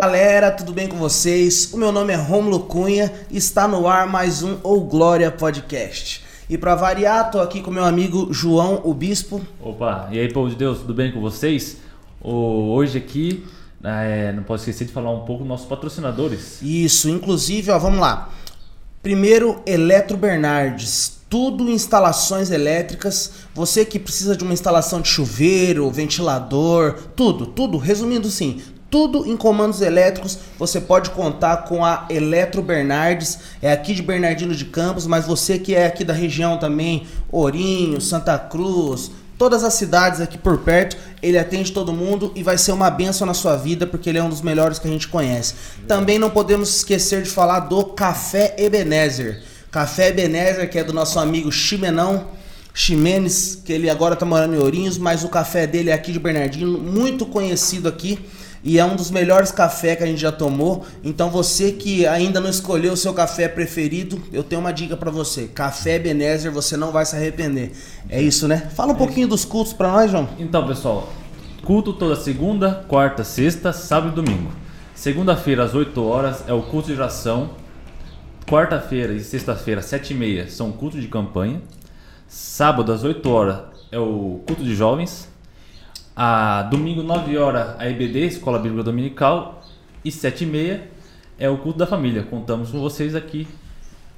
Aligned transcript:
Galera, 0.00 0.50
tudo 0.50 0.72
bem 0.72 0.88
com 0.88 0.96
vocês? 0.96 1.70
O 1.74 1.76
meu 1.76 1.92
nome 1.92 2.14
é 2.14 2.16
Romulo 2.16 2.60
Cunha 2.60 3.12
e 3.30 3.36
está 3.36 3.68
no 3.68 3.86
ar 3.86 4.06
mais 4.06 4.42
um 4.42 4.56
Ou 4.62 4.80
Glória 4.84 5.30
Podcast. 5.30 6.24
E 6.48 6.56
para 6.56 6.74
variar, 6.74 7.30
tô 7.30 7.40
aqui 7.40 7.60
com 7.60 7.70
meu 7.70 7.84
amigo 7.84 8.32
João, 8.32 8.80
o 8.84 8.94
Bispo. 8.94 9.42
Opa, 9.60 10.08
e 10.10 10.18
aí, 10.18 10.32
povo 10.32 10.48
de 10.48 10.56
Deus, 10.56 10.78
tudo 10.78 10.94
bem 10.94 11.12
com 11.12 11.20
vocês? 11.20 11.76
Hoje 12.22 12.96
aqui, 12.96 13.44
é, 13.84 14.32
não 14.32 14.44
posso 14.44 14.62
esquecer 14.62 14.86
de 14.86 14.92
falar 14.94 15.10
um 15.10 15.26
pouco 15.26 15.40
dos 15.40 15.48
nossos 15.48 15.66
patrocinadores. 15.66 16.62
Isso, 16.62 17.10
inclusive, 17.10 17.70
ó, 17.70 17.78
vamos 17.78 18.00
lá. 18.00 18.30
Primeiro, 19.02 19.60
Eletro 19.66 20.16
Bernardes. 20.16 21.17
Tudo 21.28 21.70
instalações 21.70 22.50
elétricas. 22.50 23.32
Você 23.54 23.84
que 23.84 23.98
precisa 23.98 24.36
de 24.36 24.44
uma 24.44 24.54
instalação 24.54 25.00
de 25.00 25.08
chuveiro, 25.08 25.90
ventilador, 25.90 26.94
tudo, 27.14 27.46
tudo. 27.46 27.76
Resumindo, 27.76 28.30
sim, 28.30 28.62
tudo 28.90 29.26
em 29.26 29.36
comandos 29.36 29.82
elétricos, 29.82 30.38
você 30.58 30.80
pode 30.80 31.10
contar 31.10 31.58
com 31.64 31.84
a 31.84 32.06
Eletro 32.08 32.62
Bernardes, 32.62 33.38
é 33.60 33.70
aqui 33.70 33.92
de 33.94 34.02
Bernardino 34.02 34.54
de 34.54 34.64
Campos, 34.64 35.06
mas 35.06 35.26
você 35.26 35.58
que 35.58 35.74
é 35.74 35.86
aqui 35.86 36.04
da 36.04 36.14
região 36.14 36.58
também, 36.58 37.06
Ourinho, 37.30 38.00
Santa 38.00 38.38
Cruz, 38.38 39.10
todas 39.36 39.62
as 39.62 39.74
cidades 39.74 40.20
aqui 40.20 40.38
por 40.38 40.58
perto, 40.58 40.96
ele 41.22 41.38
atende 41.38 41.72
todo 41.72 41.92
mundo 41.92 42.32
e 42.34 42.42
vai 42.42 42.56
ser 42.56 42.72
uma 42.72 42.90
benção 42.90 43.26
na 43.26 43.34
sua 43.34 43.56
vida, 43.56 43.86
porque 43.86 44.08
ele 44.08 44.18
é 44.18 44.22
um 44.22 44.30
dos 44.30 44.40
melhores 44.40 44.78
que 44.78 44.88
a 44.88 44.90
gente 44.90 45.08
conhece. 45.08 45.54
Também 45.86 46.18
não 46.18 46.30
podemos 46.30 46.76
esquecer 46.76 47.22
de 47.22 47.30
falar 47.30 47.60
do 47.60 47.84
Café 47.84 48.56
Ebenezer. 48.58 49.42
Café 49.70 50.08
Ebenezer, 50.08 50.70
que 50.70 50.78
é 50.78 50.84
do 50.84 50.92
nosso 50.92 51.18
amigo 51.18 51.52
Chimenão, 51.52 52.28
Ximenes, 52.72 53.60
que 53.64 53.72
ele 53.72 53.90
agora 53.90 54.14
está 54.14 54.24
morando 54.24 54.54
em 54.54 54.58
Ourinhos, 54.58 54.96
mas 54.96 55.24
o 55.24 55.28
café 55.28 55.66
dele 55.66 55.90
é 55.90 55.92
aqui 55.92 56.12
de 56.12 56.18
Bernardino, 56.18 56.78
muito 56.78 57.26
conhecido 57.26 57.88
aqui 57.88 58.18
e 58.62 58.78
é 58.78 58.84
um 58.84 58.96
dos 58.96 59.10
melhores 59.10 59.50
cafés 59.50 59.96
que 59.96 60.04
a 60.04 60.06
gente 60.06 60.20
já 60.20 60.32
tomou. 60.32 60.84
Então 61.02 61.30
você 61.30 61.72
que 61.72 62.06
ainda 62.06 62.40
não 62.40 62.48
escolheu 62.48 62.92
o 62.92 62.96
seu 62.96 63.12
café 63.12 63.48
preferido, 63.48 64.20
eu 64.32 64.42
tenho 64.42 64.60
uma 64.60 64.72
dica 64.72 64.96
para 64.96 65.10
você. 65.10 65.48
Café 65.48 65.98
Benézer, 65.98 66.50
você 66.50 66.76
não 66.76 66.90
vai 66.90 67.04
se 67.04 67.16
arrepender. 67.16 67.72
É 68.08 68.20
isso, 68.20 68.48
né? 68.48 68.70
Fala 68.74 68.92
um 68.92 68.96
é 68.96 68.98
pouquinho 68.98 69.28
dos 69.28 69.44
cultos 69.44 69.72
para 69.72 69.90
nós, 69.90 70.10
João. 70.10 70.28
Então, 70.38 70.66
pessoal, 70.66 71.12
culto 71.64 71.92
toda 71.92 72.16
segunda, 72.16 72.84
quarta, 72.88 73.24
sexta, 73.24 73.72
sábado 73.72 74.12
e 74.12 74.24
domingo. 74.24 74.50
Segunda-feira 74.94 75.64
às 75.64 75.74
8 75.74 76.02
horas 76.02 76.44
é 76.46 76.52
o 76.52 76.62
culto 76.62 76.88
de 76.88 76.94
oração. 76.94 77.50
Quarta-feira 78.48 79.12
e 79.12 79.20
sexta-feira, 79.20 79.82
7 79.82 80.14
e 80.14 80.16
meia, 80.16 80.48
são 80.48 80.72
culto 80.72 80.98
de 80.98 81.06
campanha. 81.06 81.60
Sábado 82.26 82.90
às 82.90 83.04
8 83.04 83.28
horas 83.28 83.58
é 83.92 83.98
o 83.98 84.40
culto 84.46 84.64
de 84.64 84.74
jovens. 84.74 85.28
A 86.16 86.62
domingo, 86.62 87.02
9 87.02 87.36
horas, 87.36 87.78
a 87.78 87.86
EBD, 87.86 88.20
Escola 88.20 88.58
Bíblica 88.58 88.84
Dominical. 88.84 89.62
E 90.02 90.10
7 90.10 90.44
e 90.44 90.46
meia 90.46 90.90
é 91.38 91.50
o 91.50 91.58
culto 91.58 91.78
da 91.78 91.86
família. 91.86 92.22
Contamos 92.22 92.70
com 92.70 92.80
vocês 92.80 93.14
aqui. 93.14 93.46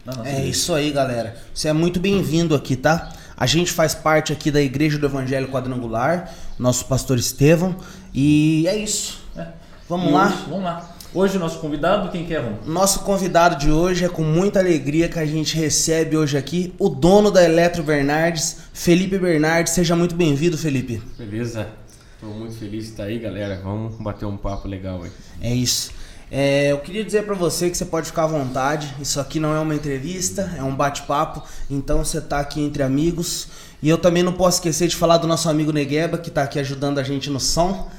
é 0.06 0.30
igreja. 0.30 0.46
isso 0.46 0.74
aí, 0.74 0.92
galera. 0.92 1.36
Você 1.52 1.66
é 1.66 1.72
muito 1.72 1.98
bem-vindo 1.98 2.54
aqui, 2.54 2.76
tá? 2.76 3.12
A 3.36 3.46
gente 3.46 3.72
faz 3.72 3.96
parte 3.96 4.32
aqui 4.32 4.52
da 4.52 4.62
Igreja 4.62 4.96
do 4.96 5.06
Evangelho 5.06 5.48
Quadrangular, 5.48 6.32
nosso 6.56 6.84
pastor 6.84 7.18
Estevão. 7.18 7.74
E 8.14 8.64
é 8.68 8.76
isso. 8.76 9.24
É. 9.36 9.48
Vamos 9.88 10.10
e 10.10 10.12
lá? 10.12 10.26
Vamos 10.46 10.62
lá. 10.62 10.99
Hoje 11.12 11.38
o 11.38 11.40
nosso 11.40 11.58
convidado, 11.58 12.08
quem 12.08 12.24
que 12.24 12.32
é, 12.32 12.38
Ron? 12.38 12.58
Nosso 12.64 13.00
convidado 13.00 13.56
de 13.56 13.68
hoje 13.68 14.04
é 14.04 14.08
com 14.08 14.22
muita 14.22 14.60
alegria 14.60 15.08
que 15.08 15.18
a 15.18 15.26
gente 15.26 15.56
recebe 15.56 16.16
hoje 16.16 16.38
aqui 16.38 16.72
o 16.78 16.88
dono 16.88 17.32
da 17.32 17.42
Eletro 17.42 17.82
Bernardes, 17.82 18.58
Felipe 18.72 19.18
Bernardes. 19.18 19.72
Seja 19.72 19.96
muito 19.96 20.14
bem-vindo, 20.14 20.56
Felipe. 20.56 21.02
Beleza. 21.18 21.66
Estou 22.14 22.32
muito 22.32 22.54
feliz 22.54 22.84
de 22.84 22.90
estar 22.92 23.04
aí, 23.04 23.18
galera. 23.18 23.60
Vamos 23.60 23.96
bater 23.96 24.24
um 24.24 24.36
papo 24.36 24.68
legal 24.68 25.02
aí. 25.02 25.10
É 25.42 25.52
isso. 25.52 25.90
É, 26.30 26.70
eu 26.70 26.78
queria 26.78 27.04
dizer 27.04 27.24
para 27.24 27.34
você 27.34 27.68
que 27.68 27.76
você 27.76 27.86
pode 27.86 28.06
ficar 28.06 28.22
à 28.22 28.28
vontade. 28.28 28.94
Isso 29.00 29.18
aqui 29.18 29.40
não 29.40 29.52
é 29.52 29.58
uma 29.58 29.74
entrevista, 29.74 30.54
é 30.56 30.62
um 30.62 30.76
bate-papo. 30.76 31.42
Então 31.68 32.04
você 32.04 32.20
tá 32.20 32.38
aqui 32.38 32.60
entre 32.60 32.84
amigos. 32.84 33.48
E 33.82 33.88
eu 33.88 33.98
também 33.98 34.22
não 34.22 34.32
posso 34.32 34.58
esquecer 34.58 34.86
de 34.86 34.94
falar 34.94 35.16
do 35.16 35.26
nosso 35.26 35.48
amigo 35.48 35.72
Negueba, 35.72 36.18
que 36.18 36.30
tá 36.30 36.44
aqui 36.44 36.60
ajudando 36.60 36.98
a 36.98 37.02
gente 37.02 37.28
no 37.30 37.40
som. 37.40 37.90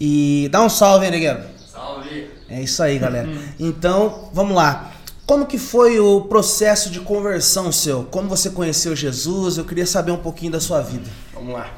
E 0.00 0.48
dá 0.50 0.62
um 0.62 0.70
salve, 0.70 1.04
hein, 1.04 1.10
Negueba. 1.10 1.50
Salve! 1.70 2.35
É 2.48 2.62
isso 2.62 2.82
aí, 2.82 2.98
galera. 2.98 3.28
então, 3.58 4.30
vamos 4.32 4.54
lá. 4.54 4.92
Como 5.26 5.46
que 5.46 5.58
foi 5.58 5.98
o 5.98 6.20
processo 6.22 6.88
de 6.88 7.00
conversão 7.00 7.72
seu? 7.72 8.04
Como 8.04 8.28
você 8.28 8.50
conheceu 8.50 8.94
Jesus? 8.94 9.58
Eu 9.58 9.64
queria 9.64 9.86
saber 9.86 10.12
um 10.12 10.18
pouquinho 10.18 10.52
da 10.52 10.60
sua 10.60 10.80
vida. 10.80 11.10
Vamos 11.34 11.52
lá. 11.52 11.72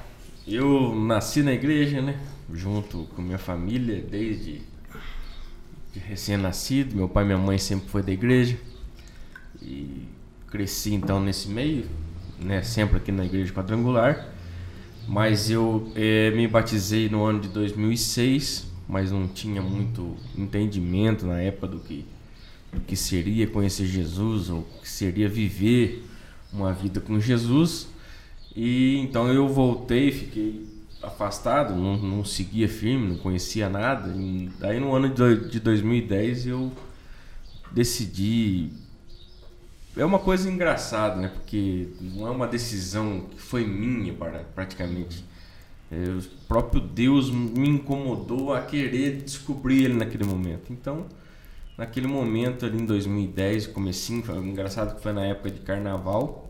Eu 0.46 0.94
nasci 0.94 1.42
na 1.42 1.52
igreja, 1.52 2.02
né? 2.02 2.18
Junto 2.52 3.08
com 3.16 3.22
minha 3.22 3.38
família, 3.38 4.02
desde 4.02 4.60
de 5.92 5.98
recém-nascido. 5.98 6.94
Meu 6.94 7.08
pai 7.08 7.24
e 7.24 7.26
minha 7.26 7.38
mãe 7.38 7.58
sempre 7.58 7.88
foi 7.88 8.02
da 8.02 8.12
igreja. 8.12 8.58
E 9.62 10.06
cresci 10.50 10.94
então 10.94 11.20
nesse 11.20 11.48
meio, 11.48 11.86
né? 12.38 12.62
Sempre 12.62 12.98
aqui 12.98 13.10
na 13.10 13.24
igreja 13.24 13.52
quadrangular. 13.52 14.28
Mas 15.06 15.50
eu 15.50 15.90
é, 15.94 16.30
me 16.32 16.46
batizei 16.46 17.08
no 17.08 17.24
ano 17.24 17.40
de 17.40 17.48
2006, 17.48 18.66
mas 18.88 19.12
não 19.12 19.28
tinha 19.28 19.60
muito 19.60 20.16
entendimento 20.36 21.26
na 21.26 21.40
época 21.40 21.66
do 21.68 21.78
que, 21.78 22.06
do 22.72 22.80
que 22.80 22.96
seria 22.96 23.46
conhecer 23.46 23.86
Jesus 23.86 24.48
ou 24.48 24.62
que 24.80 24.88
seria 24.88 25.28
viver 25.28 26.04
uma 26.52 26.72
vida 26.72 26.98
com 27.00 27.20
Jesus. 27.20 27.88
E 28.56 28.96
então 28.96 29.30
eu 29.30 29.46
voltei, 29.46 30.10
fiquei 30.10 30.66
afastado, 31.02 31.76
não, 31.76 31.96
não 31.98 32.24
seguia 32.24 32.68
firme, 32.68 33.08
não 33.08 33.16
conhecia 33.18 33.68
nada. 33.68 34.10
E 34.16 34.50
daí 34.58 34.80
no 34.80 34.94
ano 34.94 35.10
de 35.10 35.60
2010 35.60 36.46
eu 36.46 36.72
decidi. 37.70 38.70
É 39.96 40.04
uma 40.04 40.18
coisa 40.18 40.48
engraçada, 40.48 41.16
né? 41.16 41.28
Porque 41.28 41.88
não 42.00 42.26
é 42.26 42.30
uma 42.30 42.46
decisão 42.46 43.26
que 43.30 43.40
foi 43.40 43.66
minha, 43.66 44.14
praticamente. 44.54 45.24
É, 45.90 45.96
o 45.96 46.22
próprio 46.46 46.80
Deus 46.80 47.30
me 47.30 47.68
incomodou 47.68 48.52
a 48.52 48.60
querer 48.60 49.22
descobrir 49.22 49.84
ele 49.84 49.94
naquele 49.94 50.24
momento. 50.24 50.72
Então, 50.72 51.06
naquele 51.76 52.06
momento 52.06 52.66
ali 52.66 52.80
em 52.80 52.86
2010, 52.86 53.68
comecinho, 53.68 54.22
foi 54.22 54.36
engraçado 54.38 54.96
que 54.96 55.02
foi 55.02 55.12
na 55.12 55.24
época 55.24 55.50
de 55.50 55.60
carnaval 55.60 56.48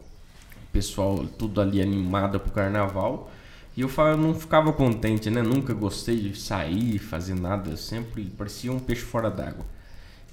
pessoal 0.72 1.26
tudo 1.38 1.60
ali 1.60 1.82
animado 1.82 2.38
pro 2.38 2.52
carnaval. 2.52 3.30
E 3.76 3.80
eu 3.80 3.90
não 4.16 4.34
ficava 4.34 4.72
contente, 4.72 5.30
né? 5.30 5.40
Nunca 5.40 5.72
gostei 5.72 6.16
de 6.16 6.38
sair, 6.38 6.98
fazer 6.98 7.34
nada, 7.34 7.76
sempre 7.76 8.24
parecia 8.24 8.72
um 8.72 8.78
peixe 8.78 9.02
fora 9.02 9.30
d'água. 9.30 9.64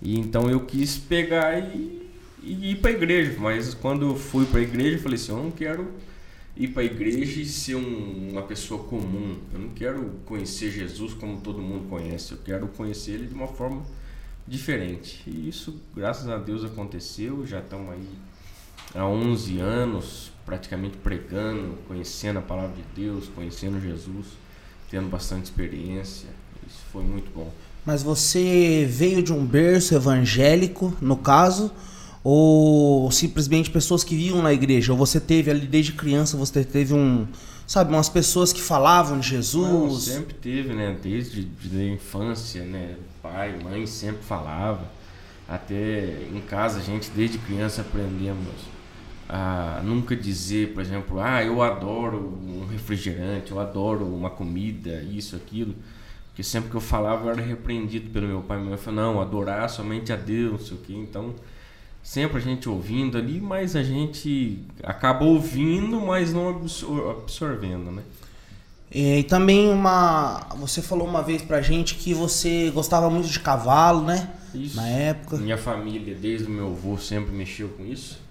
E 0.01 0.19
então 0.19 0.49
eu 0.49 0.61
quis 0.61 0.97
pegar 0.97 1.59
e, 1.59 2.09
e 2.41 2.71
ir 2.71 2.75
para 2.77 2.89
a 2.89 2.93
igreja, 2.93 3.35
mas 3.39 3.73
quando 3.75 4.07
eu 4.07 4.15
fui 4.15 4.45
para 4.45 4.59
a 4.59 4.63
igreja, 4.63 4.97
eu 4.97 5.01
falei 5.01 5.15
assim, 5.15 5.31
eu 5.31 5.37
não 5.37 5.51
quero 5.51 5.91
ir 6.55 6.69
para 6.69 6.81
a 6.81 6.85
igreja 6.85 7.41
e 7.41 7.45
ser 7.45 7.75
um, 7.75 8.29
uma 8.31 8.43
pessoa 8.43 8.83
comum. 8.83 9.37
Eu 9.53 9.59
não 9.59 9.69
quero 9.69 10.11
conhecer 10.25 10.71
Jesus 10.71 11.13
como 11.13 11.41
todo 11.41 11.61
mundo 11.61 11.89
conhece. 11.89 12.31
Eu 12.31 12.37
quero 12.43 12.67
conhecer 12.69 13.11
ele 13.11 13.27
de 13.27 13.33
uma 13.33 13.47
forma 13.47 13.83
diferente. 14.47 15.21
E 15.27 15.49
isso, 15.49 15.81
graças 15.95 16.29
a 16.29 16.37
Deus, 16.37 16.63
aconteceu. 16.63 17.45
Já 17.45 17.59
estamos 17.59 17.91
aí 17.91 18.07
há 18.93 19.05
11 19.05 19.59
anos 19.59 20.31
praticamente 20.45 20.95
pregando, 20.97 21.75
conhecendo 21.87 22.39
a 22.39 22.41
palavra 22.41 22.75
de 22.75 22.83
Deus, 22.95 23.27
conhecendo 23.27 23.81
Jesus, 23.81 24.27
tendo 24.89 25.09
bastante 25.09 25.45
experiência. 25.45 26.29
Isso 26.65 26.81
foi 26.91 27.03
muito 27.03 27.31
bom. 27.33 27.51
Mas 27.85 28.01
você 28.01 28.87
veio 28.89 29.21
de 29.21 29.33
um 29.33 29.45
berço 29.45 29.93
evangélico, 29.93 30.95
no 31.01 31.17
caso, 31.17 31.71
ou 32.27 33.11
simplesmente 33.11 33.69
pessoas 33.69 34.03
que 34.03 34.15
viam 34.15 34.41
na 34.41 34.51
igreja? 34.51 34.91
Ou 34.91 34.97
você 34.97 35.19
teve 35.19 35.51
ali 35.51 35.67
desde 35.67 35.91
criança, 35.91 36.35
você 36.35 36.63
teve 36.63 36.91
um, 36.91 37.27
sabe, 37.67 37.93
umas 37.93 38.09
pessoas 38.09 38.51
que 38.51 38.59
falavam 38.59 39.19
de 39.19 39.29
Jesus? 39.29 39.69
Não, 39.69 39.91
sempre 39.91 40.33
teve, 40.33 40.73
né? 40.73 40.97
Desde 41.03 41.43
de, 41.43 41.79
a 41.79 41.87
infância, 41.87 42.63
né? 42.63 42.95
Pai, 43.21 43.55
mãe 43.63 43.85
sempre 43.85 44.23
falava. 44.23 44.81
Até 45.47 46.17
em 46.33 46.41
casa 46.41 46.79
a 46.79 46.81
gente 46.81 47.11
desde 47.11 47.37
criança 47.37 47.81
aprendemos 47.81 48.55
a 49.29 49.81
nunca 49.83 50.15
dizer, 50.15 50.73
por 50.73 50.81
exemplo, 50.81 51.19
ah, 51.19 51.43
eu 51.43 51.61
adoro 51.61 52.39
um 52.43 52.65
refrigerante, 52.65 53.51
eu 53.51 53.59
adoro 53.59 54.03
uma 54.03 54.31
comida, 54.31 55.03
isso, 55.03 55.35
aquilo. 55.35 55.75
Porque 56.29 56.41
sempre 56.41 56.71
que 56.71 56.75
eu 56.75 56.81
falava 56.81 57.25
eu 57.25 57.29
era 57.29 57.41
repreendido 57.43 58.09
pelo 58.09 58.27
meu 58.27 58.41
pai 58.41 58.57
minha 58.57 58.71
mãe. 58.71 58.79
Falava, 58.79 59.13
não, 59.13 59.21
adorar 59.21 59.69
somente 59.69 60.11
a 60.11 60.15
Deus, 60.15 60.51
não 60.53 60.67
sei 60.67 60.77
o 60.77 60.79
quê. 60.79 60.93
Então, 60.93 61.35
sempre 62.05 62.37
a 62.37 62.39
gente 62.39 62.69
ouvindo 62.69 63.17
ali, 63.17 63.41
mas 63.41 63.75
a 63.75 63.81
gente 63.81 64.59
acaba 64.83 65.25
ouvindo, 65.25 65.99
mas 65.99 66.31
não 66.31 66.63
absorvendo, 67.09 67.91
né? 67.91 68.03
E 68.91 69.23
também 69.23 69.67
uma. 69.69 70.47
Você 70.57 70.83
falou 70.83 71.07
uma 71.07 71.23
vez 71.23 71.41
pra 71.41 71.61
gente 71.61 71.95
que 71.95 72.13
você 72.13 72.69
gostava 72.69 73.09
muito 73.09 73.27
de 73.27 73.39
cavalo, 73.39 74.03
né? 74.03 74.31
Isso. 74.53 74.75
Na 74.77 74.87
época. 74.87 75.37
Minha 75.37 75.57
família, 75.57 76.15
desde 76.15 76.45
o 76.45 76.51
meu 76.51 76.67
avô, 76.67 76.95
sempre 76.97 77.33
mexeu 77.33 77.69
com 77.69 77.83
isso. 77.83 78.21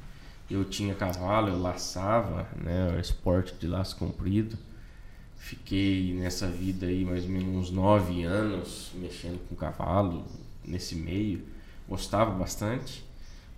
Eu 0.49 0.65
tinha 0.65 0.95
cavalo, 0.95 1.49
eu 1.49 1.61
laçava, 1.61 2.47
né? 2.63 2.89
Era 2.89 3.01
esporte 3.01 3.55
de 3.59 3.67
laço 3.67 3.97
comprido. 3.97 4.57
Fiquei 5.37 6.15
nessa 6.15 6.47
vida 6.47 6.87
aí 6.87 7.05
mais 7.05 7.25
ou 7.25 7.31
menos 7.31 7.57
uns 7.57 7.71
nove 7.71 8.23
anos 8.23 8.93
mexendo 8.95 9.41
com 9.49 9.57
cavalo 9.57 10.25
nesse 10.65 10.95
meio. 10.95 11.43
Gostava 11.89 12.31
bastante. 12.31 13.05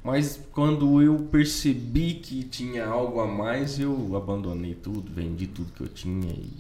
Mas 0.07 0.39
quando 0.53 1.03
eu 1.03 1.19
percebi 1.33 2.15
que 2.15 2.45
tinha 2.45 2.87
algo 2.87 3.19
a 3.19 3.27
mais, 3.27 3.81
eu 3.81 4.15
abandonei 4.17 4.73
tudo, 4.73 5.11
vendi 5.13 5.49
tudo 5.49 5.73
que 5.73 5.81
eu 5.81 5.89
tinha 5.89 6.33
e 6.33 6.53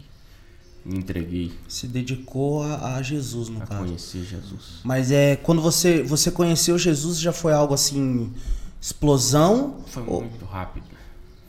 me 0.84 0.98
entreguei 0.98 1.52
Se 1.68 1.86
dedicou 1.86 2.64
a, 2.64 2.96
a 2.96 3.02
Jesus, 3.02 3.48
no 3.48 3.62
a 3.62 3.66
caso. 3.66 3.84
conhecer 3.84 4.24
Jesus. 4.24 4.80
Mas 4.82 5.12
é 5.12 5.36
quando 5.36 5.62
você 5.62 6.02
você 6.02 6.28
conheceu 6.32 6.76
Jesus 6.76 7.20
já 7.20 7.32
foi 7.32 7.52
algo 7.52 7.72
assim 7.72 8.32
explosão? 8.80 9.76
Foi 9.86 10.02
Ou- 10.08 10.22
muito 10.22 10.44
rápido. 10.44 10.86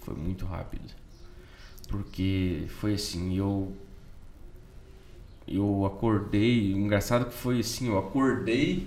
Foi 0.02 0.14
muito 0.16 0.46
rápido. 0.46 0.94
Porque 1.88 2.66
foi 2.80 2.94
assim, 2.94 3.36
eu 3.36 3.74
eu 5.48 5.84
acordei, 5.84 6.74
engraçado 6.74 7.26
que 7.26 7.34
foi 7.34 7.62
assim, 7.62 7.88
eu 7.88 7.98
acordei 7.98 8.86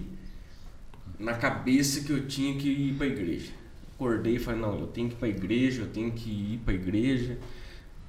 na 1.21 1.35
cabeça 1.35 2.01
que 2.01 2.11
eu 2.11 2.27
tinha 2.27 2.57
que 2.59 2.69
ir 2.69 2.95
para 2.95 3.07
igreja. 3.07 3.53
Acordei 3.95 4.37
e 4.37 4.39
falei, 4.39 4.61
não, 4.61 4.81
eu 4.81 4.87
tenho 4.87 5.09
que 5.09 5.15
ir 5.15 5.19
para 5.19 5.29
igreja, 5.29 5.83
eu 5.83 5.89
tenho 5.89 6.11
que 6.11 6.31
ir 6.31 6.59
para 6.65 6.73
igreja. 6.73 7.39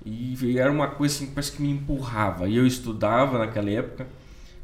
E 0.05 0.57
era 0.57 0.71
uma 0.71 0.87
coisa 0.87 1.13
assim, 1.13 1.27
que 1.27 1.33
parece 1.33 1.51
que 1.51 1.61
me 1.61 1.69
empurrava. 1.69 2.47
E 2.47 2.55
eu 2.55 2.65
estudava 2.65 3.37
naquela 3.37 3.69
época 3.69 4.07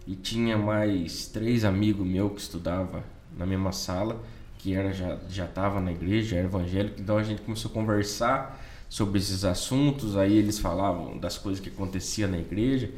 e 0.07 0.15
tinha 0.15 0.57
mais 0.57 1.27
três 1.27 1.65
amigos 1.65 2.07
meus 2.07 2.31
que 2.31 2.39
estudavam 2.39 3.03
na 3.37 3.45
mesma 3.45 3.73
sala, 3.73 4.23
que 4.57 4.73
era 4.73 4.93
já 4.93 5.19
já 5.29 5.45
estava 5.45 5.81
na 5.81 5.91
igreja, 5.91 6.37
era 6.37 6.47
evangélico, 6.47 6.99
então 6.99 7.17
a 7.17 7.23
gente 7.23 7.41
começou 7.41 7.69
a 7.69 7.73
conversar 7.73 8.63
sobre 8.89 9.19
esses 9.19 9.43
assuntos, 9.43 10.15
aí 10.15 10.35
eles 10.35 10.57
falavam 10.57 11.17
das 11.17 11.37
coisas 11.37 11.61
que 11.61 11.69
acontecia 11.69 12.25
na 12.27 12.39
igreja, 12.39 12.89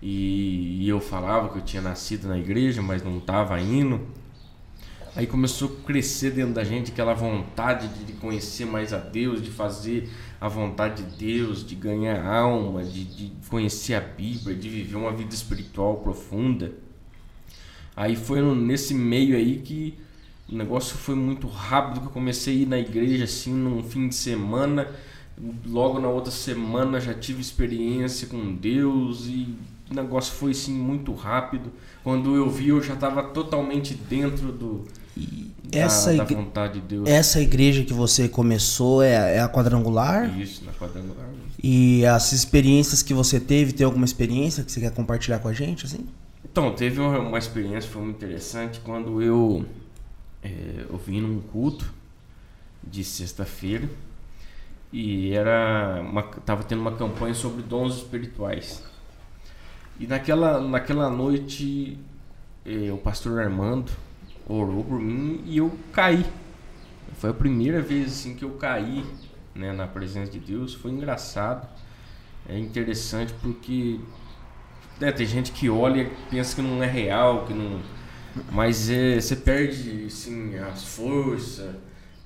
e, 0.00 0.84
e 0.84 0.88
eu 0.88 1.00
falava 1.00 1.48
que 1.48 1.58
eu 1.58 1.62
tinha 1.62 1.82
nascido 1.82 2.28
na 2.28 2.38
igreja, 2.38 2.80
mas 2.80 3.02
não 3.02 3.18
estava 3.18 3.60
indo. 3.60 4.00
Aí 5.14 5.26
começou 5.26 5.68
a 5.68 5.86
crescer 5.86 6.30
dentro 6.30 6.54
da 6.54 6.64
gente 6.64 6.90
aquela 6.90 7.12
vontade 7.12 7.86
de, 7.88 8.14
conhecer 8.14 8.64
mais 8.64 8.94
a 8.94 8.98
Deus, 8.98 9.42
de 9.42 9.50
fazer 9.50 10.08
a 10.40 10.48
vontade 10.48 11.02
de 11.02 11.16
Deus, 11.16 11.66
de 11.66 11.74
ganhar 11.74 12.24
alma, 12.24 12.82
de, 12.82 13.04
de 13.04 13.32
conhecer 13.48 13.94
a 13.94 14.00
Bíblia, 14.00 14.56
de 14.56 14.70
viver 14.70 14.96
uma 14.96 15.12
vida 15.12 15.34
espiritual 15.34 15.96
profunda. 15.96 16.72
Aí 17.94 18.16
foi 18.16 18.40
nesse 18.54 18.94
meio 18.94 19.36
aí 19.36 19.58
que 19.58 19.98
o 20.48 20.56
negócio 20.56 20.96
foi 20.96 21.14
muito 21.14 21.46
rápido, 21.46 22.00
que 22.00 22.06
eu 22.06 22.10
comecei 22.10 22.54
a 22.54 22.58
ir 22.62 22.66
na 22.66 22.78
igreja 22.78 23.24
assim 23.24 23.52
num 23.52 23.82
fim 23.82 24.08
de 24.08 24.14
semana. 24.14 24.88
Logo 25.66 26.00
na 26.00 26.08
outra 26.08 26.30
semana 26.30 26.98
já 26.98 27.12
tive 27.12 27.42
experiência 27.42 28.28
com 28.28 28.54
Deus 28.54 29.26
e 29.26 29.54
o 29.90 29.94
negócio 29.94 30.34
foi 30.34 30.52
assim 30.52 30.72
muito 30.72 31.12
rápido. 31.12 31.70
Quando 32.02 32.34
eu 32.34 32.48
vi, 32.48 32.68
eu 32.68 32.82
já 32.82 32.94
estava 32.94 33.22
totalmente 33.22 33.94
dentro 33.94 34.50
do 34.50 34.86
Essa, 35.70 36.14
da 36.14 36.22
igre- 36.24 36.34
vontade 36.34 36.80
de 36.80 36.86
Deus. 36.86 37.08
essa 37.08 37.40
igreja 37.40 37.82
que 37.84 37.92
você 37.94 38.28
começou 38.28 39.02
é, 39.02 39.36
é 39.36 39.40
a 39.40 39.48
quadrangular? 39.48 40.38
Isso, 40.38 40.64
na 40.64 40.72
quadrangular. 40.72 41.26
E 41.62 42.04
as 42.06 42.32
experiências 42.32 43.02
que 43.02 43.14
você 43.14 43.38
teve, 43.40 43.72
tem 43.72 43.84
alguma 43.86 44.04
experiência 44.04 44.64
que 44.64 44.72
você 44.72 44.80
quer 44.80 44.90
compartilhar 44.92 45.38
com 45.38 45.48
a 45.48 45.52
gente, 45.52 45.86
assim? 45.86 46.06
Então, 46.44 46.74
teve 46.74 47.00
uma, 47.00 47.18
uma 47.20 47.38
experiência 47.38 47.82
que 47.88 47.94
foi 47.94 48.02
muito 48.02 48.16
interessante 48.16 48.80
quando 48.80 49.22
eu, 49.22 49.64
eh, 50.42 50.84
eu 50.90 50.98
vim 50.98 51.20
num 51.20 51.40
culto 51.40 51.90
de 52.82 53.02
sexta-feira 53.04 53.88
e 54.92 55.32
era 55.32 56.02
uma, 56.02 56.22
tava 56.22 56.64
tendo 56.64 56.80
uma 56.80 56.92
campanha 56.92 57.32
sobre 57.34 57.62
dons 57.62 57.96
espirituais. 57.96 58.82
E 59.98 60.06
naquela, 60.06 60.60
naquela 60.60 61.08
noite 61.08 61.96
eh, 62.66 62.90
o 62.92 62.98
pastor 62.98 63.40
Armando 63.40 63.90
orou 64.48 64.84
por 64.84 65.00
mim 65.00 65.42
e 65.46 65.58
eu 65.58 65.72
caí. 65.92 66.24
Foi 67.18 67.30
a 67.30 67.34
primeira 67.34 67.80
vez 67.80 68.12
assim 68.12 68.34
que 68.34 68.44
eu 68.44 68.50
caí 68.50 69.04
né, 69.54 69.72
na 69.72 69.86
presença 69.86 70.30
de 70.32 70.38
Deus. 70.38 70.74
Foi 70.74 70.90
engraçado. 70.90 71.68
É 72.48 72.58
interessante 72.58 73.32
porque 73.40 74.00
é, 75.00 75.12
tem 75.12 75.26
gente 75.26 75.52
que 75.52 75.68
olha 75.70 76.02
e 76.02 76.10
pensa 76.30 76.56
que 76.56 76.62
não 76.62 76.82
é 76.82 76.86
real, 76.86 77.44
que 77.46 77.54
não. 77.54 77.80
Mas 78.50 78.90
é, 78.90 79.20
você 79.20 79.36
perde 79.36 80.06
assim, 80.06 80.56
as 80.58 80.84
forças. 80.84 81.74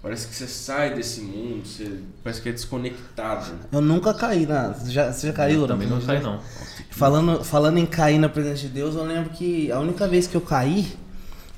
Parece 0.02 0.28
que 0.28 0.36
você 0.36 0.46
sai 0.46 0.94
desse 0.94 1.20
mundo, 1.20 1.66
você 1.66 2.00
parece 2.22 2.40
que 2.40 2.48
é 2.48 2.52
desconectado. 2.52 3.58
Eu 3.72 3.80
nunca 3.80 4.14
caí 4.14 4.46
na. 4.46 4.68
Você 4.68 4.92
já, 4.92 5.12
você 5.12 5.26
já 5.26 5.32
caiu? 5.32 5.62
Eu 5.62 5.66
também 5.66 5.88
não 5.88 6.00
sai 6.00 6.20
não. 6.20 6.40
Falando, 6.90 7.42
falando 7.42 7.78
em 7.78 7.86
cair 7.86 8.18
na 8.18 8.28
presença 8.28 8.62
de 8.62 8.68
Deus, 8.68 8.94
eu 8.94 9.04
lembro 9.04 9.30
que 9.30 9.70
a 9.72 9.80
única 9.80 10.06
vez 10.06 10.28
que 10.28 10.36
eu 10.36 10.40
caí 10.40 10.96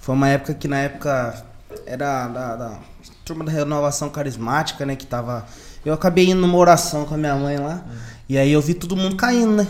foi 0.08 0.14
uma 0.14 0.28
época 0.30 0.54
que 0.54 0.66
na 0.66 0.78
época 0.78 1.44
era 1.84 2.26
da, 2.28 2.56
da 2.56 2.78
turma 3.26 3.44
da 3.44 3.52
renovação 3.52 4.08
carismática, 4.08 4.86
né? 4.86 4.96
Que 4.96 5.04
tava. 5.06 5.44
Eu 5.84 5.92
acabei 5.92 6.30
indo 6.30 6.40
numa 6.40 6.56
oração 6.56 7.04
com 7.04 7.12
a 7.14 7.18
minha 7.18 7.34
mãe 7.34 7.58
lá. 7.58 7.84
E 8.26 8.38
aí 8.38 8.50
eu 8.50 8.62
vi 8.62 8.72
todo 8.72 8.96
mundo 8.96 9.16
caindo, 9.16 9.52
né? 9.52 9.66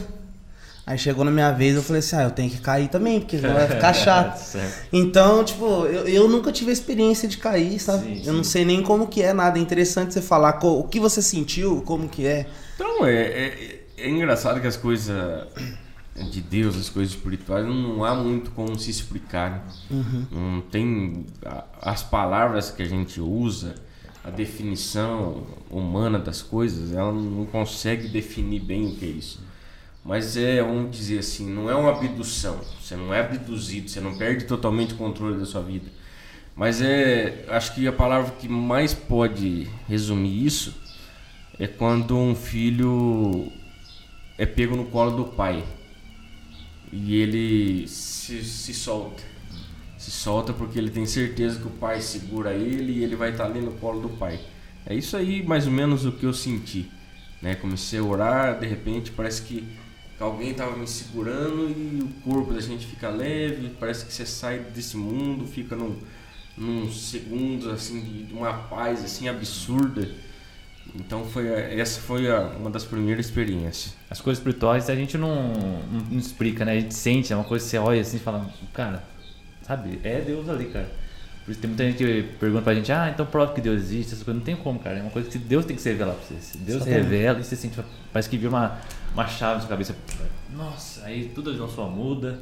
Aí 0.87 0.97
chegou 0.97 1.25
na 1.25 1.33
minha 1.33 1.51
vez, 1.51 1.75
eu 1.75 1.83
falei 1.83 1.99
assim, 1.99 2.15
ah, 2.15 2.23
eu 2.23 2.31
tenho 2.31 2.49
que 2.49 2.59
cair 2.61 2.87
também, 2.87 3.19
porque 3.19 3.37
senão 3.37 3.53
vai 3.53 3.67
ficar 3.67 3.93
chato. 3.93 4.39
Certo. 4.39 4.87
Então, 4.93 5.43
tipo, 5.43 5.65
eu, 5.87 6.07
eu 6.07 6.29
nunca 6.29 6.53
tive 6.53 6.71
a 6.71 6.73
experiência 6.73 7.29
de 7.29 7.37
cair, 7.39 7.81
sabe? 7.81 8.05
Sim, 8.05 8.23
eu 8.25 8.33
não 8.33 8.45
sei 8.45 8.65
nem 8.65 8.81
como 8.81 9.09
que 9.09 9.21
é 9.21 9.33
nada. 9.33 9.59
É 9.59 9.61
interessante 9.61 10.15
você 10.15 10.23
falar 10.23 10.53
co- 10.53 10.79
o 10.79 10.85
que 10.85 11.01
você 11.01 11.21
sentiu, 11.21 11.83
como 11.83 12.09
que 12.09 12.25
é. 12.29 12.47
Então, 12.77 13.05
é, 13.05 13.13
é, 13.13 13.81
é 13.99 14.09
engraçado 14.09 14.61
que 14.61 14.69
as 14.69 14.77
coisas 14.77 15.17
de 16.25 16.41
Deus, 16.41 16.77
as 16.77 16.89
coisas 16.89 17.15
espirituais, 17.15 17.67
não 17.67 18.05
há 18.05 18.15
muito 18.15 18.51
como 18.51 18.79
se 18.79 18.91
explicar. 18.91 19.51
né? 19.51 20.27
Não 20.31 20.61
tem. 20.61 21.27
As 21.81 22.03
palavras 22.03 22.71
que 22.71 22.83
a 22.83 22.87
gente 22.87 23.21
usa, 23.21 23.75
a 24.25 24.31
definição 24.31 25.47
humana 25.71 26.19
das 26.19 26.43
coisas, 26.43 26.93
ela 26.93 27.13
não 27.13 27.47
consegue 27.47 28.09
definir 28.09 28.61
bem 28.61 28.87
o 28.87 28.97
que 28.97 29.05
é 29.05 29.09
isso. 29.09 29.41
Mas 30.05 30.37
é, 30.37 30.63
vamos 30.63 30.97
dizer 30.97 31.19
assim, 31.19 31.49
não 31.49 31.69
é 31.71 31.75
uma 31.75 31.91
abdução. 31.91 32.59
Você 32.81 32.97
não 32.97 33.13
é 33.13 33.21
abduzido, 33.21 33.89
você 33.91 34.01
não 34.01 34.17
perde 34.17 34.45
totalmente 34.45 34.95
o 34.95 34.97
controle 34.97 35.39
da 35.39 35.45
sua 35.45 35.61
vida. 35.63 35.91
Mas 36.57 36.81
é, 36.81 37.45
acho 37.49 37.75
que 37.75 37.87
a 37.87 37.93
palavra 37.93 38.33
que 38.33 38.49
mais 38.49 38.93
pode 38.95 39.69
resumir 39.87 40.45
isso 40.45 40.75
é 41.59 41.67
quando 41.67 42.17
um 42.17 42.35
filho 42.35 43.53
é 44.37 44.47
pego 44.47 44.77
no 44.77 44.87
colo 44.87 45.11
do 45.11 45.25
pai 45.25 45.65
e 46.93 47.17
ele 47.17 47.89
se, 47.89 48.43
se 48.45 48.75
solta. 48.75 49.23
Se 49.97 50.11
solta 50.11 50.53
porque 50.53 50.79
ele 50.79 50.91
tem 50.91 51.05
certeza 51.07 51.59
que 51.59 51.67
o 51.67 51.71
pai 51.71 52.01
segura 52.01 52.53
ele 52.53 52.93
e 52.93 53.05
ele 53.05 53.17
vai 53.17 53.31
estar 53.31 53.47
ali 53.47 53.61
no 53.61 53.73
colo 53.73 54.01
do 54.01 54.09
pai. 54.11 54.41
É 54.87 54.95
isso 54.95 55.17
aí 55.17 55.43
mais 55.43 55.67
ou 55.67 55.73
menos 55.73 56.05
o 56.05 56.13
que 56.13 56.25
eu 56.25 56.33
senti. 56.33 56.91
Né? 57.43 57.55
Comecei 57.55 57.99
a 57.99 58.03
orar, 58.03 58.59
de 58.59 58.67
repente 58.67 59.11
parece 59.11 59.43
que 59.43 59.67
alguém 60.19 60.51
estava 60.51 60.77
me 60.77 60.87
segurando 60.87 61.69
e 61.69 62.03
o 62.03 62.09
corpo 62.23 62.53
da 62.53 62.61
gente 62.61 62.87
fica 62.87 63.09
leve, 63.09 63.71
parece 63.79 64.05
que 64.05 64.13
você 64.13 64.27
sai 64.27 64.59
desse 64.59 64.97
mundo, 64.97 65.47
fica 65.47 65.77
num, 65.77 65.97
num 66.57 66.91
segundos 66.91 67.69
assim 67.69 68.01
de 68.01 68.25
de 68.25 68.35
uma 68.35 68.53
paz 68.53 69.05
assim 69.05 69.29
absurda. 69.29 70.11
Então 70.99 71.25
foi 71.25 71.49
a- 71.49 71.75
essa 71.75 72.01
foi 72.01 72.31
a- 72.31 72.41
uma 72.59 72.71
das 72.71 72.85
primeiras 72.85 73.27
experiências. 73.27 73.95
As 74.11 74.21
coisas 74.21 74.39
espirituais 74.39 74.89
a 74.91 74.95
gente 74.97 75.17
não, 75.17 75.53
não, 75.53 76.01
não 76.11 76.19
explica, 76.19 76.65
né? 76.65 76.73
A 76.73 76.81
gente 76.81 76.95
sente, 76.95 77.33
é 77.33 77.37
uma 77.37 77.45
coisa 77.45 77.65
que 77.65 77.71
você 77.71 77.79
olha 77.79 78.01
assim 78.01 78.17
e 78.17 78.21
fala, 78.21 78.47
cara, 78.73 79.03
sabe? 79.63 80.01
É 80.03 80.21
Deus 80.21 80.49
ali, 80.49 80.67
cara. 80.67 80.91
Por 81.45 81.53
isso 81.53 81.61
tem 81.61 81.69
muita 81.69 81.85
gente 81.85 81.97
que 81.97 82.23
pergunta 82.39 82.63
pra 82.63 82.75
gente, 82.75 82.93
ah, 82.93 83.09
então 83.09 83.25
prova 83.25 83.55
que 83.55 83.61
Deus 83.63 83.81
existe, 83.81 84.13
essas 84.13 84.23
coisas. 84.23 84.39
Não 84.41 84.45
tem 84.45 84.55
como, 84.57 84.79
cara. 84.81 84.99
É 84.99 85.01
uma 85.03 85.11
coisa 85.11 85.31
que 85.31 85.39
Deus 85.39 85.65
tem 85.65 85.75
que 85.77 85.81
se 85.81 85.89
revelar 85.89 86.13
pra 86.13 86.23
você. 86.23 86.35
Se 86.43 86.59
Deus 86.59 86.83
Exatamente. 86.83 87.03
revela 87.11 87.41
e 87.41 87.45
você 87.45 87.57
sente, 87.57 87.79
parece 88.13 88.29
que 88.29 88.37
vira 88.37 88.51
uma, 88.51 88.79
uma 89.15 89.27
chave 89.27 89.55
na 89.55 89.61
sua 89.61 89.69
cabeça. 89.71 89.97
Nossa, 90.55 91.05
aí 91.07 91.31
tudo 91.35 91.55
na 91.57 91.69
sua 91.69 91.87
muda, 91.87 92.39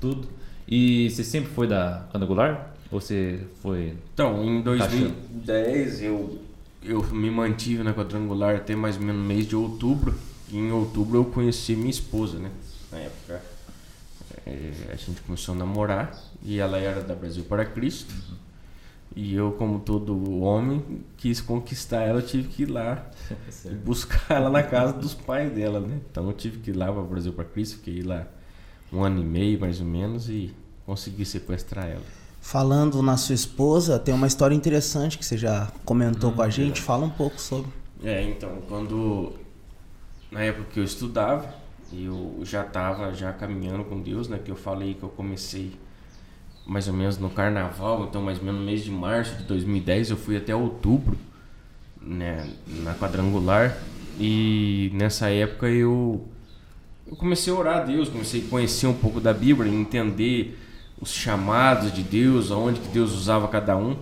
tudo. 0.00 0.28
E 0.68 1.08
você 1.10 1.24
sempre 1.24 1.50
foi 1.52 1.66
da 1.66 2.04
quadrangular? 2.12 2.74
Ou 2.92 3.00
você 3.00 3.40
foi. 3.62 3.94
Então, 4.12 4.44
em 4.44 4.58
Tá 4.62 4.70
2010 4.70 6.02
eu, 6.02 6.38
eu 6.82 7.02
me 7.12 7.30
mantive 7.30 7.82
na 7.82 7.92
quadrangular 7.92 8.56
até 8.56 8.74
mais 8.74 8.96
ou 8.96 9.02
menos 9.02 9.20
no 9.20 9.28
mês 9.28 9.46
de 9.46 9.56
outubro. 9.56 10.18
E 10.50 10.58
em 10.58 10.72
outubro 10.72 11.18
eu 11.18 11.24
conheci 11.24 11.76
minha 11.76 11.90
esposa, 11.90 12.38
né? 12.38 12.50
Na 12.90 12.98
época 12.98 13.40
é, 14.46 14.72
a 14.92 14.96
gente 14.96 15.20
começou 15.22 15.54
a 15.54 15.58
namorar 15.58 16.12
e 16.42 16.58
ela 16.58 16.78
era 16.78 17.02
da 17.02 17.14
Brasil 17.14 17.44
para 17.44 17.64
Cristo. 17.64 18.12
E 19.14 19.34
eu, 19.34 19.52
como 19.52 19.80
todo 19.80 20.40
homem, 20.40 21.04
quis 21.16 21.40
conquistar 21.40 22.02
ela, 22.02 22.20
eu 22.20 22.26
tive 22.26 22.48
que 22.48 22.62
ir 22.62 22.66
lá 22.66 23.10
e 23.66 23.74
buscar 23.74 24.36
ela 24.36 24.48
na 24.48 24.62
casa 24.62 24.92
dos 24.92 25.14
pais 25.14 25.52
dela, 25.52 25.80
né? 25.80 26.00
Então 26.10 26.26
eu 26.26 26.32
tive 26.32 26.58
que 26.58 26.70
ir 26.70 26.74
lá 26.74 26.86
para 26.92 27.02
o 27.02 27.06
Brasil 27.06 27.32
para 27.32 27.44
Cristo, 27.44 27.76
fiquei 27.76 28.02
lá 28.02 28.26
um 28.92 29.02
ano 29.02 29.20
e 29.20 29.24
meio 29.24 29.58
mais 29.60 29.80
ou 29.80 29.86
menos 29.86 30.28
e 30.28 30.54
consegui 30.86 31.24
sequestrar 31.24 31.86
ela. 31.86 32.19
Falando 32.40 33.02
na 33.02 33.16
sua 33.16 33.34
esposa, 33.34 33.98
tem 33.98 34.14
uma 34.14 34.26
história 34.26 34.54
interessante 34.54 35.18
que 35.18 35.24
você 35.24 35.36
já 35.36 35.70
comentou 35.84 36.32
com 36.32 36.42
a 36.42 36.48
gente. 36.48 36.80
Fala 36.80 37.04
um 37.04 37.10
pouco 37.10 37.40
sobre. 37.40 37.70
É, 38.02 38.22
então, 38.22 38.58
quando 38.68 39.32
na 40.30 40.40
época 40.40 40.66
que 40.72 40.80
eu 40.80 40.84
estudava, 40.84 41.54
eu 41.92 42.40
já 42.42 42.62
estava 42.62 43.12
já 43.12 43.32
caminhando 43.32 43.84
com 43.84 44.00
Deus, 44.00 44.28
né? 44.28 44.40
Que 44.42 44.50
eu 44.50 44.56
falei 44.56 44.94
que 44.94 45.02
eu 45.02 45.08
comecei 45.10 45.72
mais 46.66 46.86
ou 46.86 46.94
menos 46.94 47.18
no 47.18 47.28
carnaval, 47.28 48.04
então 48.04 48.22
mais 48.22 48.38
ou 48.38 48.44
menos 48.44 48.60
no 48.60 48.66
mês 48.66 48.84
de 48.84 48.90
março 48.90 49.36
de 49.36 49.44
2010, 49.44 50.10
eu 50.10 50.16
fui 50.16 50.36
até 50.36 50.54
outubro, 50.54 51.18
né, 52.00 52.48
na 52.66 52.94
quadrangular, 52.94 53.76
e 54.18 54.90
nessa 54.94 55.28
época 55.30 55.68
eu 55.68 56.24
eu 57.06 57.16
comecei 57.16 57.52
a 57.52 57.56
orar 57.56 57.76
a 57.78 57.80
Deus, 57.80 58.08
comecei 58.08 58.44
a 58.46 58.48
conhecer 58.48 58.86
um 58.86 58.94
pouco 58.94 59.20
da 59.20 59.34
Bíblia, 59.34 59.68
entender 59.68 60.56
os 61.00 61.10
chamados 61.10 61.92
de 61.92 62.02
Deus, 62.02 62.50
aonde 62.50 62.80
que 62.80 62.88
Deus 62.88 63.12
usava 63.12 63.48
cada 63.48 63.76
um. 63.76 63.96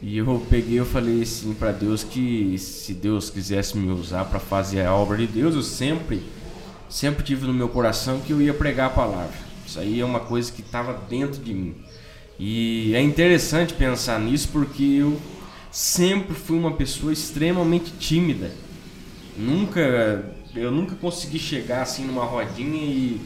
E 0.00 0.18
eu 0.18 0.46
peguei, 0.48 0.78
eu 0.78 0.86
falei 0.86 1.22
assim 1.22 1.54
para 1.54 1.72
Deus 1.72 2.04
que 2.04 2.56
se 2.58 2.94
Deus 2.94 3.30
quisesse 3.30 3.76
me 3.76 3.90
usar 3.90 4.24
para 4.26 4.38
fazer 4.38 4.82
a 4.84 4.94
obra 4.94 5.16
de 5.16 5.26
Deus, 5.26 5.54
eu 5.54 5.62
sempre 5.62 6.22
sempre 6.88 7.22
tive 7.22 7.46
no 7.46 7.52
meu 7.52 7.68
coração 7.68 8.20
que 8.20 8.32
eu 8.32 8.40
ia 8.40 8.54
pregar 8.54 8.86
a 8.86 8.90
palavra. 8.90 9.36
Isso 9.66 9.78
aí 9.78 10.00
é 10.00 10.04
uma 10.04 10.20
coisa 10.20 10.50
que 10.50 10.62
estava 10.62 10.94
dentro 11.08 11.42
de 11.42 11.52
mim. 11.52 11.74
E 12.38 12.94
é 12.94 13.02
interessante 13.02 13.74
pensar 13.74 14.20
nisso 14.20 14.48
porque 14.52 14.82
eu 14.82 15.20
sempre 15.70 16.34
fui 16.34 16.56
uma 16.56 16.72
pessoa 16.72 17.12
extremamente 17.12 17.90
tímida. 17.98 18.52
Nunca 19.36 20.24
eu 20.54 20.70
nunca 20.70 20.94
consegui 20.96 21.38
chegar 21.38 21.82
assim 21.82 22.04
numa 22.04 22.24
rodinha 22.24 22.82
e, 22.82 23.20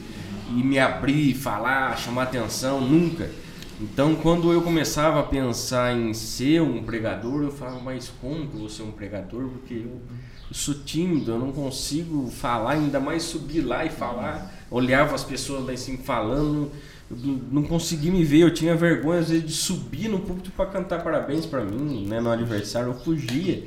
e 0.50 0.62
me 0.62 0.78
abrir, 0.78 1.34
falar, 1.34 1.96
chamar 1.96 2.24
atenção, 2.24 2.80
nunca. 2.80 3.30
Então, 3.80 4.14
quando 4.14 4.52
eu 4.52 4.62
começava 4.62 5.20
a 5.20 5.22
pensar 5.24 5.96
em 5.96 6.14
ser 6.14 6.62
um 6.62 6.82
pregador, 6.82 7.42
eu 7.42 7.50
falava, 7.50 7.80
mas 7.80 8.12
como 8.20 8.46
que 8.46 8.54
eu 8.54 8.60
vou 8.60 8.68
ser 8.68 8.82
um 8.82 8.92
pregador? 8.92 9.48
Porque 9.48 9.74
eu, 9.74 10.00
sou 10.52 10.74
tímido, 10.74 11.32
eu 11.32 11.38
não 11.38 11.50
consigo 11.50 12.30
falar, 12.30 12.72
ainda 12.72 13.00
mais 13.00 13.22
subir 13.24 13.62
lá 13.62 13.84
e 13.84 13.88
falar. 13.88 14.52
Olhava 14.70 15.14
as 15.14 15.24
pessoas 15.24 15.64
lá 15.64 15.72
em 15.72 15.76
cima 15.76 15.98
falando, 15.98 16.70
eu 17.10 17.16
não 17.50 17.62
consegui 17.62 18.10
me 18.10 18.22
ver, 18.22 18.40
eu 18.40 18.54
tinha 18.54 18.76
vergonha 18.76 19.20
às 19.20 19.30
vezes 19.30 19.44
de 19.44 19.52
subir 19.52 20.08
no 20.08 20.20
púlpito 20.20 20.50
para 20.52 20.66
cantar 20.66 21.02
parabéns 21.02 21.44
para 21.44 21.64
mim, 21.64 22.06
né, 22.06 22.20
no 22.20 22.30
aniversário, 22.30 22.88
eu 22.88 22.94
fugia. 22.94 23.64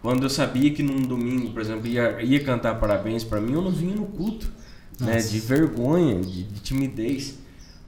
Quando 0.00 0.22
eu 0.22 0.30
sabia 0.30 0.70
que 0.70 0.82
num 0.82 1.02
domingo, 1.02 1.50
por 1.50 1.60
exemplo, 1.60 1.86
ia, 1.86 2.22
ia 2.22 2.42
cantar 2.42 2.76
parabéns 2.76 3.24
para 3.24 3.40
mim, 3.40 3.52
eu 3.52 3.62
não 3.62 3.72
vinha 3.72 3.96
no 3.96 4.06
culto, 4.06 4.50
né, 5.00 5.16
de 5.18 5.38
vergonha, 5.40 6.20
de, 6.20 6.44
de 6.44 6.60
timidez. 6.60 7.38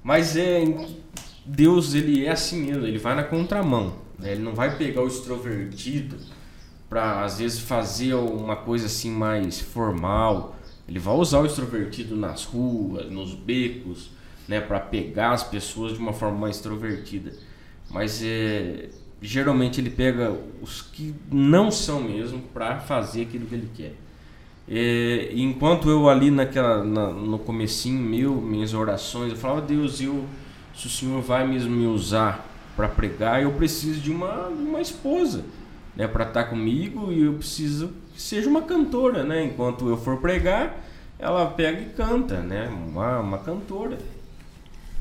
Mas 0.02 0.36
é 0.36 0.64
Deus 1.44 1.94
ele 1.94 2.24
é 2.24 2.30
assim 2.30 2.64
mesmo, 2.64 2.86
ele 2.86 2.98
vai 2.98 3.14
na 3.14 3.24
contramão. 3.24 3.94
Né? 4.18 4.32
Ele 4.32 4.42
não 4.42 4.54
vai 4.54 4.76
pegar 4.76 5.02
o 5.02 5.08
extrovertido 5.08 6.16
para 6.88 7.24
às 7.24 7.38
vezes 7.38 7.60
fazer 7.60 8.14
uma 8.14 8.56
coisa 8.56 8.86
assim 8.86 9.10
mais 9.10 9.60
formal. 9.60 10.56
Ele 10.88 10.98
vai 10.98 11.14
usar 11.14 11.40
o 11.40 11.46
extrovertido 11.46 12.16
nas 12.16 12.44
ruas, 12.44 13.10
nos 13.10 13.34
becos, 13.34 14.10
né, 14.48 14.60
para 14.60 14.80
pegar 14.80 15.32
as 15.32 15.44
pessoas 15.44 15.92
de 15.92 15.98
uma 15.98 16.12
forma 16.12 16.38
mais 16.38 16.56
extrovertida. 16.56 17.32
Mas 17.88 18.20
é, 18.22 18.88
geralmente 19.22 19.80
ele 19.80 19.90
pega 19.90 20.36
os 20.60 20.82
que 20.82 21.14
não 21.30 21.70
são 21.70 22.02
mesmo 22.02 22.40
para 22.52 22.80
fazer 22.80 23.22
aquilo 23.22 23.46
que 23.46 23.54
ele 23.54 23.70
quer. 23.74 23.94
É, 24.70 25.32
enquanto 25.34 25.90
eu 25.90 26.08
ali 26.08 26.30
naquela 26.30 26.84
na, 26.84 27.08
no 27.08 27.40
comecinho 27.40 28.00
meu, 28.00 28.36
minhas 28.36 28.72
orações, 28.72 29.32
eu 29.32 29.36
falava 29.36 29.62
Deus, 29.62 30.00
eu 30.00 30.24
se 30.74 30.86
o 30.86 30.90
Senhor 30.90 31.20
vai 31.20 31.46
mesmo 31.46 31.74
me 31.74 31.86
usar 31.86 32.46
para 32.76 32.88
pregar, 32.88 33.42
eu 33.42 33.50
preciso 33.52 34.00
de 34.00 34.10
uma, 34.10 34.46
uma 34.46 34.80
esposa 34.80 35.44
né, 35.96 36.06
para 36.06 36.24
estar 36.24 36.44
tá 36.44 36.48
comigo 36.48 37.12
e 37.12 37.22
eu 37.24 37.34
preciso 37.34 37.90
que 38.14 38.22
seja 38.22 38.48
uma 38.48 38.62
cantora, 38.62 39.24
né? 39.24 39.44
Enquanto 39.44 39.88
eu 39.88 39.96
for 39.96 40.18
pregar, 40.18 40.82
ela 41.18 41.46
pega 41.46 41.80
e 41.80 41.86
canta, 41.86 42.40
né? 42.40 42.68
Uma, 42.68 43.18
uma 43.18 43.38
cantora. 43.38 43.98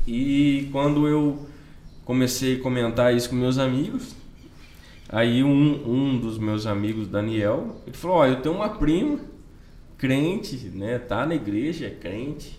E 0.06 0.68
quando 0.72 1.06
eu 1.06 1.46
comecei 2.04 2.56
a 2.56 2.60
comentar 2.60 3.14
isso 3.14 3.30
com 3.30 3.36
meus 3.36 3.56
amigos, 3.56 4.14
aí 5.08 5.42
um, 5.44 5.88
um 5.88 6.18
dos 6.18 6.38
meus 6.38 6.66
amigos, 6.66 7.08
Daniel, 7.08 7.76
ele 7.86 7.96
falou, 7.96 8.18
ó, 8.18 8.26
eu 8.26 8.40
tenho 8.42 8.54
uma 8.54 8.68
prima, 8.68 9.18
crente, 10.00 10.56
né? 10.74 10.98
Tá 10.98 11.26
na 11.26 11.34
igreja, 11.34 11.86
é 11.86 11.90
crente. 11.90 12.58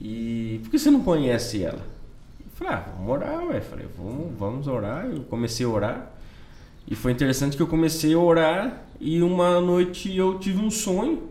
E 0.00 0.60
por 0.62 0.70
que 0.70 0.78
você 0.78 0.92
não 0.92 1.02
conhece 1.02 1.64
ela? 1.64 1.84
Falei, 2.54 2.74
ah, 2.74 2.92
vamos 2.96 3.10
orar, 3.10 3.44
ué. 3.48 3.60
Falei, 3.60 3.86
vamos, 3.98 4.38
vamos 4.38 4.68
orar. 4.68 5.06
Eu 5.06 5.24
comecei 5.24 5.66
a 5.66 5.68
orar. 5.68 6.12
E 6.86 6.94
foi 6.94 7.10
interessante 7.10 7.56
que 7.56 7.62
eu 7.62 7.66
comecei 7.66 8.14
a 8.14 8.18
orar 8.18 8.84
e 9.00 9.20
uma 9.22 9.60
noite 9.60 10.16
eu 10.16 10.38
tive 10.38 10.60
um 10.60 10.70
sonho. 10.70 11.30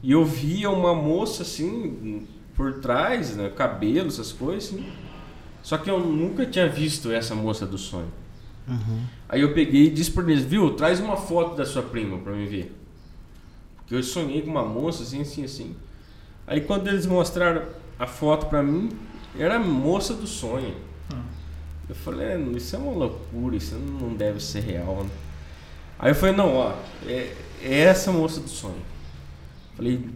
E 0.00 0.12
eu 0.12 0.24
via 0.24 0.70
uma 0.70 0.94
moça 0.94 1.42
assim, 1.42 2.26
por 2.54 2.80
trás, 2.80 3.36
né, 3.36 3.48
cabelo, 3.50 4.06
essas 4.06 4.32
coisas. 4.32 4.72
Assim. 4.72 4.86
Só 5.60 5.76
que 5.76 5.90
eu 5.90 5.98
nunca 5.98 6.46
tinha 6.46 6.68
visto 6.68 7.10
essa 7.10 7.34
moça 7.34 7.66
do 7.66 7.76
sonho. 7.76 8.12
Uhum. 8.68 9.00
Aí 9.28 9.40
eu 9.40 9.52
peguei 9.52 9.86
e 9.86 9.90
disse 9.90 10.12
para 10.12 10.30
eles, 10.30 10.44
viu, 10.44 10.70
traz 10.74 11.00
uma 11.00 11.16
foto 11.16 11.56
da 11.56 11.66
sua 11.66 11.82
prima 11.82 12.18
para 12.18 12.32
me 12.32 12.46
ver. 12.46 12.79
Porque 13.90 13.96
eu 13.96 14.02
sonhei 14.04 14.40
com 14.40 14.50
uma 14.52 14.64
moça 14.64 15.02
assim, 15.02 15.20
assim, 15.20 15.44
assim. 15.44 15.76
Aí 16.46 16.60
quando 16.60 16.86
eles 16.86 17.06
mostraram 17.06 17.64
a 17.98 18.06
foto 18.06 18.46
para 18.46 18.62
mim, 18.62 18.88
era 19.36 19.56
a 19.56 19.58
moça 19.58 20.14
do 20.14 20.28
sonho. 20.28 20.76
Hum. 21.12 21.20
Eu 21.88 21.94
falei, 21.96 22.28
é, 22.28 22.38
isso 22.56 22.76
é 22.76 22.78
uma 22.78 22.92
loucura, 22.92 23.56
isso 23.56 23.74
não 23.74 24.14
deve 24.14 24.38
ser 24.38 24.60
real. 24.60 25.02
Né? 25.02 25.10
Aí 25.98 26.12
eu 26.12 26.14
falei, 26.14 26.36
não, 26.36 26.54
ó, 26.54 26.72
é, 27.04 27.34
é 27.60 27.80
essa 27.80 28.12
moça 28.12 28.38
do 28.40 28.48
sonho. 28.48 28.80
Falei, 29.74 30.08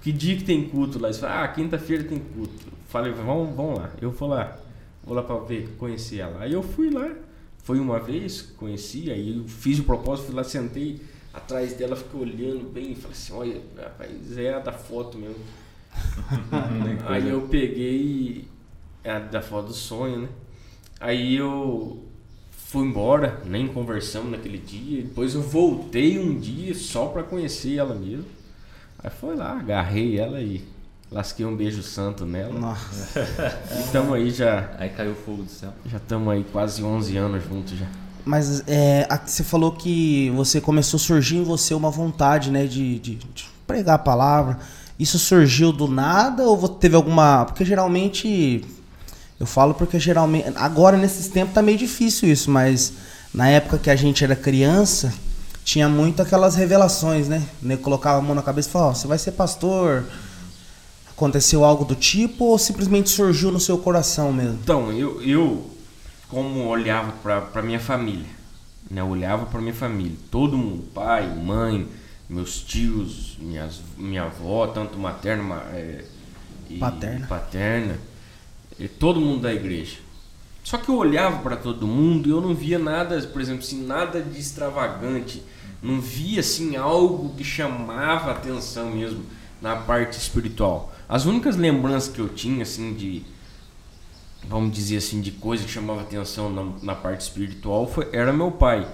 que 0.00 0.10
dia 0.10 0.34
que 0.34 0.44
tem 0.44 0.66
culto 0.66 0.98
lá? 0.98 1.08
Eles 1.08 1.20
falaram, 1.20 1.44
ah, 1.44 1.48
quinta-feira 1.48 2.04
tem 2.04 2.18
culto. 2.18 2.72
Falei, 2.88 3.12
vamos, 3.12 3.54
vamos 3.54 3.78
lá. 3.78 3.90
Eu 4.00 4.10
vou 4.10 4.26
lá, 4.30 4.56
vou 5.04 5.14
lá 5.14 5.22
para 5.22 5.36
ver, 5.40 5.68
conhecer 5.76 6.20
ela. 6.20 6.40
Aí 6.40 6.54
eu 6.54 6.62
fui 6.62 6.88
lá, 6.88 7.10
foi 7.62 7.78
uma 7.78 7.98
vez, 7.98 8.40
conheci, 8.56 9.10
aí 9.10 9.36
eu 9.36 9.44
fiz 9.46 9.78
o 9.78 9.84
propósito, 9.84 10.28
fui 10.28 10.34
lá, 10.34 10.42
sentei 10.42 11.02
atrás 11.32 11.74
dela, 11.74 11.96
fiquei 11.96 12.20
olhando 12.20 12.70
bem, 12.70 12.94
falei 12.94 13.12
assim, 13.12 13.32
olha, 13.32 13.60
rapaz, 13.76 14.38
é 14.38 14.54
a 14.54 14.58
da 14.58 14.72
foto 14.72 15.18
mesmo. 15.18 15.44
aí 17.06 17.28
eu 17.28 17.42
peguei 17.42 18.48
é 19.04 19.18
da 19.20 19.40
foto 19.40 19.68
do 19.68 19.74
sonho, 19.74 20.22
né? 20.22 20.28
Aí 21.00 21.36
eu 21.36 22.04
fui 22.50 22.86
embora, 22.86 23.40
nem 23.46 23.68
conversamos 23.68 24.30
naquele 24.30 24.58
dia. 24.58 25.02
Depois 25.02 25.34
eu 25.34 25.42
voltei 25.42 26.18
um 26.18 26.38
dia 26.38 26.74
só 26.74 27.06
pra 27.06 27.22
conhecer 27.22 27.76
ela 27.76 27.94
mesmo. 27.94 28.26
Aí 28.98 29.10
foi 29.10 29.36
lá, 29.36 29.58
agarrei 29.58 30.18
ela 30.18 30.40
e 30.40 30.62
lasquei 31.10 31.46
um 31.46 31.56
beijo 31.56 31.82
santo 31.82 32.26
nela. 32.26 32.52
Nossa. 32.52 33.20
E 33.78 33.92
tamo 33.92 34.12
aí 34.12 34.30
já. 34.30 34.74
Aí 34.76 34.90
caiu 34.90 35.14
fogo 35.14 35.44
do 35.44 35.50
céu. 35.50 35.72
Já 35.86 35.98
estamos 35.98 36.28
aí 36.28 36.44
quase 36.52 36.82
11 36.82 37.16
anos 37.16 37.44
juntos 37.44 37.72
já. 37.78 37.86
Mas 38.28 38.62
é, 38.66 39.08
você 39.24 39.42
falou 39.42 39.72
que 39.72 40.30
você 40.36 40.60
começou 40.60 40.98
a 40.98 41.00
surgir 41.00 41.38
em 41.38 41.42
você 41.42 41.72
uma 41.72 41.90
vontade, 41.90 42.50
né, 42.50 42.66
de, 42.66 42.98
de, 42.98 43.14
de 43.14 43.46
pregar 43.66 43.94
a 43.94 43.98
palavra. 43.98 44.58
Isso 44.98 45.18
surgiu 45.18 45.72
do 45.72 45.88
nada 45.88 46.42
ou 46.42 46.68
teve 46.68 46.94
alguma. 46.94 47.46
Porque 47.46 47.64
geralmente 47.64 48.62
eu 49.40 49.46
falo 49.46 49.72
porque 49.72 49.98
geralmente. 49.98 50.52
Agora, 50.56 50.98
nesses 50.98 51.28
tempos, 51.28 51.54
tá 51.54 51.62
meio 51.62 51.78
difícil 51.78 52.30
isso, 52.30 52.50
mas 52.50 52.92
na 53.32 53.48
época 53.48 53.78
que 53.78 53.88
a 53.88 53.96
gente 53.96 54.22
era 54.22 54.36
criança, 54.36 55.10
tinha 55.64 55.88
muito 55.88 56.20
aquelas 56.20 56.54
revelações, 56.54 57.28
né? 57.28 57.42
né 57.62 57.78
colocava 57.78 58.18
a 58.18 58.20
mão 58.20 58.34
na 58.34 58.42
cabeça 58.42 58.68
e 58.68 58.72
falava: 58.72 58.90
oh, 58.90 58.94
você 58.94 59.06
vai 59.06 59.16
ser 59.16 59.32
pastor. 59.32 60.04
Aconteceu 61.10 61.64
algo 61.64 61.82
do 61.82 61.94
tipo 61.94 62.44
ou 62.44 62.58
simplesmente 62.58 63.08
surgiu 63.08 63.50
no 63.50 63.58
seu 63.58 63.78
coração 63.78 64.34
mesmo? 64.34 64.58
Então, 64.62 64.92
eu, 64.92 65.22
eu 65.22 65.77
como 66.28 66.66
olhava 66.66 67.12
para 67.50 67.62
minha 67.62 67.80
família, 67.80 68.26
né? 68.90 69.00
Eu 69.00 69.08
olhava 69.08 69.46
para 69.46 69.60
minha 69.60 69.74
família, 69.74 70.16
todo 70.30 70.56
mundo, 70.56 70.84
pai, 70.92 71.26
mãe, 71.34 71.88
meus 72.28 72.60
tios, 72.60 73.36
minhas, 73.38 73.80
minha 73.96 74.24
avó, 74.24 74.66
tanto 74.66 74.98
materna 74.98 75.62
é, 75.72 76.04
e 76.68 76.78
paterna. 76.78 77.26
paterna 77.26 77.98
todo 78.86 79.20
mundo 79.20 79.42
da 79.42 79.52
igreja. 79.52 79.96
Só 80.62 80.76
que 80.76 80.90
eu 80.90 80.96
olhava 80.96 81.38
para 81.38 81.56
todo 81.56 81.86
mundo 81.86 82.28
e 82.28 82.30
eu 82.30 82.40
não 82.40 82.54
via 82.54 82.78
nada, 82.78 83.18
por 83.22 83.40
exemplo, 83.40 83.64
assim, 83.64 83.86
nada 83.86 84.20
de 84.20 84.38
extravagante. 84.38 85.42
Não 85.82 86.00
via 86.00 86.40
assim 86.40 86.76
algo 86.76 87.34
que 87.34 87.42
chamava 87.42 88.32
atenção 88.32 88.90
mesmo 88.90 89.24
na 89.62 89.76
parte 89.76 90.18
espiritual. 90.18 90.92
As 91.08 91.24
únicas 91.24 91.56
lembranças 91.56 92.12
que 92.12 92.20
eu 92.20 92.28
tinha 92.28 92.62
assim 92.62 92.92
de 92.92 93.22
vamos 94.46 94.72
dizer 94.72 94.98
assim 94.98 95.20
de 95.20 95.32
coisa 95.32 95.64
que 95.64 95.70
chamava 95.70 96.02
atenção 96.02 96.50
na, 96.50 96.72
na 96.82 96.94
parte 96.94 97.22
espiritual 97.22 97.86
foi, 97.86 98.08
era 98.12 98.32
meu 98.32 98.50
pai, 98.50 98.86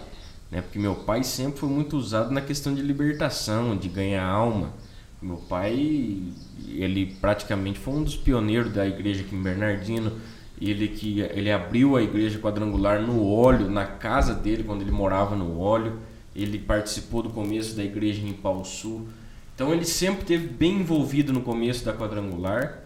né? 0.51 0.61
Porque 0.61 0.79
meu 0.79 0.95
pai 0.95 1.23
sempre 1.25 1.61
foi 1.61 1.69
muito 1.69 1.97
usado 1.97 2.31
na 2.31 2.41
questão 2.41 2.75
de 2.75 2.83
libertação, 2.83 3.77
de 3.77 3.89
ganhar 3.89 4.25
alma. 4.25 4.73
Meu 5.21 5.37
pai, 5.37 6.23
ele 6.69 7.17
praticamente 7.21 7.79
foi 7.79 7.95
um 7.95 8.03
dos 8.05 8.17
pioneiros 8.17 8.73
da 8.73 8.87
igreja 8.87 9.23
aqui 9.23 9.35
em 9.35 9.43
Bernardino. 9.43 10.13
Ele 10.61 10.87
que 10.87 11.21
ele 11.21 11.51
abriu 11.51 11.97
a 11.97 12.03
igreja 12.03 12.39
quadrangular 12.39 13.01
no 13.01 13.27
óleo, 13.27 13.69
na 13.71 13.87
casa 13.87 14.35
dele 14.35 14.63
quando 14.63 14.83
ele 14.83 14.91
morava 14.91 15.35
no 15.35 15.59
óleo. 15.59 15.99
Ele 16.37 16.59
participou 16.59 17.23
do 17.23 17.31
começo 17.31 17.75
da 17.75 17.83
igreja 17.83 18.21
em 18.25 18.33
Pau 18.33 18.65
Sul. 18.65 19.09
Então 19.55 19.73
ele 19.73 19.85
sempre 19.85 20.23
esteve 20.23 20.47
bem 20.47 20.81
envolvido 20.81 21.33
no 21.33 21.41
começo 21.41 21.85
da 21.85 21.93
quadrangular, 21.93 22.81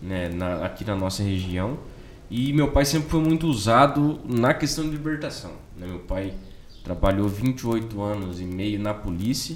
né, 0.00 0.28
na, 0.28 0.64
aqui 0.64 0.84
na 0.84 0.94
nossa 0.94 1.22
região. 1.22 1.78
E 2.34 2.50
meu 2.50 2.68
pai 2.68 2.86
sempre 2.86 3.10
foi 3.10 3.20
muito 3.20 3.46
usado 3.46 4.18
na 4.24 4.54
questão 4.54 4.84
de 4.84 4.92
libertação. 4.92 5.50
Né? 5.76 5.86
Meu 5.86 5.98
pai 5.98 6.32
trabalhou 6.82 7.28
28 7.28 8.00
anos 8.00 8.40
e 8.40 8.44
meio 8.44 8.80
na 8.80 8.94
polícia 8.94 9.54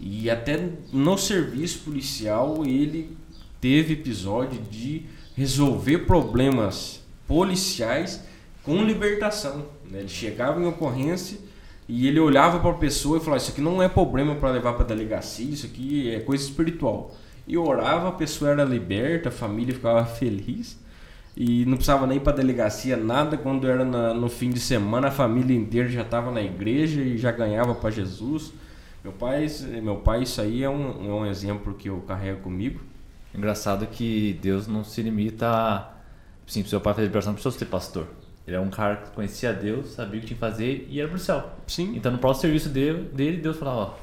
e 0.00 0.30
até 0.30 0.66
no 0.94 1.18
serviço 1.18 1.80
policial 1.80 2.64
ele 2.64 3.14
teve 3.60 3.92
episódio 3.92 4.62
de 4.62 5.04
resolver 5.36 6.06
problemas 6.06 7.02
policiais 7.28 8.24
com 8.62 8.82
libertação. 8.82 9.66
Né? 9.84 9.98
Ele 9.98 10.08
chegava 10.08 10.58
em 10.58 10.64
ocorrência 10.64 11.38
e 11.86 12.08
ele 12.08 12.18
olhava 12.18 12.60
para 12.60 12.70
a 12.70 12.78
pessoa 12.78 13.18
e 13.18 13.20
falava: 13.20 13.42
Isso 13.42 13.50
aqui 13.50 13.60
não 13.60 13.82
é 13.82 13.90
problema 13.90 14.36
para 14.36 14.52
levar 14.52 14.72
para 14.72 14.84
a 14.84 14.88
delegacia, 14.88 15.52
isso 15.52 15.66
aqui 15.66 16.10
é 16.10 16.20
coisa 16.20 16.44
espiritual. 16.44 17.14
E 17.46 17.58
orava, 17.58 18.08
a 18.08 18.12
pessoa 18.12 18.52
era 18.52 18.64
liberta, 18.64 19.28
a 19.28 19.32
família 19.32 19.74
ficava 19.74 20.02
feliz 20.06 20.78
e 21.36 21.66
não 21.66 21.74
precisava 21.74 22.06
nem 22.06 22.18
para 22.18 22.32
a 22.32 22.36
delegacia 22.36 22.96
nada. 22.96 23.36
Quando 23.36 23.68
era 23.68 23.84
na, 23.84 24.14
no 24.14 24.28
fim 24.28 24.50
de 24.50 24.58
semana, 24.58 25.08
a 25.08 25.10
família 25.10 25.54
inteira 25.54 25.88
já 25.88 26.02
estava 26.02 26.30
na 26.30 26.40
igreja 26.40 27.02
e 27.02 27.18
já 27.18 27.30
ganhava 27.30 27.74
para 27.74 27.90
Jesus. 27.90 28.52
Meu 29.04 29.12
pai, 29.12 29.46
meu 29.82 29.96
pai, 29.96 30.22
isso 30.22 30.40
aí 30.40 30.64
é 30.64 30.70
um, 30.70 31.08
é 31.08 31.12
um 31.12 31.26
exemplo 31.26 31.74
que 31.74 31.88
eu 31.88 31.98
carrego 32.00 32.40
comigo. 32.40 32.80
Engraçado 33.34 33.86
que 33.86 34.38
Deus 34.40 34.66
não 34.66 34.82
se 34.82 35.02
limita 35.02 35.46
a. 35.46 35.92
Sim, 36.46 36.64
seu 36.64 36.80
pai 36.80 36.94
fazer 36.94 37.06
liberação, 37.08 37.32
não 37.32 37.34
precisa 37.34 37.58
ser 37.58 37.66
pastor. 37.66 38.06
Ele 38.46 38.56
é 38.56 38.60
um 38.60 38.70
cara 38.70 38.96
que 38.96 39.10
conhecia 39.10 39.52
Deus, 39.52 39.88
sabia 39.88 40.18
o 40.18 40.20
que 40.20 40.28
tinha 40.28 40.36
que 40.36 40.40
fazer 40.40 40.86
e 40.88 41.00
era 41.00 41.08
pro 41.08 41.18
céu. 41.18 41.50
Sim. 41.66 41.94
Então 41.96 42.12
no 42.12 42.18
próprio 42.18 42.40
serviço 42.40 42.68
dele, 42.68 43.10
dele 43.12 43.38
Deus 43.38 43.56
falava, 43.56 43.78
ó, 43.80 43.94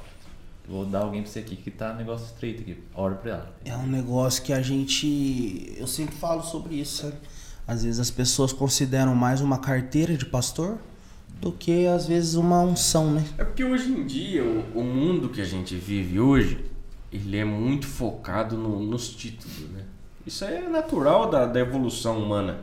vou 0.67 0.85
dar 0.85 0.99
alguém 1.01 1.21
pra 1.21 1.31
você 1.31 1.39
aqui 1.39 1.55
que 1.55 1.69
tá 1.71 1.93
negócio 1.93 2.25
estreito 2.25 2.61
aqui. 2.61 2.77
Ora 2.95 3.15
pra 3.15 3.31
ela. 3.31 3.55
É 3.65 3.75
um 3.75 3.87
negócio 3.87 4.43
que 4.43 4.53
a 4.53 4.61
gente. 4.61 5.73
Eu 5.77 5.87
sempre 5.87 6.15
falo 6.15 6.41
sobre 6.43 6.75
isso, 6.75 7.03
sabe? 7.03 7.15
Às 7.67 7.83
vezes 7.83 7.99
as 7.99 8.11
pessoas 8.11 8.51
consideram 8.51 9.15
mais 9.15 9.39
uma 9.41 9.57
carteira 9.57 10.17
de 10.17 10.25
pastor 10.25 10.77
do 11.39 11.51
que 11.51 11.87
às 11.87 12.05
vezes 12.07 12.35
uma 12.35 12.61
unção, 12.61 13.11
né? 13.11 13.25
É 13.37 13.43
porque 13.43 13.63
hoje 13.63 13.91
em 13.91 14.05
dia, 14.05 14.43
o, 14.43 14.79
o 14.79 14.83
mundo 14.83 15.29
que 15.29 15.41
a 15.41 15.45
gente 15.45 15.75
vive 15.75 16.19
hoje, 16.19 16.63
ele 17.11 17.37
é 17.37 17.45
muito 17.45 17.85
focado 17.87 18.57
no- 18.57 18.79
nos 18.81 19.09
títulos, 19.09 19.69
né? 19.71 19.83
Isso 20.25 20.43
é 20.45 20.67
natural 20.69 21.29
da, 21.29 21.45
da 21.45 21.59
evolução 21.59 22.17
humana. 22.17 22.59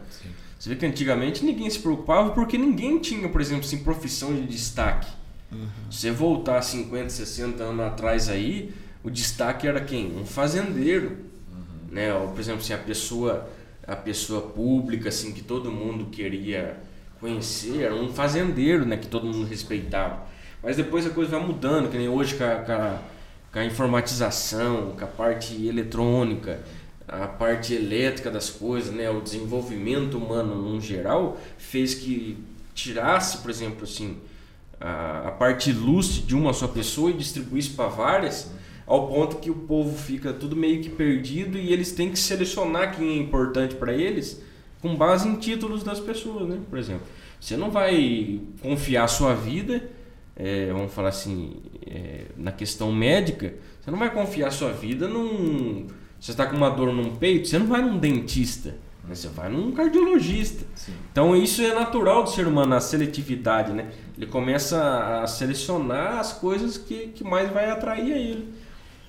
Você 0.59 0.69
vê 0.71 0.76
que 0.76 0.85
antigamente 0.87 1.45
ninguém 1.45 1.69
se 1.71 1.78
preocupava 1.78 2.30
porque 2.33 2.57
ninguém 2.59 2.99
tinha, 2.99 3.28
por 3.28 3.40
exemplo, 3.40 3.64
assim, 3.64 3.78
profissão 3.78 4.35
de 4.35 4.42
destaque. 4.47 5.11
Se 5.90 6.00
você 6.02 6.11
voltar 6.11 6.62
50, 6.62 7.11
60 7.11 7.62
anos 7.62 7.87
atrás 7.87 8.28
aí, 8.28 8.73
o 9.02 9.11
destaque 9.11 9.66
era 9.66 9.80
quem? 9.80 10.16
Um 10.16 10.25
fazendeiro. 10.25 11.16
Né? 11.90 12.14
Ou, 12.14 12.28
por 12.28 12.40
exemplo, 12.40 12.62
se 12.62 12.73
a 12.73 12.78
pessoa, 12.78 13.49
a 13.87 13.97
pessoa 13.97 14.42
pública 14.42 15.09
assim 15.09 15.33
que 15.33 15.42
todo 15.42 15.71
mundo 15.71 16.07
queria 16.07 16.76
conhecer, 17.21 17.83
era 17.83 17.95
um 17.95 18.12
fazendeiro, 18.12 18.87
né, 18.87 18.97
que 18.97 19.07
todo 19.07 19.26
mundo 19.26 19.45
respeitava. 19.45 20.26
Mas 20.62 20.76
depois 20.76 21.07
a 21.07 21.11
coisa 21.11 21.30
vai 21.30 21.47
mudando, 21.47 21.90
que 21.90 21.99
nem 21.99 22.09
hoje 22.09 22.35
com 22.35 22.45
a, 22.45 22.57
com 22.57 22.73
a, 22.73 22.99
com 23.52 23.59
a 23.59 23.64
informatização, 23.64 24.92
com 24.99 25.04
a 25.04 25.09
parte 25.09 25.66
eletrônica, 25.66 26.61
a 27.07 27.26
parte 27.26 27.75
elétrica 27.75 28.30
das 28.30 28.49
coisas, 28.49 28.92
né, 28.92 29.11
o 29.11 29.21
desenvolvimento 29.21 30.16
humano 30.16 30.54
no 30.54 30.80
geral 30.80 31.38
fez 31.59 31.95
que 31.95 32.38
tirasse, 32.75 33.38
por 33.38 33.50
exemplo, 33.50 33.85
assim, 33.85 34.16
a, 34.81 35.29
a 35.29 35.31
parte 35.31 35.71
ilustre 35.71 36.23
de 36.23 36.35
uma 36.35 36.53
só 36.53 36.67
pessoa 36.67 37.11
e 37.11 37.15
distribuísse 37.15 37.71
para 37.71 37.89
várias, 37.89 38.51
ao 38.87 39.07
ponto 39.07 39.37
que 39.37 39.51
o 39.51 39.55
povo 39.55 39.97
fica 39.97 40.33
tudo 40.33 40.57
meio 40.57 40.83
que 40.83 40.89
perdido 40.89 41.59
e 41.59 41.73
eles 41.73 41.93
têm 41.93 42.11
que 42.11 42.19
selecionar 42.19 42.97
quem 42.97 43.11
é 43.11 43.17
importante 43.19 43.75
para 43.75 43.93
eles 43.93 44.43
com 44.81 44.97
base 44.97 45.28
em 45.28 45.37
títulos 45.37 45.83
das 45.83 46.00
pessoas, 46.00 46.49
né? 46.49 46.59
Por 46.69 46.78
exemplo, 46.78 47.02
você 47.39 47.57
não 47.57 47.71
vai 47.71 48.41
confiar 48.63 49.07
sua 49.09 49.35
vida, 49.35 49.89
é, 50.35 50.73
vamos 50.73 50.93
falar 50.93 51.11
assim, 51.11 51.57
é, 51.87 52.25
na 52.37 52.50
questão 52.50 52.93
médica, 52.93 53.54
você 53.81 53.91
não 53.91 53.99
vai 53.99 54.13
confiar 54.13 54.50
sua 54.50 54.73
vida 54.73 55.07
num. 55.07 55.87
Você 56.19 56.33
está 56.33 56.47
com 56.47 56.57
uma 56.57 56.71
dor 56.71 56.93
num 56.93 57.17
peito, 57.17 57.49
você 57.49 57.59
não 57.59 57.67
vai 57.67 57.81
num 57.81 57.97
dentista, 57.97 58.76
né? 59.04 59.15
você 59.15 59.28
vai 59.28 59.49
num 59.49 59.73
cardiologista. 59.73 60.67
Sim. 60.75 60.93
Então 61.11 61.35
isso 61.35 61.63
é 61.63 61.75
natural 61.75 62.23
do 62.23 62.31
ser 62.31 62.47
humano, 62.47 62.75
a 62.75 62.81
seletividade, 62.81 63.73
né? 63.73 63.91
Ele 64.21 64.26
começa 64.26 65.23
a 65.23 65.26
selecionar 65.26 66.19
as 66.19 66.35
coisas 66.35 66.76
que, 66.76 67.06
que 67.06 67.25
mais 67.25 67.50
vai 67.50 67.71
atrair 67.71 68.13
a 68.13 68.19
ele. 68.19 68.52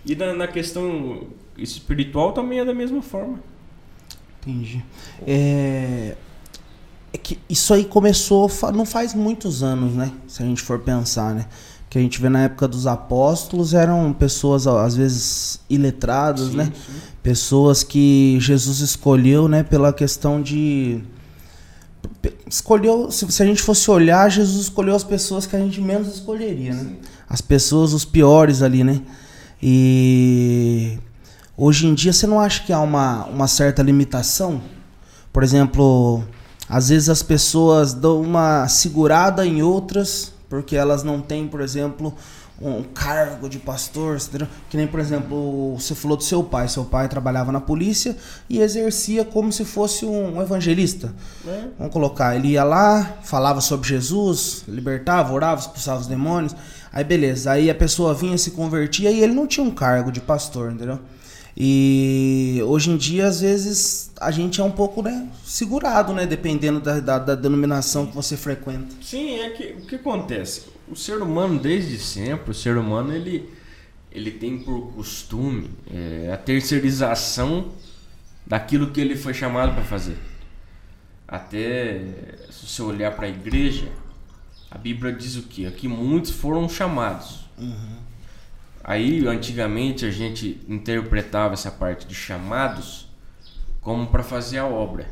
E 0.05 0.15
na, 0.15 0.33
na 0.33 0.47
questão 0.47 1.27
espiritual 1.57 2.31
também 2.31 2.59
é 2.59 2.65
da 2.65 2.73
mesma 2.73 3.01
forma. 3.01 3.37
Entendi. 4.41 4.81
É... 5.27 6.15
é 7.11 7.17
que 7.17 7.37
isso 7.49 7.73
aí 7.73 7.83
começou 7.83 8.49
não 8.73 8.85
faz 8.85 9.13
muitos 9.13 9.61
anos, 9.61 9.93
né? 9.95 10.13
Se 10.27 10.41
a 10.41 10.45
gente 10.45 10.61
for 10.61 10.79
pensar, 10.79 11.35
né? 11.35 11.45
Que 11.89 11.97
a 11.97 12.01
gente 12.01 12.21
vê 12.21 12.29
na 12.29 12.43
época 12.43 12.65
dos 12.65 12.87
apóstolos 12.87 13.73
eram 13.73 14.13
pessoas 14.13 14.65
às 14.65 14.95
vezes 14.95 15.59
iletradas, 15.69 16.51
Sim, 16.51 16.55
né? 16.55 16.71
sim. 16.73 16.93
Pessoas 17.21 17.83
que 17.83 18.37
Jesus 18.39 18.79
escolheu, 18.79 19.49
né? 19.49 19.61
Pela 19.61 19.91
questão 19.91 20.41
de 20.41 21.01
escolheu, 22.47 23.11
se, 23.11 23.29
se 23.31 23.43
a 23.43 23.45
gente 23.45 23.61
fosse 23.61 23.89
olhar, 23.89 24.29
Jesus 24.29 24.63
escolheu 24.63 24.95
as 24.95 25.03
pessoas 25.03 25.45
que 25.45 25.55
a 25.55 25.59
gente 25.59 25.79
menos 25.81 26.07
escolheria, 26.07 26.73
né? 26.73 26.95
As 27.29 27.41
pessoas, 27.41 27.93
os 27.93 28.05
piores 28.05 28.61
ali, 28.61 28.83
né? 28.83 29.01
E 29.61 30.97
hoje 31.55 31.87
em 31.87 31.93
dia 31.93 32.11
você 32.11 32.27
não 32.27 32.39
acha 32.39 32.63
que 32.63 32.73
há 32.73 32.79
uma, 32.79 33.25
uma 33.25 33.47
certa 33.47 33.81
limitação? 33.81 34.61
Por 35.31 35.43
exemplo, 35.43 36.23
às 36.67 36.89
vezes 36.89 37.09
as 37.09 37.23
pessoas 37.23 37.93
dão 37.93 38.21
uma 38.21 38.67
segurada 38.67 39.45
em 39.45 39.61
outras 39.61 40.33
porque 40.51 40.75
elas 40.75 41.01
não 41.01 41.21
têm, 41.21 41.47
por 41.47 41.61
exemplo, 41.61 42.13
um 42.61 42.83
cargo 42.83 43.49
de 43.49 43.57
pastor, 43.57 44.17
entendeu? 44.17 44.47
que 44.69 44.77
nem, 44.77 44.85
por 44.85 44.99
exemplo, 44.99 45.75
você 45.77 45.95
falou 45.95 46.15
do 46.15 46.23
seu 46.23 46.43
pai. 46.43 46.67
Seu 46.67 46.85
pai 46.85 47.07
trabalhava 47.07 47.51
na 47.51 47.59
polícia 47.59 48.15
e 48.49 48.59
exercia 48.59 49.25
como 49.25 49.51
se 49.51 49.65
fosse 49.65 50.05
um 50.05 50.41
evangelista. 50.41 51.13
É. 51.47 51.63
Vamos 51.77 51.91
colocar, 51.91 52.35
ele 52.35 52.49
ia 52.49 52.63
lá, 52.63 53.17
falava 53.23 53.61
sobre 53.61 53.87
Jesus, 53.87 54.63
libertava, 54.67 55.33
orava, 55.33 55.59
expulsava 55.61 56.01
os 56.01 56.07
demônios. 56.07 56.55
Aí 56.93 57.03
beleza, 57.03 57.51
aí 57.51 57.69
a 57.69 57.75
pessoa 57.75 58.13
vinha, 58.13 58.37
se 58.37 58.51
convertia 58.51 59.09
e 59.09 59.21
ele 59.23 59.33
não 59.33 59.47
tinha 59.47 59.65
um 59.65 59.71
cargo 59.71 60.11
de 60.11 60.19
pastor, 60.19 60.71
entendeu? 60.71 60.99
E 61.55 62.61
hoje 62.65 62.91
em 62.91 62.97
dia, 62.97 63.27
às 63.27 63.41
vezes, 63.41 64.11
a 64.19 64.31
gente 64.31 64.61
é 64.61 64.63
um 64.63 64.71
pouco 64.71 65.01
né, 65.01 65.27
segurado, 65.43 66.13
né? 66.13 66.25
Dependendo 66.25 66.79
da, 66.79 66.99
da, 66.99 67.19
da 67.19 67.35
denominação 67.35 68.05
que 68.05 68.15
você 68.15 68.37
frequenta. 68.37 68.95
Sim, 69.01 69.39
é 69.39 69.49
que 69.49 69.63
o 69.73 69.85
que 69.85 69.95
acontece? 69.95 70.63
O 70.91 70.95
ser 70.95 71.21
humano 71.21 71.57
desde 71.57 71.97
sempre, 71.97 72.51
o 72.51 72.53
ser 72.53 72.75
humano 72.75 73.13
ele 73.13 73.49
ele 74.11 74.29
tem 74.29 74.59
por 74.59 74.91
costume 74.91 75.69
é, 75.89 76.29
a 76.33 76.35
terceirização 76.35 77.71
daquilo 78.45 78.91
que 78.91 78.99
ele 78.99 79.15
foi 79.15 79.33
chamado 79.33 79.73
para 79.73 79.85
fazer. 79.85 80.17
Até 81.25 82.01
se 82.49 82.67
você 82.67 82.81
olhar 82.81 83.15
para 83.15 83.27
a 83.27 83.29
igreja, 83.29 83.87
a 84.69 84.77
Bíblia 84.77 85.13
diz 85.13 85.37
o 85.37 85.43
quê? 85.43 85.71
Que 85.71 85.87
muitos 85.87 86.31
foram 86.31 86.67
chamados. 86.67 87.45
Aí, 88.83 89.25
antigamente, 89.25 90.05
a 90.05 90.11
gente 90.11 90.59
interpretava 90.67 91.53
essa 91.53 91.71
parte 91.71 92.05
de 92.05 92.13
chamados 92.13 93.07
como 93.79 94.07
para 94.07 94.23
fazer 94.23 94.57
a 94.57 94.65
obra, 94.65 95.09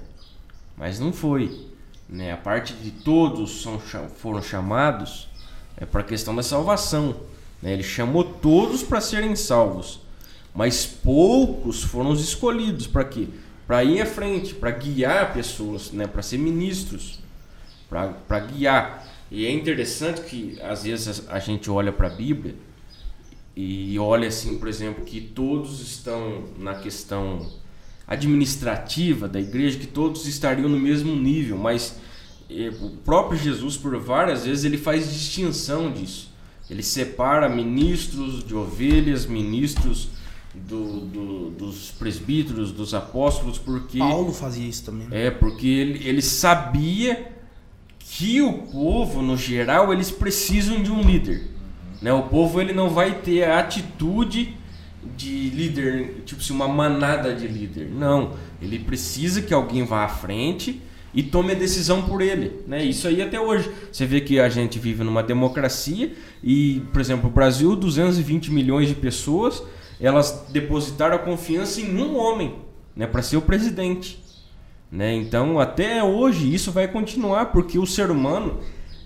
mas 0.75 0.99
não 0.99 1.13
foi. 1.13 1.69
Né? 2.09 2.33
A 2.33 2.37
parte 2.37 2.73
de 2.73 2.91
todos 2.91 3.61
são, 3.61 3.79
foram 3.79 4.41
chamados 4.41 5.28
é 5.79 5.85
para 5.85 6.01
a 6.01 6.03
questão 6.03 6.35
da 6.35 6.43
salvação. 6.43 7.15
Né? 7.61 7.73
Ele 7.73 7.83
chamou 7.83 8.23
todos 8.23 8.83
para 8.83 9.01
serem 9.01 9.35
salvos, 9.35 10.01
mas 10.53 10.85
poucos 10.85 11.83
foram 11.83 12.11
os 12.11 12.21
escolhidos 12.21 12.87
para 12.87 13.05
quê? 13.05 13.27
Para 13.65 13.83
ir 13.83 14.01
à 14.01 14.05
frente, 14.05 14.53
para 14.53 14.71
guiar 14.71 15.33
pessoas, 15.33 15.91
né? 15.91 16.07
para 16.07 16.21
ser 16.21 16.37
ministros, 16.37 17.19
para 17.89 18.39
guiar. 18.39 19.07
E 19.31 19.45
é 19.45 19.51
interessante 19.51 20.21
que 20.21 20.59
às 20.61 20.83
vezes 20.83 21.27
a 21.29 21.39
gente 21.39 21.69
olha 21.69 21.91
para 21.91 22.07
a 22.07 22.09
Bíblia 22.11 22.55
e 23.55 23.97
olha 23.99 24.27
assim, 24.27 24.57
por 24.57 24.67
exemplo, 24.67 25.03
que 25.03 25.21
todos 25.21 25.81
estão 25.81 26.45
na 26.57 26.75
questão 26.75 27.47
administrativa 28.07 29.27
da 29.27 29.39
igreja, 29.39 29.77
que 29.77 29.85
todos 29.85 30.25
estariam 30.25 30.67
no 30.67 30.79
mesmo 30.79 31.15
nível, 31.15 31.57
mas 31.57 31.99
o 32.81 32.89
próprio 33.05 33.38
Jesus, 33.39 33.77
por 33.77 33.97
várias 33.99 34.45
vezes, 34.45 34.63
ele 34.65 34.77
faz 34.77 35.12
distinção 35.12 35.91
disso. 35.91 36.29
Ele 36.69 36.83
separa 36.83 37.47
ministros 37.49 38.43
de 38.43 38.55
ovelhas, 38.55 39.25
ministros 39.25 40.09
do, 40.53 41.01
do- 41.01 41.49
dos 41.51 41.91
presbíteros, 41.91 42.71
dos 42.71 42.93
apóstolos, 42.93 43.57
porque 43.57 43.99
Paulo 43.99 44.31
fazia 44.31 44.67
isso 44.67 44.83
também. 44.85 45.07
né? 45.07 45.27
é 45.27 45.31
porque 45.31 45.67
ele, 45.67 46.07
ele 46.07 46.21
sabia 46.21 47.31
que 47.99 48.41
o 48.41 48.53
povo, 48.53 49.21
no 49.21 49.38
geral, 49.38 49.93
eles 49.93 50.09
precisam 50.12 50.81
de 50.81 50.91
um 50.91 51.01
líder. 51.01 51.47
Né? 52.01 52.12
O 52.13 52.23
povo 52.23 52.59
ele 52.59 52.73
não 52.73 52.89
vai 52.89 53.19
ter 53.21 53.43
a 53.43 53.59
atitude 53.59 54.55
de 55.15 55.49
líder, 55.51 56.23
tipo 56.25 56.41
assim, 56.41 56.53
uma 56.53 56.67
manada 56.67 57.33
de 57.33 57.47
líder. 57.47 57.89
Não, 57.89 58.33
ele 58.62 58.79
precisa 58.79 59.41
que 59.41 59.53
alguém 59.53 59.83
vá 59.85 60.03
à 60.05 60.09
frente 60.09 60.81
e 61.13 61.23
tome 61.23 61.51
a 61.51 61.55
decisão 61.55 62.03
por 62.03 62.21
ele. 62.21 62.61
Né? 62.67 62.83
Isso 62.83 63.07
aí 63.07 63.21
até 63.21 63.39
hoje. 63.39 63.69
Você 63.91 64.05
vê 64.05 64.21
que 64.21 64.39
a 64.39 64.49
gente 64.49 64.77
vive 64.77 65.03
numa 65.03 65.23
democracia 65.23 66.13
e, 66.43 66.81
por 66.91 67.01
exemplo, 67.01 67.29
o 67.29 67.33
Brasil, 67.33 67.75
220 67.75 68.51
milhões 68.51 68.87
de 68.87 68.95
pessoas, 68.95 69.63
elas 69.99 70.45
depositaram 70.51 71.15
a 71.15 71.19
confiança 71.19 71.81
em 71.81 71.97
um 71.97 72.17
homem 72.17 72.55
né, 72.95 73.07
para 73.07 73.21
ser 73.21 73.37
o 73.37 73.41
presidente. 73.41 74.23
Né? 74.91 75.13
Então, 75.15 75.59
até 75.59 76.03
hoje, 76.03 76.53
isso 76.53 76.71
vai 76.71 76.87
continuar, 76.87 77.47
porque 77.47 77.77
o 77.77 77.85
ser 77.85 78.09
humano, 78.09 78.59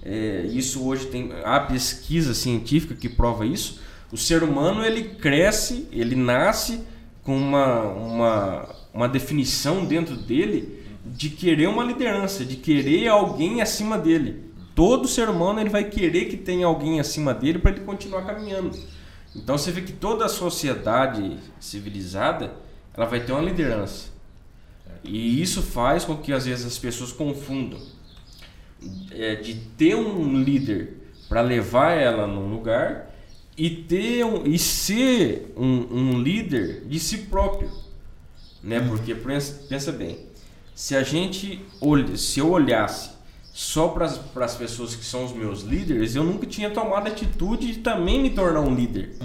é, 0.03 0.45
isso 0.51 0.85
hoje 0.85 1.07
tem 1.07 1.31
há 1.43 1.59
pesquisa 1.59 2.33
científica 2.33 2.95
que 2.95 3.09
prova 3.09 3.45
isso. 3.45 3.81
O 4.11 4.17
ser 4.17 4.43
humano 4.43 4.85
ele 4.85 5.15
cresce, 5.15 5.87
ele 5.91 6.15
nasce 6.15 6.81
com 7.23 7.35
uma, 7.35 7.81
uma, 7.81 8.69
uma 8.93 9.09
definição 9.09 9.85
dentro 9.85 10.15
dele 10.15 10.82
de 11.05 11.29
querer 11.29 11.67
uma 11.67 11.83
liderança, 11.83 12.45
de 12.45 12.55
querer 12.55 13.07
alguém 13.07 13.61
acima 13.61 13.97
dele. 13.97 14.51
Todo 14.75 15.07
ser 15.07 15.29
humano 15.29 15.59
ele 15.59 15.69
vai 15.69 15.83
querer 15.83 16.25
que 16.25 16.37
tenha 16.37 16.65
alguém 16.65 16.99
acima 16.99 17.33
dele 17.33 17.59
para 17.59 17.71
ele 17.71 17.81
continuar 17.81 18.25
caminhando. 18.25 18.77
Então 19.35 19.57
você 19.57 19.71
vê 19.71 19.81
que 19.81 19.93
toda 19.93 20.25
a 20.25 20.29
sociedade 20.29 21.37
civilizada 21.59 22.55
ela 22.93 23.05
vai 23.05 23.19
ter 23.19 23.31
uma 23.31 23.41
liderança. 23.41 24.11
E 25.03 25.41
isso 25.41 25.61
faz 25.61 26.05
com 26.05 26.15
que 26.15 26.31
às 26.31 26.45
vezes 26.45 26.65
as 26.65 26.77
pessoas 26.77 27.11
confundam 27.11 27.79
é, 29.11 29.35
de 29.35 29.55
ter 29.77 29.95
um 29.95 30.41
líder 30.41 30.97
para 31.27 31.41
levar 31.41 31.91
ela 31.91 32.25
num 32.25 32.49
lugar 32.49 33.13
e 33.57 33.69
ter 33.69 34.23
um, 34.25 34.45
e 34.45 34.57
ser 34.57 35.53
um, 35.57 35.87
um 35.91 36.21
líder 36.21 36.85
de 36.85 36.99
si 36.99 37.19
próprio, 37.19 37.69
né? 38.61 38.79
Porque 38.79 39.13
pensa, 39.13 39.65
pensa 39.67 39.91
bem, 39.91 40.19
se 40.75 40.95
a 40.95 41.03
gente 41.03 41.63
olha, 41.81 42.17
se 42.17 42.39
eu 42.39 42.49
olhasse 42.51 43.11
só 43.53 43.89
para 43.89 44.05
as 44.45 44.55
pessoas 44.55 44.95
que 44.95 45.05
são 45.05 45.25
os 45.25 45.31
meus 45.31 45.61
líderes, 45.61 46.15
eu 46.15 46.23
nunca 46.23 46.47
tinha 46.47 46.69
tomado 46.71 47.07
a 47.07 47.11
atitude 47.11 47.73
de 47.73 47.79
também 47.79 48.19
me 48.21 48.31
tornar 48.31 48.61
um 48.61 48.73
líder. 48.73 49.15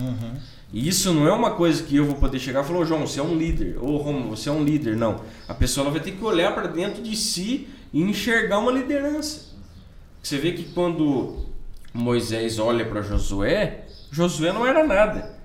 E 0.71 0.87
isso 0.87 1.15
não 1.15 1.27
é 1.27 1.33
uma 1.33 1.53
coisa 1.53 1.83
que 1.83 1.97
eu 1.97 2.05
vou 2.05 2.17
poder 2.17 2.39
chegar 2.39 2.63
e 2.63 2.67
falar, 2.67 2.81
"Ô, 2.81 2.85
João, 2.85 3.07
você 3.07 3.21
é 3.21 3.23
um 3.23 3.35
líder, 3.35 3.79
ou 3.81 3.97
Romulo, 3.97 4.37
você 4.37 4.51
é 4.51 4.53
um 4.53 4.63
líder. 4.63 4.97
Não. 4.97 5.23
A 5.49 5.55
pessoa 5.55 5.91
vai 5.91 6.01
ter 6.01 6.13
que 6.13 6.23
olhar 6.23 6.55
para 6.55 6.67
dentro 6.67 7.03
de 7.03 7.17
si 7.17 7.69
e 7.91 8.03
enxergar 8.03 8.59
uma 8.59 8.71
liderança. 8.71 9.57
Você 10.23 10.37
vê 10.37 10.53
que 10.53 10.65
quando 10.75 11.47
Moisés 11.95 12.59
olha 12.59 12.85
para 12.85 13.01
Josué, 13.01 13.87
Josué 14.11 14.53
não 14.53 14.67
era 14.67 14.87
nada. 14.87 15.39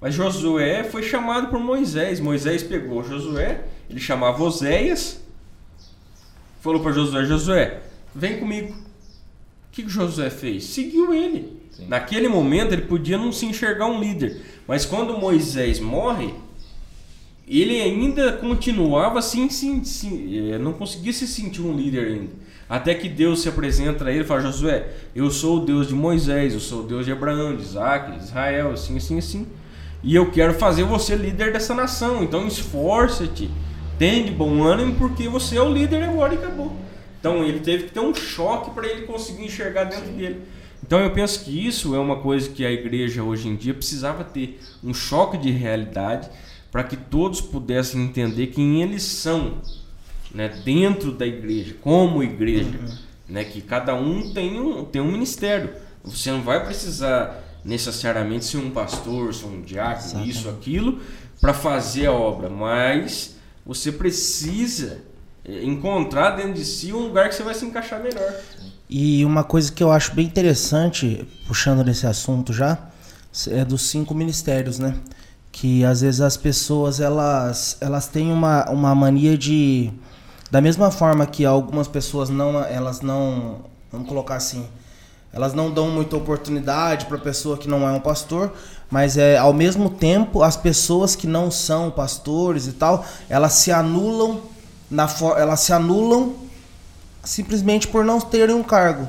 Mas 0.00 0.12
Josué 0.12 0.82
foi 0.82 1.04
chamado 1.04 1.48
por 1.48 1.60
Moisés. 1.60 2.18
Moisés 2.18 2.64
pegou 2.64 3.04
Josué, 3.04 3.62
ele 3.88 4.00
chamava 4.00 4.42
Oséias, 4.42 5.23
falou 6.64 6.80
para 6.80 6.92
Josué: 6.92 7.24
Josué, 7.26 7.80
vem 8.14 8.38
comigo. 8.38 8.72
O 8.72 9.70
que, 9.70 9.82
que 9.82 9.88
Josué 9.88 10.30
fez? 10.30 10.64
Seguiu 10.64 11.12
ele. 11.12 11.60
Sim. 11.70 11.86
Naquele 11.88 12.28
momento 12.28 12.72
ele 12.72 12.82
podia 12.82 13.18
não 13.18 13.30
se 13.30 13.44
enxergar 13.44 13.86
um 13.86 14.00
líder. 14.00 14.40
Mas 14.66 14.86
quando 14.86 15.18
Moisés 15.18 15.78
morre, 15.78 16.32
ele 17.46 17.80
ainda 17.80 18.32
continuava 18.32 19.18
assim, 19.18 19.50
sim, 19.50 19.84
sim, 19.84 20.52
eh, 20.52 20.58
não 20.58 20.72
conseguia 20.72 21.12
se 21.12 21.26
sentir 21.26 21.60
um 21.60 21.76
líder 21.76 22.06
ainda. 22.06 22.30
Até 22.68 22.94
que 22.94 23.08
Deus 23.08 23.42
se 23.42 23.48
apresenta 23.48 24.06
a 24.06 24.10
ele 24.10 24.22
e 24.22 24.26
fala: 24.26 24.40
Josué, 24.40 24.88
eu 25.14 25.30
sou 25.30 25.58
o 25.58 25.64
Deus 25.66 25.88
de 25.88 25.94
Moisés, 25.94 26.54
eu 26.54 26.60
sou 26.60 26.80
o 26.80 26.86
Deus 26.86 27.04
de 27.04 27.12
Abraão, 27.12 27.54
de 27.54 27.62
Isaac, 27.62 28.12
de 28.12 28.24
Israel, 28.24 28.72
assim, 28.72 28.96
assim, 28.96 29.18
assim. 29.18 29.46
E 30.02 30.14
eu 30.14 30.30
quero 30.30 30.54
fazer 30.54 30.84
você 30.84 31.14
líder 31.14 31.52
dessa 31.52 31.74
nação. 31.74 32.22
Então 32.22 32.46
esforça-te, 32.46 33.50
tem 33.98 34.24
de 34.24 34.32
bom 34.32 34.62
ânimo, 34.62 34.94
porque 34.96 35.28
você 35.28 35.56
é 35.56 35.62
o 35.62 35.72
líder 35.72 36.02
agora 36.02 36.34
e 36.34 36.38
acabou. 36.38 36.72
Então 37.20 37.44
ele 37.44 37.60
teve 37.60 37.84
que 37.84 37.92
ter 37.92 38.00
um 38.00 38.14
choque 38.14 38.70
para 38.70 38.86
ele 38.86 39.06
conseguir 39.06 39.44
enxergar 39.44 39.84
dentro 39.84 40.12
dele. 40.12 40.42
Então 40.86 41.00
eu 41.00 41.10
penso 41.10 41.42
que 41.42 41.66
isso 41.66 41.94
é 41.94 41.98
uma 41.98 42.16
coisa 42.16 42.50
que 42.50 42.64
a 42.66 42.70
igreja 42.70 43.22
hoje 43.22 43.48
em 43.48 43.56
dia 43.56 43.72
precisava 43.72 44.22
ter 44.22 44.60
um 44.82 44.92
choque 44.92 45.38
de 45.38 45.50
realidade 45.50 46.28
para 46.70 46.84
que 46.84 46.96
todos 46.96 47.40
pudessem 47.40 48.02
entender 48.02 48.48
quem 48.48 48.82
eles 48.82 49.02
são, 49.02 49.54
né, 50.34 50.48
dentro 50.64 51.12
da 51.12 51.26
igreja, 51.26 51.74
como 51.80 52.22
igreja, 52.22 52.78
né, 53.26 53.44
que 53.44 53.62
cada 53.62 53.94
um 53.94 54.34
tem 54.34 54.60
um 54.60 54.84
tem 54.84 55.00
um 55.00 55.10
ministério. 55.10 55.70
Você 56.04 56.30
não 56.30 56.42
vai 56.42 56.62
precisar 56.62 57.42
necessariamente 57.64 58.44
ser 58.44 58.58
um 58.58 58.70
pastor, 58.70 59.32
ser 59.32 59.46
um 59.46 59.62
diácono, 59.62 60.26
isso, 60.26 60.50
aquilo, 60.50 61.00
para 61.40 61.54
fazer 61.54 62.06
a 62.06 62.12
obra, 62.12 62.50
mas 62.50 63.33
você 63.64 63.90
precisa 63.90 64.98
eh, 65.44 65.64
encontrar 65.64 66.32
dentro 66.32 66.54
de 66.54 66.64
si 66.64 66.92
um 66.92 67.00
lugar 67.00 67.28
que 67.28 67.34
você 67.34 67.42
vai 67.42 67.54
se 67.54 67.64
encaixar 67.64 68.02
melhor. 68.02 68.34
E 68.88 69.24
uma 69.24 69.42
coisa 69.42 69.72
que 69.72 69.82
eu 69.82 69.90
acho 69.90 70.14
bem 70.14 70.26
interessante, 70.26 71.26
puxando 71.46 71.84
nesse 71.84 72.06
assunto 72.06 72.52
já, 72.52 72.78
é 73.48 73.64
dos 73.64 73.82
cinco 73.82 74.14
ministérios, 74.14 74.78
né? 74.78 74.94
Que 75.50 75.84
às 75.84 76.00
vezes 76.00 76.20
as 76.20 76.36
pessoas 76.36 77.00
elas, 77.00 77.76
elas 77.80 78.06
têm 78.06 78.30
uma, 78.30 78.68
uma 78.70 78.94
mania 78.94 79.36
de. 79.38 79.90
Da 80.50 80.60
mesma 80.60 80.90
forma 80.90 81.26
que 81.26 81.44
algumas 81.44 81.88
pessoas 81.88 82.28
não. 82.28 82.62
Elas 82.64 83.00
não. 83.00 83.64
Vamos 83.90 84.08
colocar 84.08 84.36
assim. 84.36 84.66
Elas 85.32 85.52
não 85.52 85.70
dão 85.70 85.90
muita 85.90 86.16
oportunidade 86.16 87.06
para 87.06 87.18
pessoa 87.18 87.58
que 87.58 87.68
não 87.68 87.88
é 87.88 87.90
um 87.90 87.98
pastor, 87.98 88.52
mas 88.94 89.16
é 89.16 89.36
ao 89.36 89.52
mesmo 89.52 89.90
tempo 89.90 90.40
as 90.40 90.56
pessoas 90.56 91.16
que 91.16 91.26
não 91.26 91.50
são 91.50 91.90
pastores 91.90 92.68
e 92.68 92.72
tal, 92.72 93.04
elas 93.28 93.54
se 93.54 93.72
anulam 93.72 94.40
na 94.88 95.08
elas 95.36 95.58
se 95.58 95.72
anulam 95.72 96.34
simplesmente 97.24 97.88
por 97.88 98.04
não 98.04 98.20
terem 98.20 98.54
um 98.54 98.62
cargo. 98.62 99.08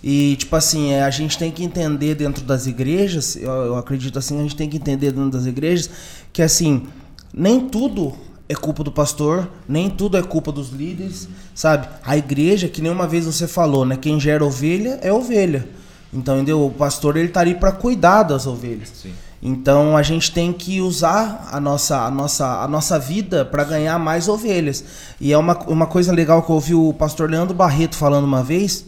E, 0.00 0.36
tipo 0.36 0.54
assim, 0.54 0.92
é, 0.92 1.02
a 1.02 1.10
gente 1.10 1.36
tem 1.36 1.50
que 1.50 1.64
entender 1.64 2.14
dentro 2.14 2.44
das 2.44 2.68
igrejas, 2.68 3.34
eu, 3.34 3.50
eu 3.50 3.76
acredito 3.76 4.20
assim, 4.20 4.38
a 4.38 4.42
gente 4.42 4.54
tem 4.54 4.68
que 4.68 4.76
entender 4.76 5.10
dentro 5.10 5.30
das 5.30 5.46
igrejas 5.46 5.90
que, 6.32 6.40
assim, 6.40 6.86
nem 7.32 7.58
tudo 7.58 8.14
é 8.48 8.54
culpa 8.54 8.84
do 8.84 8.92
pastor, 8.92 9.50
nem 9.68 9.90
tudo 9.90 10.16
é 10.16 10.22
culpa 10.22 10.52
dos 10.52 10.68
líderes, 10.68 11.28
sabe? 11.56 11.88
A 12.04 12.16
igreja, 12.16 12.68
que 12.68 12.80
nem 12.80 12.92
uma 12.92 13.08
vez 13.08 13.24
você 13.24 13.48
falou, 13.48 13.84
né? 13.84 13.96
Quem 13.96 14.20
gera 14.20 14.44
ovelha 14.44 15.00
é 15.02 15.12
ovelha. 15.12 15.68
Então, 16.12 16.36
entendeu? 16.36 16.64
O 16.64 16.70
pastor, 16.70 17.16
ele 17.16 17.30
tá 17.30 17.40
ali 17.40 17.56
para 17.56 17.72
cuidar 17.72 18.22
das 18.22 18.46
ovelhas. 18.46 18.92
Sim. 18.94 19.12
Então 19.46 19.94
a 19.94 20.02
gente 20.02 20.32
tem 20.32 20.54
que 20.54 20.80
usar 20.80 21.50
a 21.52 21.60
nossa, 21.60 21.98
a 21.98 22.10
nossa, 22.10 22.62
a 22.62 22.66
nossa 22.66 22.98
vida 22.98 23.44
para 23.44 23.62
ganhar 23.62 23.98
mais 23.98 24.26
ovelhas. 24.26 24.82
E 25.20 25.34
é 25.34 25.36
uma, 25.36 25.54
uma 25.66 25.86
coisa 25.86 26.10
legal 26.10 26.42
que 26.42 26.50
eu 26.50 26.54
ouvi 26.54 26.74
o 26.74 26.94
pastor 26.94 27.28
Leandro 27.30 27.54
Barreto 27.54 27.94
falando 27.94 28.24
uma 28.24 28.42
vez, 28.42 28.86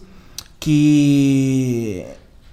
que 0.59 2.07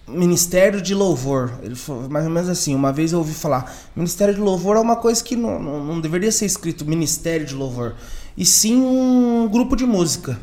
Ministério 0.06 0.82
de 0.82 0.94
Louvor, 0.94 1.54
ele 1.64 1.76
falou 1.76 2.10
mais 2.10 2.26
ou 2.26 2.32
menos 2.32 2.50
assim, 2.50 2.76
uma 2.76 2.92
vez 2.92 3.14
eu 3.14 3.20
ouvi 3.20 3.34
falar, 3.34 3.74
Ministério 3.96 4.34
de 4.34 4.42
Louvor 4.42 4.76
é 4.76 4.82
uma 4.82 4.98
coisa 4.98 5.24
que 5.24 5.38
não, 5.38 5.58
não, 5.58 5.86
não 5.86 6.02
deveria 6.02 6.32
ser 6.32 6.46
escrito 6.46 6.86
Ministério 6.86 7.46
de 7.46 7.56
Louvor, 7.56 7.96
e 8.36 8.46
sim 8.46 8.82
um 8.82 9.48
grupo 9.50 9.78
de 9.78 9.86
música. 9.86 10.38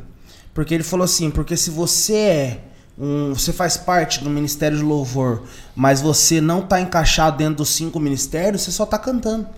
Porque 0.55 0.73
ele 0.75 0.83
falou 0.83 1.05
assim, 1.05 1.31
porque 1.31 1.57
se 1.57 1.71
você 1.71 2.15
é 2.15 2.65
um, 3.01 3.33
você 3.35 3.51
faz 3.51 3.79
parte 3.79 4.23
do 4.23 4.29
Ministério 4.29 4.77
de 4.77 4.85
Louvor, 4.85 5.45
mas 5.75 6.03
você 6.03 6.39
não 6.39 6.61
está 6.61 6.79
encaixado 6.79 7.39
dentro 7.39 7.57
dos 7.57 7.71
cinco 7.71 7.99
ministérios, 7.99 8.61
você 8.61 8.71
só 8.71 8.85
está 8.85 8.99
cantando. 8.99 9.49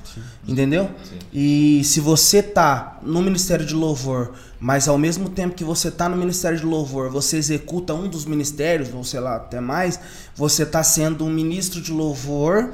Entendeu? 0.46 0.88
Sim. 1.02 1.18
E 1.33 1.83
se 1.83 1.98
você 1.98 2.40
tá 2.40 3.00
no 3.02 3.20
Ministério 3.20 3.66
de 3.66 3.74
Louvor, 3.74 4.33
mas 4.61 4.87
ao 4.87 4.96
mesmo 4.96 5.28
tempo 5.28 5.57
que 5.57 5.64
você 5.64 5.90
tá 5.90 6.09
no 6.09 6.16
Ministério 6.16 6.57
de 6.57 6.64
Louvor, 6.64 7.11
você 7.11 7.37
executa 7.37 7.92
um 7.92 8.09
dos 8.09 8.24
ministérios, 8.24 8.94
ou 8.94 9.02
sei 9.02 9.18
lá, 9.18 9.35
até 9.35 9.61
mais, 9.61 9.98
você 10.37 10.64
tá 10.64 10.85
sendo 10.85 11.24
um 11.24 11.31
ministro 11.31 11.81
de 11.81 11.90
louvor, 11.90 12.70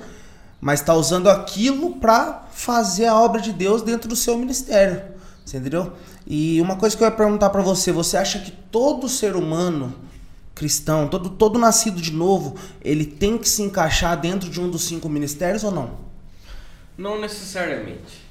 mas 0.60 0.82
tá 0.82 0.92
usando 0.92 1.30
aquilo 1.30 1.96
para 1.96 2.46
fazer 2.52 3.06
a 3.06 3.18
obra 3.18 3.40
de 3.40 3.54
Deus 3.54 3.80
dentro 3.80 4.06
do 4.06 4.16
seu 4.16 4.36
ministério. 4.36 5.00
Entendeu? 5.46 5.94
E 6.26 6.60
uma 6.60 6.76
coisa 6.76 6.94
que 6.94 7.02
eu 7.02 7.08
ia 7.08 7.14
perguntar 7.14 7.48
para 7.48 7.62
você, 7.62 7.90
você 7.90 8.18
acha 8.18 8.38
que 8.38 8.50
todo 8.50 9.08
ser 9.08 9.34
humano 9.34 9.94
cristão, 10.58 11.06
todo, 11.06 11.30
todo 11.30 11.58
nascido 11.58 12.00
de 12.00 12.12
novo, 12.12 12.56
ele 12.82 13.06
tem 13.06 13.38
que 13.38 13.48
se 13.48 13.62
encaixar 13.62 14.20
dentro 14.20 14.50
de 14.50 14.60
um 14.60 14.68
dos 14.68 14.82
cinco 14.82 15.08
ministérios 15.08 15.62
ou 15.62 15.70
não? 15.70 15.92
Não 16.96 17.20
necessariamente. 17.20 18.26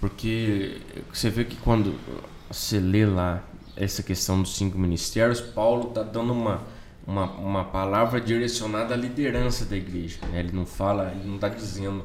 Porque 0.00 0.78
você 1.12 1.30
vê 1.30 1.44
que 1.44 1.56
quando 1.56 1.94
você 2.50 2.80
lê 2.80 3.06
lá 3.06 3.42
essa 3.76 4.02
questão 4.02 4.42
dos 4.42 4.56
cinco 4.56 4.76
ministérios, 4.76 5.40
Paulo 5.40 5.88
está 5.88 6.02
dando 6.02 6.32
uma, 6.32 6.62
uma, 7.06 7.30
uma 7.32 7.64
palavra 7.64 8.20
direcionada 8.20 8.94
à 8.94 8.96
liderança 8.96 9.64
da 9.64 9.76
igreja. 9.76 10.18
né? 10.32 10.40
Ele 10.40 10.52
não 10.52 10.66
fala, 10.66 11.12
ele 11.12 11.26
não 11.26 11.36
está 11.36 11.48
dizendo 11.48 12.04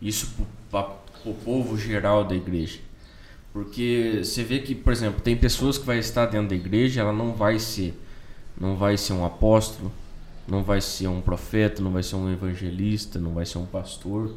isso 0.00 0.34
para 0.70 0.96
o 1.24 1.32
povo 1.32 1.78
geral 1.78 2.24
da 2.24 2.34
igreja. 2.34 2.78
Porque 3.52 4.20
você 4.22 4.42
vê 4.42 4.60
que, 4.60 4.74
por 4.74 4.92
exemplo, 4.92 5.20
tem 5.20 5.36
pessoas 5.36 5.78
que 5.78 5.86
vai 5.86 5.98
estar 5.98 6.26
dentro 6.26 6.48
da 6.48 6.54
igreja, 6.54 7.00
ela 7.00 7.12
não 7.12 7.34
vai 7.34 7.58
ser, 7.58 7.94
não 8.62 8.76
vai 8.76 8.96
ser 8.96 9.12
um 9.12 9.24
apóstolo, 9.24 9.90
não 10.46 10.62
vai 10.62 10.80
ser 10.80 11.08
um 11.08 11.20
profeta, 11.20 11.82
não 11.82 11.90
vai 11.90 12.04
ser 12.04 12.14
um 12.14 12.32
evangelista, 12.32 13.18
não 13.18 13.32
vai 13.32 13.44
ser 13.44 13.58
um 13.58 13.66
pastor 13.66 14.36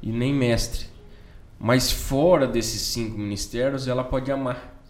e 0.00 0.12
nem 0.12 0.32
mestre. 0.32 0.86
Mas 1.58 1.90
fora 1.90 2.46
desses 2.46 2.80
cinco 2.80 3.18
ministérios, 3.18 3.88
ela 3.88 4.04
pode 4.04 4.30
amar. 4.30 4.80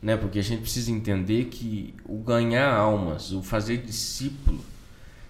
Né? 0.00 0.16
Porque 0.16 0.38
a 0.38 0.42
gente 0.42 0.62
precisa 0.62 0.90
entender 0.90 1.46
que 1.50 1.94
o 2.06 2.16
ganhar 2.16 2.74
almas, 2.74 3.30
o 3.30 3.42
fazer 3.42 3.82
discípulo, 3.82 4.64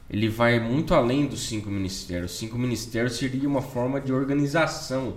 ele 0.09 0.29
vai 0.29 0.61
muito 0.61 0.95
além 0.95 1.27
dos 1.27 1.49
cinco 1.49 1.69
ministérios. 1.69 2.31
Os 2.31 2.39
cinco 2.39 2.57
ministérios 2.57 3.17
seria 3.17 3.49
uma 3.49 3.63
forma 3.63 4.01
de 4.01 4.13
organização. 4.13 5.15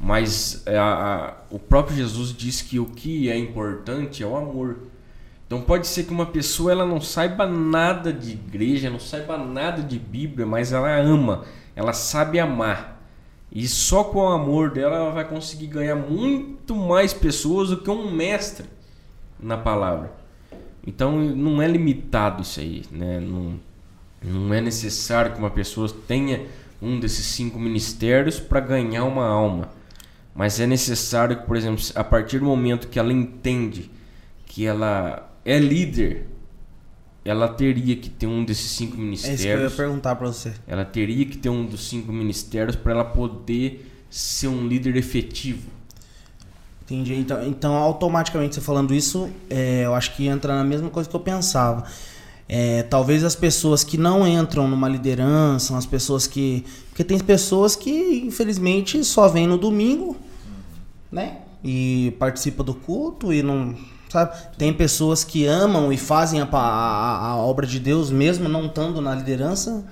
Mas 0.00 0.66
a, 0.66 0.80
a, 0.82 1.36
o 1.48 1.60
próprio 1.60 1.96
Jesus 1.96 2.34
diz 2.36 2.60
que 2.60 2.80
o 2.80 2.86
que 2.86 3.30
é 3.30 3.38
importante 3.38 4.20
é 4.24 4.26
o 4.26 4.34
amor. 4.36 4.95
Então 5.46 5.60
pode 5.60 5.86
ser 5.86 6.04
que 6.04 6.12
uma 6.12 6.26
pessoa 6.26 6.72
ela 6.72 6.84
não 6.84 7.00
saiba 7.00 7.46
nada 7.46 8.12
de 8.12 8.32
igreja, 8.32 8.90
não 8.90 8.98
saiba 8.98 9.38
nada 9.38 9.80
de 9.80 9.98
Bíblia, 9.98 10.44
mas 10.44 10.72
ela 10.72 10.94
ama, 10.98 11.44
ela 11.76 11.92
sabe 11.92 12.40
amar. 12.40 13.00
E 13.52 13.66
só 13.68 14.02
com 14.02 14.18
o 14.18 14.28
amor 14.28 14.70
dela 14.70 14.96
ela 14.96 15.10
vai 15.12 15.24
conseguir 15.24 15.68
ganhar 15.68 15.94
muito 15.94 16.74
mais 16.74 17.12
pessoas 17.12 17.70
do 17.70 17.76
que 17.76 17.88
um 17.88 18.10
mestre 18.10 18.66
na 19.38 19.56
palavra. 19.56 20.12
Então 20.84 21.12
não 21.12 21.62
é 21.62 21.68
limitado 21.68 22.42
isso 22.42 22.58
aí, 22.58 22.82
né? 22.90 23.20
Não, 23.20 23.58
não 24.22 24.52
é 24.52 24.60
necessário 24.60 25.32
que 25.32 25.38
uma 25.38 25.50
pessoa 25.50 25.88
tenha 26.08 26.46
um 26.82 26.98
desses 26.98 27.24
cinco 27.26 27.58
ministérios 27.58 28.40
para 28.40 28.60
ganhar 28.60 29.04
uma 29.04 29.26
alma. 29.26 29.70
Mas 30.34 30.60
é 30.60 30.66
necessário 30.66 31.36
que, 31.36 31.46
por 31.46 31.56
exemplo, 31.56 31.82
a 31.94 32.04
partir 32.04 32.40
do 32.40 32.44
momento 32.44 32.88
que 32.88 32.98
ela 32.98 33.12
entende 33.12 33.90
que 34.44 34.66
ela 34.66 35.25
é 35.46 35.60
líder, 35.60 36.26
ela 37.24 37.46
teria 37.48 37.94
que 37.94 38.10
ter 38.10 38.26
um 38.26 38.44
desses 38.44 38.68
cinco 38.72 38.96
ministérios. 38.96 39.40
É 39.40 39.48
isso 39.48 39.56
que 39.56 39.62
eu 39.62 39.70
ia 39.70 39.76
perguntar 39.76 40.16
para 40.16 40.26
você. 40.26 40.52
Ela 40.66 40.84
teria 40.84 41.24
que 41.24 41.38
ter 41.38 41.48
um 41.48 41.64
dos 41.64 41.88
cinco 41.88 42.12
ministérios 42.12 42.74
para 42.74 42.92
ela 42.92 43.04
poder 43.04 43.88
ser 44.10 44.48
um 44.48 44.66
líder 44.66 44.96
efetivo. 44.96 45.70
Entendi. 46.82 47.14
Então, 47.14 47.46
então 47.46 47.74
automaticamente 47.74 48.56
você 48.56 48.60
falando 48.60 48.92
isso, 48.92 49.30
é, 49.48 49.84
eu 49.84 49.94
acho 49.94 50.16
que 50.16 50.26
entra 50.26 50.56
na 50.56 50.64
mesma 50.64 50.90
coisa 50.90 51.08
que 51.08 51.14
eu 51.14 51.20
pensava. 51.20 51.84
É, 52.48 52.82
talvez 52.84 53.22
as 53.24 53.34
pessoas 53.34 53.84
que 53.84 53.96
não 53.96 54.26
entram 54.26 54.68
numa 54.68 54.88
liderança, 54.88 55.76
as 55.76 55.86
pessoas 55.86 56.26
que. 56.26 56.64
Porque 56.88 57.04
tem 57.04 57.18
pessoas 57.18 57.76
que, 57.76 58.22
infelizmente, 58.24 59.02
só 59.04 59.28
vêm 59.28 59.46
no 59.46 59.58
domingo, 59.58 60.16
né? 61.10 61.38
E 61.62 62.14
participa 62.18 62.62
do 62.62 62.74
culto 62.74 63.32
e 63.32 63.42
não 63.42 63.76
Sabe? 64.08 64.36
Tem 64.56 64.72
pessoas 64.72 65.24
que 65.24 65.46
amam 65.46 65.92
e 65.92 65.96
fazem 65.96 66.40
a, 66.40 66.48
a, 66.50 67.30
a 67.30 67.36
obra 67.36 67.66
de 67.66 67.80
Deus 67.80 68.10
mesmo 68.10 68.48
não 68.48 68.66
estando 68.66 69.00
na 69.00 69.14
liderança. 69.14 69.84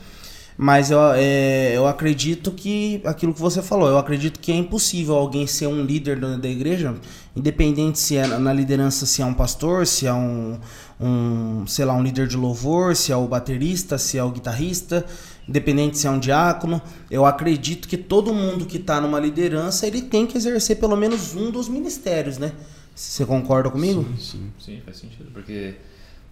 Mas 0.57 0.91
eu, 0.91 1.01
é, 1.15 1.73
eu 1.77 1.87
acredito 1.87 2.53
que 2.53 3.01
aquilo 3.05 3.35
que 3.35 3.41
você 3.41 3.61
falou, 3.61 3.89
eu 3.89 3.99
acredito 3.99 4.39
que 4.39 4.53
é 4.53 4.55
impossível 4.55 5.17
alguém 5.17 5.49
ser 5.49 5.67
um 5.67 5.85
líder 5.85 6.19
da, 6.21 6.49
igreja, 6.49 6.95
independente 7.35 7.99
se 7.99 8.17
é 8.17 8.27
na 8.27 8.53
liderança, 8.53 9.05
se 9.05 9.21
é 9.21 9.25
um 9.25 9.35
pastor, 9.35 9.85
se 9.85 10.07
é 10.07 10.15
um, 10.15 10.57
um, 11.01 11.67
sei 11.67 11.85
lá, 11.85 11.93
um 11.95 12.03
líder 12.03 12.29
de 12.29 12.37
louvor, 12.37 12.95
se 12.95 13.11
é 13.11 13.17
o 13.17 13.27
baterista, 13.27 13.99
se 13.99 14.17
é 14.17 14.23
o 14.23 14.31
guitarrista, 14.31 15.05
independente 15.49 15.99
se 15.99 16.07
é 16.07 16.11
um 16.11 16.21
diácono. 16.21 16.81
Eu 17.11 17.27
acredito 17.27 17.89
que 17.89 17.97
todo 17.97 18.33
mundo 18.33 18.65
que 18.65 18.77
está 18.77 19.01
numa 19.01 19.19
liderança, 19.19 19.89
ele 19.89 20.03
tem 20.03 20.25
que 20.25 20.37
exercer 20.37 20.77
pelo 20.77 20.97
menos 20.97 21.35
um 21.35 21.51
dos 21.51 21.69
ministérios, 21.69 22.39
né? 22.39 22.53
Você 22.95 23.27
concorda 23.27 23.71
comigo? 23.71 24.05
Sim, 24.05 24.17
sim, 24.19 24.53
sim 24.59 24.81
faz 24.85 24.99
sentido. 24.99 25.31
Porque, 25.33 25.75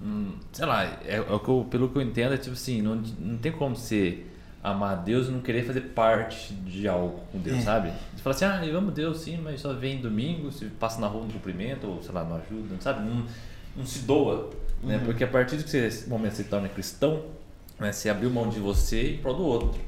hum, 0.00 0.32
sei 0.52 0.66
lá, 0.66 0.84
é, 0.84 1.16
é, 1.16 1.20
o 1.20 1.40
que 1.40 1.48
eu, 1.48 1.66
pelo 1.68 1.88
que 1.88 1.96
eu 1.96 2.02
entendo, 2.02 2.34
é 2.34 2.36
tipo 2.36 2.52
assim, 2.52 2.80
não, 2.80 3.02
não 3.18 3.36
tem 3.36 3.50
como 3.50 3.74
você 3.74 4.24
amar 4.62 5.02
Deus 5.02 5.26
e 5.26 5.30
não 5.32 5.40
querer 5.40 5.64
fazer 5.64 5.80
parte 5.80 6.54
de 6.54 6.86
algo 6.86 7.20
com 7.32 7.38
Deus, 7.38 7.58
é. 7.58 7.62
sabe? 7.62 7.92
Você 8.14 8.22
fala 8.22 8.36
assim, 8.36 8.44
ah, 8.44 8.64
eu 8.64 8.78
amo 8.78 8.92
Deus 8.92 9.18
sim, 9.18 9.38
mas 9.38 9.60
só 9.60 9.72
vem 9.72 10.00
domingo, 10.00 10.52
se 10.52 10.66
passa 10.66 11.00
na 11.00 11.08
rua 11.08 11.24
no 11.24 11.32
cumprimento, 11.32 11.88
ou 11.88 12.00
sei 12.00 12.12
lá, 12.12 12.22
não 12.22 12.36
ajuda, 12.36 12.76
sabe? 12.80 13.08
Não, 13.08 13.26
não 13.76 13.84
se 13.84 14.00
doa, 14.00 14.50
né? 14.82 14.98
Uhum. 14.98 15.04
Porque 15.04 15.24
a 15.24 15.28
partir 15.28 15.56
do 15.56 15.64
que 15.64 15.70
você, 15.70 16.04
momento 16.06 16.36
você 16.36 16.44
se 16.44 16.48
torna 16.48 16.68
cristão, 16.68 17.24
né, 17.80 17.90
você 17.90 18.08
abriu 18.08 18.30
mão 18.30 18.48
de 18.48 18.60
você 18.60 19.14
e 19.14 19.18
pro 19.18 19.34
do 19.34 19.42
outro. 19.42 19.80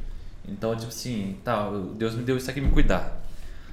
Então, 0.48 0.74
tipo 0.74 0.88
assim, 0.88 1.36
tá, 1.44 1.70
Deus 1.96 2.14
me 2.16 2.24
deu 2.24 2.36
isso 2.36 2.50
aqui 2.50 2.60
me 2.60 2.70
cuidar. 2.70 3.22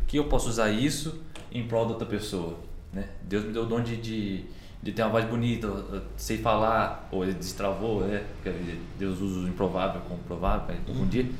Que 0.08 0.18
eu 0.18 0.26
posso 0.26 0.50
usar 0.50 0.70
isso 0.70 1.22
em 1.52 1.68
prol 1.68 1.86
da 1.86 1.94
outra 1.94 2.08
pessoa? 2.08 2.58
Né? 2.94 3.06
Deus 3.24 3.46
me 3.46 3.54
deu 3.54 3.64
o 3.64 3.66
dom 3.66 3.82
de, 3.82 3.98
de, 3.98 4.44
de 4.82 4.92
ter 4.92 5.02
uma 5.04 5.12
voz 5.12 5.26
bonita, 5.26 5.68
sei 6.18 6.38
falar, 6.38 7.08
ou 7.12 7.24
ele 7.24 7.34
destravou, 7.34 8.02
né? 8.02 8.24
Porque 8.36 8.78
Deus 9.00 9.22
usa 9.22 9.40
o 9.42 9.48
improvável 9.48 10.02
como 10.08 10.20
provável 10.24 10.66
para 10.66 10.76
confundir, 10.86 11.26
uhum. 11.26 11.32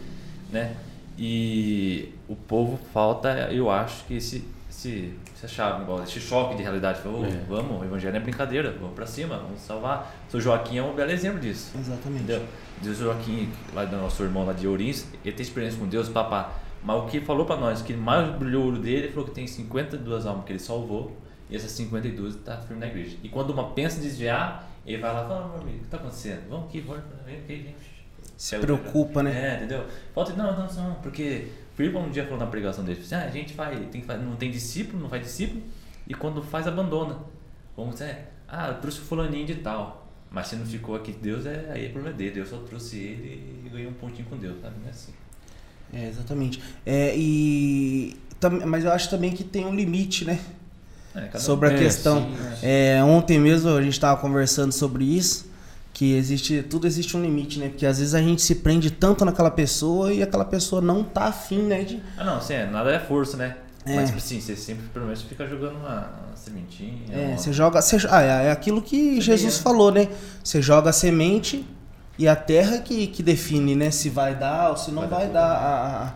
né? 0.52 0.76
E 1.18 2.14
o 2.28 2.36
povo 2.36 2.80
falta, 2.94 3.30
eu 3.52 3.70
acho 3.70 4.06
que 4.06 4.16
esse, 4.16 4.46
esse, 4.70 5.14
essa 5.36 5.48
chave, 5.48 5.84
esse 6.04 6.20
choque 6.20 6.56
de 6.56 6.64
realidade. 6.64 7.02
Falou, 7.02 7.26
é. 7.26 7.30
vamos, 7.48 7.82
o 7.82 7.84
evangelho 7.84 8.16
é 8.16 8.20
brincadeira, 8.20 8.72
vamos 8.80 8.96
para 8.96 9.06
cima, 9.06 9.38
vamos 9.38 9.60
salvar. 9.60 10.16
O 10.28 10.32
seu 10.32 10.40
Joaquim 10.40 10.78
é 10.78 10.84
um 10.84 10.96
belo 10.96 11.12
exemplo 11.12 11.40
disso. 11.40 11.78
Exatamente. 11.78 12.24
Entendeu? 12.24 12.46
Deus 12.82 12.98
Joaquim, 12.98 13.50
lá 13.74 13.86
do 13.86 13.98
nosso 13.98 14.24
irmão 14.24 14.46
lá 14.46 14.54
de 14.54 14.68
Ourins, 14.68 15.06
ele 15.24 15.36
tem 15.36 15.44
experiência 15.44 15.78
com 15.78 15.86
Deus, 15.86 16.08
papá. 16.08 16.54
Mas 16.84 17.04
o 17.04 17.06
que 17.06 17.20
falou 17.20 17.46
para 17.46 17.58
nós, 17.58 17.82
que 17.82 17.94
mais 17.94 18.34
brilhou 18.38 18.64
o 18.64 18.68
olho 18.70 18.80
dele, 18.80 19.04
ele 19.04 19.10
falou 19.10 19.28
que 19.28 19.36
tem 19.36 19.46
52 19.46 20.26
almas 20.26 20.46
que 20.46 20.54
ele 20.54 20.60
salvou 20.60 21.16
e 21.52 21.56
essas 21.56 21.72
52 21.72 22.36
está 22.36 22.58
firme 22.58 22.80
na 22.80 22.88
igreja. 22.88 23.18
E 23.22 23.30
quando 23.30 23.50
uma 23.52 23.72
pensa 23.72 24.00
em 24.00 24.02
desviar, 24.02 24.72
ele 24.86 24.98
vai 24.98 25.14
lá 25.14 25.26
e 25.26 25.28
fala, 25.28 25.48
meu 25.50 25.62
amigo, 25.62 25.78
o 25.78 25.80
que 25.80 25.86
está 25.86 25.98
acontecendo? 25.98 26.50
Vamos 26.50 26.70
aqui, 26.70 26.80
vamos, 26.80 27.04
vem 27.26 27.36
aqui, 27.36 27.56
vem. 27.56 27.76
Se 28.38 28.58
preocupa, 28.58 29.22
né? 29.22 29.32
É, 29.32 29.56
entendeu? 29.58 29.86
Falta, 30.16 30.34
não, 30.34 30.58
não, 30.58 30.74
não, 30.74 30.96
porque 30.96 31.50
Filipe 31.76 31.96
um 31.96 32.10
dia 32.10 32.24
falou 32.24 32.40
na 32.40 32.48
pregação 32.48 32.84
dele, 32.84 33.02
assim, 33.02 33.16
ah, 33.16 33.26
a 33.26 33.30
gente 33.30 33.54
faz, 33.54 33.78
tem, 33.92 34.04
não 34.24 34.36
tem 34.36 34.50
discípulo, 34.50 35.02
não 35.02 35.10
faz 35.10 35.22
discípulo, 35.22 35.62
e 36.08 36.14
quando 36.14 36.42
faz, 36.42 36.68
abandona. 36.68 37.20
Vamos 37.76 37.96
dizer, 37.96 38.30
ah, 38.48 38.70
eu 38.70 38.80
trouxe 38.80 39.00
o 39.00 39.04
fulaninho 39.04 39.46
de 39.46 39.56
tal, 39.56 40.10
mas 40.32 40.48
se 40.48 40.56
não 40.56 40.66
ficou 40.66 40.96
aqui, 40.96 41.12
Deus 41.12 41.46
é, 41.46 41.70
aí 41.72 41.86
é 41.86 41.90
problema 41.90 42.18
dele, 42.18 42.40
eu 42.40 42.46
só 42.46 42.58
trouxe 42.58 42.98
ele 42.98 43.62
e 43.66 43.70
ganhei 43.70 43.88
um 43.88 43.94
pontinho 43.94 44.28
com 44.28 44.38
Deus, 44.38 44.60
sabe? 44.62 44.76
Não 44.80 44.88
é 44.88 44.90
assim. 44.90 45.14
É, 45.94 46.08
exatamente. 46.08 46.62
É, 46.86 47.14
e, 47.16 48.18
mas 48.66 48.86
eu 48.86 48.92
acho 48.92 49.10
também 49.10 49.32
que 49.32 49.44
tem 49.44 49.66
um 49.66 49.76
limite, 49.76 50.26
né? 50.26 50.40
É, 51.16 51.38
sobre 51.38 51.68
a 51.70 51.78
questão. 51.78 52.22
Sim, 52.22 52.36
é, 52.64 53.04
ontem 53.04 53.40
mesmo 53.40 53.70
a 53.70 53.82
gente 53.82 53.94
estava 53.94 54.20
conversando 54.20 54.72
sobre 54.72 55.04
isso, 55.04 55.50
que 55.94 56.14
existe 56.14 56.64
tudo 56.64 56.88
existe 56.88 57.18
um 57.18 57.22
limite, 57.22 57.60
né? 57.60 57.70
Porque 57.70 57.86
às 57.86 58.00
vezes 58.00 58.14
a 58.14 58.22
gente 58.22 58.42
se 58.42 58.56
prende 58.56 58.90
tanto 58.90 59.26
naquela 59.26 59.52
pessoa 59.52 60.14
e 60.14 60.24
aquela 60.24 60.46
pessoa 60.46 60.82
não 60.82 61.04
tá 61.04 61.26
afim, 61.26 61.64
né? 61.64 61.84
De... 61.84 62.02
Ah, 62.18 62.24
não, 62.24 62.42
sim, 62.42 62.54
é, 62.54 62.66
nada 62.66 62.92
é 62.92 63.00
força, 63.00 63.36
né? 63.36 63.58
É. 63.86 63.96
Mas, 63.96 64.16
assim, 64.16 64.40
você 64.40 64.56
sempre, 64.56 64.88
pelo 64.94 65.06
menos, 65.06 65.24
fica 65.24 65.48
jogando 65.48 65.76
uma, 65.78 66.10
uma 66.28 66.36
sementinha. 66.36 67.02
É, 67.12 67.28
uma... 67.30 67.38
você 67.38 67.52
joga. 67.52 67.82
Você, 67.82 67.98
ah, 68.10 68.22
é, 68.22 68.48
é 68.48 68.52
aquilo 68.52 68.82
que 68.82 69.16
você 69.16 69.22
Jesus 69.22 69.60
é. 69.60 69.62
falou, 69.62 69.92
né? 69.92 70.08
Você 70.44 70.62
joga 70.62 70.92
a 70.92 70.94
semente 70.94 71.66
e 72.18 72.28
a 72.28 72.36
terra 72.36 72.78
que, 72.78 73.08
que 73.08 73.24
define, 73.24 73.76
né? 73.76 73.90
Se 73.90 74.10
vai 74.10 74.36
dar 74.36 74.70
ou 74.70 74.78
se 74.78 74.92
não 74.92 75.08
vai, 75.08 75.10
vai 75.10 75.28
dar, 75.28 75.34
dar 75.34 75.56
a, 75.56 76.04
a 76.08 76.14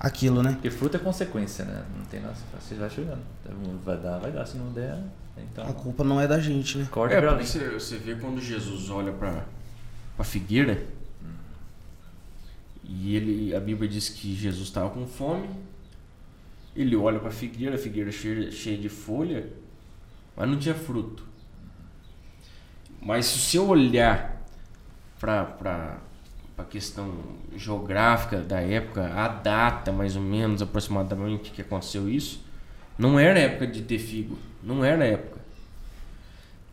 aquilo, 0.00 0.42
né? 0.42 0.52
Porque 0.52 0.70
fruto 0.70 0.96
é 0.96 1.00
consequência, 1.00 1.64
né? 1.64 1.84
Não 1.96 2.04
tem 2.06 2.20
nada, 2.20 2.34
você 2.58 2.74
vai 2.74 2.88
chegando. 2.88 3.20
Vai 3.84 3.98
dar, 3.98 4.18
vai 4.18 4.32
dar. 4.32 4.46
Se 4.46 4.56
não 4.56 4.72
der, 4.72 4.98
então. 5.36 5.68
A 5.68 5.72
culpa 5.74 6.02
não 6.02 6.18
é 6.18 6.26
da 6.26 6.40
gente, 6.40 6.78
né? 6.78 6.88
Corta 6.90 7.14
é, 7.14 7.20
porque 7.20 7.44
você, 7.44 7.68
você 7.68 7.98
vê 7.98 8.14
quando 8.14 8.40
Jesus 8.40 8.88
olha 8.88 9.12
para 9.12 9.44
a 10.18 10.24
figueira 10.24 10.82
e 12.82 13.14
ele, 13.14 13.54
a 13.54 13.60
Bíblia 13.60 13.88
diz 13.88 14.08
que 14.08 14.34
Jesus 14.34 14.68
estava 14.68 14.90
com 14.90 15.06
fome. 15.06 15.48
Ele 16.74 16.96
olha 16.96 17.18
para 17.18 17.28
a 17.28 17.32
figueira, 17.32 17.74
a 17.74 17.78
figueira 17.78 18.10
cheia, 18.10 18.50
cheia 18.50 18.78
de 18.78 18.88
folha, 18.88 19.48
mas 20.36 20.48
não 20.48 20.58
tinha 20.58 20.74
fruto. 20.74 21.24
Mas 23.00 23.26
se 23.26 23.38
você 23.38 23.58
olhar 23.58 24.44
para 25.18 25.98
a 26.60 26.64
questão 26.64 27.12
geográfica 27.56 28.40
da 28.40 28.60
época, 28.60 29.12
a 29.14 29.28
data 29.28 29.90
mais 29.92 30.16
ou 30.16 30.22
menos 30.22 30.62
aproximadamente 30.62 31.50
que 31.50 31.62
aconteceu 31.62 32.08
isso, 32.08 32.44
não 32.98 33.18
era 33.18 33.38
época 33.38 33.66
de 33.66 33.82
ter 33.82 33.98
figo, 33.98 34.38
não 34.62 34.84
era 34.84 35.04
época. 35.04 35.40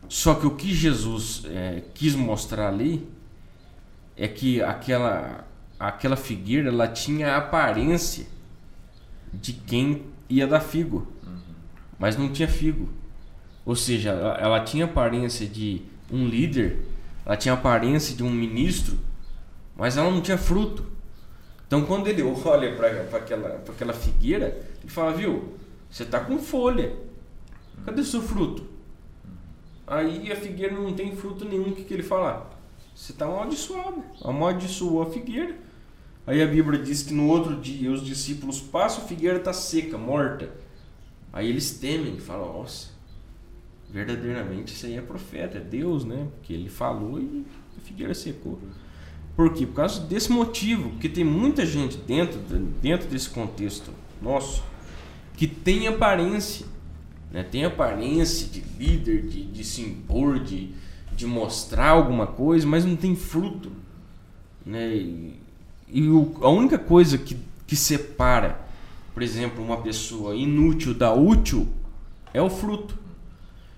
Só 0.08 0.34
que 0.34 0.46
o 0.46 0.52
que 0.52 0.72
Jesus 0.72 1.44
é, 1.46 1.82
quis 1.94 2.14
mostrar 2.14 2.68
ali 2.68 3.08
é 4.16 4.26
que 4.26 4.62
aquela 4.62 5.46
aquela 5.78 6.16
figueira 6.16 6.70
ela 6.70 6.88
tinha 6.88 7.34
a 7.34 7.36
aparência 7.36 8.26
de 9.32 9.52
quem 9.52 10.02
ia 10.28 10.46
dar 10.46 10.60
figo, 10.60 11.06
mas 11.98 12.16
não 12.16 12.30
tinha 12.30 12.48
figo. 12.48 12.88
Ou 13.64 13.76
seja, 13.76 14.10
ela, 14.10 14.34
ela 14.38 14.60
tinha 14.64 14.86
aparência 14.86 15.46
de 15.46 15.82
um 16.10 16.26
líder, 16.26 16.84
ela 17.24 17.36
tinha 17.36 17.54
aparência 17.54 18.16
de 18.16 18.24
um 18.24 18.30
ministro, 18.30 18.98
mas 19.78 19.96
ela 19.96 20.10
não 20.10 20.20
tinha 20.20 20.36
fruto. 20.36 20.84
Então 21.66 21.86
quando 21.86 22.08
ele 22.08 22.20
olha 22.44 22.74
para 22.74 23.18
aquela, 23.18 23.64
aquela 23.66 23.92
figueira, 23.94 24.60
ele 24.82 24.90
fala, 24.90 25.12
viu, 25.12 25.54
você 25.88 26.02
está 26.02 26.20
com 26.20 26.38
folha. 26.38 26.94
Cadê 27.86 28.02
seu 28.02 28.20
fruto? 28.20 28.66
Aí 29.86 30.30
a 30.30 30.36
figueira 30.36 30.74
não 30.74 30.92
tem 30.92 31.16
fruto 31.16 31.44
nenhum. 31.44 31.70
O 31.70 31.72
que, 31.72 31.84
que 31.84 31.94
ele 31.94 32.02
fala? 32.02 32.50
Você 32.94 33.12
está 33.12 33.26
amaldiçoado. 33.26 34.02
Amaldiçoou 34.22 35.02
a 35.02 35.06
figueira. 35.06 35.56
Aí 36.26 36.42
a 36.42 36.46
Bíblia 36.46 36.82
diz 36.82 37.04
que 37.04 37.14
no 37.14 37.28
outro 37.28 37.56
dia 37.56 37.90
os 37.90 38.04
discípulos 38.04 38.60
passam, 38.60 39.02
a 39.02 39.06
figueira 39.06 39.38
está 39.38 39.52
seca, 39.52 39.96
morta. 39.96 40.50
Aí 41.32 41.48
eles 41.48 41.78
temem 41.78 42.18
falam, 42.18 42.52
nossa, 42.52 42.88
verdadeiramente 43.88 44.74
isso 44.74 44.84
aí 44.84 44.96
é 44.96 45.00
profeta, 45.00 45.56
é 45.56 45.60
Deus, 45.60 46.04
né? 46.04 46.28
Porque 46.34 46.52
ele 46.52 46.68
falou 46.68 47.18
e 47.18 47.46
a 47.78 47.80
figueira 47.80 48.12
secou. 48.14 48.58
Por 49.38 49.54
quê? 49.54 49.64
Por 49.64 49.74
causa 49.74 50.00
desse 50.00 50.32
motivo, 50.32 50.90
porque 50.90 51.08
tem 51.08 51.22
muita 51.22 51.64
gente 51.64 51.96
dentro, 51.96 52.40
dentro 52.82 53.08
desse 53.08 53.30
contexto 53.30 53.92
nosso 54.20 54.64
que 55.36 55.46
tem 55.46 55.86
aparência, 55.86 56.66
né? 57.30 57.44
tem 57.44 57.64
aparência 57.64 58.48
de 58.48 58.60
líder, 58.76 59.28
de, 59.28 59.44
de 59.44 59.62
se 59.62 59.82
impor, 59.82 60.40
de, 60.40 60.70
de 61.14 61.24
mostrar 61.24 61.90
alguma 61.90 62.26
coisa, 62.26 62.66
mas 62.66 62.84
não 62.84 62.96
tem 62.96 63.14
fruto. 63.14 63.70
Né? 64.66 64.96
E, 64.96 65.40
e 65.86 66.08
o, 66.08 66.34
a 66.40 66.48
única 66.48 66.76
coisa 66.76 67.16
que, 67.16 67.36
que 67.64 67.76
separa, 67.76 68.60
por 69.14 69.22
exemplo, 69.22 69.62
uma 69.62 69.76
pessoa 69.76 70.34
inútil 70.34 70.92
da 70.92 71.14
útil 71.14 71.68
é 72.34 72.42
o 72.42 72.50
fruto. 72.50 72.98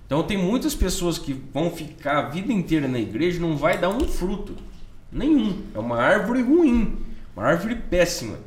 Então 0.07 0.23
tem 0.23 0.39
muitas 0.39 0.75
pessoas 0.75 1.19
que 1.19 1.35
vão 1.53 1.71
ficar 1.71 2.19
a 2.19 2.31
vida 2.31 2.51
inteira 2.51 2.89
na 2.89 2.99
igreja 2.99 3.39
não 3.39 3.59
vai 3.59 3.77
dar 3.77 3.91
um 3.91 4.09
fruto. 4.09 4.70
Nenhum. 5.13 5.63
É 5.75 5.79
uma 5.79 5.97
árvore 5.97 6.43
ruim, 6.43 6.99
uma 7.35 7.45
árvore 7.45 7.75
péssima 7.75 8.39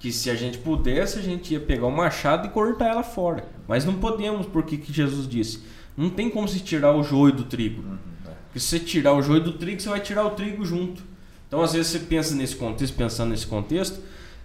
que 0.00 0.10
se 0.10 0.30
a 0.30 0.34
gente 0.34 0.56
pudesse, 0.56 1.18
a 1.18 1.22
gente 1.22 1.52
ia 1.52 1.60
pegar 1.60 1.86
o 1.86 1.92
machado 1.92 2.46
e 2.46 2.50
cortar 2.50 2.86
ela 2.86 3.02
fora. 3.02 3.44
Mas 3.68 3.84
não 3.84 3.94
podemos, 3.94 4.46
porque 4.46 4.78
que 4.78 4.90
Jesus 4.90 5.28
disse? 5.28 5.62
Não 5.94 6.08
tem 6.08 6.30
como 6.30 6.48
se 6.48 6.58
tirar 6.60 6.96
o 6.96 7.02
joio 7.02 7.34
do 7.34 7.44
trigo. 7.44 7.82
Uhum, 7.82 7.98
é. 8.26 8.30
Porque 8.46 8.58
se 8.58 8.66
você 8.66 8.80
tirar 8.80 9.12
o 9.12 9.20
joio 9.20 9.42
do 9.42 9.52
trigo, 9.52 9.78
você 9.78 9.90
vai 9.90 10.00
tirar 10.00 10.24
o 10.24 10.30
trigo 10.30 10.64
junto. 10.64 11.02
Então, 11.46 11.60
às 11.60 11.74
vezes, 11.74 11.88
você 11.88 11.98
pensa 11.98 12.34
nesse 12.34 12.56
contexto, 12.56 12.96
pensando 12.96 13.30
nesse 13.30 13.46
contexto, 13.46 14.00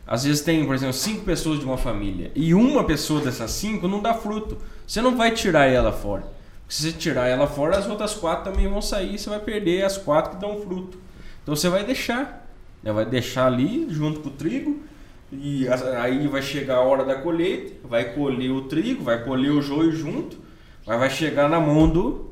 às 0.06 0.26
vezes 0.26 0.42
tem, 0.42 0.66
por 0.66 0.76
exemplo, 0.76 0.94
cinco 0.94 1.24
pessoas 1.24 1.60
de 1.60 1.66
uma 1.66 1.78
família 1.78 2.32
e 2.36 2.54
uma 2.54 2.84
pessoa 2.84 3.22
dessas 3.22 3.52
cinco 3.52 3.88
não 3.88 4.02
dá 4.02 4.14
fruto. 4.14 4.58
Você 4.86 5.02
não 5.02 5.16
vai 5.16 5.32
tirar 5.32 5.66
ela 5.68 5.94
fora. 5.94 6.24
Porque 6.24 6.76
se 6.76 6.82
você 6.82 6.92
tirar 6.92 7.28
ela 7.28 7.48
fora, 7.48 7.78
as 7.78 7.88
outras 7.88 8.14
quatro 8.14 8.52
também 8.52 8.68
vão 8.68 8.82
sair 8.82 9.16
e 9.16 9.20
você 9.20 9.30
vai 9.30 9.40
perder 9.40 9.86
as 9.86 9.98
quatro 9.98 10.32
que 10.32 10.42
dão 10.42 10.62
fruto. 10.62 11.05
Então, 11.46 11.56
você 11.56 11.70
vai 11.70 11.86
deixar. 11.86 12.50
Né? 12.82 12.92
Vai 12.92 13.06
deixar 13.06 13.46
ali 13.46 13.86
junto 13.88 14.20
com 14.20 14.30
o 14.30 14.32
trigo 14.32 14.84
e 15.32 15.68
aí 15.68 16.28
vai 16.28 16.42
chegar 16.42 16.78
a 16.78 16.82
hora 16.82 17.04
da 17.04 17.16
colheita, 17.16 17.88
vai 17.88 18.14
colher 18.14 18.52
o 18.52 18.62
trigo, 18.64 19.04
vai 19.04 19.24
colher 19.24 19.52
o 19.52 19.62
joio 19.62 19.92
junto, 19.92 20.38
mas 20.86 21.00
vai 21.00 21.10
chegar 21.10 21.48
na 21.48 21.60
mão 21.60 21.90
do, 21.90 22.30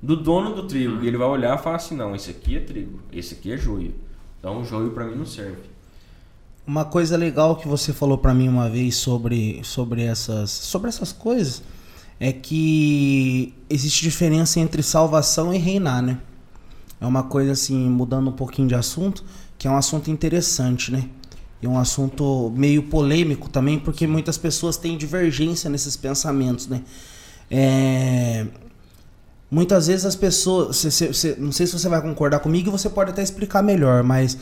do 0.00 0.16
dono 0.16 0.54
do 0.54 0.66
trigo. 0.66 1.02
E 1.02 1.08
ele 1.08 1.16
vai 1.16 1.28
olhar 1.28 1.58
e 1.58 1.62
falar 1.62 1.76
assim: 1.76 1.96
não, 1.96 2.14
esse 2.14 2.30
aqui 2.30 2.56
é 2.56 2.60
trigo, 2.60 3.00
esse 3.12 3.34
aqui 3.34 3.52
é 3.52 3.56
joio. 3.56 3.94
Então 4.38 4.60
o 4.60 4.64
joio 4.64 4.90
para 4.90 5.04
mim 5.04 5.16
não 5.16 5.26
serve. 5.26 5.72
Uma 6.66 6.84
coisa 6.84 7.16
legal 7.16 7.56
que 7.56 7.66
você 7.66 7.92
falou 7.92 8.16
para 8.16 8.32
mim 8.32 8.48
uma 8.48 8.68
vez 8.68 8.94
sobre, 8.94 9.60
sobre, 9.64 10.04
essas, 10.04 10.50
sobre 10.50 10.88
essas 10.88 11.12
coisas 11.12 11.62
é 12.20 12.32
que 12.32 13.52
existe 13.68 14.02
diferença 14.02 14.60
entre 14.60 14.80
salvação 14.80 15.52
e 15.52 15.58
reinar, 15.58 16.00
né? 16.00 16.18
É 17.02 17.06
uma 17.06 17.24
coisa 17.24 17.50
assim, 17.52 17.90
mudando 17.90 18.28
um 18.28 18.32
pouquinho 18.32 18.68
de 18.68 18.76
assunto, 18.76 19.24
que 19.58 19.66
é 19.66 19.70
um 19.70 19.76
assunto 19.76 20.10
interessante, 20.10 20.92
né? 20.92 21.10
é 21.66 21.68
um 21.68 21.78
assunto 21.78 22.52
meio 22.56 22.82
polêmico 22.84 23.48
também, 23.48 23.78
porque 23.78 24.06
muitas 24.06 24.36
pessoas 24.36 24.76
têm 24.76 24.96
divergência 24.98 25.70
nesses 25.70 25.96
pensamentos, 25.96 26.66
né? 26.66 26.82
É... 27.50 28.46
Muitas 29.50 29.86
vezes 29.86 30.06
as 30.06 30.16
pessoas, 30.16 30.76
cê, 30.76 30.90
cê, 30.90 31.12
cê, 31.12 31.36
não 31.38 31.52
sei 31.52 31.66
se 31.66 31.78
você 31.78 31.88
vai 31.88 32.00
concordar 32.00 32.40
comigo, 32.40 32.70
você 32.70 32.88
pode 32.88 33.10
até 33.10 33.22
explicar 33.22 33.62
melhor, 33.62 34.02
mas 34.02 34.36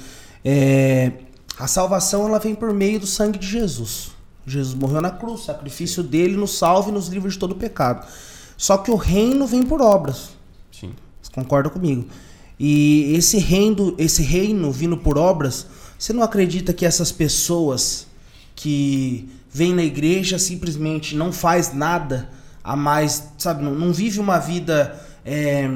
é... 0.44 1.12
a 1.58 1.66
salvação 1.66 2.26
ela 2.26 2.38
vem 2.38 2.54
por 2.54 2.72
meio 2.72 2.98
do 2.98 3.06
sangue 3.06 3.38
de 3.38 3.46
Jesus. 3.46 4.12
Jesus 4.46 4.74
morreu 4.74 5.02
na 5.02 5.10
cruz, 5.10 5.42
o 5.42 5.44
sacrifício 5.44 6.02
dele 6.02 6.36
nos 6.36 6.56
salva 6.56 6.88
e 6.88 6.92
nos 6.92 7.08
livra 7.08 7.28
de 7.28 7.38
todo 7.38 7.54
pecado. 7.54 8.06
Só 8.56 8.78
que 8.78 8.90
o 8.90 8.96
reino 8.96 9.46
vem 9.46 9.62
por 9.62 9.82
obras. 9.82 10.30
Sim. 10.72 10.94
Você 11.20 11.30
concorda 11.32 11.68
comigo? 11.68 12.06
E 12.62 13.14
esse 13.16 13.38
reino, 13.38 13.94
esse 13.96 14.22
reino 14.22 14.70
vindo 14.70 14.98
por 14.98 15.16
obras, 15.16 15.66
você 15.98 16.12
não 16.12 16.22
acredita 16.22 16.74
que 16.74 16.84
essas 16.84 17.10
pessoas 17.10 18.06
que 18.54 19.26
vêm 19.50 19.72
na 19.72 19.82
igreja 19.82 20.38
simplesmente 20.38 21.16
não 21.16 21.32
faz 21.32 21.72
nada 21.72 22.28
a 22.62 22.76
mais, 22.76 23.30
sabe, 23.38 23.64
não, 23.64 23.74
não 23.74 23.94
vive 23.94 24.20
uma 24.20 24.38
vida 24.38 24.94
é, 25.24 25.70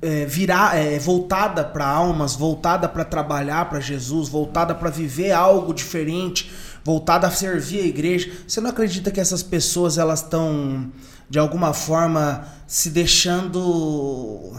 é, 0.00 0.24
virar, 0.24 0.76
é, 0.76 1.00
voltada 1.00 1.64
para 1.64 1.84
almas, 1.84 2.36
voltada 2.36 2.88
para 2.88 3.04
trabalhar 3.04 3.68
para 3.68 3.80
Jesus, 3.80 4.28
voltada 4.28 4.76
para 4.76 4.88
viver 4.88 5.32
algo 5.32 5.74
diferente, 5.74 6.48
voltada 6.84 7.26
a 7.26 7.30
servir 7.32 7.80
a 7.80 7.86
igreja. 7.86 8.30
Você 8.46 8.60
não 8.60 8.70
acredita 8.70 9.10
que 9.10 9.18
essas 9.18 9.42
pessoas 9.42 9.98
elas 9.98 10.20
estão 10.22 10.92
de 11.28 11.40
alguma 11.40 11.74
forma 11.74 12.46
se 12.68 12.88
deixando 12.88 14.54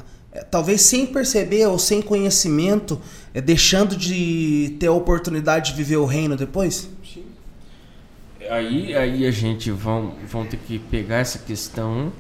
talvez 0.50 0.82
sem 0.82 1.06
perceber 1.06 1.66
ou 1.68 1.78
sem 1.78 2.02
conhecimento, 2.02 3.00
é 3.34 3.42
deixando 3.42 3.96
de 3.96 4.76
ter 4.80 4.88
a 4.88 4.92
oportunidade 4.92 5.72
de 5.72 5.78
viver 5.78 5.98
o 5.98 6.06
reino 6.06 6.36
depois? 6.36 6.90
Sim. 7.04 7.26
Aí, 8.50 8.96
aí 8.96 9.26
a 9.26 9.32
gente 9.32 9.72
vão, 9.72 10.16
vão 10.28 10.46
ter 10.46 10.58
que 10.58 10.80
pegar 10.80 11.18
essa 11.18 11.40
questão 11.40 12.12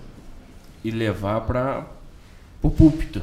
e 0.83 0.91
levar 0.91 1.41
para 1.41 1.87
o 2.61 2.69
púlpito. 2.69 3.21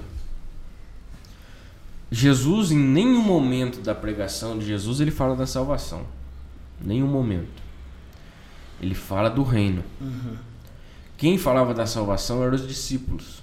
Jesus, 2.11 2.73
em 2.73 2.79
nenhum 2.79 3.23
momento 3.23 3.81
da 3.81 3.95
pregação 3.95 4.59
de 4.59 4.67
Jesus, 4.67 5.01
ele 5.01 5.13
fala 5.13 5.37
da 5.37 5.47
salvação. 5.47 6.05
Nenhum 6.81 7.07
momento. 7.07 7.63
Ele 8.81 8.95
fala 8.95 9.31
do 9.31 9.43
reino. 9.43 9.85
Uhum. 10.01 10.37
Quem 11.17 11.39
falava 11.39 11.73
da 11.73 11.87
salvação 11.87 12.43
eram 12.43 12.55
os 12.55 12.67
discípulos. 12.67 13.40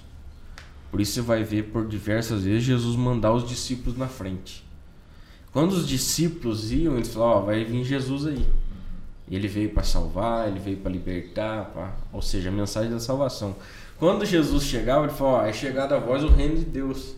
Por 0.90 1.00
isso 1.00 1.12
você 1.12 1.20
vai 1.20 1.44
ver 1.44 1.64
por 1.64 1.86
diversas 1.86 2.44
vezes 2.44 2.64
Jesus 2.64 2.96
mandar 2.96 3.32
os 3.32 3.46
discípulos 3.46 3.98
na 3.98 4.08
frente. 4.08 4.64
Quando 5.52 5.72
os 5.72 5.86
discípulos 5.86 6.72
iam, 6.72 6.96
eles 6.96 7.12
falavam: 7.12 7.42
ó, 7.42 7.46
vai 7.46 7.64
vir 7.64 7.84
Jesus 7.84 8.26
aí. 8.26 8.46
Ele 9.30 9.46
veio 9.46 9.70
para 9.70 9.82
salvar, 9.82 10.48
ele 10.48 10.58
veio 10.58 10.78
para 10.78 10.90
libertar, 10.90 11.66
pra... 11.66 11.92
ou 12.12 12.22
seja, 12.22 12.48
a 12.48 12.52
mensagem 12.52 12.90
da 12.90 13.00
salvação. 13.00 13.56
Quando 13.98 14.24
Jesus 14.24 14.64
chegava, 14.64 15.04
ele 15.04 15.12
falou: 15.12 15.34
ó, 15.34 15.44
é 15.44 15.52
chegada 15.52 15.96
a 15.96 15.98
voz 15.98 16.24
o 16.24 16.28
reino 16.28 16.56
de 16.56 16.64
Deus. 16.64 17.14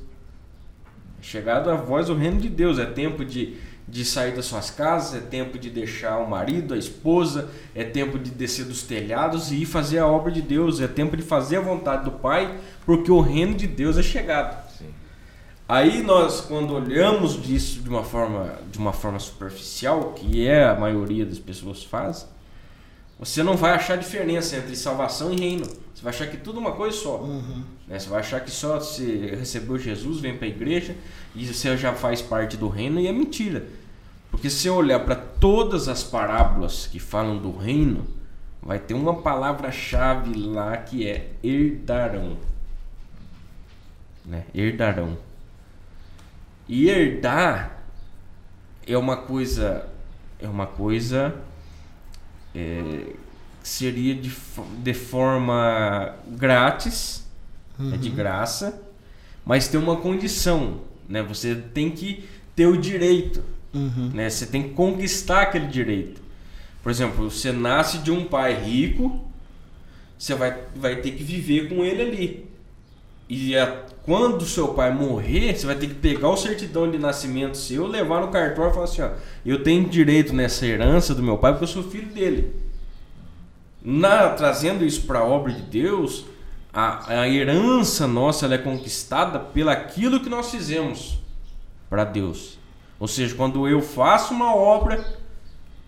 É 1.21 1.23
chegada 1.23 1.73
a 1.73 1.77
voz 1.77 2.09
o 2.09 2.15
reino 2.15 2.41
de 2.41 2.49
Deus. 2.49 2.79
É 2.79 2.87
tempo 2.87 3.25
de 3.25 3.57
de 3.89 4.05
sair 4.05 4.35
das 4.35 4.45
suas 4.45 4.71
casas, 4.71 5.15
é 5.15 5.21
tempo 5.21 5.59
de 5.59 5.69
deixar 5.69 6.19
o 6.19 6.29
marido, 6.29 6.75
a 6.75 6.79
esposa, 6.79 7.51
é 7.75 7.83
tempo 7.85 8.19
de 8.19 8.31
descer 8.31 8.65
dos 8.65 8.83
telhados 8.83 9.51
e 9.51 9.63
ir 9.63 9.67
fazer 9.67 9.99
a 9.99 10.07
obra 10.07 10.31
de 10.31 10.41
Deus, 10.41 10.81
é 10.81 10.87
tempo 10.87 11.17
de 11.17 11.23
fazer 11.23 11.57
a 11.57 11.61
vontade 11.61 12.05
do 12.05 12.13
Pai, 12.13 12.59
porque 12.87 13.11
o 13.11 13.21
reino 13.21 13.55
de 13.55 13.67
Deus 13.67 13.99
é 13.99 14.03
chegado. 14.03 14.71
Sim. 14.77 14.91
Aí 15.69 16.03
nós, 16.03 16.41
quando 16.41 16.75
olhamos 16.75 17.41
disso 17.41 17.81
de 17.81 17.89
uma 17.89 18.05
forma, 18.05 18.55
de 18.71 18.79
uma 18.79 18.93
forma 18.93 19.19
superficial, 19.19 20.13
que 20.13 20.47
é 20.47 20.69
a 20.69 20.75
maioria 20.75 21.27
das 21.27 21.39
pessoas 21.39 21.83
faz, 21.83 22.29
você 23.21 23.43
não 23.43 23.55
vai 23.55 23.73
achar 23.73 23.99
diferença 23.99 24.57
entre 24.57 24.75
salvação 24.75 25.31
e 25.31 25.39
reino. 25.39 25.67
Você 25.67 26.03
vai 26.03 26.11
achar 26.11 26.27
que 26.27 26.39
tudo 26.39 26.57
é 26.57 26.61
uma 26.63 26.73
coisa 26.73 26.97
só. 26.97 27.19
Uhum. 27.19 27.63
Né? 27.87 27.99
Você 27.99 28.09
vai 28.09 28.21
achar 28.21 28.41
que 28.41 28.51
só 28.51 28.81
você 28.81 29.37
recebeu 29.39 29.79
Jesus, 29.79 30.21
vem 30.21 30.35
para 30.39 30.47
a 30.47 30.49
igreja 30.49 30.97
e 31.35 31.47
você 31.47 31.77
já 31.77 31.93
faz 31.93 32.23
parte 32.23 32.57
do 32.57 32.67
reino 32.67 32.99
e 32.99 33.07
é 33.07 33.13
mentira. 33.13 33.67
Porque 34.31 34.49
se 34.49 34.61
você 34.61 34.71
olhar 34.71 35.01
para 35.01 35.15
todas 35.15 35.87
as 35.87 36.03
parábolas 36.03 36.87
que 36.87 36.99
falam 36.99 37.37
do 37.37 37.55
reino, 37.55 38.07
vai 38.63 38.79
ter 38.79 38.95
uma 38.95 39.21
palavra-chave 39.21 40.33
lá 40.35 40.79
que 40.79 41.07
é 41.07 41.29
herdarão. 41.45 42.39
Né? 44.25 44.45
Herdarão. 44.55 45.19
E 46.67 46.89
herdar 46.89 47.83
é 48.87 48.97
uma 48.97 49.19
coisa 49.19 49.87
é 50.39 50.49
uma 50.49 50.67
coisa 50.67 51.35
é, 52.55 53.07
seria 53.63 54.15
de, 54.15 54.33
de 54.83 54.95
forma 54.95 56.15
grátis, 56.29 57.27
uhum. 57.79 57.95
é 57.95 57.97
de 57.97 58.11
graça, 58.11 58.83
mas 59.45 59.69
tem 59.69 59.81
uma 59.81 59.97
condição, 59.97 60.81
né? 61.09 61.23
Você 61.23 61.55
tem 61.55 61.91
que 61.91 62.25
ter 62.55 62.67
o 62.67 62.77
direito. 62.77 63.43
Uhum. 63.73 64.11
Né? 64.13 64.29
Você 64.29 64.47
tem 64.47 64.65
que 64.65 64.71
conquistar 64.71 65.43
aquele 65.43 65.67
direito. 65.67 66.21
Por 66.83 66.91
exemplo, 66.91 67.31
você 67.31 67.53
nasce 67.53 67.99
de 67.99 68.11
um 68.11 68.25
pai 68.25 68.55
rico, 68.55 69.25
você 70.19 70.35
vai, 70.35 70.59
vai 70.75 70.97
ter 70.97 71.13
que 71.13 71.23
viver 71.23 71.69
com 71.69 71.85
ele 71.85 72.03
ali. 72.03 72.50
E 73.33 73.57
a, 73.57 73.85
quando 74.03 74.45
seu 74.45 74.75
pai 74.75 74.93
morrer, 74.93 75.57
você 75.57 75.65
vai 75.65 75.77
ter 75.77 75.87
que 75.87 75.95
pegar 75.95 76.31
o 76.31 76.37
certidão 76.37 76.91
de 76.91 76.99
nascimento 76.99 77.57
seu, 77.57 77.87
levar 77.87 78.21
no 78.21 78.33
cartório 78.33 78.73
e 78.73 78.75
falar 78.75 78.85
assim: 78.87 79.03
ó, 79.03 79.11
eu 79.47 79.63
tenho 79.63 79.89
direito 79.89 80.35
nessa 80.35 80.67
herança 80.67 81.15
do 81.15 81.23
meu 81.23 81.39
pai 81.39 81.53
porque 81.53 81.63
eu 81.63 81.69
sou 81.69 81.85
filho 81.85 82.09
dele. 82.09 82.53
Na, 83.81 84.31
trazendo 84.31 84.85
isso 84.85 85.03
para 85.03 85.21
a 85.21 85.25
obra 85.25 85.53
de 85.53 85.63
Deus, 85.63 86.25
a, 86.73 87.21
a 87.21 87.29
herança 87.29 88.05
nossa 88.09 88.53
é 88.53 88.59
conquistada 88.59 89.39
pelo 89.39 89.71
aquilo 89.71 90.19
que 90.19 90.29
nós 90.29 90.51
fizemos 90.51 91.21
para 91.89 92.03
Deus. 92.03 92.59
Ou 92.99 93.07
seja, 93.07 93.37
quando 93.37 93.69
eu 93.69 93.81
faço 93.81 94.35
uma 94.35 94.57
obra, 94.57 95.07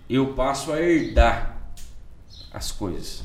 eu 0.08 0.28
passo 0.28 0.72
a 0.72 0.80
herdar 0.80 1.56
as 2.54 2.70
coisas. 2.70 3.24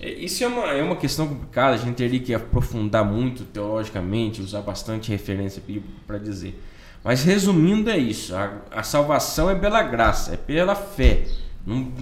É, 0.00 0.10
isso 0.10 0.44
é 0.44 0.46
uma, 0.46 0.64
é 0.66 0.82
uma 0.82 0.96
questão 0.96 1.26
complicada, 1.26 1.74
a 1.74 1.78
gente 1.78 1.96
teria 1.96 2.20
que 2.20 2.32
aprofundar 2.32 3.04
muito 3.04 3.44
teologicamente, 3.44 4.40
usar 4.40 4.62
bastante 4.62 5.10
referência 5.10 5.62
bíblica 5.64 5.94
para 6.06 6.18
dizer. 6.18 6.62
Mas 7.02 7.24
resumindo, 7.24 7.90
é 7.90 7.98
isso: 7.98 8.34
a, 8.34 8.62
a, 8.70 8.82
salvação 8.82 9.50
é 9.50 9.54
pela 9.54 9.82
graça, 9.82 10.34
é 10.34 10.36
pela 10.36 10.74
fé. 10.74 11.24
Não, 11.66 11.92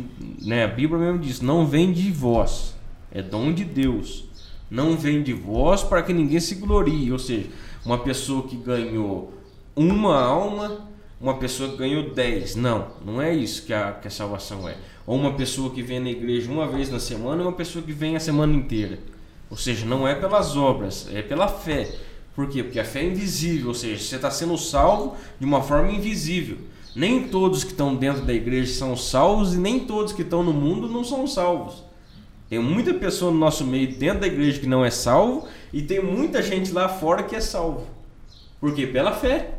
né, 0.42 0.64
a 0.64 0.68
Bíblia 0.68 1.00
mesmo 1.00 1.18
diz: 1.18 1.40
não 1.40 1.66
vem 1.66 1.92
de 1.92 2.10
vós, 2.10 2.74
é 3.10 3.22
dom 3.22 3.52
de 3.52 3.64
Deus. 3.64 4.24
Não 4.68 4.96
vem 4.96 5.22
de 5.22 5.32
vós 5.32 5.84
para 5.84 6.02
que 6.02 6.12
ninguém 6.12 6.40
se 6.40 6.56
glorie. 6.56 7.12
Ou 7.12 7.18
seja, 7.20 7.46
uma 7.84 7.98
pessoa 7.98 8.48
que 8.48 8.56
ganhou 8.56 9.32
uma 9.76 10.20
alma, 10.20 10.88
uma 11.20 11.34
pessoa 11.34 11.70
que 11.70 11.76
ganhou 11.76 12.12
dez. 12.12 12.56
Não, 12.56 12.88
não 13.04 13.22
é 13.22 13.32
isso 13.32 13.64
que 13.64 13.72
a, 13.72 13.92
que 13.92 14.08
a 14.08 14.10
salvação 14.10 14.68
é. 14.68 14.76
Ou 15.06 15.16
uma 15.16 15.34
pessoa 15.34 15.70
que 15.70 15.82
vem 15.82 16.00
na 16.00 16.10
igreja 16.10 16.50
uma 16.50 16.66
vez 16.66 16.90
na 16.90 16.98
semana 16.98 17.42
e 17.42 17.46
uma 17.46 17.52
pessoa 17.52 17.84
que 17.84 17.92
vem 17.92 18.16
a 18.16 18.20
semana 18.20 18.52
inteira. 18.54 18.98
Ou 19.48 19.56
seja, 19.56 19.86
não 19.86 20.06
é 20.06 20.14
pelas 20.14 20.56
obras, 20.56 21.08
é 21.12 21.22
pela 21.22 21.46
fé. 21.46 21.88
Por 22.34 22.48
quê? 22.48 22.62
Porque 22.62 22.80
a 22.80 22.84
fé 22.84 23.00
é 23.00 23.06
invisível, 23.06 23.68
ou 23.68 23.74
seja, 23.74 24.02
você 24.02 24.16
está 24.16 24.30
sendo 24.30 24.58
salvo 24.58 25.16
de 25.38 25.46
uma 25.46 25.62
forma 25.62 25.90
invisível. 25.92 26.58
Nem 26.94 27.28
todos 27.28 27.62
que 27.62 27.70
estão 27.70 27.94
dentro 27.94 28.22
da 28.22 28.32
igreja 28.32 28.72
são 28.72 28.96
salvos 28.96 29.54
e 29.54 29.58
nem 29.58 29.80
todos 29.80 30.12
que 30.12 30.22
estão 30.22 30.42
no 30.42 30.52
mundo 30.52 30.88
não 30.88 31.04
são 31.04 31.26
salvos. 31.26 31.84
Tem 32.48 32.58
muita 32.58 32.94
pessoa 32.94 33.30
no 33.30 33.38
nosso 33.38 33.64
meio 33.64 33.96
dentro 33.96 34.20
da 34.20 34.26
igreja 34.26 34.60
que 34.60 34.66
não 34.66 34.84
é 34.84 34.90
salvo 34.90 35.48
e 35.72 35.82
tem 35.82 36.02
muita 36.02 36.42
gente 36.42 36.72
lá 36.72 36.88
fora 36.88 37.22
que 37.22 37.34
é 37.34 37.40
salvo. 37.40 37.86
Por 38.60 38.74
quê? 38.74 38.86
Pela 38.86 39.12
fé. 39.12 39.55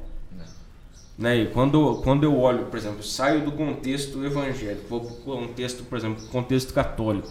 Né? 1.17 1.37
E 1.37 1.45
quando, 1.47 1.95
quando 2.03 2.23
eu 2.23 2.37
olho, 2.37 2.65
por 2.65 2.77
exemplo, 2.77 3.01
saio 3.03 3.43
do 3.43 3.51
contexto 3.51 4.23
evangélico, 4.23 4.87
vou 4.87 4.99
para 4.99 5.13
o 5.13 5.15
contexto, 5.15 5.83
por 5.83 5.97
exemplo, 5.97 6.23
contexto 6.27 6.73
católico. 6.73 7.29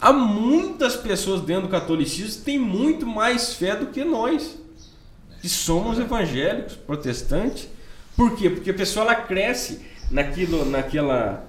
Há 0.00 0.12
muitas 0.12 0.96
pessoas 0.96 1.42
dentro 1.42 1.62
do 1.62 1.68
catolicismo 1.68 2.38
que 2.38 2.44
têm 2.44 2.58
muito 2.58 3.06
mais 3.06 3.54
fé 3.54 3.76
do 3.76 3.86
que 3.86 4.02
nós, 4.02 4.58
que 5.40 5.48
somos 5.48 5.98
evangélicos, 5.98 6.74
protestantes. 6.74 7.68
Por 8.16 8.34
quê? 8.36 8.50
Porque 8.50 8.70
a 8.70 8.74
pessoa 8.74 9.04
ela 9.04 9.14
cresce 9.14 9.80
naquilo, 10.10 10.64
naquela, 10.64 11.46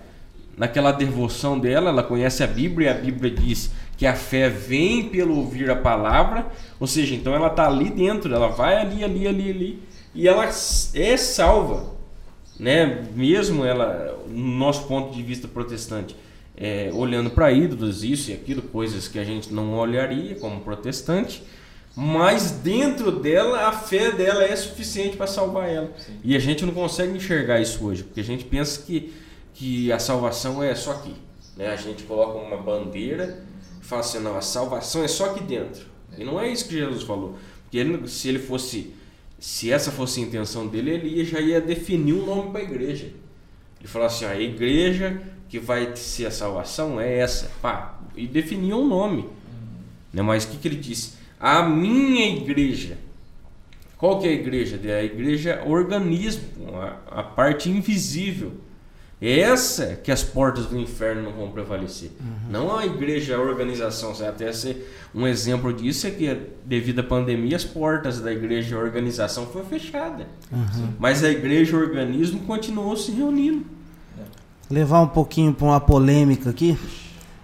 naquela 0.55 0.91
devoção 0.91 1.57
dela, 1.57 1.89
ela 1.89 2.03
conhece 2.03 2.43
a 2.43 2.47
Bíblia 2.47 2.89
e 2.89 2.91
a 2.91 3.01
Bíblia 3.01 3.31
diz 3.31 3.71
que 3.97 4.05
a 4.05 4.13
fé 4.13 4.49
vem 4.49 5.09
pelo 5.09 5.37
ouvir 5.37 5.69
a 5.69 5.75
palavra, 5.75 6.47
ou 6.79 6.87
seja, 6.87 7.15
então 7.15 7.33
ela 7.33 7.47
está 7.47 7.67
ali 7.67 7.89
dentro, 7.89 8.33
ela 8.33 8.47
vai 8.47 8.77
ali, 8.77 9.03
ali, 9.03 9.27
ali, 9.27 9.49
ali 9.49 9.90
e 10.13 10.27
ela 10.27 10.45
é 10.45 11.17
salva, 11.17 11.91
né? 12.59 13.07
Mesmo 13.15 13.65
ela, 13.65 14.19
no 14.27 14.57
nosso 14.57 14.87
ponto 14.87 15.15
de 15.15 15.23
vista 15.23 15.47
protestante, 15.47 16.15
é, 16.55 16.91
olhando 16.93 17.29
para 17.31 17.51
ídolos, 17.51 18.03
isso 18.03 18.29
e 18.29 18.33
aquilo, 18.33 18.61
coisas 18.61 19.07
que 19.07 19.17
a 19.17 19.23
gente 19.23 19.53
não 19.53 19.73
olharia 19.73 20.35
como 20.35 20.61
protestante, 20.61 21.43
mas 21.95 22.51
dentro 22.51 23.11
dela 23.11 23.67
a 23.67 23.71
fé 23.71 24.11
dela 24.11 24.43
é 24.43 24.55
suficiente 24.55 25.17
para 25.17 25.27
salvar 25.27 25.69
ela. 25.69 25.91
Sim. 25.97 26.19
E 26.23 26.35
a 26.35 26.39
gente 26.39 26.65
não 26.65 26.73
consegue 26.73 27.15
enxergar 27.17 27.59
isso 27.59 27.83
hoje, 27.85 28.03
porque 28.03 28.19
a 28.19 28.23
gente 28.23 28.45
pensa 28.45 28.81
que, 28.81 29.13
que 29.53 29.91
a 29.91 29.99
salvação 29.99 30.61
é 30.61 30.75
só 30.75 30.91
aqui. 30.91 31.15
Né? 31.57 31.67
A 31.67 31.75
gente 31.75 32.03
coloca 32.03 32.37
uma 32.37 32.57
bandeira 32.57 33.43
e 33.81 33.85
fala 33.85 34.01
assim: 34.01 34.19
não, 34.19 34.37
a 34.37 34.41
salvação 34.41 35.03
é 35.03 35.07
só 35.07 35.31
aqui 35.31 35.43
dentro. 35.43 35.85
E 36.17 36.23
não 36.23 36.39
é 36.39 36.49
isso 36.49 36.67
que 36.67 36.75
Jesus 36.75 37.03
falou. 37.03 37.37
Porque 37.63 37.77
ele, 37.77 38.07
se 38.07 38.27
ele 38.29 38.39
fosse 38.39 38.93
se 39.41 39.71
essa 39.71 39.91
fosse 39.91 40.19
a 40.19 40.23
intenção 40.23 40.67
dele, 40.67 40.91
ele 40.91 41.25
já 41.25 41.39
ia 41.41 41.59
definir 41.59 42.13
um 42.13 42.23
nome 42.23 42.51
para 42.51 42.61
a 42.61 42.63
igreja. 42.63 43.11
Ele 43.79 43.87
falou 43.87 44.05
assim: 44.05 44.23
a 44.23 44.39
igreja 44.39 45.19
que 45.49 45.57
vai 45.57 45.95
ser 45.95 46.27
a 46.27 46.31
salvação 46.31 47.01
é 47.01 47.17
essa. 47.17 47.49
Pá, 47.59 47.99
e 48.15 48.27
definia 48.27 48.77
um 48.77 48.87
nome. 48.87 49.23
Uhum. 49.23 49.29
Né? 50.13 50.21
Mas 50.21 50.45
o 50.45 50.49
que, 50.49 50.57
que 50.57 50.67
ele 50.67 50.75
disse? 50.75 51.13
A 51.39 51.63
minha 51.63 52.37
igreja. 52.37 52.99
Qual 53.97 54.19
que 54.19 54.27
é 54.27 54.29
a 54.29 54.33
igreja? 54.33 54.79
A 54.79 55.03
igreja 55.03 55.53
é 55.53 55.67
organismo, 55.67 56.75
a, 56.75 57.19
a 57.19 57.23
parte 57.23 57.67
invisível 57.67 58.53
essa 59.21 59.99
que 60.03 60.11
as 60.11 60.23
portas 60.23 60.65
do 60.65 60.79
inferno 60.79 61.21
não 61.21 61.31
vão 61.31 61.51
prevalecer. 61.51 62.09
Uhum. 62.19 62.49
Não 62.49 62.75
a 62.75 62.85
igreja, 62.85 63.35
a 63.35 63.39
organização. 63.39 64.13
Até 64.27 64.51
ser 64.51 64.91
um 65.13 65.27
exemplo 65.27 65.71
disso 65.71 66.07
é 66.07 66.09
que 66.09 66.37
devido 66.65 66.99
à 66.99 67.03
pandemia 67.03 67.55
as 67.55 67.63
portas 67.63 68.19
da 68.19 68.31
igreja, 68.31 68.75
a 68.75 68.79
organização 68.79 69.45
foi 69.45 69.63
fechada. 69.63 70.27
Uhum. 70.51 70.93
Mas 70.97 71.23
a 71.23 71.29
igreja, 71.29 71.77
o 71.77 71.79
organismo 71.79 72.39
continuou 72.41 72.97
se 72.97 73.11
reunindo. 73.11 73.63
Levar 74.69 75.01
um 75.01 75.07
pouquinho 75.07 75.53
para 75.53 75.65
uma 75.67 75.79
polêmica 75.79 76.49
aqui. 76.49 76.75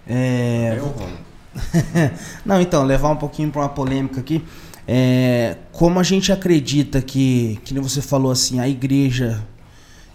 É... 0.04 0.78
é 0.80 2.10
não, 2.44 2.60
então, 2.60 2.82
levar 2.82 3.10
um 3.10 3.16
pouquinho 3.16 3.50
para 3.50 3.62
uma 3.62 3.68
polêmica 3.68 4.18
aqui. 4.18 4.42
É, 4.90 5.58
como 5.70 6.00
a 6.00 6.02
gente 6.02 6.32
acredita 6.32 7.02
que, 7.02 7.60
que 7.62 7.78
você 7.78 8.00
falou 8.00 8.32
assim, 8.32 8.58
a 8.58 8.66
igreja 8.66 9.44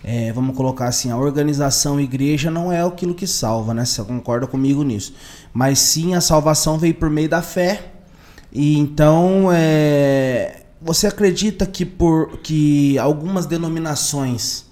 é, 0.03 0.33
vamos 0.33 0.55
colocar 0.57 0.87
assim, 0.87 1.11
a 1.11 1.17
organização 1.17 1.99
igreja 1.99 2.51
não 2.51 2.71
é 2.71 2.83
aquilo 2.83 3.15
que 3.15 3.25
salva, 3.25 3.73
né? 3.73 3.85
Você 3.85 4.03
concorda 4.03 4.45
comigo 4.45 4.83
nisso? 4.83 5.13
Mas 5.53 5.79
sim 5.79 6.13
a 6.13 6.19
salvação 6.19 6.77
veio 6.77 6.95
por 6.95 7.09
meio 7.09 7.29
da 7.29 7.41
fé. 7.41 7.93
E 8.51 8.77
então 8.77 9.49
é, 9.51 10.63
você 10.81 11.07
acredita 11.07 11.65
que 11.65 11.85
por 11.85 12.39
que 12.39 12.97
algumas 12.99 13.45
denominações 13.45 14.65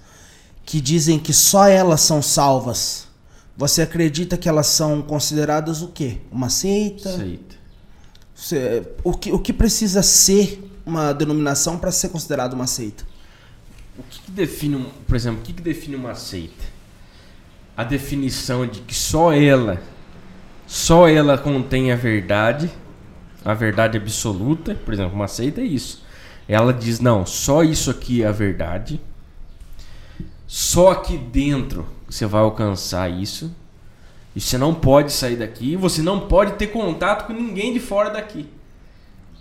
que 0.66 0.80
dizem 0.80 1.18
que 1.18 1.32
só 1.32 1.66
elas 1.66 2.02
são 2.02 2.20
salvas, 2.20 3.08
você 3.56 3.82
acredita 3.82 4.36
que 4.36 4.48
elas 4.48 4.66
são 4.66 5.00
consideradas 5.00 5.82
o 5.82 5.88
quê? 5.88 6.18
Uma 6.30 6.50
seita? 6.50 7.16
Seita. 7.16 7.56
Você, 8.34 8.86
o, 9.02 9.14
que, 9.14 9.32
o 9.32 9.38
que 9.38 9.52
precisa 9.52 10.02
ser 10.02 10.70
uma 10.84 11.12
denominação 11.12 11.78
para 11.78 11.90
ser 11.90 12.10
considerada 12.10 12.54
uma 12.54 12.66
seita? 12.66 13.11
O 14.02 14.10
que, 14.10 14.20
que 14.22 14.30
define, 14.30 14.84
por 15.06 15.16
exemplo, 15.16 15.40
o 15.40 15.42
que, 15.42 15.52
que 15.52 15.62
define 15.62 15.96
uma 15.96 16.14
seita? 16.14 16.64
A 17.76 17.84
definição 17.84 18.66
de 18.66 18.80
que 18.80 18.94
só 18.94 19.32
ela, 19.32 19.80
só 20.66 21.08
ela 21.08 21.38
contém 21.38 21.92
a 21.92 21.96
verdade, 21.96 22.70
a 23.44 23.54
verdade 23.54 23.96
absoluta. 23.96 24.74
Por 24.74 24.92
exemplo, 24.92 25.14
uma 25.14 25.28
seita 25.28 25.60
é 25.60 25.64
isso. 25.64 26.04
Ela 26.48 26.72
diz 26.72 27.00
não, 27.00 27.24
só 27.24 27.62
isso 27.62 27.90
aqui 27.90 28.22
é 28.22 28.26
a 28.26 28.32
verdade. 28.32 29.00
Só 30.46 30.90
aqui 30.90 31.16
dentro 31.16 31.86
você 32.08 32.26
vai 32.26 32.42
alcançar 32.42 33.08
isso. 33.08 33.54
E 34.34 34.40
você 34.40 34.58
não 34.58 34.74
pode 34.74 35.12
sair 35.12 35.36
daqui. 35.36 35.76
Você 35.76 36.02
não 36.02 36.28
pode 36.28 36.52
ter 36.54 36.66
contato 36.68 37.26
com 37.26 37.32
ninguém 37.32 37.72
de 37.72 37.80
fora 37.80 38.10
daqui. 38.10 38.48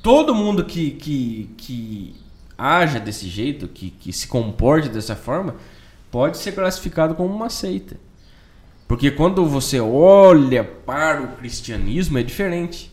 Todo 0.01 0.33
mundo 0.33 0.65
que, 0.65 0.91
que, 0.91 1.49
que 1.57 2.15
haja 2.61 2.99
desse 2.99 3.27
jeito, 3.27 3.67
que, 3.67 3.89
que 3.89 4.13
se 4.13 4.27
comporte 4.27 4.87
dessa 4.87 5.15
forma, 5.15 5.55
pode 6.11 6.37
ser 6.37 6.51
classificado 6.51 7.15
como 7.15 7.33
uma 7.33 7.49
seita. 7.49 7.97
Porque 8.87 9.09
quando 9.09 9.45
você 9.45 9.79
olha 9.79 10.63
para 10.63 11.23
o 11.23 11.29
cristianismo 11.37 12.19
é 12.19 12.23
diferente. 12.23 12.91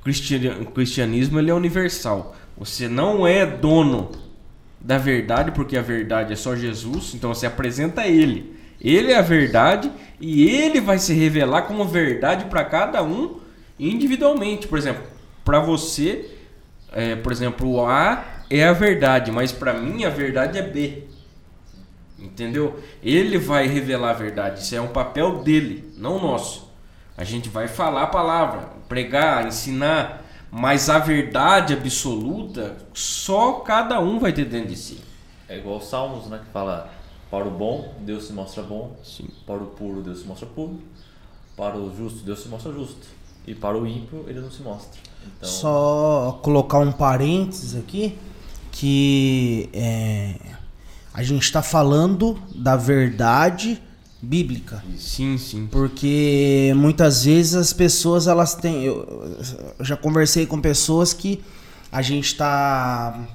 O 0.00 0.70
cristianismo 0.72 1.38
ele 1.38 1.50
é 1.50 1.54
universal. 1.54 2.36
Você 2.56 2.88
não 2.88 3.26
é 3.26 3.46
dono 3.46 4.10
da 4.80 4.98
verdade, 4.98 5.52
porque 5.52 5.76
a 5.76 5.82
verdade 5.82 6.32
é 6.32 6.36
só 6.36 6.54
Jesus, 6.56 7.14
então 7.14 7.32
você 7.32 7.46
apresenta 7.46 8.06
ele. 8.06 8.56
Ele 8.80 9.12
é 9.12 9.18
a 9.18 9.22
verdade 9.22 9.90
e 10.20 10.48
ele 10.48 10.80
vai 10.80 10.98
se 10.98 11.14
revelar 11.14 11.62
como 11.62 11.84
verdade 11.84 12.44
para 12.46 12.64
cada 12.64 13.02
um 13.02 13.38
individualmente. 13.78 14.66
Por 14.66 14.78
exemplo, 14.78 15.04
para 15.44 15.60
você, 15.60 16.30
é, 16.92 17.16
por 17.16 17.32
exemplo, 17.32 17.84
A 17.84 18.37
é 18.50 18.66
a 18.66 18.72
verdade, 18.72 19.30
mas 19.30 19.52
para 19.52 19.72
mim 19.74 20.04
a 20.04 20.10
verdade 20.10 20.58
é 20.58 20.62
B. 20.62 21.04
Entendeu? 22.18 22.80
Ele 23.02 23.38
vai 23.38 23.66
revelar 23.66 24.10
a 24.10 24.14
verdade, 24.14 24.60
isso 24.60 24.74
é 24.74 24.80
um 24.80 24.88
papel 24.88 25.42
dele, 25.42 25.92
não 25.96 26.20
nosso. 26.20 26.68
A 27.16 27.24
gente 27.24 27.48
vai 27.48 27.68
falar 27.68 28.04
a 28.04 28.06
palavra, 28.08 28.68
pregar, 28.88 29.46
ensinar, 29.46 30.24
mas 30.50 30.88
a 30.88 30.98
verdade 30.98 31.74
absoluta 31.74 32.76
só 32.94 33.54
cada 33.60 34.00
um 34.00 34.18
vai 34.18 34.32
ter 34.32 34.44
dentro 34.44 34.68
de 34.68 34.76
si. 34.76 35.00
É 35.48 35.58
igual 35.58 35.80
Salmos, 35.80 36.26
né, 36.26 36.40
que 36.44 36.50
fala 36.52 36.90
para 37.30 37.46
o 37.46 37.50
bom, 37.50 37.94
Deus 38.00 38.24
se 38.24 38.32
mostra 38.32 38.62
bom. 38.62 38.96
Sim. 39.04 39.28
Para 39.46 39.56
o 39.62 39.66
puro, 39.66 40.00
Deus 40.02 40.20
se 40.20 40.26
mostra 40.26 40.46
puro. 40.46 40.80
Para 41.56 41.76
o 41.76 41.94
justo, 41.94 42.20
Deus 42.20 42.40
se 42.40 42.48
mostra 42.48 42.72
justo. 42.72 43.06
E 43.46 43.54
para 43.54 43.76
o 43.76 43.86
ímpio, 43.86 44.24
ele 44.28 44.40
não 44.40 44.50
se 44.50 44.62
mostra. 44.62 45.00
Então- 45.26 45.48
Só 45.48 46.38
colocar 46.42 46.78
um 46.78 46.92
parênteses 46.92 47.76
aqui 47.78 48.18
que 48.70 49.68
é, 49.72 50.34
a 51.12 51.22
gente 51.22 51.42
está 51.42 51.62
falando 51.62 52.40
da 52.54 52.76
verdade 52.76 53.82
bíblica. 54.20 54.82
Sim, 54.98 55.38
sim. 55.38 55.66
Porque 55.66 56.72
muitas 56.76 57.24
vezes 57.24 57.54
as 57.54 57.72
pessoas 57.72 58.26
elas 58.26 58.54
têm. 58.54 58.84
Eu, 58.84 59.36
eu 59.78 59.84
já 59.84 59.96
conversei 59.96 60.46
com 60.46 60.60
pessoas 60.60 61.12
que 61.12 61.42
a 61.90 62.02
gente 62.02 62.36
tá. 62.36 63.26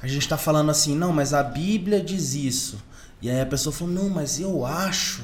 A 0.00 0.06
gente 0.06 0.28
tá 0.28 0.36
falando 0.36 0.70
assim, 0.70 0.96
não, 0.96 1.12
mas 1.12 1.32
a 1.32 1.42
Bíblia 1.42 2.00
diz 2.00 2.34
isso. 2.34 2.78
E 3.20 3.30
aí 3.30 3.40
a 3.40 3.46
pessoa 3.46 3.72
falou, 3.72 3.94
não, 3.94 4.08
mas 4.08 4.40
eu 4.40 4.66
acho 4.66 5.22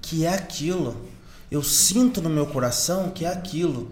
que 0.00 0.24
é 0.24 0.32
aquilo. 0.32 0.96
Eu 1.50 1.62
sinto 1.62 2.22
no 2.22 2.30
meu 2.30 2.46
coração 2.46 3.10
que 3.10 3.26
é 3.26 3.28
aquilo. 3.28 3.90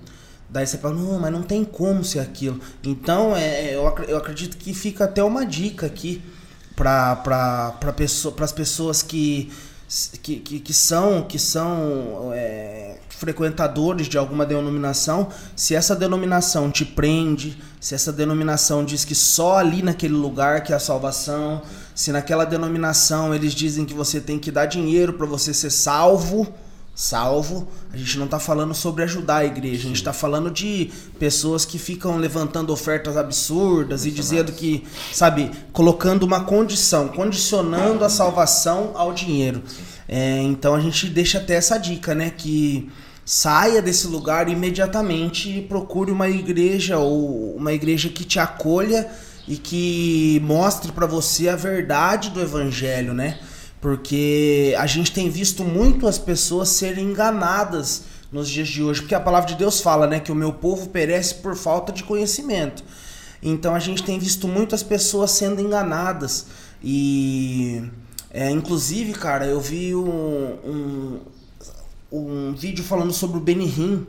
Daí 0.48 0.66
você 0.66 0.78
fala, 0.78 0.94
não, 0.94 1.18
mas 1.18 1.32
não 1.32 1.42
tem 1.42 1.64
como 1.64 2.04
ser 2.04 2.20
aquilo. 2.20 2.60
Então, 2.84 3.36
é, 3.36 3.74
eu, 3.74 3.86
acre- 3.86 4.06
eu 4.08 4.16
acredito 4.16 4.56
que 4.56 4.72
fica 4.72 5.04
até 5.04 5.22
uma 5.22 5.44
dica 5.44 5.86
aqui 5.86 6.22
para 6.76 7.16
pra 7.80 7.92
pessoa, 7.92 8.34
as 8.40 8.52
pessoas 8.52 9.02
que, 9.02 9.52
que, 10.22 10.36
que, 10.36 10.60
que 10.60 10.72
são, 10.74 11.22
que 11.22 11.38
são 11.38 12.30
é, 12.34 12.98
frequentadores 13.10 14.08
de 14.08 14.18
alguma 14.18 14.44
denominação, 14.44 15.28
se 15.54 15.74
essa 15.74 15.94
denominação 15.94 16.70
te 16.70 16.84
prende, 16.84 17.56
se 17.80 17.94
essa 17.94 18.12
denominação 18.12 18.84
diz 18.84 19.04
que 19.04 19.14
só 19.14 19.58
ali 19.58 19.82
naquele 19.82 20.14
lugar 20.14 20.62
que 20.62 20.72
é 20.72 20.76
a 20.76 20.80
salvação, 20.80 21.62
se 21.94 22.10
naquela 22.10 22.44
denominação 22.44 23.34
eles 23.34 23.54
dizem 23.54 23.84
que 23.84 23.94
você 23.94 24.20
tem 24.20 24.38
que 24.38 24.50
dar 24.50 24.66
dinheiro 24.66 25.12
para 25.12 25.26
você 25.26 25.54
ser 25.54 25.70
salvo, 25.70 26.52
salvo, 26.94 27.66
a 27.92 27.96
gente 27.96 28.18
não 28.18 28.28
tá 28.28 28.38
falando 28.38 28.72
sobre 28.72 29.02
ajudar 29.02 29.38
a 29.38 29.44
igreja, 29.44 29.84
a 29.84 29.88
gente 29.88 30.04
tá 30.04 30.12
falando 30.12 30.50
de 30.50 30.92
pessoas 31.18 31.64
que 31.64 31.78
ficam 31.78 32.16
levantando 32.16 32.72
ofertas 32.72 33.16
absurdas 33.16 34.06
e 34.06 34.10
dizendo 34.12 34.52
que, 34.52 34.84
sabe, 35.12 35.50
colocando 35.72 36.22
uma 36.22 36.44
condição, 36.44 37.08
condicionando 37.08 38.04
a 38.04 38.08
salvação 38.08 38.92
ao 38.94 39.12
dinheiro. 39.12 39.62
É, 40.08 40.40
então 40.42 40.74
a 40.74 40.80
gente 40.80 41.08
deixa 41.08 41.38
até 41.38 41.54
essa 41.54 41.78
dica, 41.78 42.14
né, 42.14 42.30
que 42.30 42.88
saia 43.24 43.80
desse 43.80 44.06
lugar 44.06 44.48
imediatamente 44.48 45.58
e 45.58 45.62
procure 45.62 46.12
uma 46.12 46.28
igreja 46.28 46.98
ou 46.98 47.56
uma 47.56 47.72
igreja 47.72 48.08
que 48.08 48.22
te 48.22 48.38
acolha 48.38 49.10
e 49.48 49.56
que 49.56 50.40
mostre 50.44 50.92
para 50.92 51.06
você 51.06 51.48
a 51.48 51.56
verdade 51.56 52.30
do 52.30 52.40
evangelho, 52.40 53.14
né? 53.14 53.38
Porque 53.84 54.74
a 54.78 54.86
gente 54.86 55.12
tem 55.12 55.28
visto 55.28 55.62
muito 55.62 56.06
as 56.06 56.16
pessoas 56.16 56.70
serem 56.70 57.10
enganadas 57.10 58.04
nos 58.32 58.48
dias 58.48 58.66
de 58.66 58.82
hoje, 58.82 59.02
porque 59.02 59.14
a 59.14 59.20
palavra 59.20 59.46
de 59.46 59.56
Deus 59.56 59.82
fala, 59.82 60.06
né, 60.06 60.20
que 60.20 60.32
o 60.32 60.34
meu 60.34 60.54
povo 60.54 60.88
perece 60.88 61.34
por 61.34 61.54
falta 61.54 61.92
de 61.92 62.02
conhecimento. 62.02 62.82
Então 63.42 63.74
a 63.74 63.78
gente 63.78 64.02
tem 64.02 64.18
visto 64.18 64.48
muitas 64.48 64.82
pessoas 64.82 65.32
sendo 65.32 65.60
enganadas 65.60 66.46
e 66.82 67.82
é, 68.30 68.50
inclusive, 68.50 69.12
cara, 69.12 69.44
eu 69.44 69.60
vi 69.60 69.94
um, 69.94 70.00
um, 70.64 71.20
um 72.10 72.54
vídeo 72.54 72.82
falando 72.82 73.12
sobre 73.12 73.36
o 73.36 73.40
Benihim. 73.40 74.06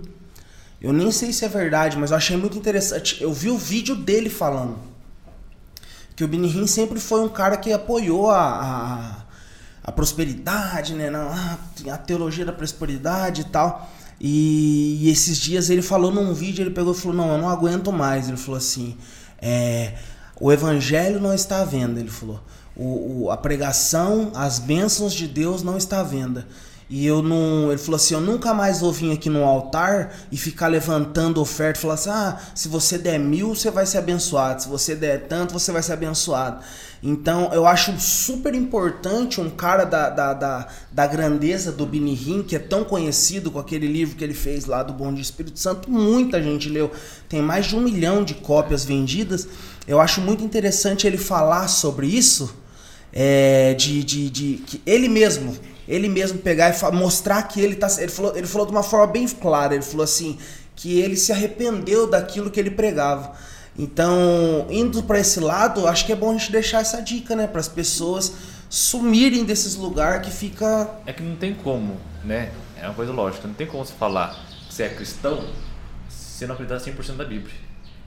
Eu 0.79 0.93
nem 0.93 1.11
sei 1.11 1.33
se 1.33 1.43
é 1.43 1.49
verdade, 1.49 1.97
mas 1.97 2.11
eu 2.11 2.17
achei 2.17 2.37
muito 2.37 2.57
interessante. 2.57 3.21
Eu 3.21 3.33
vi 3.33 3.49
o 3.49 3.57
vídeo 3.57 3.93
dele 3.93 4.29
falando 4.29 4.77
que 6.15 6.23
o 6.23 6.29
Benihim 6.29 6.65
sempre 6.65 6.97
foi 6.97 7.19
um 7.19 7.27
cara 7.27 7.57
que 7.57 7.73
apoiou 7.73 8.31
a, 8.31 8.39
a, 8.39 9.24
a 9.85 9.91
prosperidade, 9.91 10.95
né? 10.95 11.11
Ah, 11.13 11.57
a 11.91 11.97
teologia 11.97 12.43
da 12.43 12.51
prosperidade 12.51 13.41
e 13.41 13.43
tal. 13.43 13.87
E, 14.19 14.97
e 15.01 15.09
esses 15.11 15.37
dias 15.37 15.69
ele 15.69 15.83
falou 15.83 16.11
num 16.11 16.33
vídeo, 16.33 16.63
ele 16.63 16.71
pegou 16.71 16.91
e 16.91 16.97
falou, 16.97 17.15
não, 17.15 17.31
eu 17.33 17.37
não 17.37 17.47
aguento 17.47 17.91
mais. 17.93 18.27
Ele 18.27 18.37
falou 18.37 18.57
assim, 18.57 18.97
é, 19.39 19.93
o 20.41 20.51
evangelho 20.51 21.19
não 21.19 21.33
está 21.33 21.61
à 21.61 21.65
venda, 21.65 21.99
ele 21.99 22.09
falou. 22.09 22.41
O, 22.75 23.25
o, 23.25 23.31
a 23.31 23.37
pregação, 23.37 24.31
as 24.33 24.57
bênçãos 24.57 25.13
de 25.13 25.27
Deus 25.27 25.61
não 25.61 25.77
está 25.77 25.99
à 25.99 26.03
venda. 26.03 26.47
E 26.87 27.05
eu 27.05 27.21
não. 27.21 27.71
Ele 27.71 27.79
falou 27.79 27.95
assim: 27.95 28.13
eu 28.13 28.21
nunca 28.21 28.53
mais 28.53 28.79
vou 28.79 28.91
vir 28.91 29.11
aqui 29.11 29.29
no 29.29 29.43
altar 29.43 30.13
e 30.31 30.37
ficar 30.37 30.67
levantando 30.67 31.41
oferta 31.41 31.79
falar 31.79 31.95
assim: 31.95 32.09
ah, 32.09 32.39
se 32.53 32.67
você 32.67 32.97
der 32.97 33.19
mil, 33.19 33.55
você 33.55 33.71
vai 33.71 33.85
ser 33.87 33.97
abençoado. 33.97 34.61
Se 34.61 34.69
você 34.69 34.95
der 34.95 35.27
tanto, 35.27 35.53
você 35.53 35.71
vai 35.71 35.81
ser 35.81 35.93
abençoado. 35.93 36.63
Então 37.01 37.51
eu 37.53 37.65
acho 37.65 37.99
super 37.99 38.53
importante 38.53 39.41
um 39.41 39.49
cara 39.49 39.83
da, 39.83 40.09
da, 40.09 40.33
da, 40.33 40.67
da 40.91 41.07
grandeza 41.07 41.71
do 41.71 41.85
Binihim, 41.85 42.43
que 42.43 42.55
é 42.55 42.59
tão 42.59 42.83
conhecido 42.83 43.49
com 43.49 43.59
aquele 43.59 43.87
livro 43.87 44.15
que 44.15 44.23
ele 44.23 44.33
fez 44.33 44.65
lá 44.65 44.83
do 44.83 44.93
Bom 44.93 45.13
de 45.13 45.21
Espírito 45.21 45.59
Santo, 45.59 45.89
muita 45.89 46.41
gente 46.41 46.69
leu. 46.69 46.91
Tem 47.27 47.41
mais 47.41 47.65
de 47.65 47.75
um 47.75 47.81
milhão 47.81 48.23
de 48.23 48.35
cópias 48.35 48.85
vendidas. 48.85 49.47
Eu 49.87 49.99
acho 49.99 50.21
muito 50.21 50.43
interessante 50.43 51.07
ele 51.07 51.17
falar 51.17 51.67
sobre 51.67 52.07
isso. 52.07 52.55
É, 53.17 53.73
de, 53.75 54.03
de, 54.03 54.29
de 54.29 54.53
que 54.67 54.81
ele 54.85 55.07
mesmo 55.07 55.55
ele 55.87 56.07
mesmo 56.07 56.39
pegar 56.39 56.75
e 56.75 56.91
mostrar 56.95 57.43
que 57.43 57.61
ele 57.61 57.75
tá 57.75 57.87
ele 57.99 58.11
falou, 58.11 58.35
ele 58.35 58.47
falou 58.47 58.65
de 58.65 58.71
uma 58.71 58.83
forma 58.83 59.07
bem 59.07 59.27
clara 59.27 59.73
ele 59.73 59.83
falou 59.83 60.03
assim 60.03 60.37
que 60.75 60.99
ele 60.99 61.15
se 61.15 61.31
arrependeu 61.31 62.09
daquilo 62.09 62.51
que 62.51 62.59
ele 62.59 62.71
pregava. 62.71 63.33
Então 63.77 64.67
indo 64.69 65.03
para 65.03 65.19
esse 65.19 65.39
lado 65.39 65.87
acho 65.87 66.05
que 66.05 66.11
é 66.11 66.15
bom 66.15 66.31
a 66.31 66.33
gente 66.33 66.51
deixar 66.51 66.81
essa 66.81 67.01
dica 67.01 67.35
né 67.35 67.47
para 67.47 67.59
as 67.59 67.67
pessoas 67.67 68.33
sumirem 68.69 69.43
desses 69.43 69.75
lugares 69.75 70.25
que 70.25 70.33
fica 70.33 70.89
é 71.05 71.13
que 71.13 71.21
não 71.21 71.35
tem 71.35 71.53
como 71.53 71.97
né? 72.23 72.51
É 72.81 72.85
uma 72.85 72.93
coisa 72.93 73.11
lógica 73.11 73.47
não 73.47 73.55
tem 73.55 73.67
como 73.67 73.85
você 73.85 73.93
falar 73.93 74.35
que 74.67 74.73
você 74.73 74.83
é 74.83 74.89
cristão 74.89 75.47
se 76.09 76.45
não 76.45 76.55
acreditar 76.55 76.77
100% 76.77 77.15
da 77.15 77.23
Bíblia. 77.23 77.53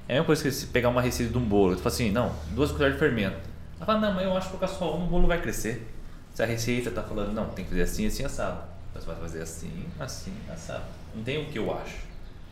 É 0.07 0.19
uma 0.21 0.25
coisa 0.25 0.43
que 0.43 0.51
você 0.51 0.67
pegar 0.67 0.91
uma 0.91 1.01
receita 1.01 1.33
de 1.33 1.39
um 1.39 1.45
bolo 1.45 1.75
você 1.75 1.83
fala 1.83 1.95
assim 1.95 2.11
não 2.11 2.33
duas 2.55 2.71
colheres 2.73 2.95
de 2.95 2.99
fermento. 2.99 3.49
Ela 3.79 3.87
fala, 3.87 4.01
não, 4.01 4.15
mas 4.15 4.25
eu 4.25 4.37
acho 4.37 4.51
que 4.51 4.57
colocar 4.57 4.75
só 4.77 4.97
um, 4.97 5.05
o 5.05 5.07
bolo 5.07 5.29
vai 5.29 5.41
crescer. 5.41 5.87
Se 6.39 6.43
a 6.45 6.47
receita 6.47 6.93
tá 6.93 7.03
falando, 7.03 7.33
não, 7.33 7.47
tem 7.47 7.65
que 7.65 7.71
fazer 7.73 7.83
assim, 7.83 8.07
assim, 8.07 8.25
assado. 8.25 8.61
Você 8.95 9.05
vai 9.05 9.17
fazer 9.17 9.43
assim, 9.43 9.73
assim, 9.99 10.33
assado. 10.49 10.85
Não 11.13 11.25
tem 11.25 11.43
o 11.43 11.47
que 11.47 11.59
eu 11.59 11.77
acho. 11.77 11.97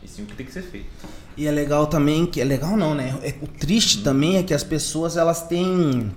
E 0.03 0.07
sim 0.09 0.23
o 0.23 0.25
que 0.25 0.35
tem 0.35 0.45
que 0.45 0.51
ser 0.51 0.63
feito. 0.63 0.89
E 1.37 1.47
é 1.47 1.51
legal 1.51 1.87
também, 1.87 2.25
que 2.25 2.41
é 2.41 2.43
legal 2.43 2.75
não, 2.75 2.93
né? 2.93 3.17
É, 3.23 3.33
o 3.41 3.47
triste 3.47 3.99
hum. 3.99 4.03
também 4.03 4.35
é 4.35 4.43
que 4.43 4.53
as 4.53 4.61
pessoas, 4.61 5.15
elas 5.15 5.47
têm 5.47 6.13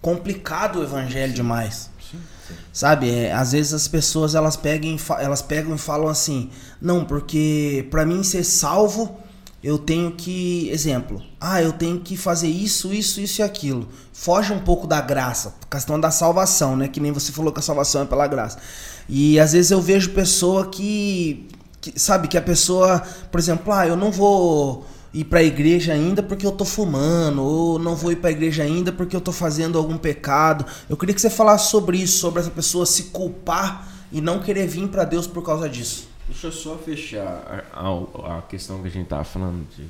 complicado 0.00 0.78
o 0.78 0.84
evangelho 0.84 1.32
demais. 1.32 1.90
Sim, 2.08 2.20
sim. 2.46 2.54
Sabe, 2.72 3.10
é, 3.10 3.32
às 3.32 3.50
vezes 3.50 3.74
as 3.74 3.88
pessoas 3.88 4.36
elas 4.36 4.56
pegam, 4.56 4.96
elas 5.18 5.42
pegam 5.42 5.74
e 5.74 5.78
falam 5.78 6.06
assim, 6.06 6.52
não, 6.80 7.04
porque 7.04 7.88
para 7.90 8.06
mim 8.06 8.22
ser 8.22 8.44
salvo 8.44 9.18
eu 9.62 9.78
tenho 9.78 10.12
que, 10.12 10.70
exemplo, 10.70 11.22
ah, 11.38 11.62
eu 11.62 11.72
tenho 11.72 12.00
que 12.00 12.16
fazer 12.16 12.48
isso, 12.48 12.92
isso, 12.94 13.20
isso 13.20 13.42
e 13.42 13.44
aquilo. 13.44 13.86
Foge 14.12 14.52
um 14.52 14.60
pouco 14.60 14.86
da 14.86 15.00
graça, 15.02 15.54
questão 15.70 16.00
da 16.00 16.10
salvação, 16.10 16.76
né? 16.76 16.88
Que 16.88 16.98
nem 16.98 17.12
você 17.12 17.30
falou 17.30 17.52
que 17.52 17.60
a 17.60 17.62
salvação 17.62 18.02
é 18.02 18.04
pela 18.06 18.26
graça. 18.26 18.58
E 19.06 19.38
às 19.38 19.52
vezes 19.52 19.70
eu 19.70 19.80
vejo 19.82 20.10
pessoa 20.10 20.68
que, 20.68 21.46
que 21.80 21.98
sabe, 22.00 22.26
que 22.26 22.38
a 22.38 22.42
pessoa, 22.42 23.02
por 23.30 23.38
exemplo, 23.38 23.70
ah, 23.72 23.86
eu 23.86 23.96
não 23.96 24.10
vou 24.10 24.86
ir 25.12 25.24
para 25.24 25.40
a 25.40 25.42
igreja 25.42 25.92
ainda 25.92 26.22
porque 26.22 26.46
eu 26.46 26.52
tô 26.52 26.64
fumando, 26.64 27.42
ou 27.42 27.78
não 27.78 27.94
vou 27.94 28.12
ir 28.12 28.16
para 28.16 28.30
a 28.30 28.32
igreja 28.32 28.62
ainda 28.62 28.90
porque 28.92 29.14
eu 29.14 29.20
tô 29.20 29.32
fazendo 29.32 29.76
algum 29.76 29.98
pecado. 29.98 30.64
Eu 30.88 30.96
queria 30.96 31.14
que 31.14 31.20
você 31.20 31.30
falasse 31.30 31.70
sobre 31.70 31.98
isso, 31.98 32.18
sobre 32.18 32.40
essa 32.40 32.50
pessoa 32.50 32.86
se 32.86 33.04
culpar 33.04 33.88
e 34.10 34.22
não 34.22 34.40
querer 34.40 34.66
vir 34.66 34.88
para 34.88 35.04
Deus 35.04 35.26
por 35.26 35.44
causa 35.44 35.68
disso. 35.68 36.09
Deixa 36.30 36.46
eu 36.46 36.52
só 36.52 36.78
fechar 36.78 37.64
a, 37.72 37.80
a, 37.80 38.38
a 38.38 38.42
questão 38.42 38.80
que 38.80 38.86
a 38.86 38.90
gente 38.90 39.08
tava 39.08 39.24
falando 39.24 39.66
de, 39.76 39.84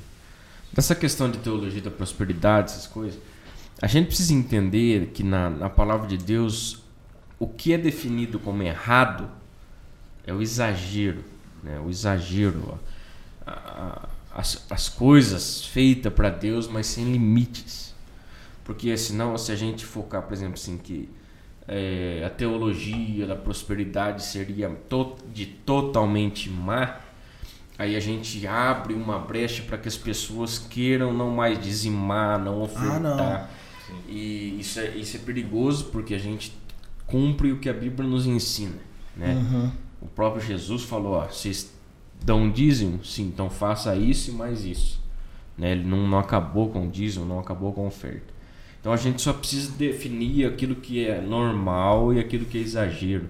dessa 0.73 0.95
questão 0.95 1.29
de 1.29 1.37
teologia 1.37 1.81
da 1.83 1.91
prosperidade, 1.91 2.71
essas 2.71 2.87
coisas. 2.87 3.19
A 3.79 3.85
gente 3.85 4.07
precisa 4.07 4.33
entender 4.33 5.11
que 5.13 5.23
na, 5.23 5.51
na 5.51 5.69
palavra 5.69 6.07
de 6.07 6.17
Deus 6.17 6.81
o 7.37 7.47
que 7.47 7.73
é 7.73 7.77
definido 7.77 8.39
como 8.39 8.63
errado 8.63 9.29
é 10.25 10.33
o 10.33 10.41
exagero, 10.41 11.23
né? 11.63 11.79
O 11.79 11.91
exagero, 11.91 12.79
a, 13.45 13.51
a, 13.51 14.09
as, 14.33 14.65
as 14.67 14.89
coisas 14.89 15.63
feitas 15.63 16.11
para 16.11 16.31
Deus, 16.31 16.67
mas 16.67 16.87
sem 16.87 17.05
limites. 17.05 17.93
Porque 18.63 18.97
senão, 18.97 19.37
se 19.37 19.51
a 19.51 19.55
gente 19.55 19.85
focar, 19.85 20.23
por 20.23 20.33
exemplo, 20.33 20.55
assim 20.55 20.75
que 20.75 21.07
é, 21.67 22.23
a 22.25 22.29
teologia 22.29 23.25
da 23.27 23.35
prosperidade 23.35 24.23
seria 24.23 24.69
to 24.89 25.15
de 25.33 25.45
totalmente 25.45 26.49
má, 26.49 26.99
aí 27.77 27.95
a 27.95 27.99
gente 27.99 28.45
abre 28.47 28.93
uma 28.93 29.19
brecha 29.19 29.63
para 29.63 29.77
que 29.77 29.87
as 29.87 29.97
pessoas 29.97 30.57
queiram 30.59 31.13
não 31.13 31.31
mais 31.31 31.59
dizimar, 31.59 32.39
não 32.39 32.61
ofertar. 32.61 32.95
Ah, 32.95 32.99
não. 32.99 33.61
E 34.07 34.59
isso 34.59 34.79
é, 34.79 34.89
isso 34.95 35.17
é 35.17 35.19
perigoso 35.19 35.85
porque 35.85 36.13
a 36.13 36.19
gente 36.19 36.53
cumpre 37.05 37.51
o 37.51 37.59
que 37.59 37.69
a 37.69 37.73
Bíblia 37.73 38.07
nos 38.07 38.25
ensina. 38.25 38.77
Né? 39.15 39.33
Uhum. 39.33 39.71
O 40.01 40.07
próprio 40.07 40.41
Jesus 40.41 40.83
falou: 40.83 41.13
ó, 41.13 41.25
vocês 41.25 41.71
dão 42.23 42.49
dízimo? 42.49 43.03
Sim, 43.03 43.27
então 43.27 43.49
faça 43.49 43.95
isso 43.95 44.31
e 44.31 44.33
mais 44.33 44.63
isso. 44.63 45.01
Né? 45.57 45.73
Ele 45.73 45.83
não, 45.83 46.07
não 46.07 46.17
acabou 46.17 46.69
com 46.69 46.87
o 46.87 46.89
dízimo, 46.89 47.25
não 47.25 47.39
acabou 47.39 47.73
com 47.73 47.85
a 47.85 47.87
oferta. 47.87 48.33
Então 48.81 48.91
a 48.91 48.97
gente 48.97 49.21
só 49.21 49.31
precisa 49.31 49.71
definir 49.77 50.47
aquilo 50.47 50.75
que 50.75 51.05
é 51.05 51.21
normal 51.21 52.13
e 52.13 52.19
aquilo 52.19 52.45
que 52.45 52.57
é 52.57 52.61
exagero. 52.61 53.29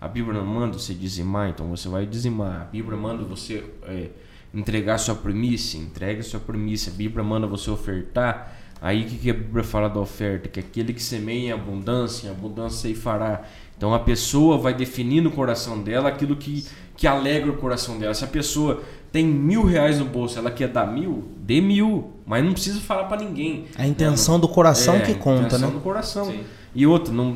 A 0.00 0.08
Bíblia 0.08 0.42
manda 0.42 0.76
você 0.76 0.92
dizimar, 0.92 1.48
então 1.48 1.68
você 1.68 1.88
vai 1.88 2.04
dizimar. 2.04 2.62
A 2.62 2.64
Bíblia 2.64 2.96
manda 2.96 3.22
você 3.22 3.64
é, 3.84 4.10
entregar 4.52 4.98
sua 4.98 5.14
primícia, 5.14 5.78
entregue 5.78 6.22
sua 6.22 6.40
primícia. 6.40 6.92
A 6.92 6.96
Bíblia 6.96 7.22
manda 7.24 7.46
você 7.46 7.70
ofertar. 7.70 8.56
Aí 8.80 9.02
o 9.02 9.06
que, 9.06 9.18
que 9.18 9.30
a 9.30 9.34
Bíblia 9.34 9.64
fala 9.64 9.88
da 9.88 10.00
oferta? 10.00 10.48
Que 10.48 10.60
aquele 10.60 10.92
que 10.92 11.02
semeia 11.02 11.48
em 11.48 11.52
abundância, 11.52 12.28
em 12.28 12.30
abundância 12.30 12.94
fará. 12.96 13.42
Então 13.76 13.94
a 13.94 14.00
pessoa 14.00 14.58
vai 14.58 14.74
definir 14.74 15.20
no 15.20 15.30
coração 15.30 15.80
dela 15.82 16.08
aquilo 16.08 16.34
que, 16.34 16.64
que 16.96 17.06
alegra 17.06 17.50
o 17.50 17.56
coração 17.56 17.98
dela. 17.98 18.14
Se 18.14 18.24
a 18.24 18.28
pessoa 18.28 18.82
tem 19.10 19.26
mil 19.26 19.64
reais 19.64 19.98
no 19.98 20.04
bolso, 20.04 20.38
ela 20.38 20.50
quer 20.50 20.68
dar 20.68 20.86
mil, 20.86 21.28
dê 21.38 21.60
mil. 21.60 22.12
Mas 22.26 22.44
não 22.44 22.52
precisa 22.52 22.80
falar 22.80 23.04
para 23.04 23.22
ninguém. 23.22 23.64
A 23.76 23.86
intenção 23.86 24.38
do 24.38 24.46
coração 24.48 24.96
É, 24.96 25.00
que 25.00 25.14
conta, 25.14 25.42
a 25.42 25.46
intenção 25.46 25.68
né? 25.68 25.74
do 25.74 25.80
coração. 25.80 26.26
Sim. 26.26 26.40
E 26.74 26.86
outra, 26.86 27.12
não, 27.12 27.34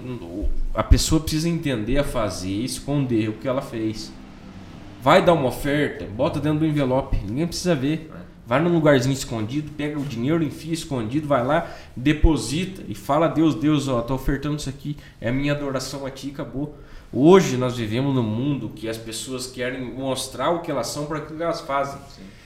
a 0.75 0.83
pessoa 0.83 1.21
precisa 1.21 1.49
entender 1.49 1.99
a 1.99 2.05
fazer, 2.05 2.63
esconder 2.63 3.31
o 3.31 3.33
que 3.33 3.49
ela 3.49 3.63
fez. 3.63 4.13
Vai 5.03 5.25
dar 5.25 5.33
uma 5.33 5.49
oferta, 5.49 6.05
bota 6.05 6.39
dentro 6.39 6.61
do 6.61 6.67
envelope, 6.67 7.17
ninguém 7.27 7.47
precisa 7.47 7.75
ver. 7.75 8.11
Vai 8.47 8.61
num 8.61 8.73
lugarzinho 8.73 9.15
escondido, 9.15 9.71
pega 9.77 9.99
o 9.99 10.05
dinheiro, 10.05 10.43
enfia 10.43 10.75
escondido, 10.75 11.27
vai 11.27 11.45
lá, 11.45 11.71
deposita 11.97 12.83
e 12.89 12.95
fala 12.95 13.27
a 13.27 13.29
Deus, 13.29 13.55
Deus, 13.55 13.89
ó, 13.89 14.03
tô 14.03 14.15
ofertando 14.15 14.57
isso 14.57 14.69
aqui, 14.69 14.97
é 15.21 15.31
a 15.31 15.33
minha 15.33 15.53
adoração 15.53 16.05
a 16.05 16.11
ti, 16.11 16.31
acabou. 16.35 16.77
Hoje 17.13 17.59
nós 17.59 17.77
vivemos 17.77 18.15
num 18.15 18.23
mundo 18.23 18.71
que 18.71 18.89
as 18.89 18.97
pessoas 18.97 19.47
querem 19.47 19.83
mostrar 19.83 20.51
o 20.51 20.63
que 20.63 20.71
elas 20.71 20.87
são 20.87 21.05
para 21.05 21.19
aquilo 21.19 21.37
que 21.37 21.45
elas 21.45 21.61
fazem. 21.61 22.01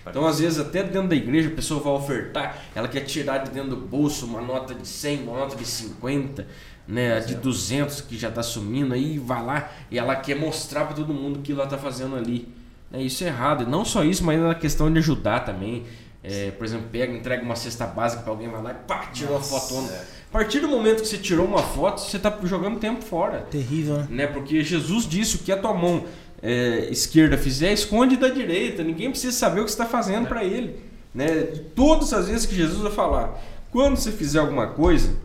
Então, 0.05 0.27
às 0.27 0.41
vezes, 0.41 0.59
até 0.59 0.83
dentro 0.83 1.09
da 1.09 1.15
igreja, 1.15 1.49
a 1.49 1.53
pessoa 1.53 1.81
vai 1.81 1.93
ofertar, 1.93 2.65
ela 2.75 2.89
quer 2.89 3.01
tirar 3.01 3.39
de 3.39 3.51
dentro 3.51 3.71
do 3.71 3.77
bolso 3.77 4.27
uma 4.27 4.41
nota 4.41 4.75
de 4.75 4.87
100, 4.87 5.23
uma 5.23 5.39
nota 5.39 5.57
de 5.57 5.65
50, 5.65 6.47
né, 6.87 7.21
de 7.21 7.37
200 7.37 8.01
que 8.01 8.19
já 8.19 8.29
está 8.29 8.43
sumindo, 8.43 8.95
aí 8.95 9.19
vai 9.19 9.45
lá 9.45 9.73
e 9.91 9.99
ela 9.99 10.17
quer 10.17 10.37
mostrar 10.37 10.85
para 10.85 10.95
todo 10.95 11.13
mundo 11.13 11.39
o 11.39 11.43
que 11.43 11.53
ela 11.53 11.65
está 11.65 11.79
fazendo 11.79 12.17
ali. 12.17 12.49
É, 12.93 13.01
isso 13.01 13.23
é 13.23 13.29
errado. 13.29 13.63
E 13.63 13.67
não 13.67 13.85
só 13.85 14.05
isso, 14.05 14.25
mas 14.25 14.41
na 14.41 14.55
questão 14.55 14.93
de 14.93 14.99
ajudar 14.99 15.41
também. 15.41 15.85
É, 16.23 16.51
por 16.51 16.65
exemplo, 16.65 16.89
pega, 16.91 17.13
entrega 17.13 17.45
uma 17.45 17.55
cesta 17.55 17.87
básica 17.87 18.23
para 18.23 18.33
alguém, 18.33 18.49
vai 18.49 18.61
lá 18.61 18.73
e 18.73 18.75
pá, 18.75 19.07
tira 19.13 19.31
uma 19.31 19.41
fotona. 19.41 19.89
A 20.26 20.26
partir 20.37 20.61
do 20.61 20.69
momento 20.69 21.01
que 21.01 21.09
você 21.09 21.17
tirou 21.17 21.47
uma 21.47 21.63
foto, 21.63 22.03
você 22.03 22.19
está 22.19 22.37
jogando 22.45 22.79
tempo 22.79 23.03
fora 23.03 23.47
Terrível, 23.51 23.97
né? 23.97 24.07
né? 24.11 24.27
Porque 24.27 24.63
Jesus 24.63 25.09
disse 25.09 25.37
o 25.37 25.39
que 25.39 25.51
a 25.51 25.57
tua 25.57 25.73
mão 25.73 26.05
é, 26.43 26.89
esquerda 26.91 27.39
fizer, 27.39 27.73
esconde 27.73 28.19
da 28.19 28.29
direita. 28.29 28.85
Ninguém 28.85 29.11
precisa 29.11 29.35
saber 29.35 29.61
o 29.61 29.65
que 29.65 29.71
você 29.71 29.75
está 29.75 29.87
fazendo 29.87 30.29
para 30.29 30.45
ele, 30.45 30.79
né? 31.15 31.27
E 31.55 31.59
todas 31.75 32.13
as 32.13 32.29
vezes 32.29 32.45
que 32.45 32.55
Jesus 32.55 32.83
vai 32.83 32.93
falar, 32.93 33.43
quando 33.71 33.97
você 33.97 34.13
fizer 34.13 34.39
alguma 34.39 34.67
coisa, 34.67 35.17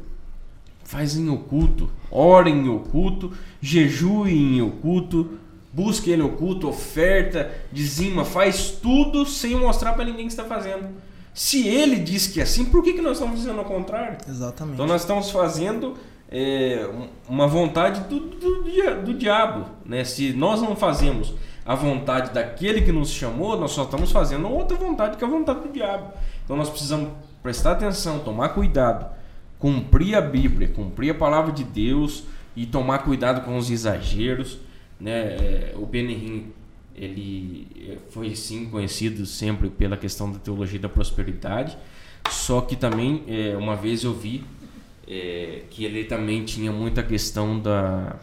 faz 0.86 1.18
em 1.18 1.28
oculto, 1.28 1.92
ore 2.10 2.50
em 2.50 2.70
oculto, 2.70 3.34
jejue 3.62 4.32
em 4.32 4.62
oculto, 4.62 5.40
busque 5.74 6.10
ele 6.10 6.22
oculto, 6.22 6.70
oferta, 6.70 7.52
dizima, 7.70 8.24
faz 8.24 8.72
tudo 8.72 9.26
sem 9.26 9.56
mostrar 9.56 9.92
para 9.92 10.06
ninguém 10.06 10.28
que 10.28 10.32
está 10.32 10.46
fazendo. 10.46 10.88
Se 11.34 11.68
ele 11.68 11.96
diz 11.98 12.28
que 12.28 12.40
é 12.40 12.44
assim, 12.44 12.66
por 12.66 12.84
que, 12.84 12.94
que 12.94 13.02
nós 13.02 13.14
estamos 13.18 13.40
fazendo 13.40 13.60
ao 13.60 13.66
contrário? 13.66 14.18
Exatamente. 14.28 14.74
Então 14.76 14.86
nós 14.88 15.02
estamos 15.02 15.32
fazendo 15.32 15.96
é, 16.30 16.86
um- 16.94 17.08
uma 17.34 17.48
vontade 17.48 18.02
do, 18.10 18.20
do, 18.20 18.64
do 19.06 19.14
diabo. 19.14 19.66
Né? 19.86 20.04
Se 20.04 20.34
nós 20.34 20.62
não 20.62 20.76
fazemos 20.76 21.34
a 21.66 21.74
vontade 21.76 22.34
daquele 22.34 22.82
que 22.82 22.92
nos 22.92 23.10
chamou, 23.10 23.58
nós 23.58 23.72
só 23.72 23.84
estamos 23.84 24.12
fazendo 24.12 24.50
outra 24.50 24.76
vontade 24.76 25.16
que 25.18 25.24
é 25.24 25.28
a 25.28 25.30
vontade 25.30 25.62
do 25.62 25.70
diabo. 25.70 26.12
Então 26.44 26.56
nós 26.58 26.70
precisamos 26.70 27.10
prestar 27.42 27.74
atenção, 27.74 28.20
tomar 28.20 28.50
cuidado, 28.50 29.06
cumprir 29.58 30.16
a 30.16 30.22
Bíblia, 30.22 30.68
cumprir 30.68 31.12
a 31.12 31.16
palavra 31.16 31.52
de 31.52 31.64
Deus 31.64 32.24
e 32.56 32.66
tomar 32.66 33.00
cuidado 33.00 33.42
com 33.46 33.58
os 33.58 33.70
exageros. 33.72 34.58
Né? 35.00 35.12
É, 35.12 35.74
o 35.78 35.86
Benihim, 35.86 36.52
ele 37.04 37.68
é, 37.90 37.98
foi 38.12 38.36
sim 38.36 38.66
conhecido 38.70 39.26
sempre 39.26 39.70
pela 39.70 39.98
questão 39.98 40.32
da 40.32 40.40
teologia 40.40 40.80
da 40.80 40.90
prosperidade, 40.90 41.78
só 42.30 42.62
que 42.62 42.76
também 42.76 43.24
é, 43.28 43.58
uma 43.58 43.76
vez 43.76 44.04
eu 44.04 44.14
vi 44.14 44.44
é, 45.08 45.64
que 45.70 45.84
ele 45.84 46.04
também 46.04 46.46
tinha 46.46 46.72
muita 46.72 47.02
questão 47.02 47.60
da 47.60 48.16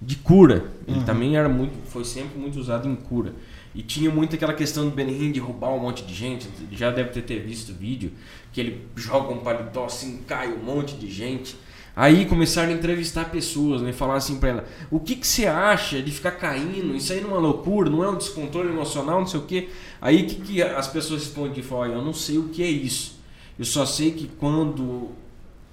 de 0.00 0.16
cura. 0.16 0.70
Ele 0.86 1.02
também 1.04 1.36
era 1.36 1.48
muito, 1.48 1.74
foi 1.88 2.04
sempre 2.04 2.38
muito 2.38 2.58
usado 2.58 2.88
em 2.88 2.94
cura. 2.94 3.34
E 3.74 3.82
tinha 3.82 4.10
muito 4.10 4.34
aquela 4.34 4.54
questão 4.54 4.88
do 4.88 4.94
Benihim 4.94 5.32
de 5.32 5.40
roubar 5.40 5.70
um 5.70 5.78
monte 5.78 6.04
de 6.04 6.14
gente. 6.14 6.48
Já 6.72 6.90
deve 6.90 7.10
ter, 7.10 7.22
ter 7.22 7.40
visto 7.40 7.70
o 7.70 7.74
vídeo 7.74 8.12
que 8.52 8.60
ele 8.60 8.86
joga 8.96 9.32
um 9.32 9.38
paletó 9.38 9.84
assim, 9.84 10.22
cai 10.26 10.48
um 10.48 10.62
monte 10.62 10.94
de 10.96 11.10
gente. 11.10 11.56
Aí 11.98 12.26
começaram 12.26 12.68
a 12.70 12.74
entrevistar 12.76 13.24
pessoas, 13.24 13.82
né? 13.82 13.92
Falar 13.92 14.14
assim 14.14 14.38
pra 14.38 14.48
ela: 14.50 14.64
o 14.88 15.00
que, 15.00 15.16
que 15.16 15.26
você 15.26 15.46
acha 15.46 16.00
de 16.00 16.12
ficar 16.12 16.30
caindo? 16.30 16.94
Isso 16.94 17.12
aí 17.12 17.20
não 17.20 17.30
é 17.30 17.32
uma 17.32 17.40
loucura, 17.40 17.90
não 17.90 18.04
é 18.04 18.08
um 18.08 18.16
descontrole 18.16 18.68
emocional, 18.68 19.18
não 19.18 19.26
sei 19.26 19.40
o 19.40 19.42
quê. 19.42 19.68
Aí 20.00 20.22
que, 20.22 20.36
que 20.36 20.62
as 20.62 20.86
pessoas 20.86 21.24
respondiam: 21.24 21.66
falam, 21.66 21.94
eu 21.94 22.04
não 22.04 22.12
sei 22.14 22.38
o 22.38 22.50
que 22.50 22.62
é 22.62 22.68
isso. 22.68 23.18
Eu 23.58 23.64
só 23.64 23.84
sei 23.84 24.12
que 24.12 24.28
quando 24.38 25.08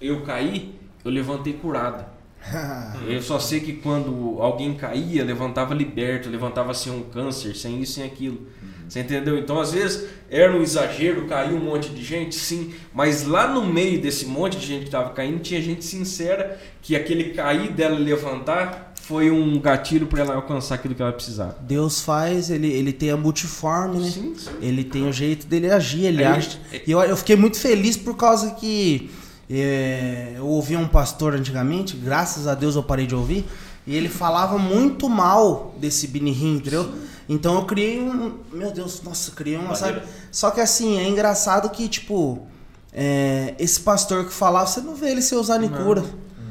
eu 0.01 0.23
caí, 0.23 0.73
eu 1.03 1.11
levantei 1.11 1.53
curada. 1.53 2.09
Eu 3.07 3.21
só 3.23 3.39
sei 3.39 3.59
que 3.59 3.73
quando 3.73 4.37
alguém 4.39 4.75
caía, 4.75 5.23
levantava 5.23 5.73
liberto, 5.73 6.29
levantava 6.29 6.75
sem 6.75 6.91
um 6.91 7.01
câncer, 7.01 7.55
sem 7.55 7.81
isso, 7.81 7.93
sem 7.93 8.03
aquilo. 8.03 8.47
Você 8.87 8.99
entendeu? 8.99 9.37
Então, 9.37 9.59
às 9.59 9.71
vezes, 9.71 10.05
era 10.29 10.55
um 10.55 10.61
exagero, 10.61 11.25
caiu 11.27 11.57
um 11.57 11.63
monte 11.63 11.89
de 11.89 12.03
gente, 12.03 12.35
sim, 12.35 12.73
mas 12.93 13.25
lá 13.25 13.47
no 13.47 13.65
meio 13.65 14.01
desse 14.01 14.25
monte 14.25 14.57
de 14.57 14.65
gente 14.65 14.81
que 14.81 14.85
estava 14.87 15.09
caindo, 15.09 15.39
tinha 15.39 15.61
gente 15.61 15.83
sincera 15.83 16.59
que 16.81 16.95
aquele 16.95 17.31
cair 17.33 17.71
dela 17.71 17.97
levantar 17.97 18.93
foi 19.01 19.29
um 19.29 19.59
gatilho 19.59 20.07
para 20.07 20.21
ela 20.21 20.33
alcançar 20.35 20.75
aquilo 20.75 20.95
que 20.95 21.01
ela 21.01 21.13
precisava. 21.13 21.55
Deus 21.61 22.01
faz, 22.01 22.49
ele, 22.49 22.67
ele 22.71 22.91
tem 22.91 23.11
a 23.11 23.17
multiforme, 23.17 23.99
né? 23.99 24.09
Sim, 24.09 24.33
sim. 24.35 24.49
Ele 24.61 24.83
tem 24.83 25.07
o 25.07 25.13
jeito 25.13 25.45
dele 25.45 25.69
agir, 25.69 26.05
ele 26.05 26.23
Aí- 26.23 26.37
age. 26.37 26.59
E 26.87 26.91
eu, 26.91 26.99
eu 27.01 27.15
fiquei 27.15 27.35
muito 27.35 27.59
feliz 27.59 27.95
por 27.97 28.15
causa 28.15 28.51
que 28.51 29.11
é, 29.49 30.33
eu 30.37 30.47
ouvi 30.47 30.75
um 30.75 30.87
pastor 30.87 31.35
antigamente, 31.35 31.95
graças 31.95 32.47
a 32.47 32.55
Deus 32.55 32.75
eu 32.75 32.81
parei 32.81 33.05
de 33.05 33.13
ouvir, 33.13 33.45
e 33.85 33.95
ele 33.95 34.09
falava 34.09 34.57
muito 34.57 35.07
mal 35.07 35.75
desse 35.79 36.07
Binihim, 36.07 36.55
entendeu? 36.55 36.91
Então 37.27 37.55
eu 37.55 37.65
criei 37.65 38.01
um. 38.01 38.39
Meu 38.51 38.71
Deus, 38.71 39.01
nossa, 39.01 39.31
criei 39.31 39.57
uma. 39.57 39.75
Sabe? 39.75 40.01
Só 40.31 40.51
que 40.51 40.61
assim, 40.61 40.97
é 40.99 41.07
engraçado 41.07 41.69
que, 41.69 41.87
tipo, 41.87 42.45
é, 42.93 43.55
esse 43.59 43.79
pastor 43.79 44.25
que 44.25 44.33
falava, 44.33 44.67
você 44.67 44.81
não 44.81 44.95
vê 44.95 45.11
ele 45.11 45.21
ser 45.21 45.35
usado 45.35 45.65
em 45.65 45.69
cura. 45.69 46.03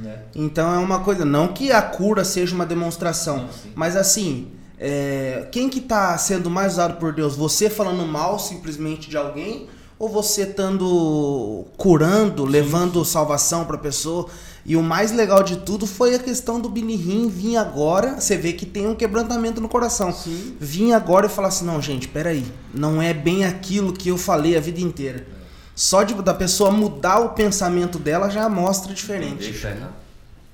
Né? 0.03 0.19
Então 0.35 0.75
é 0.75 0.79
uma 0.79 1.01
coisa, 1.01 1.25
não 1.25 1.49
que 1.49 1.73
a 1.73 1.81
cura 1.81 2.25
seja 2.25 2.55
uma 2.55 2.67
demonstração, 2.67 3.39
Não, 3.39 3.53
sim. 3.53 3.73
mas 3.75 3.97
assim, 3.97 4.49
é, 4.79 5.49
quem 5.51 5.69
que 5.71 5.81
tá 5.81 6.17
sendo 6.19 6.51
mais 6.51 6.75
usado 6.75 6.99
por 6.99 7.13
Deus? 7.15 7.37
Você 7.37 7.71
falando 7.71 8.05
mal 8.07 8.39
simplesmente 8.39 9.09
de 9.09 9.17
alguém 9.17 9.69
ou 9.99 10.09
você 10.09 10.43
estando 10.43 11.65
curando, 11.77 12.45
levando 12.45 13.03
salvação 13.05 13.65
pra 13.65 13.79
pessoa? 13.79 14.29
E 14.67 14.77
o 14.77 14.83
mais 14.83 15.13
legal 15.13 15.43
de 15.43 15.59
tudo 15.59 15.87
foi 15.87 16.15
a 16.15 16.19
questão 16.19 16.59
do 16.59 16.71
Binihim 16.71 17.29
vir 17.29 17.57
agora, 17.57 18.19
você 18.19 18.37
vê 18.37 18.55
que 18.55 18.65
tem 18.65 18.87
um 18.87 18.95
quebrantamento 18.95 19.61
no 19.61 19.69
coração. 19.69 20.11
Sim. 20.11 20.57
Vir 20.59 20.93
agora 20.95 21.27
e 21.27 21.29
falar 21.29 21.49
assim, 21.49 21.67
não, 21.67 21.83
gente, 21.83 22.09
peraí, 22.09 22.45
não 22.73 23.01
é 23.01 23.13
bem 23.13 23.45
aquilo 23.45 23.93
que 23.93 24.09
eu 24.09 24.17
falei 24.17 24.57
a 24.57 24.61
vida 24.61 24.81
inteira. 24.81 25.27
Só 25.75 26.03
de, 26.03 26.15
da 26.15 26.33
pessoa 26.33 26.71
mudar 26.71 27.19
o 27.19 27.31
pensamento 27.31 27.99
dela 27.99 28.31
já 28.31 28.49
mostra 28.49 28.95
diferente. 28.95 29.51
Deixa 29.51 29.71
errado. 29.71 29.93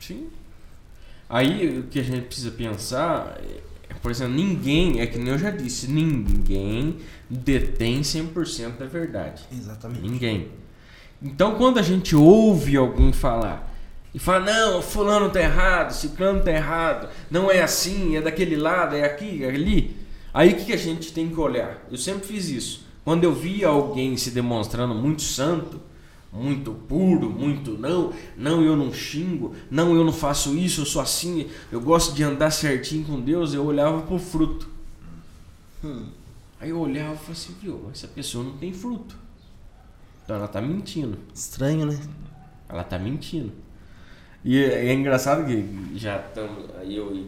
Sim. 0.01 0.27
Aí 1.29 1.79
o 1.79 1.83
que 1.85 2.01
a 2.01 2.03
gente 2.03 2.27
precisa 2.27 2.51
pensar 2.51 3.39
é, 3.89 3.95
por 4.03 4.11
exemplo, 4.11 4.35
ninguém, 4.35 5.01
é 5.01 5.07
que 5.07 5.19
nem 5.19 5.29
eu 5.29 5.39
já 5.39 5.51
disse, 5.51 5.89
ninguém 5.89 6.97
detém 7.29 8.01
100% 8.01 8.79
da 8.79 8.87
verdade. 8.87 9.45
Exatamente. 9.53 10.01
Ninguém. 10.01 10.49
Então 11.23 11.55
quando 11.55 11.79
a 11.79 11.83
gente 11.83 12.17
ouve 12.17 12.77
alguém 12.77 13.13
falar 13.13 13.70
e 14.13 14.19
fala, 14.19 14.47
não, 14.47 14.83
fulano 14.83 15.31
tá 15.31 15.41
errado, 15.41 15.93
ciclano 15.93 16.43
tá 16.43 16.51
errado, 16.51 17.09
não 17.31 17.51
é 17.51 17.63
assim, 17.63 18.17
é 18.17 18.21
daquele 18.21 18.57
lado, 18.57 18.97
é 18.97 19.05
aqui, 19.05 19.45
é 19.45 19.49
ali. 19.49 19.97
Aí 20.35 20.53
o 20.53 20.57
que 20.57 20.67
que 20.67 20.73
a 20.73 20.77
gente 20.77 21.13
tem 21.13 21.29
que 21.29 21.39
olhar? 21.39 21.87
Eu 21.91 21.97
sempre 21.97 22.27
fiz 22.27 22.49
isso. 22.49 22.87
Quando 23.05 23.25
eu 23.25 23.33
via 23.33 23.69
alguém 23.69 24.17
se 24.17 24.31
demonstrando 24.31 24.95
muito 24.95 25.23
santo, 25.23 25.81
muito 26.33 26.73
puro, 26.73 27.31
muito 27.31 27.73
não, 27.73 28.13
não 28.37 28.63
eu 28.63 28.77
não 28.77 28.93
xingo, 28.93 29.55
não 29.71 29.95
eu 29.95 30.05
não 30.05 30.13
faço 30.13 30.57
isso, 30.57 30.83
eu 30.83 30.87
sou 30.87 31.03
assim, 31.03 31.49
eu 31.73 31.81
gosto 31.81 32.15
de 32.15 32.23
andar 32.23 32.51
certinho 32.51 33.05
com 33.05 33.21
Deus, 33.21 33.55
eu 33.55 33.65
olhava 33.65 34.03
pro 34.03 34.19
fruto. 34.19 34.69
Aí 36.61 36.71
eu 36.71 36.79
olhava 36.79 37.15
e 37.15 37.17
falava 37.17 37.33
assim, 37.33 37.57
viu, 37.61 37.89
essa 37.93 38.07
pessoa 38.07 38.45
não 38.45 38.57
tem 38.59 38.73
fruto. 38.73 39.17
Então 40.25 40.37
ela 40.37 40.47
tá 40.47 40.61
mentindo. 40.61 41.19
Estranho, 41.35 41.87
né? 41.87 41.99
Ela 42.69 42.85
tá 42.85 42.99
mentindo. 42.99 43.53
E 44.45 44.62
é, 44.62 44.86
é 44.86 44.93
engraçado 44.93 45.47
que 45.47 45.99
já 45.99 46.18
estamos. 46.18 46.64
Aí 46.78 46.97
eu 46.97 47.14
e 47.14 47.26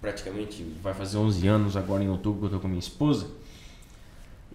praticamente 0.00 0.64
vai 0.82 0.94
fazer 0.94 1.18
11 1.18 1.46
anos 1.46 1.76
agora 1.76 2.02
em 2.02 2.08
outubro 2.08 2.40
que 2.40 2.46
eu 2.46 2.58
tô 2.58 2.60
com 2.60 2.68
minha 2.68 2.80
esposa. 2.80 3.26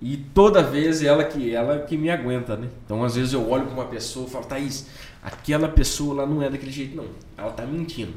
E 0.02 0.18
toda 0.18 0.64
vez 0.64 1.04
ela 1.04 1.24
que 1.24 1.54
ela 1.54 1.80
que 1.80 1.96
me 1.96 2.10
aguenta, 2.10 2.58
né? 2.58 2.68
Então 2.84 3.04
às 3.04 3.16
vezes 3.16 3.34
eu 3.34 3.48
olho 3.48 3.66
pra 3.66 3.74
uma 3.74 3.86
pessoa 3.86 4.26
e 4.28 4.30
falo, 4.30 4.46
Thaís, 4.46 4.88
aquela 5.22 5.68
pessoa 5.68 6.16
lá 6.16 6.26
não 6.26 6.42
é 6.42 6.50
daquele 6.50 6.72
jeito, 6.72 6.96
não. 6.96 7.06
Ela 7.38 7.52
tá 7.52 7.66
mentindo. 7.66 8.14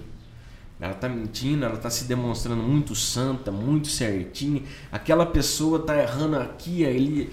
Ela 0.81 0.95
tá 0.95 1.09
mentindo, 1.09 1.65
ela 1.65 1.77
tá 1.77 1.91
se 1.91 2.05
demonstrando 2.05 2.63
muito 2.63 2.95
santa, 2.95 3.53
muito 3.53 3.89
certinha. 3.89 4.63
Aquela 4.91 5.27
pessoa 5.27 5.79
tá 5.81 5.97
errando 6.01 6.37
aqui, 6.37 6.85
ali. 6.87 7.31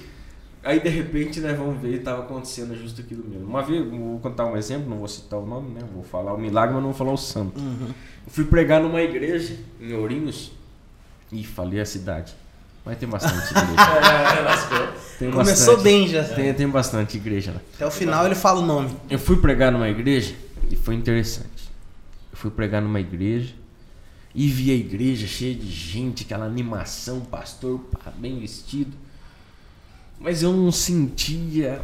Aí 0.64 0.80
de 0.80 0.90
repente, 0.90 1.40
né, 1.40 1.54
vamos 1.54 1.82
ver, 1.82 2.04
tava 2.04 2.22
acontecendo 2.22 2.76
justo 2.76 3.02
aquilo 3.02 3.24
mesmo. 3.28 3.48
Uma 3.48 3.64
vez, 3.64 3.84
vou 3.90 4.20
contar 4.20 4.46
um 4.46 4.56
exemplo, 4.56 4.88
não 4.90 4.98
vou 4.98 5.08
citar 5.08 5.40
o 5.40 5.46
nome, 5.46 5.72
né? 5.72 5.82
Vou 5.92 6.04
falar 6.04 6.34
o 6.34 6.38
milagre, 6.38 6.76
mas 6.76 6.84
não 6.84 6.92
vou 6.92 6.98
falar 6.98 7.14
o 7.14 7.18
santo. 7.18 7.60
Eu 7.60 8.32
fui 8.32 8.46
pregar 8.46 8.82
numa 8.82 9.02
igreja 9.02 9.58
em 9.80 9.94
Ourinhos 9.94 10.52
e 11.32 11.44
falei 11.44 11.80
a 11.80 11.86
cidade. 11.86 12.36
Mas 12.86 12.98
tem 12.98 13.10
bastante 13.10 13.52
igreja. 13.52 14.92
Tem 15.20 15.30
Começou 15.30 15.76
bastante. 15.76 15.84
bem 15.84 16.08
já. 16.08 16.24
Tem, 16.24 16.52
tem 16.52 16.68
bastante 16.68 17.16
igreja 17.18 17.52
lá. 17.52 17.62
Até 17.76 17.86
o 17.86 17.92
final 17.92 18.26
ele 18.26 18.34
fala 18.34 18.60
o 18.60 18.66
nome. 18.66 18.90
Eu 19.08 19.20
fui 19.20 19.38
pregar 19.38 19.72
numa 19.72 19.88
igreja 19.88 20.34
e 20.68 20.76
foi 20.76 20.96
interessante. 20.96 21.70
Eu 22.32 22.38
fui 22.38 22.50
pregar 22.50 22.82
numa 22.82 23.00
igreja 23.00 23.54
e 24.34 24.48
vi 24.48 24.72
a 24.72 24.74
igreja 24.74 25.28
cheia 25.28 25.54
de 25.54 25.70
gente, 25.70 26.24
aquela 26.24 26.46
animação, 26.46 27.22
pastor 27.22 27.80
bem 28.18 28.40
vestido. 28.40 28.98
Mas 30.22 30.44
eu 30.44 30.54
não 30.54 30.72
sentia, 30.72 31.82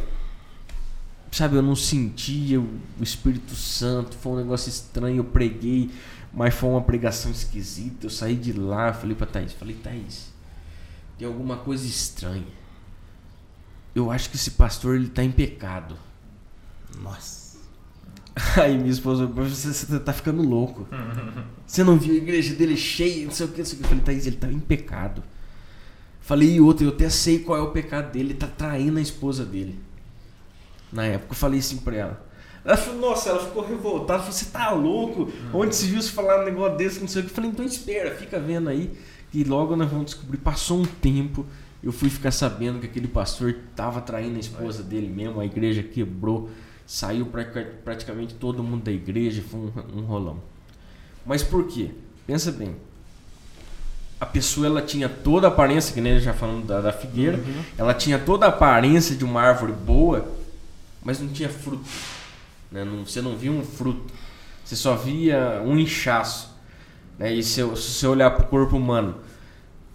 sabe, 1.32 1.56
eu 1.56 1.62
não 1.62 1.74
sentia 1.74 2.60
o 2.60 2.80
Espírito 3.00 3.56
Santo. 3.56 4.16
Foi 4.16 4.32
um 4.32 4.36
negócio 4.36 4.68
estranho. 4.68 5.16
Eu 5.16 5.24
preguei, 5.24 5.90
mas 6.32 6.54
foi 6.54 6.70
uma 6.70 6.80
pregação 6.80 7.32
esquisita. 7.32 8.06
Eu 8.06 8.10
saí 8.10 8.36
de 8.36 8.52
lá, 8.52 8.92
falei 8.92 9.16
pra 9.16 9.26
Thaís, 9.26 9.52
falei, 9.52 9.74
Thaís, 9.74 10.32
tem 11.18 11.26
alguma 11.26 11.56
coisa 11.56 11.84
estranha. 11.84 12.46
Eu 13.92 14.08
acho 14.08 14.30
que 14.30 14.36
esse 14.36 14.52
pastor 14.52 14.94
ele 14.94 15.08
tá 15.08 15.24
em 15.24 15.32
pecado. 15.32 15.96
Nossa. 17.02 17.58
Aí 18.62 18.78
minha 18.78 18.92
esposa, 18.92 19.26
você, 19.26 19.72
você 19.72 19.98
tá 19.98 20.12
ficando 20.12 20.42
louco. 20.42 20.86
Você 21.66 21.82
não 21.82 21.98
viu 21.98 22.14
a 22.14 22.18
igreja 22.18 22.54
dele 22.54 22.76
cheia, 22.76 23.24
não 23.24 23.32
sei 23.32 23.46
o 23.46 23.48
que, 23.48 23.58
não 23.58 23.66
sei 23.66 23.74
o 23.74 23.78
que. 23.78 23.84
Eu 23.84 23.88
falei, 23.88 24.04
Thaís, 24.04 24.28
ele 24.28 24.36
tá 24.36 24.46
em 24.46 24.60
pecado. 24.60 25.24
Falei, 26.28 26.56
e 26.56 26.60
outro, 26.60 26.84
eu 26.84 26.90
até 26.90 27.08
sei 27.08 27.38
qual 27.38 27.56
é 27.56 27.62
o 27.62 27.70
pecado 27.70 28.12
dele, 28.12 28.32
ele 28.32 28.34
tá 28.34 28.46
traindo 28.46 28.98
a 28.98 29.00
esposa 29.00 29.46
dele. 29.46 29.78
Na 30.92 31.06
época 31.06 31.32
eu 31.32 31.36
falei 31.36 31.58
assim 31.58 31.78
pra 31.78 31.96
ela. 31.96 32.26
Ela 32.62 32.76
falou, 32.76 33.00
nossa, 33.00 33.30
ela 33.30 33.42
ficou 33.42 33.66
revoltada, 33.66 34.18
falou, 34.18 34.34
você 34.34 34.44
tá 34.44 34.70
louco? 34.72 35.32
Onde 35.54 35.74
se 35.74 35.86
viu 35.86 36.02
se 36.02 36.10
falar 36.12 36.42
um 36.42 36.44
negócio 36.44 36.76
desse, 36.76 37.00
não 37.00 37.08
sei 37.08 37.22
o 37.22 37.24
que. 37.24 37.30
Eu 37.30 37.34
falei, 37.34 37.50
então 37.50 37.64
espera, 37.64 38.14
fica 38.14 38.38
vendo 38.38 38.68
aí. 38.68 38.92
E 39.32 39.42
logo 39.42 39.74
nós 39.74 39.88
vamos 39.88 40.04
descobrir. 40.04 40.36
Passou 40.36 40.82
um 40.82 40.84
tempo, 40.84 41.46
eu 41.82 41.92
fui 41.92 42.10
ficar 42.10 42.30
sabendo 42.30 42.78
que 42.78 42.84
aquele 42.84 43.08
pastor 43.08 43.56
tava 43.74 44.02
traindo 44.02 44.36
a 44.36 44.40
esposa 44.40 44.82
dele 44.82 45.08
mesmo, 45.08 45.40
a 45.40 45.46
igreja 45.46 45.82
quebrou, 45.82 46.50
saiu 46.86 47.24
pratica- 47.24 47.72
praticamente 47.82 48.34
todo 48.34 48.62
mundo 48.62 48.84
da 48.84 48.92
igreja, 48.92 49.40
foi 49.40 49.60
um, 49.60 49.72
um 50.00 50.00
rolão. 50.02 50.42
Mas 51.24 51.42
por 51.42 51.66
quê? 51.66 51.92
Pensa 52.26 52.52
bem. 52.52 52.76
A 54.20 54.26
pessoa 54.26 54.66
ela 54.66 54.82
tinha 54.82 55.08
toda 55.08 55.46
a 55.46 55.50
aparência, 55.50 55.94
que 55.94 56.00
nem 56.00 56.18
já 56.18 56.32
falando 56.34 56.66
da, 56.66 56.80
da 56.80 56.92
figueira, 56.92 57.38
ela 57.76 57.94
tinha 57.94 58.18
toda 58.18 58.46
a 58.46 58.48
aparência 58.48 59.14
de 59.14 59.24
uma 59.24 59.40
árvore 59.40 59.72
boa, 59.72 60.26
mas 61.04 61.20
não 61.20 61.28
tinha 61.28 61.48
fruto. 61.48 61.84
né? 62.70 62.84
Não- 62.84 63.04
você 63.06 63.22
não 63.22 63.36
via 63.36 63.52
um 63.52 63.62
fruto. 63.64 64.12
Você 64.64 64.74
só 64.76 64.94
via 64.96 65.62
um 65.64 65.78
inchaço. 65.78 66.52
Né? 67.18 67.32
E 67.32 67.42
se, 67.42 67.54
se 67.54 67.62
você 67.64 68.06
olhar 68.06 68.30
para 68.32 68.44
o 68.44 68.48
corpo 68.48 68.76
humano, 68.76 69.14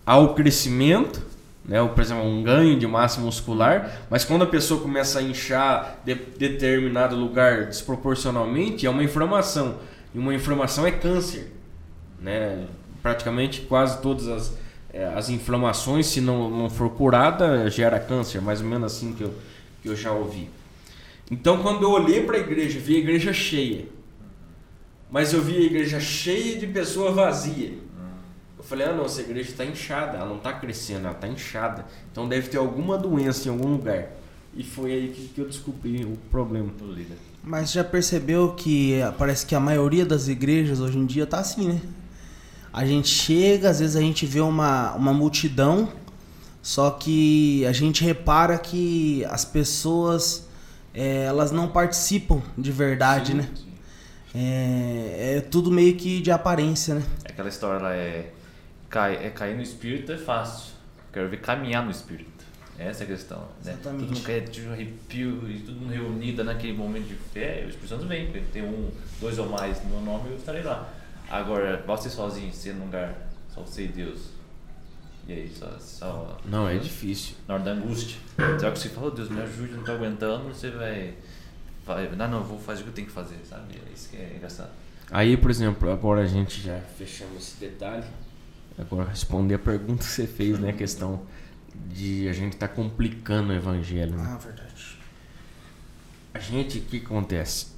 há 0.06 0.18
o 0.18 0.34
crescimento, 0.34 1.22
né? 1.66 1.82
ou, 1.82 1.90
por 1.90 2.02
exemplo, 2.02 2.24
um 2.24 2.42
ganho 2.42 2.80
de 2.80 2.88
massa 2.88 3.20
muscular, 3.22 4.04
mas 4.10 4.24
quando 4.26 4.44
a 4.44 4.48
pessoa 4.48 4.82
começa 4.82 5.20
a 5.20 5.22
inchar 5.22 6.00
de 6.06 6.16
determinado 6.16 7.16
lugar 7.16 7.66
desproporcionalmente, 7.66 8.86
é 8.86 8.90
uma 8.90 9.04
inflamação. 9.04 9.76
E 10.16 10.18
uma 10.18 10.34
inflamação 10.34 10.88
é 10.88 10.92
câncer. 10.92 11.52
Né? 12.22 12.66
Praticamente 13.04 13.62
quase 13.62 14.02
todas 14.02 14.28
as, 14.28 14.54
eh, 14.92 15.14
as 15.16 15.30
inflamações, 15.30 16.08
se 16.08 16.20
não, 16.20 16.50
não 16.50 16.70
for 16.70 16.90
curada, 16.90 17.70
gera 17.70 18.00
câncer, 18.00 18.42
mais 18.42 18.62
ou 18.62 18.68
menos 18.68 18.92
assim 18.92 19.14
que 19.14 19.22
eu, 19.22 19.36
que 19.82 19.90
eu 19.90 19.96
já 19.96 20.12
ouvi. 20.12 20.50
Então, 21.30 21.62
quando 21.62 21.84
eu 21.84 21.92
olhei 21.92 22.24
para 22.24 22.38
a 22.38 22.40
igreja, 22.40 22.80
vi 22.80 22.96
a 22.96 23.00
igreja 23.00 23.32
cheia, 23.32 23.86
mas 25.12 25.32
eu 25.34 25.42
vi 25.42 25.58
a 25.58 25.62
igreja 25.62 26.00
cheia 26.00 26.58
de 26.58 26.66
pessoa 26.66 27.12
vazia. 27.12 27.78
Eu 28.58 28.64
falei, 28.64 28.88
ah 28.88 28.94
não, 28.94 29.04
essa 29.04 29.20
igreja 29.20 29.50
está 29.50 29.66
inchada, 29.66 30.18
ela 30.18 30.30
não 30.30 30.38
está 30.38 30.54
crescendo, 30.54 31.02
ela 31.02 31.12
está 31.12 31.28
inchada. 31.28 31.86
Então 32.10 32.28
deve 32.30 32.48
ter 32.48 32.58
alguma 32.58 32.98
doença 32.98 33.50
em 33.50 33.52
algum 33.52 33.68
lugar. 33.68 34.08
E 34.56 34.64
foi 34.64 34.94
aí 34.94 35.10
que, 35.10 35.28
que 35.28 35.42
eu 35.42 35.46
descobri 35.46 36.06
o 36.06 36.18
problema. 36.32 36.70
Do 36.80 36.90
líder. 36.90 37.18
Mas 37.44 37.74
já 37.74 37.84
percebeu 37.84 38.54
que 38.54 38.94
eh, 38.94 39.12
parece 39.18 39.46
que 39.46 39.54
a 39.54 39.60
maioria 39.60 40.06
das 40.06 40.30
igrejas 40.30 40.80
hoje 40.80 40.98
em 40.98 41.06
dia 41.06 41.26
tá 41.28 41.40
assim, 41.40 41.68
né? 41.68 41.82
A 42.74 42.86
gente 42.86 43.08
chega, 43.08 43.70
às 43.70 43.80
vezes 43.80 43.96
a 43.96 44.02
gente 44.02 44.26
vê 44.26 44.40
uma, 44.42 44.94
uma 44.94 45.14
multidão, 45.14 45.88
só 46.62 46.90
que 46.90 47.64
a 47.68 47.72
gente 47.72 48.04
repara 48.04 48.58
que 48.58 49.24
as 49.26 49.46
pessoas 49.46 50.48
eh, 50.94 51.26
elas 51.26 51.52
não 51.52 51.68
participam 51.68 52.42
de 52.58 52.72
verdade, 52.72 53.32
Sim, 53.32 53.38
né? 53.38 53.50
sim. 53.54 53.74
É, 54.36 55.36
é 55.38 55.42
tudo 55.42 55.70
meio 55.70 55.96
que 55.96 56.20
de 56.20 56.32
aparência, 56.32 56.96
né? 56.96 57.04
Aquela 57.24 57.50
história 57.50 57.80
lá 57.80 57.94
é, 57.94 58.32
cai, 58.90 59.24
é 59.24 59.30
cair 59.30 59.56
no 59.56 59.62
espírito 59.62 60.12
é 60.12 60.18
fácil. 60.18 60.74
Quero 61.12 61.30
ver 61.30 61.42
caminhar 61.42 61.86
no 61.86 61.92
espírito. 61.92 62.44
Essa 62.80 63.04
é 63.04 63.06
a 63.06 63.08
questão. 63.08 63.38
Né? 63.64 63.74
Exatamente. 63.74 64.06
Todo 64.06 64.16
mundo 64.16 64.26
quer 64.26 64.68
um 64.68 64.74
arrepio 64.74 65.48
e 65.48 65.72
mundo 65.72 65.94
reunido 65.94 66.44
naquele 66.44 66.74
momento 66.74 67.08
de 67.08 67.16
fé. 67.32 67.62
O 67.66 67.70
Espírito 67.70 67.90
Santo 67.90 68.08
vem. 68.08 68.32
Tem 68.52 68.64
um, 68.64 68.90
dois 69.22 69.38
ou 69.38 69.48
mais 69.48 69.84
no 69.84 69.92
meu 69.92 70.02
nome, 70.02 70.32
eu 70.32 70.38
estarei 70.38 70.64
lá. 70.64 70.92
Agora, 71.34 71.84
você 71.88 72.12
sozinho, 72.12 72.54
ser 72.54 72.76
num 72.76 72.86
lugar, 72.86 73.18
só 73.50 73.62
você 73.62 73.86
e 73.86 73.88
Deus. 73.88 74.30
E 75.28 75.34
aí, 75.34 75.52
só, 75.52 75.80
só 75.80 76.38
Não, 76.46 76.70
é 76.70 76.78
difícil. 76.78 77.36
na 77.48 77.56
hora 77.56 77.64
da 77.64 77.72
angústia. 77.72 78.20
Você 78.38 78.60
vai 78.60 78.70
conseguir 78.70 78.94
falar, 78.94 79.08
oh, 79.08 79.12
Deus, 79.12 79.30
me 79.30 79.42
ajude, 79.42 79.74
não 79.74 79.84
tô 79.84 79.94
aguentando, 79.94 80.44
você 80.50 80.70
vai. 80.70 81.16
vai 81.88 82.08
não, 82.16 82.30
não, 82.30 82.44
vou 82.44 82.60
fazer 82.60 82.82
o 82.82 82.84
que 82.84 82.90
eu 82.92 82.94
tenho 82.94 83.08
que 83.08 83.14
fazer, 83.14 83.40
sabe? 83.50 83.74
É 83.74 83.92
isso 83.92 84.10
que 84.10 84.18
é 84.18 84.34
engraçado. 84.36 84.70
Aí, 85.10 85.36
por 85.36 85.50
exemplo, 85.50 85.90
agora 85.92 86.22
a 86.22 86.28
gente 86.28 86.62
já 86.62 86.80
fechamos 87.00 87.38
esse 87.38 87.60
detalhe. 87.60 88.06
Agora 88.78 89.10
responder 89.10 89.56
a 89.56 89.60
pergunta 89.60 90.04
que 90.04 90.12
você 90.12 90.28
fez, 90.28 90.60
né? 90.60 90.70
A 90.70 90.74
questão 90.74 91.24
de 91.74 92.30
a 92.30 92.34
gente 92.34 92.58
tá 92.58 92.68
complicando 92.68 93.50
o 93.50 93.56
evangelho. 93.56 94.16
Né? 94.16 94.24
Ah, 94.24 94.38
verdade. 94.38 95.00
A 96.32 96.38
gente, 96.38 96.78
o 96.78 96.82
que 96.84 96.98
acontece? 96.98 97.70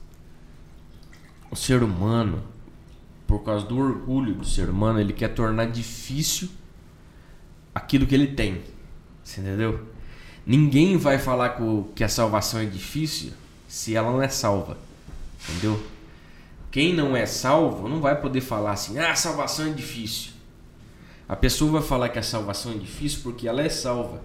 O 1.49 1.55
ser 1.55 1.83
humano, 1.83 2.43
por 3.27 3.43
causa 3.43 3.65
do 3.65 3.77
orgulho 3.77 4.33
do 4.35 4.45
ser 4.45 4.69
humano, 4.69 4.99
ele 4.99 5.13
quer 5.13 5.29
tornar 5.29 5.65
difícil 5.65 6.49
aquilo 7.73 8.05
que 8.05 8.15
ele 8.15 8.27
tem. 8.27 8.61
Você 9.23 9.41
entendeu? 9.41 9.79
Ninguém 10.45 10.97
vai 10.97 11.17
falar 11.17 11.57
que 11.95 12.03
a 12.03 12.09
salvação 12.09 12.59
é 12.59 12.65
difícil 12.65 13.31
se 13.67 13.95
ela 13.95 14.11
não 14.11 14.21
é 14.21 14.29
salva. 14.29 14.77
Entendeu? 15.49 15.81
Quem 16.71 16.93
não 16.93 17.15
é 17.15 17.25
salvo 17.25 17.87
não 17.87 17.99
vai 17.99 18.19
poder 18.19 18.41
falar 18.41 18.73
assim: 18.73 18.99
ah, 18.99 19.11
a 19.11 19.15
salvação 19.15 19.67
é 19.67 19.69
difícil. 19.69 20.33
A 21.27 21.35
pessoa 21.35 21.71
vai 21.71 21.81
falar 21.81 22.09
que 22.09 22.19
a 22.19 22.23
salvação 22.23 22.73
é 22.73 22.77
difícil 22.77 23.21
porque 23.23 23.47
ela 23.47 23.61
é 23.61 23.69
salva. 23.69 24.21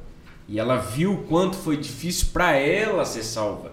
E 0.47 0.59
ela 0.59 0.77
viu 0.77 1.15
o 1.15 1.23
quanto 1.25 1.57
foi 1.57 1.77
difícil 1.77 2.29
para 2.33 2.57
ela 2.57 3.05
ser 3.05 3.23
salva. 3.23 3.73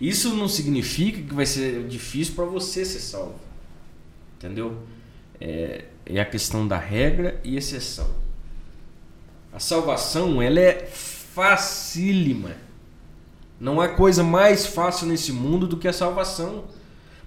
Isso 0.00 0.34
não 0.34 0.46
significa 0.46 1.22
que 1.22 1.34
vai 1.34 1.46
ser 1.46 1.86
difícil 1.88 2.34
para 2.34 2.44
você 2.44 2.84
ser 2.84 3.00
salvo. 3.00 3.40
Entendeu? 4.44 4.76
É, 5.40 5.86
é 6.04 6.20
a 6.20 6.24
questão 6.24 6.68
da 6.68 6.76
regra 6.76 7.40
e 7.42 7.56
exceção. 7.56 8.10
A 9.50 9.58
salvação, 9.58 10.42
ela 10.42 10.60
é 10.60 10.84
facílima. 10.84 12.50
Não 13.58 13.80
há 13.80 13.88
coisa 13.88 14.22
mais 14.22 14.66
fácil 14.66 15.06
nesse 15.06 15.32
mundo 15.32 15.66
do 15.66 15.78
que 15.78 15.88
a 15.88 15.94
salvação. 15.94 16.64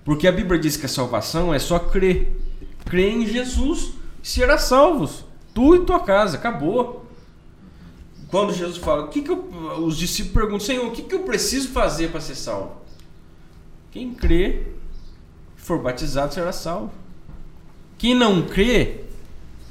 Porque 0.05 0.28
a 0.28 0.32
Bíblia 0.32 0.59
diz 0.59 0.78
que 0.78 0.86
a 0.86 0.89
salvação 0.89 1.51
é 1.51 1.57
só 1.57 1.80
crer. 1.80 2.39
Crer 2.86 3.13
em 3.13 3.26
Jesus 3.26 3.93
e 4.24 4.28
será 4.28 4.59
salvos. 4.59 5.26
Tu 5.55 5.76
e 5.76 5.86
tua 5.86 6.01
casa. 6.01 6.38
Acabou. 6.38 7.07
Quando 8.30 8.53
Jesus 8.53 8.78
fala, 8.78 9.05
o 9.05 9.07
que 9.07 9.24
que 9.24 9.32
eu, 9.32 9.39
os 9.84 9.97
discípulos 9.97 10.34
perguntam, 10.36 10.59
Senhor, 10.59 10.86
o 10.86 10.91
que, 10.91 11.01
que 11.01 11.15
eu 11.15 11.24
preciso 11.24 11.70
fazer 11.70 12.11
para 12.11 12.22
ser 12.22 12.36
salvo? 12.36 12.76
Quem 13.89 14.13
crê, 14.13 14.68
for 15.55 15.82
batizado, 15.82 16.34
será 16.34 16.51
salvo. 16.51 16.91
Quem 17.98 18.14
não 18.14 18.43
crê, 18.43 19.02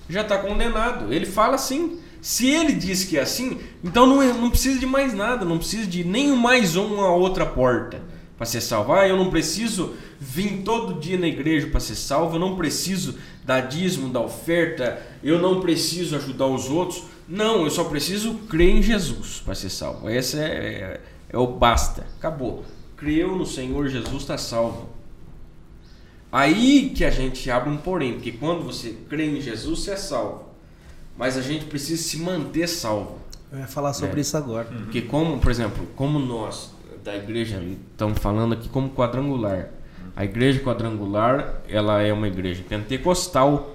já 0.09 0.23
está 0.23 0.39
condenado. 0.39 1.13
Ele 1.13 1.27
fala 1.27 1.55
assim. 1.55 1.99
Se 2.21 2.49
ele 2.49 2.73
diz 2.73 3.05
que 3.05 3.17
é 3.17 3.21
assim, 3.21 3.61
então 3.85 4.05
não, 4.05 4.21
é- 4.21 4.33
não 4.33 4.51
precisa 4.51 4.81
de 4.81 4.87
mais 4.87 5.15
nada, 5.15 5.45
não 5.45 5.59
precisa 5.59 5.87
de 5.87 6.03
nem 6.03 6.35
mais 6.35 6.75
uma 6.75 7.09
outra 7.15 7.47
porta 7.47 8.03
para 8.37 8.45
ser 8.45 8.61
salvo. 8.61 8.93
Ah, 8.93 9.07
eu 9.07 9.17
não 9.17 9.31
preciso 9.31 9.95
vir 10.19 10.63
todo 10.65 10.99
dia 10.99 11.17
na 11.17 11.29
igreja 11.29 11.69
para 11.69 11.79
ser 11.79 11.95
salvo, 11.95 12.35
eu 12.35 12.41
não 12.41 12.57
preciso 12.57 13.17
dar 13.45 13.61
dízimo, 13.61 14.13
da 14.13 14.21
oferta, 14.21 15.01
eu 15.23 15.39
não 15.39 15.61
preciso 15.61 16.17
ajudar 16.17 16.47
os 16.47 16.69
outros. 16.69 17.05
Não, 17.29 17.63
eu 17.63 17.71
só 17.71 17.85
preciso 17.85 18.35
crer 18.49 18.71
em 18.71 18.83
Jesus 18.83 19.41
para 19.45 19.55
ser 19.55 19.71
salvo. 19.71 20.11
Esse 20.11 20.37
é, 20.39 20.43
é, 20.43 21.01
é 21.31 21.39
o 21.39 21.47
basta. 21.47 22.07
Acabou. 22.19 22.65
Creu 22.97 23.37
no 23.37 23.47
Senhor 23.47 23.87
Jesus, 23.89 24.23
está 24.23 24.37
salvo. 24.37 24.89
Aí 26.37 26.91
que 26.95 27.03
a 27.03 27.11
gente 27.11 27.51
abre 27.51 27.71
um 27.71 27.79
porém, 27.79 28.13
porque 28.13 28.33
quando 28.33 28.63
você 28.63 28.95
crê 29.09 29.25
em 29.25 29.41
Jesus, 29.41 29.81
você 29.81 29.93
é 29.93 29.97
salvo. 29.97 30.45
Mas 31.17 31.35
a 31.39 31.41
gente 31.41 31.65
precisa 31.65 32.03
se 32.03 32.19
manter 32.19 32.69
salvo. 32.69 33.19
Eu 33.51 33.61
ia 33.61 33.67
falar 33.67 33.95
sobre 33.95 34.19
É. 34.19 34.21
isso 34.21 34.37
agora. 34.37 34.67
Porque 34.67 35.01
como, 35.01 35.39
por 35.39 35.51
exemplo, 35.51 35.87
como 35.97 36.19
nós 36.19 36.75
da 37.03 37.17
igreja 37.17 37.63
estamos 37.91 38.19
falando 38.19 38.53
aqui 38.53 38.69
como 38.69 38.91
quadrangular. 38.91 39.71
A 40.15 40.27
igreja 40.27 40.61
quadrangular, 40.61 41.63
ela 41.71 42.03
é 42.03 42.13
uma 42.13 42.29
igreja 42.29 42.63
pentecostal. 42.69 43.75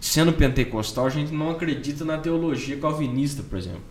Sendo 0.00 0.32
pentecostal, 0.32 1.06
a 1.06 1.10
gente 1.10 1.32
não 1.32 1.50
acredita 1.50 2.04
na 2.04 2.18
teologia 2.18 2.76
calvinista, 2.76 3.42
por 3.42 3.56
exemplo, 3.56 3.82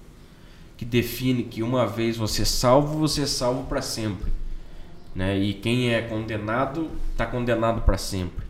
que 0.75 0.83
define 0.83 1.43
que 1.43 1.63
uma 1.63 1.87
vez 1.87 2.17
você 2.17 2.41
é 2.41 2.45
salvo, 2.45 2.99
você 2.99 3.21
é 3.21 3.25
salvo 3.25 3.63
para 3.63 3.81
sempre, 3.81 4.29
né? 5.17 5.35
E 5.35 5.51
quem 5.55 5.91
é 5.91 6.03
condenado 6.03 6.91
está 7.11 7.25
condenado 7.25 7.81
para 7.81 7.97
sempre. 7.97 8.45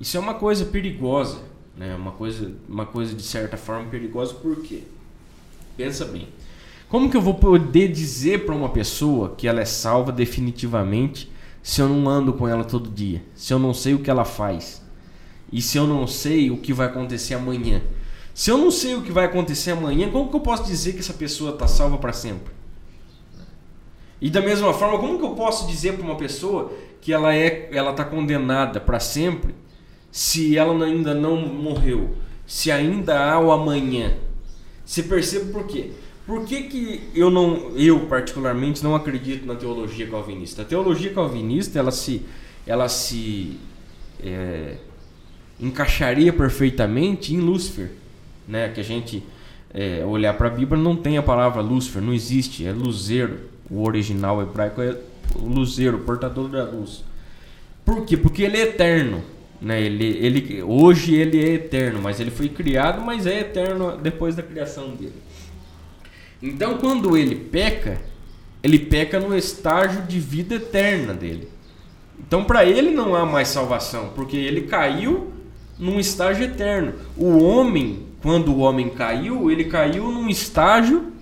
Isso 0.00 0.16
é 0.16 0.20
uma 0.20 0.34
coisa 0.34 0.64
perigosa, 0.64 1.38
né? 1.76 1.94
Uma 1.94 2.10
coisa, 2.10 2.52
uma 2.68 2.84
coisa 2.84 3.14
de 3.14 3.22
certa 3.22 3.56
forma 3.56 3.88
perigosa, 3.88 4.34
por 4.34 4.60
quê? 4.60 4.82
Pensa 5.76 6.04
bem. 6.04 6.26
Como 6.88 7.08
que 7.08 7.16
eu 7.16 7.22
vou 7.22 7.34
poder 7.34 7.92
dizer 7.92 8.44
para 8.44 8.56
uma 8.56 8.70
pessoa 8.70 9.36
que 9.36 9.46
ela 9.46 9.60
é 9.60 9.64
salva 9.64 10.10
definitivamente 10.10 11.30
se 11.62 11.80
eu 11.80 11.88
não 11.88 12.08
ando 12.08 12.32
com 12.32 12.48
ela 12.48 12.64
todo 12.64 12.90
dia? 12.90 13.22
Se 13.36 13.54
eu 13.54 13.60
não 13.60 13.72
sei 13.72 13.94
o 13.94 14.00
que 14.00 14.10
ela 14.10 14.24
faz? 14.24 14.82
E 15.52 15.62
se 15.62 15.78
eu 15.78 15.86
não 15.86 16.08
sei 16.08 16.50
o 16.50 16.56
que 16.56 16.72
vai 16.72 16.88
acontecer 16.88 17.34
amanhã? 17.34 17.80
Se 18.34 18.50
eu 18.50 18.58
não 18.58 18.72
sei 18.72 18.96
o 18.96 19.02
que 19.02 19.12
vai 19.12 19.26
acontecer 19.26 19.70
amanhã, 19.70 20.10
como 20.10 20.28
que 20.28 20.34
eu 20.34 20.40
posso 20.40 20.64
dizer 20.64 20.94
que 20.94 20.98
essa 20.98 21.14
pessoa 21.14 21.52
está 21.52 21.68
salva 21.68 21.98
para 21.98 22.12
sempre? 22.12 22.52
E 24.20 24.30
da 24.30 24.40
mesma 24.40 24.72
forma, 24.72 24.98
como 24.98 25.18
que 25.18 25.24
eu 25.24 25.30
posso 25.30 25.66
dizer 25.66 25.94
para 25.94 26.04
uma 26.04 26.16
pessoa 26.16 26.72
que 27.00 27.12
ela 27.12 27.34
é, 27.34 27.68
ela 27.72 27.90
está 27.90 28.04
condenada 28.04 28.80
para 28.80 28.98
sempre, 28.98 29.54
se 30.10 30.56
ela 30.56 30.84
ainda 30.84 31.12
não 31.14 31.36
morreu, 31.36 32.16
se 32.46 32.70
ainda 32.70 33.18
há 33.18 33.38
o 33.38 33.52
amanhã? 33.52 34.14
Você 34.84 35.02
percebe 35.02 35.52
por 35.52 35.66
quê? 35.66 35.90
Por 36.26 36.44
que, 36.44 36.62
que 36.62 37.10
eu 37.14 37.30
não, 37.30 37.72
eu 37.76 38.06
particularmente 38.06 38.82
não 38.82 38.94
acredito 38.94 39.46
na 39.46 39.54
teologia 39.54 40.06
calvinista? 40.06 40.62
A 40.62 40.64
teologia 40.64 41.12
calvinista 41.12 41.78
ela 41.78 41.90
se, 41.90 42.24
ela 42.66 42.88
se 42.88 43.58
é, 44.22 44.76
encaixaria 45.60 46.32
perfeitamente 46.32 47.34
em 47.34 47.40
Lúcifer, 47.40 47.90
né? 48.48 48.70
Que 48.70 48.80
a 48.80 48.84
gente 48.84 49.22
é, 49.72 50.04
olhar 50.04 50.34
para 50.34 50.48
a 50.48 50.50
Bíblia 50.50 50.80
não 50.80 50.96
tem 50.96 51.18
a 51.18 51.22
palavra 51.22 51.60
Lúcifer, 51.60 52.00
não 52.00 52.14
existe, 52.14 52.66
é 52.66 52.72
luzeiro. 52.72 53.52
O 53.74 53.82
original 53.82 54.40
hebraico 54.40 54.80
é 54.80 54.96
o 55.34 55.48
luzeiro, 55.48 55.96
o 55.96 56.00
portador 56.00 56.48
da 56.48 56.62
luz. 56.62 57.02
Por 57.84 58.06
quê? 58.06 58.16
Porque 58.16 58.44
ele 58.44 58.56
é 58.56 58.62
eterno. 58.62 59.24
Né? 59.60 59.82
Ele, 59.82 60.04
ele, 60.04 60.62
hoje 60.62 61.14
ele 61.14 61.42
é 61.42 61.54
eterno, 61.54 62.00
mas 62.00 62.20
ele 62.20 62.30
foi 62.30 62.48
criado, 62.48 63.02
mas 63.02 63.26
é 63.26 63.40
eterno 63.40 63.96
depois 63.96 64.36
da 64.36 64.44
criação 64.44 64.90
dele. 64.90 65.20
Então, 66.40 66.78
quando 66.78 67.16
ele 67.16 67.34
peca, 67.34 68.00
ele 68.62 68.78
peca 68.78 69.18
no 69.18 69.36
estágio 69.36 70.02
de 70.02 70.20
vida 70.20 70.54
eterna 70.54 71.12
dele. 71.12 71.48
Então, 72.20 72.44
para 72.44 72.64
ele 72.64 72.90
não 72.90 73.16
há 73.16 73.26
mais 73.26 73.48
salvação, 73.48 74.10
porque 74.14 74.36
ele 74.36 74.62
caiu 74.62 75.32
num 75.76 75.98
estágio 75.98 76.44
eterno. 76.44 76.92
O 77.16 77.42
homem, 77.42 78.06
quando 78.22 78.52
o 78.52 78.58
homem 78.58 78.88
caiu, 78.90 79.50
ele 79.50 79.64
caiu 79.64 80.12
num 80.12 80.28
estágio 80.28 81.12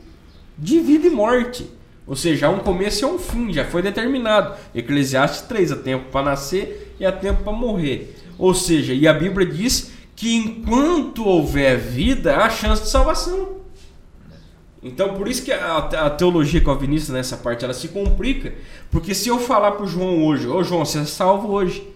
de 0.59 0.81
vida 0.81 1.07
e 1.07 1.11
morte. 1.11 1.67
Ou 2.07 2.17
seja, 2.17 2.47
há 2.47 2.51
um 2.51 2.59
começo 2.59 3.05
e 3.05 3.05
há 3.05 3.09
um 3.09 3.19
fim, 3.19 3.53
já 3.53 3.65
foi 3.65 3.81
determinado. 3.83 4.57
Eclesiastes 4.75 5.43
3, 5.43 5.73
há 5.73 5.77
tempo 5.77 6.11
para 6.11 6.27
nascer 6.27 6.95
e 6.99 7.07
há 7.07 7.13
tempo 7.13 7.43
para 7.45 7.53
morrer. 7.53 8.17
Ou 8.39 8.55
seja, 8.55 8.93
e 8.93 9.07
a 9.07 9.13
Bíblia 9.13 9.47
diz 9.47 9.93
que 10.17 10.35
enquanto 10.35 11.25
houver 11.25 11.79
vida, 11.79 12.37
há 12.37 12.51
chance 12.51 12.83
de 12.83 12.89
salvação. 12.89 13.63
Então, 14.83 15.15
por 15.15 15.29
isso 15.29 15.45
que 15.45 15.53
a, 15.53 15.77
a 15.77 16.11
teologia 16.11 16.61
calvinista 16.61 17.13
nessa 17.13 17.37
parte 17.37 17.65
ela 17.65 17.73
se 17.73 17.89
complica, 17.89 18.53
porque 18.91 19.15
se 19.15 19.29
eu 19.29 19.39
falar 19.39 19.73
para 19.73 19.85
o 19.85 19.89
João 19.89 20.25
hoje, 20.25 20.49
ô 20.49 20.63
João, 20.65 20.85
você 20.85 20.99
é 20.99 21.05
salvo 21.05 21.53
hoje. 21.53 21.87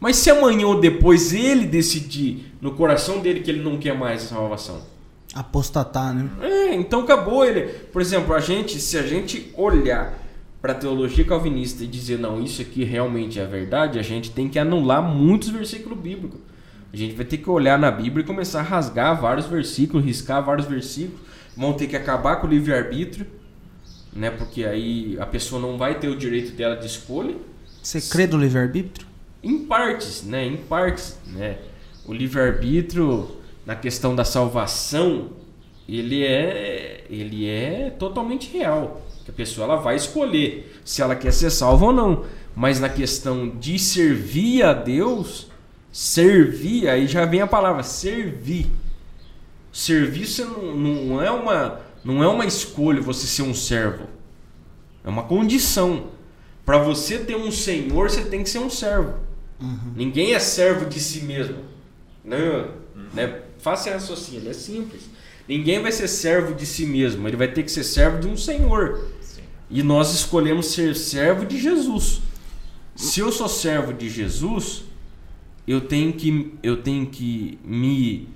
Mas 0.00 0.16
se 0.16 0.28
amanhã 0.28 0.66
ou 0.66 0.80
depois 0.80 1.32
ele 1.32 1.64
decidir 1.66 2.52
no 2.60 2.72
coração 2.72 3.20
dele 3.20 3.40
que 3.40 3.50
ele 3.50 3.62
não 3.62 3.78
quer 3.78 3.96
mais 3.96 4.24
a 4.24 4.28
salvação, 4.28 4.82
Apostatar, 5.36 6.14
né? 6.14 6.30
é, 6.40 6.74
então 6.74 7.00
acabou 7.00 7.44
ele. 7.44 7.68
Por 7.92 8.00
exemplo, 8.00 8.34
a 8.34 8.40
gente, 8.40 8.80
se 8.80 8.96
a 8.96 9.02
gente 9.02 9.52
olhar 9.54 10.18
para 10.62 10.72
a 10.72 10.74
teologia 10.74 11.24
calvinista 11.24 11.84
e 11.84 11.86
dizer 11.86 12.18
não, 12.18 12.42
isso 12.42 12.62
aqui 12.62 12.84
realmente 12.84 13.38
é 13.38 13.44
verdade, 13.44 13.98
a 13.98 14.02
gente 14.02 14.30
tem 14.30 14.48
que 14.48 14.58
anular 14.58 15.02
muitos 15.02 15.50
versículos 15.50 15.98
bíblicos. 15.98 16.40
A 16.92 16.96
gente 16.96 17.14
vai 17.14 17.26
ter 17.26 17.36
que 17.36 17.50
olhar 17.50 17.78
na 17.78 17.90
Bíblia 17.90 18.24
e 18.24 18.26
começar 18.26 18.60
a 18.60 18.62
rasgar 18.62 19.20
vários 19.20 19.46
versículos, 19.46 20.04
riscar 20.04 20.42
vários 20.42 20.66
versículos. 20.66 21.20
Vão 21.54 21.74
ter 21.74 21.86
que 21.86 21.96
acabar 21.96 22.36
com 22.36 22.46
o 22.46 22.50
livre-arbítrio, 22.50 23.26
né? 24.12 24.30
Porque 24.30 24.64
aí 24.64 25.18
a 25.20 25.26
pessoa 25.26 25.60
não 25.60 25.76
vai 25.76 25.98
ter 25.98 26.08
o 26.08 26.16
direito 26.16 26.52
dela 26.52 26.74
de 26.74 26.86
escolha. 26.86 27.36
Você 27.82 28.00
crê 28.00 28.26
do 28.26 28.38
livre-arbítrio? 28.38 29.06
Em 29.42 29.58
partes, 29.66 30.22
né? 30.22 30.46
Em 30.46 30.56
partes, 30.56 31.18
né? 31.26 31.58
O 32.06 32.14
livre-arbítrio 32.14 33.36
na 33.66 33.74
questão 33.74 34.14
da 34.14 34.24
salvação, 34.24 35.30
ele 35.88 36.24
é 36.24 37.04
ele 37.10 37.48
é 37.48 37.90
totalmente 37.90 38.50
real. 38.56 39.02
Que 39.24 39.30
a 39.32 39.34
pessoa 39.34 39.64
ela 39.64 39.76
vai 39.76 39.96
escolher 39.96 40.80
se 40.84 41.02
ela 41.02 41.16
quer 41.16 41.32
ser 41.32 41.50
salva 41.50 41.86
ou 41.86 41.92
não. 41.92 42.24
Mas 42.54 42.78
na 42.78 42.88
questão 42.88 43.48
de 43.48 43.78
servir 43.78 44.62
a 44.62 44.72
Deus, 44.72 45.48
servir, 45.92 46.88
aí 46.88 47.06
já 47.06 47.24
vem 47.24 47.40
a 47.40 47.46
palavra 47.46 47.82
servir. 47.82 48.70
Serviço 49.72 50.44
não, 50.44 50.74
não 50.76 51.22
é 51.22 51.30
uma 51.30 51.80
não 52.04 52.22
é 52.22 52.28
uma 52.28 52.46
escolha 52.46 53.02
você 53.02 53.26
ser 53.26 53.42
um 53.42 53.52
servo. 53.52 54.06
É 55.04 55.08
uma 55.08 55.24
condição. 55.24 56.06
Para 56.64 56.78
você 56.78 57.18
ter 57.18 57.36
um 57.36 57.50
senhor, 57.50 58.10
você 58.10 58.24
tem 58.24 58.42
que 58.42 58.48
ser 58.48 58.58
um 58.58 58.70
servo. 58.70 59.14
Ninguém 59.94 60.34
é 60.34 60.38
servo 60.38 60.86
de 60.86 61.00
si 61.00 61.22
mesmo. 61.22 61.58
Né? 62.24 62.68
Né? 63.14 63.42
Faça 63.58 63.88
esse 63.88 63.98
raciocínio, 63.98 64.50
é 64.50 64.52
simples. 64.52 65.02
Ninguém 65.48 65.80
vai 65.80 65.92
ser 65.92 66.08
servo 66.08 66.54
de 66.54 66.66
si 66.66 66.86
mesmo, 66.86 67.26
ele 67.28 67.36
vai 67.36 67.48
ter 67.48 67.62
que 67.62 67.70
ser 67.70 67.84
servo 67.84 68.18
de 68.18 68.26
um 68.26 68.36
senhor. 68.36 69.08
E 69.70 69.82
nós 69.82 70.14
escolhemos 70.14 70.66
ser 70.66 70.94
servo 70.94 71.44
de 71.44 71.60
Jesus. 71.60 72.20
Se 72.94 73.20
eu 73.20 73.30
sou 73.30 73.48
servo 73.48 73.92
de 73.92 74.08
Jesus, 74.08 74.84
eu 75.66 75.80
tenho 75.82 76.12
que, 76.12 76.54
eu 76.62 76.82
tenho 76.82 77.06
que 77.06 77.58
me 77.64 78.28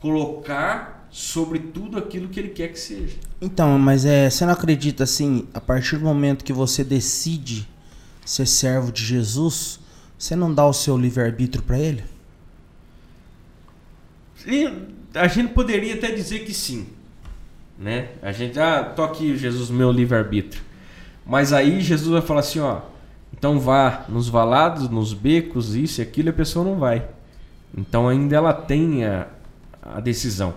colocar 0.00 1.06
sobre 1.10 1.58
tudo 1.58 1.98
aquilo 1.98 2.28
que 2.28 2.40
ele 2.40 2.48
quer 2.48 2.68
que 2.68 2.80
seja. 2.80 3.16
Então, 3.40 3.78
mas 3.78 4.04
é, 4.04 4.30
você 4.30 4.46
não 4.46 4.52
acredita 4.54 5.04
assim, 5.04 5.46
a 5.52 5.60
partir 5.60 5.98
do 5.98 6.04
momento 6.04 6.44
que 6.44 6.52
você 6.52 6.82
decide 6.82 7.68
ser 8.24 8.46
servo 8.46 8.90
de 8.90 9.04
Jesus, 9.04 9.78
você 10.18 10.34
não 10.34 10.52
dá 10.52 10.66
o 10.66 10.72
seu 10.72 10.96
livre-arbítrio 10.96 11.62
para 11.62 11.78
ele? 11.78 12.02
A 15.14 15.28
gente 15.28 15.52
poderia 15.52 15.94
até 15.94 16.10
dizer 16.10 16.40
que 16.40 16.54
sim. 16.54 16.86
Né? 17.78 18.08
A 18.22 18.32
gente, 18.32 18.58
ah, 18.58 18.84
tô 18.84 19.02
aqui, 19.02 19.36
Jesus, 19.36 19.70
meu 19.70 19.90
livre-arbítrio. 19.90 20.62
Mas 21.26 21.52
aí 21.52 21.80
Jesus 21.80 22.10
vai 22.10 22.22
falar 22.22 22.40
assim, 22.40 22.60
ó, 22.60 22.80
então 23.32 23.58
vá 23.58 24.04
nos 24.08 24.28
valados, 24.28 24.88
nos 24.88 25.12
becos, 25.12 25.74
isso 25.74 26.00
e 26.00 26.02
aquilo, 26.02 26.28
e 26.28 26.30
a 26.30 26.34
pessoa 26.34 26.64
não 26.64 26.78
vai. 26.78 27.06
Então 27.76 28.08
ainda 28.08 28.36
ela 28.36 28.52
tem 28.52 29.04
a, 29.04 29.26
a 29.82 30.00
decisão. 30.00 30.54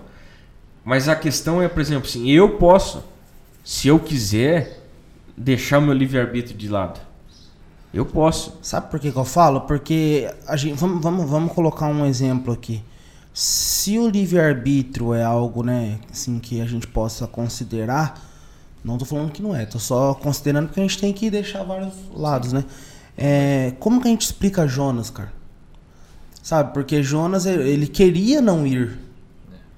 Mas 0.83 1.07
a 1.09 1.15
questão 1.15 1.61
é, 1.61 1.67
por 1.67 1.81
exemplo, 1.81 2.07
assim, 2.07 2.29
eu 2.29 2.57
posso, 2.57 3.03
se 3.63 3.87
eu 3.87 3.99
quiser, 3.99 4.83
deixar 5.35 5.79
o 5.79 5.81
meu 5.81 5.93
livre-arbítrio 5.93 6.57
de 6.57 6.69
lado. 6.69 6.99
Eu 7.93 8.05
posso. 8.05 8.57
Sabe 8.61 8.91
por 8.91 8.99
que, 8.99 9.11
que 9.11 9.17
eu 9.17 9.25
falo? 9.25 9.61
Porque 9.61 10.29
a 10.47 10.55
gente, 10.55 10.77
vamos, 10.77 11.01
vamos, 11.01 11.29
vamos 11.29 11.53
colocar 11.53 11.87
um 11.87 12.05
exemplo 12.05 12.53
aqui. 12.53 12.83
Se 13.37 13.99
o 13.99 14.07
livre-arbítrio 14.07 15.13
é 15.13 15.21
algo, 15.21 15.61
né, 15.61 15.99
assim, 16.09 16.39
que 16.39 16.61
a 16.61 16.65
gente 16.65 16.87
possa 16.87 17.27
considerar, 17.27 18.17
não 18.81 18.97
tô 18.97 19.03
falando 19.03 19.29
que 19.29 19.41
não 19.41 19.53
é, 19.53 19.65
tô 19.65 19.77
só 19.77 20.13
considerando 20.13 20.69
que 20.69 20.79
a 20.79 20.83
gente 20.83 20.97
tem 20.97 21.11
que 21.11 21.29
deixar 21.29 21.61
vários 21.63 21.93
lados, 22.13 22.53
né? 22.53 22.63
É, 23.17 23.73
como 23.77 24.01
que 24.01 24.07
a 24.07 24.11
gente 24.11 24.21
explica 24.21 24.65
Jonas, 24.65 25.09
cara? 25.09 25.33
Sabe, 26.41 26.73
porque 26.73 27.03
Jonas, 27.03 27.45
ele 27.45 27.87
queria 27.87 28.41
não 28.41 28.65
ir, 28.65 28.97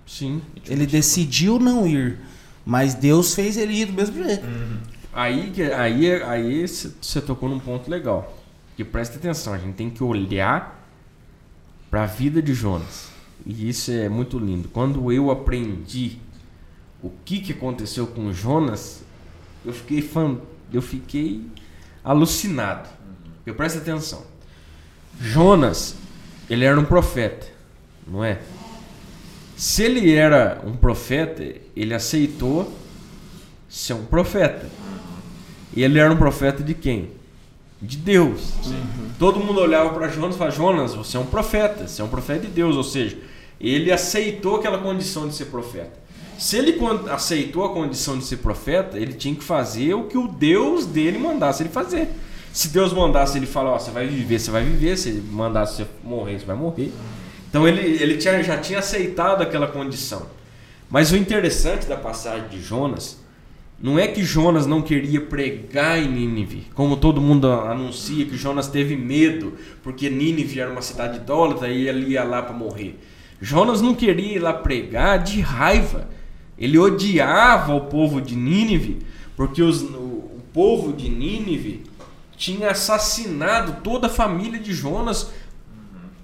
Sim. 0.05 0.39
ele 0.68 0.86
decidiu 0.86 1.58
não 1.58 1.88
ir, 1.88 2.20
mas 2.64 2.93
Deus 2.93 3.34
fez 3.34 3.58
ele 3.58 3.74
ir 3.74 3.86
do 3.86 3.93
mesmo 3.93 4.24
jeito. 4.24 4.45
Aí, 5.12 5.49
que- 5.49 5.64
aí, 5.64 6.22
aí 6.22 6.68
você 6.68 7.20
tocou 7.22 7.49
num 7.49 7.60
ponto 7.60 7.89
legal. 7.89 8.38
Que 8.76 8.84
presta 8.84 9.16
atenção, 9.18 9.53
a 9.53 9.58
gente 9.58 9.74
tem 9.74 9.89
que 9.89 10.03
olhar 10.03 10.80
para 11.89 12.03
a 12.03 12.05
vida 12.05 12.39
de 12.39 12.53
Jonas. 12.53 13.16
E 13.48 13.70
isso 13.70 13.91
é 13.91 14.10
muito 14.10 14.38
lindo. 14.38 14.68
Quando 14.68 15.10
eu 15.10 15.32
aprendi 15.32 16.18
o 17.02 17.10
que, 17.24 17.39
que 17.39 17.54
aconteceu 17.54 18.06
com 18.06 18.34
Jonas, 18.34 19.04
eu 19.66 19.72
fiquei 19.72 20.02
fan, 20.02 20.38
eu 20.74 20.82
fiquei 20.82 21.41
alucinado. 22.04 22.89
Eu 23.45 23.56
presta 23.56 23.80
atenção. 23.80 24.26
Jonas, 25.18 25.95
ele 26.50 26.66
era 26.66 26.78
um 26.78 26.84
profeta, 26.84 27.48
não 28.06 28.22
é? 28.22 28.41
Se 29.56 29.82
ele 29.84 30.14
era 30.14 30.62
um 30.66 30.76
profeta, 30.76 31.41
ele 31.74 31.93
aceitou 31.93 32.78
ser 33.70 33.93
um 33.93 34.04
profeta. 34.04 34.70
E 35.74 35.84
ele 35.84 36.00
era 36.00 36.12
um 36.14 36.18
profeta 36.18 36.62
de 36.62 36.74
quem? 36.74 37.12
De 37.82 37.95
Deus. 37.95 38.54
Uhum. 38.66 39.10
Todo 39.18 39.39
mundo 39.39 39.62
olhava 39.62 39.91
para 39.91 40.10
Jonas 40.10 40.36
e 40.36 40.38
falava: 40.38 40.56
Jonas, 40.56 40.93
você 40.93 41.16
é 41.16 41.20
um 41.20 41.26
profeta, 41.26 41.88
você 41.88 42.02
é 42.02 42.06
um 42.06 42.10
profeta 42.10 42.41
de 42.41 42.48
Deus. 42.48 42.76
Ou 42.76 42.84
seja, 42.84 43.18
ele 43.60 43.91
aceitou 43.91 44.58
aquela 44.58 44.78
condição 44.78 45.28
de 45.28 45.36
ser 45.36 45.45
profeta. 45.45 46.08
Se 46.38 46.58
ele 46.58 46.78
aceitou 47.12 47.66
a 47.66 47.70
condição 47.70 48.18
de 48.18 48.24
ser 48.24 48.38
profeta, 48.38 48.97
ele 48.97 49.14
tinha 49.14 49.34
que 49.34 49.43
fazer 49.43 49.95
o 49.95 50.03
que 50.03 50.18
o 50.18 50.28
Deus 50.28 50.86
dele 50.86 51.18
mandasse 51.18 51.64
ele 51.64 51.70
fazer. 51.70 52.10
Se 52.53 52.70
Deus 52.70 52.93
mandasse 52.93 53.38
ele 53.38 53.47
falar, 53.47 53.72
ó, 53.72 53.80
você 53.80 53.91
vai 53.91 54.05
viver, 54.08 54.39
você 54.39 54.51
vai 54.51 54.64
viver. 54.64 54.97
Se 54.97 55.10
ele 55.10 55.24
mandasse 55.32 55.78
você 55.78 55.88
morrer, 56.03 56.39
você 56.39 56.45
vai 56.45 56.55
morrer. 56.55 56.91
Então 57.49 57.68
ele, 57.68 57.82
ele 57.82 58.18
tinha, 58.18 58.43
já 58.43 58.58
tinha 58.58 58.80
aceitado 58.80 59.41
aquela 59.41 59.68
condição. 59.68 60.28
Mas 60.89 61.12
o 61.12 61.18
interessante 61.18 61.88
da 61.88 61.97
passagem 61.97 62.47
de 62.49 62.62
Jonas 62.62 63.20
não 63.80 63.99
é 63.99 64.08
que 64.08 64.24
Jonas 64.24 64.66
não 64.66 64.82
queria 64.82 65.22
pregar 65.22 65.99
em 65.99 66.08
Nínive, 66.08 66.68
como 66.74 66.97
todo 66.97 67.22
mundo 67.22 67.51
anuncia 67.51 68.26
que 68.26 68.36
Jonas 68.36 68.68
teve 68.68 68.95
medo, 68.95 69.53
porque 69.84 70.10
Nínive 70.10 70.60
era 70.60 70.72
uma 70.72 70.82
cidade 70.82 71.18
idólatra 71.18 71.68
e 71.70 71.88
ele 71.88 72.12
ia 72.12 72.24
lá 72.24 72.41
para 72.41 72.55
morrer. 72.55 72.97
Jonas 73.42 73.82
não 73.82 73.94
queria 73.94 74.36
ir 74.36 74.40
lá 74.40 74.54
pregar 74.54 75.20
de 75.20 75.42
raiva. 75.42 76.08
Ele 76.58 76.78
odiava 76.78 77.76
o 77.76 77.82
povo 77.82 78.20
de 78.20 78.36
Nínive, 78.36 79.00
porque 79.36 79.62
os, 79.62 79.84
o, 79.84 80.42
povo 80.52 80.92
de 80.92 81.08
Nínive 81.08 81.84
tinha 82.36 82.72
assassinado 82.72 83.84
toda 83.84 84.08
a 84.08 84.10
família 84.10 84.60
de 84.60 84.74
Jonas, 84.74 85.32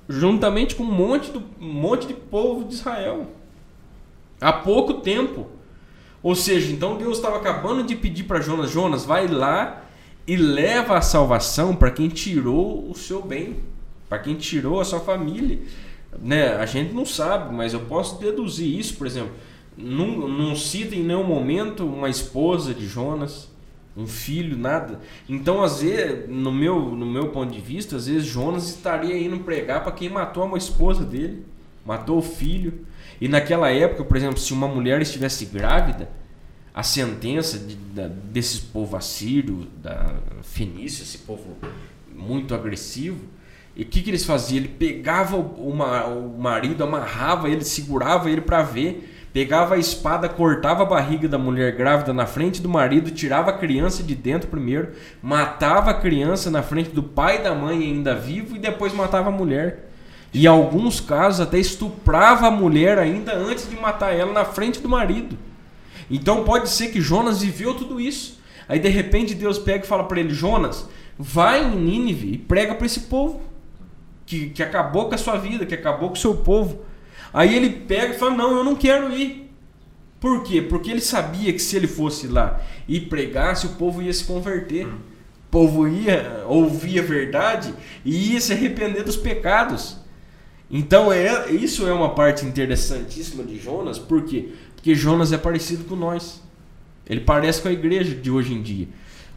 juntamente 0.09 0.73
com 0.73 0.83
um 0.83 0.91
monte, 0.91 1.29
do, 1.31 1.43
um 1.61 1.71
monte 1.71 2.07
de 2.07 2.15
povo 2.15 2.67
de 2.67 2.73
Israel. 2.73 3.27
Há 4.41 4.51
pouco 4.51 4.95
tempo. 4.95 5.47
Ou 6.23 6.33
seja, 6.33 6.71
então 6.71 6.97
Deus 6.97 7.17
estava 7.17 7.37
acabando 7.37 7.83
de 7.83 7.95
pedir 7.95 8.23
para 8.23 8.41
Jonas: 8.41 8.71
Jonas, 8.71 9.05
vai 9.05 9.27
lá 9.27 9.83
e 10.25 10.35
leva 10.35 10.97
a 10.97 11.01
salvação 11.01 11.75
para 11.75 11.91
quem 11.91 12.09
tirou 12.09 12.89
o 12.89 12.95
seu 12.95 13.21
bem, 13.21 13.57
para 14.09 14.17
quem 14.17 14.35
tirou 14.35 14.81
a 14.81 14.85
sua 14.85 14.99
família. 14.99 15.59
Né? 16.21 16.55
A 16.55 16.65
gente 16.65 16.93
não 16.93 17.05
sabe, 17.05 17.53
mas 17.53 17.73
eu 17.73 17.81
posso 17.81 18.19
deduzir 18.19 18.77
isso, 18.77 18.95
por 18.95 19.07
exemplo. 19.07 19.31
Não, 19.77 20.27
não 20.27 20.55
cita 20.55 20.95
em 20.95 21.03
nenhum 21.03 21.23
momento 21.23 21.85
uma 21.85 22.09
esposa 22.09 22.73
de 22.73 22.87
Jonas, 22.87 23.49
um 23.95 24.07
filho, 24.07 24.57
nada. 24.57 24.99
Então, 25.27 25.63
às 25.63 25.81
vezes, 25.81 26.29
no 26.29 26.51
meu, 26.51 26.79
no 26.79 27.05
meu 27.05 27.29
ponto 27.29 27.51
de 27.51 27.59
vista, 27.59 27.95
às 27.95 28.07
vezes 28.07 28.25
Jonas 28.25 28.69
estaria 28.69 29.17
indo 29.17 29.39
pregar 29.39 29.83
para 29.83 29.91
quem 29.91 30.09
matou 30.09 30.45
uma 30.45 30.57
esposa 30.57 31.03
dele, 31.03 31.45
matou 31.85 32.17
o 32.17 32.21
filho. 32.21 32.85
E 33.21 33.27
naquela 33.27 33.69
época, 33.69 34.03
por 34.03 34.17
exemplo, 34.17 34.39
se 34.39 34.53
uma 34.53 34.67
mulher 34.67 35.01
estivesse 35.01 35.45
grávida, 35.45 36.09
a 36.73 36.81
sentença 36.81 37.59
de, 37.59 37.75
desses 38.31 38.59
povo 38.59 38.95
assírio, 38.97 39.67
da 39.81 40.15
Fenícia, 40.41 41.03
esse 41.03 41.19
povo 41.19 41.55
muito 42.15 42.55
agressivo, 42.55 43.19
e 43.75 43.81
o 43.81 43.85
que, 43.85 44.01
que 44.01 44.09
eles 44.09 44.23
faziam? 44.23 44.57
Ele 44.57 44.67
pegava 44.67 45.35
o, 45.35 45.39
o, 45.39 45.71
o 45.71 46.39
marido, 46.39 46.83
amarrava 46.83 47.49
ele, 47.49 47.63
segurava 47.63 48.29
ele 48.29 48.41
para 48.41 48.61
ver, 48.61 49.11
pegava 49.33 49.73
a 49.73 49.79
espada, 49.79 50.29
cortava 50.29 50.83
a 50.83 50.85
barriga 50.85 51.27
da 51.27 51.39
mulher 51.39 51.75
grávida 51.75 52.13
na 52.13 52.27
frente 52.27 52.61
do 52.61 52.69
marido, 52.69 53.09
tirava 53.09 53.49
a 53.49 53.57
criança 53.57 54.03
de 54.03 54.13
dentro 54.13 54.47
primeiro, 54.47 54.91
matava 55.23 55.89
a 55.89 55.95
criança 55.95 56.51
na 56.51 56.61
frente 56.61 56.91
do 56.91 57.01
pai 57.01 57.37
e 57.37 57.43
da 57.43 57.55
mãe 57.55 57.81
ainda 57.81 58.13
vivo 58.13 58.55
e 58.55 58.59
depois 58.59 58.93
matava 58.93 59.29
a 59.29 59.31
mulher. 59.31 59.89
E 60.31 60.43
em 60.43 60.47
alguns 60.47 60.99
casos 60.99 61.41
até 61.41 61.57
estuprava 61.57 62.47
a 62.47 62.51
mulher 62.51 62.99
ainda 62.99 63.35
antes 63.35 63.67
de 63.67 63.75
matar 63.75 64.15
ela 64.15 64.31
na 64.31 64.45
frente 64.45 64.79
do 64.79 64.89
marido. 64.89 65.35
Então 66.11 66.43
pode 66.43 66.69
ser 66.69 66.89
que 66.89 67.01
Jonas 67.01 67.41
viveu 67.41 67.73
tudo 67.73 67.99
isso. 67.99 68.39
Aí 68.69 68.77
de 68.77 68.89
repente 68.89 69.33
Deus 69.33 69.57
pega 69.57 69.83
e 69.83 69.87
fala 69.87 70.03
para 70.03 70.19
ele: 70.19 70.33
Jonas, 70.33 70.87
vai 71.17 71.63
em 71.63 71.75
Nínive 71.75 72.33
e 72.33 72.37
prega 72.37 72.75
para 72.75 72.85
esse 72.85 73.01
povo 73.01 73.52
que, 74.25 74.49
que 74.49 74.63
acabou 74.63 75.07
com 75.07 75.15
a 75.15 75.17
sua 75.17 75.37
vida, 75.37 75.65
que 75.65 75.75
acabou 75.75 76.09
com 76.09 76.15
o 76.15 76.19
seu 76.19 76.35
povo. 76.35 76.81
Aí 77.33 77.55
ele 77.55 77.69
pega 77.69 78.13
e 78.13 78.17
fala: 78.17 78.35
Não, 78.35 78.57
eu 78.57 78.63
não 78.63 78.75
quero 78.75 79.11
ir. 79.11 79.51
Por 80.19 80.43
quê? 80.43 80.61
Porque 80.61 80.89
ele 80.89 81.01
sabia 81.01 81.51
que 81.51 81.59
se 81.59 81.75
ele 81.75 81.87
fosse 81.87 82.27
lá 82.27 82.61
e 82.87 82.99
pregasse, 83.01 83.65
o 83.65 83.71
povo 83.71 84.01
ia 84.01 84.13
se 84.13 84.23
converter. 84.23 84.87
O 84.87 85.51
povo 85.51 85.87
ia 85.87 86.43
ouvir 86.47 86.99
a 86.99 87.03
verdade 87.03 87.73
e 88.03 88.33
ia 88.33 88.39
se 88.39 88.53
arrepender 88.53 89.03
dos 89.03 89.17
pecados. 89.17 89.97
Então 90.71 91.11
é, 91.11 91.51
isso 91.51 91.87
é 91.87 91.93
uma 91.93 92.15
parte 92.15 92.45
interessantíssima 92.45 93.43
de 93.43 93.59
Jonas, 93.59 93.99
por 93.99 94.23
quê? 94.23 94.49
Porque 94.73 94.95
Jonas 94.95 95.31
é 95.31 95.37
parecido 95.37 95.83
com 95.83 95.95
nós. 95.95 96.41
Ele 97.07 97.19
parece 97.19 97.61
com 97.61 97.67
a 97.67 97.71
igreja 97.71 98.15
de 98.15 98.31
hoje 98.31 98.53
em 98.53 98.61
dia. 98.61 98.87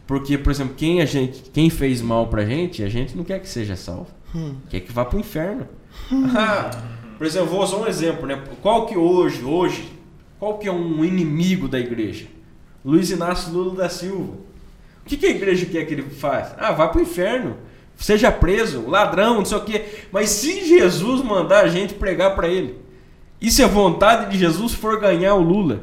Porque, 0.07 0.37
por 0.37 0.51
exemplo, 0.51 0.73
quem 0.75 1.01
a 1.01 1.05
gente, 1.05 1.49
quem 1.51 1.69
fez 1.69 2.01
mal 2.01 2.27
pra 2.27 2.45
gente, 2.45 2.81
a 2.81 2.89
gente 2.89 3.15
não 3.15 3.23
quer 3.23 3.39
que 3.39 3.49
seja 3.49 3.75
salvo. 3.75 4.07
Hum. 4.35 4.55
Quer 4.69 4.81
que 4.81 4.91
vá 4.91 5.05
pro 5.05 5.19
inferno. 5.19 5.67
Hum. 6.11 6.27
Ah, 6.35 6.71
por 7.17 7.25
exemplo, 7.25 7.49
vou 7.49 7.63
usar 7.63 7.77
um 7.77 7.87
exemplo, 7.87 8.27
né? 8.27 8.41
Qual 8.61 8.85
que 8.85 8.95
hoje, 8.95 9.43
hoje, 9.43 9.91
qual 10.39 10.57
que 10.59 10.67
é 10.67 10.71
um 10.71 11.03
inimigo 11.03 11.67
da 11.67 11.79
igreja? 11.79 12.27
Luiz 12.85 13.09
Inácio 13.09 13.51
Lula 13.51 13.75
da 13.75 13.89
Silva. 13.89 14.33
O 15.01 15.05
que, 15.05 15.17
que 15.17 15.25
a 15.25 15.31
igreja 15.31 15.65
quer 15.65 15.85
que 15.85 15.93
ele 15.93 16.03
faça? 16.03 16.55
Ah, 16.59 16.71
vá 16.71 16.87
pro 16.87 17.01
inferno. 17.01 17.57
Seja 17.95 18.31
preso, 18.31 18.87
ladrão, 18.87 19.35
não 19.35 19.45
sei 19.45 19.57
o 19.57 19.61
quê. 19.61 19.85
Mas 20.11 20.29
se 20.29 20.65
Jesus 20.67 21.23
mandar 21.23 21.65
a 21.65 21.67
gente 21.67 21.95
pregar 21.95 22.35
para 22.35 22.47
ele, 22.47 22.75
e 23.41 23.49
se 23.49 23.63
a 23.63 23.67
vontade 23.67 24.31
de 24.31 24.37
Jesus 24.37 24.73
for 24.73 24.99
ganhar 24.99 25.33
o 25.33 25.41
Lula? 25.41 25.81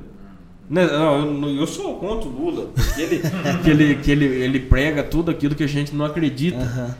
Né? 0.68 0.86
Não, 0.86 1.48
eu 1.48 1.66
sou 1.66 1.98
contra 1.98 2.28
o 2.28 2.32
Lula, 2.32 2.70
porque 2.74 3.02
ele, 3.02 3.22
que 3.62 3.70
ele, 3.70 3.94
que 3.96 4.10
ele, 4.10 4.24
ele 4.24 4.60
prega 4.60 5.02
tudo 5.02 5.30
aquilo 5.30 5.54
que 5.54 5.64
a 5.64 5.68
gente 5.68 5.94
não 5.94 6.04
acredita. 6.04 6.58
Uhum. 6.58 6.94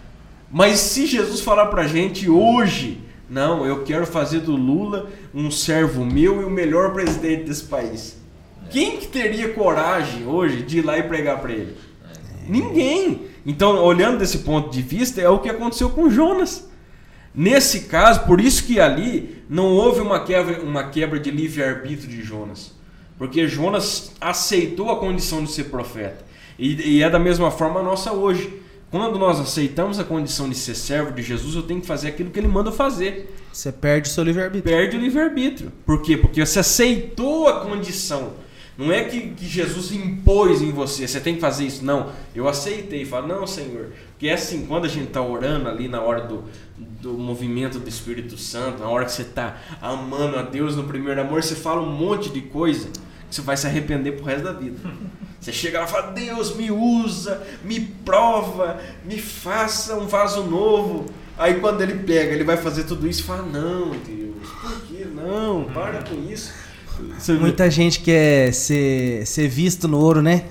Mas 0.55 0.79
se 0.79 1.05
Jesus 1.05 1.41
falar 1.41 1.67
pra 1.67 1.89
gente 1.89 2.31
hoje, 2.31 3.01
não, 3.29 3.67
eu 3.67 3.83
quero 3.83 4.07
fazer 4.07 4.39
do 4.39 4.55
Lula 4.55 5.11
um 5.35 5.51
servo 5.51 6.05
meu 6.05 6.43
e 6.43 6.45
o 6.45 6.51
melhor 6.51 6.93
presidente 6.93 7.43
desse 7.43 7.65
país. 7.65 8.17
Quem 8.71 8.99
que 8.99 9.09
teria 9.09 9.53
coragem 9.53 10.29
hoje 10.29 10.63
de 10.63 10.79
ir 10.79 10.83
lá 10.83 10.97
e 10.97 11.03
pregar 11.03 11.41
para 11.41 11.51
ele? 11.51 11.77
Ninguém. 12.47 13.23
Então, 13.45 13.83
olhando 13.83 14.19
desse 14.19 14.39
ponto 14.39 14.71
de 14.71 14.81
vista, 14.81 15.21
é 15.21 15.29
o 15.29 15.41
que 15.41 15.51
aconteceu 15.51 15.91
com 15.91 16.09
Jonas. 16.09 16.71
Nesse 17.35 17.87
caso, 17.87 18.25
por 18.25 18.41
isso 18.41 18.63
que 18.63 18.79
ali 18.79 19.43
não 19.51 19.73
houve 19.73 19.99
uma 20.01 20.21
quebra, 20.21 20.63
uma 20.63 20.85
quebra 20.85 21.19
de 21.19 21.33
livre-arbítrio 21.33 22.09
de 22.09 22.23
Jonas. 22.23 22.73
Porque 23.19 23.49
Jonas 23.49 24.13
aceitou 24.21 24.89
a 24.93 25.01
condição 25.01 25.43
de 25.43 25.51
ser 25.51 25.65
profeta. 25.65 26.25
E, 26.57 26.99
e 26.99 27.03
é 27.03 27.11
da 27.11 27.19
mesma 27.19 27.51
forma 27.51 27.81
a 27.81 27.83
nossa 27.83 28.13
hoje. 28.13 28.63
Quando 28.95 29.19
nós 29.19 29.41
aceitamos 29.41 29.99
a 29.99 30.05
condição 30.05 30.49
de 30.49 30.55
ser 30.55 30.77
servo 30.77 31.11
de 31.11 31.21
Jesus, 31.21 31.57
eu 31.57 31.65
tenho 31.65 31.81
que 31.81 31.87
fazer 31.89 32.07
aquilo 32.07 32.31
que 32.31 32.39
ele 32.39 32.47
manda 32.47 32.71
fazer. 32.71 33.35
Você 33.53 33.73
perde 33.73 34.09
o 34.09 34.13
seu 34.13 34.23
livre-arbítrio. 34.23 34.73
Perde 34.73 34.97
o 34.97 35.01
livre-arbítrio. 35.01 35.73
Por 35.85 36.01
quê? 36.01 36.17
Porque 36.17 36.47
você 36.47 36.61
aceitou 36.61 37.49
a 37.49 37.59
condição. 37.63 38.35
Não 38.79 38.93
é 38.93 39.03
que, 39.03 39.31
que, 39.31 39.49
Jesus 39.49 39.91
impôs 39.91 40.63
em 40.63 40.71
você, 40.71 41.09
você 41.09 41.19
tem 41.19 41.35
que 41.35 41.41
fazer 41.41 41.65
isso. 41.65 41.85
Não, 41.85 42.13
eu 42.37 42.47
aceitei. 42.47 43.05
Fala, 43.05 43.27
não, 43.27 43.49
Senhor. 43.49 43.89
Porque 44.13 44.29
é 44.29 44.35
assim, 44.35 44.65
quando 44.65 44.85
a 44.85 44.89
gente 44.89 45.09
está 45.09 45.21
orando 45.21 45.69
ali 45.69 45.89
na 45.89 46.01
hora 46.01 46.29
do, 46.29 46.45
do 46.79 47.15
movimento 47.15 47.81
do 47.81 47.89
Espírito 47.89 48.39
Santo, 48.39 48.79
na 48.79 48.89
hora 48.89 49.07
que 49.07 49.11
você 49.11 49.23
está 49.23 49.61
amando 49.83 50.39
a 50.39 50.43
Deus 50.43 50.77
no 50.77 50.85
primeiro 50.85 51.21
amor, 51.21 51.43
você 51.43 51.57
fala 51.57 51.83
um 51.83 51.91
monte 51.91 52.31
de 52.31 52.43
coisa 52.43 52.89
você 53.35 53.43
vai 53.43 53.57
se 53.57 53.67
arrepender 53.67 54.13
pro 54.13 54.25
resto 54.25 54.45
da 54.45 54.53
vida. 54.53 54.79
Você 55.41 55.53
chega 55.53 55.81
lá 55.81 55.85
e 55.85 55.89
fala, 55.89 56.13
Deus 56.13 56.57
me 56.57 56.71
usa, 56.71 57.43
me 57.65 57.81
prova, 57.81 58.81
me 59.05 59.19
faça 59.19 59.95
um 59.95 60.07
vaso 60.07 60.43
novo. 60.45 61.07
Aí 61.37 61.61
quando 61.61 61.81
ele 61.81 61.95
pega, 61.95 62.33
ele 62.33 62.45
vai 62.45 62.57
fazer 62.57 62.85
tudo 62.85 63.07
isso 63.09 63.21
e 63.21 63.25
fala, 63.25 63.43
não, 63.43 63.91
Deus, 63.91 64.49
por 64.63 64.81
que 64.83 65.05
não? 65.05 65.65
Para 65.75 66.03
com 66.03 66.15
isso. 66.31 66.53
Muita 67.41 67.69
gente 67.71 68.01
quer 68.01 68.55
ser, 68.55 69.27
ser 69.27 69.49
visto 69.49 69.89
no 69.89 69.99
ouro, 69.99 70.23
né? 70.23 70.45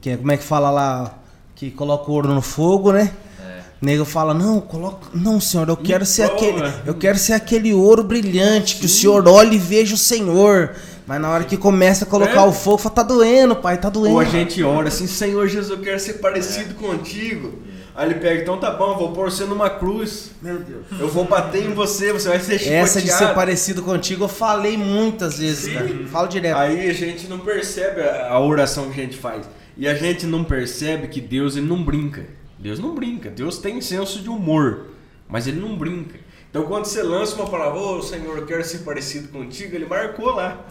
Que, 0.00 0.10
é, 0.10 0.16
como 0.16 0.30
é 0.30 0.36
que 0.36 0.44
fala 0.44 0.70
lá? 0.70 1.18
Que 1.56 1.70
coloca 1.72 2.08
o 2.08 2.14
ouro 2.14 2.32
no 2.32 2.40
fogo, 2.40 2.92
né? 2.92 3.12
É. 3.40 3.60
Nego 3.82 4.04
fala, 4.04 4.32
não, 4.32 4.60
coloca. 4.60 5.08
Não, 5.12 5.40
senhor, 5.40 5.68
eu 5.68 5.76
quero 5.76 6.06
ser 6.06 6.22
aquele. 6.22 6.62
Eu 6.86 6.94
quero 6.94 7.18
ser 7.18 7.32
aquele 7.32 7.74
ouro 7.74 8.04
brilhante, 8.04 8.74
Sim. 8.74 8.80
que 8.80 8.86
o 8.86 8.88
senhor 8.88 9.26
olhe 9.26 9.56
e 9.56 9.58
veja 9.58 9.94
o 9.94 9.98
Senhor. 9.98 10.76
Mas 11.08 11.22
na 11.22 11.30
hora 11.30 11.44
que 11.44 11.56
começa 11.56 12.04
a 12.04 12.06
colocar 12.06 12.42
é. 12.42 12.46
o 12.46 12.52
fogo, 12.52 12.76
fala, 12.76 12.94
tá 12.96 13.02
doendo, 13.02 13.56
pai, 13.56 13.78
tá 13.78 13.88
doendo. 13.88 14.16
Ou 14.16 14.20
a 14.20 14.24
gente 14.24 14.62
ora 14.62 14.88
assim, 14.88 15.06
Senhor 15.06 15.48
Jesus, 15.48 15.70
eu 15.70 15.82
quero 15.82 15.98
ser 15.98 16.14
parecido 16.14 16.72
é. 16.72 16.86
contigo. 16.86 17.62
Aí 17.96 18.10
ele 18.10 18.16
pega, 18.16 18.42
então 18.42 18.58
tá 18.58 18.70
bom, 18.70 18.94
vou 18.94 19.10
pôr 19.12 19.30
você 19.30 19.46
numa 19.46 19.70
cruz. 19.70 20.32
Meu 20.42 20.58
Deus. 20.58 20.84
Eu 21.00 21.08
vou 21.08 21.24
bater 21.24 21.64
em 21.64 21.72
você, 21.72 22.12
você 22.12 22.28
vai 22.28 22.38
ser 22.38 22.58
chicoteado. 22.58 22.84
Essa 22.84 23.00
de 23.00 23.10
ser 23.10 23.34
parecido 23.34 23.80
contigo 23.80 24.24
eu 24.24 24.28
falei 24.28 24.76
muitas 24.76 25.38
vezes, 25.38 25.64
Sim. 25.64 25.72
cara. 25.72 25.88
Falo 26.12 26.28
direto. 26.28 26.58
Aí 26.58 26.90
a 26.90 26.92
gente 26.92 27.26
não 27.26 27.38
percebe 27.38 28.02
a 28.02 28.38
oração 28.38 28.90
que 28.90 29.00
a 29.00 29.04
gente 29.04 29.16
faz. 29.16 29.48
E 29.78 29.88
a 29.88 29.94
gente 29.94 30.26
não 30.26 30.44
percebe 30.44 31.08
que 31.08 31.22
Deus 31.22 31.56
ele 31.56 31.66
não 31.66 31.82
brinca. 31.82 32.26
Deus 32.58 32.78
não 32.78 32.94
brinca. 32.94 33.30
Deus 33.30 33.56
tem 33.56 33.80
senso 33.80 34.20
de 34.20 34.28
humor. 34.28 34.88
mas 35.26 35.46
ele 35.46 35.58
não 35.58 35.74
brinca. 35.74 36.18
Então 36.50 36.64
quando 36.64 36.86
você 36.86 37.02
lança 37.02 37.36
uma 37.36 37.48
palavra, 37.48 37.78
ô 37.78 38.02
Senhor, 38.02 38.38
eu 38.38 38.46
quero 38.46 38.64
ser 38.64 38.78
parecido 38.78 39.28
contigo, 39.28 39.74
ele 39.74 39.86
marcou 39.86 40.34
lá. 40.34 40.64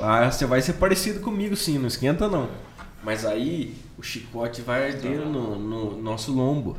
Ah, 0.00 0.30
você 0.30 0.44
vai 0.44 0.60
ser 0.60 0.74
parecido 0.74 1.20
comigo 1.20 1.54
sim, 1.54 1.78
não 1.78 1.86
esquenta 1.86 2.28
não. 2.28 2.48
Mas 3.02 3.24
aí 3.24 3.74
o 3.96 4.02
chicote 4.02 4.62
vai 4.62 4.92
arder 4.92 5.20
no, 5.20 5.56
no 5.56 6.02
nosso 6.02 6.32
lombo 6.32 6.76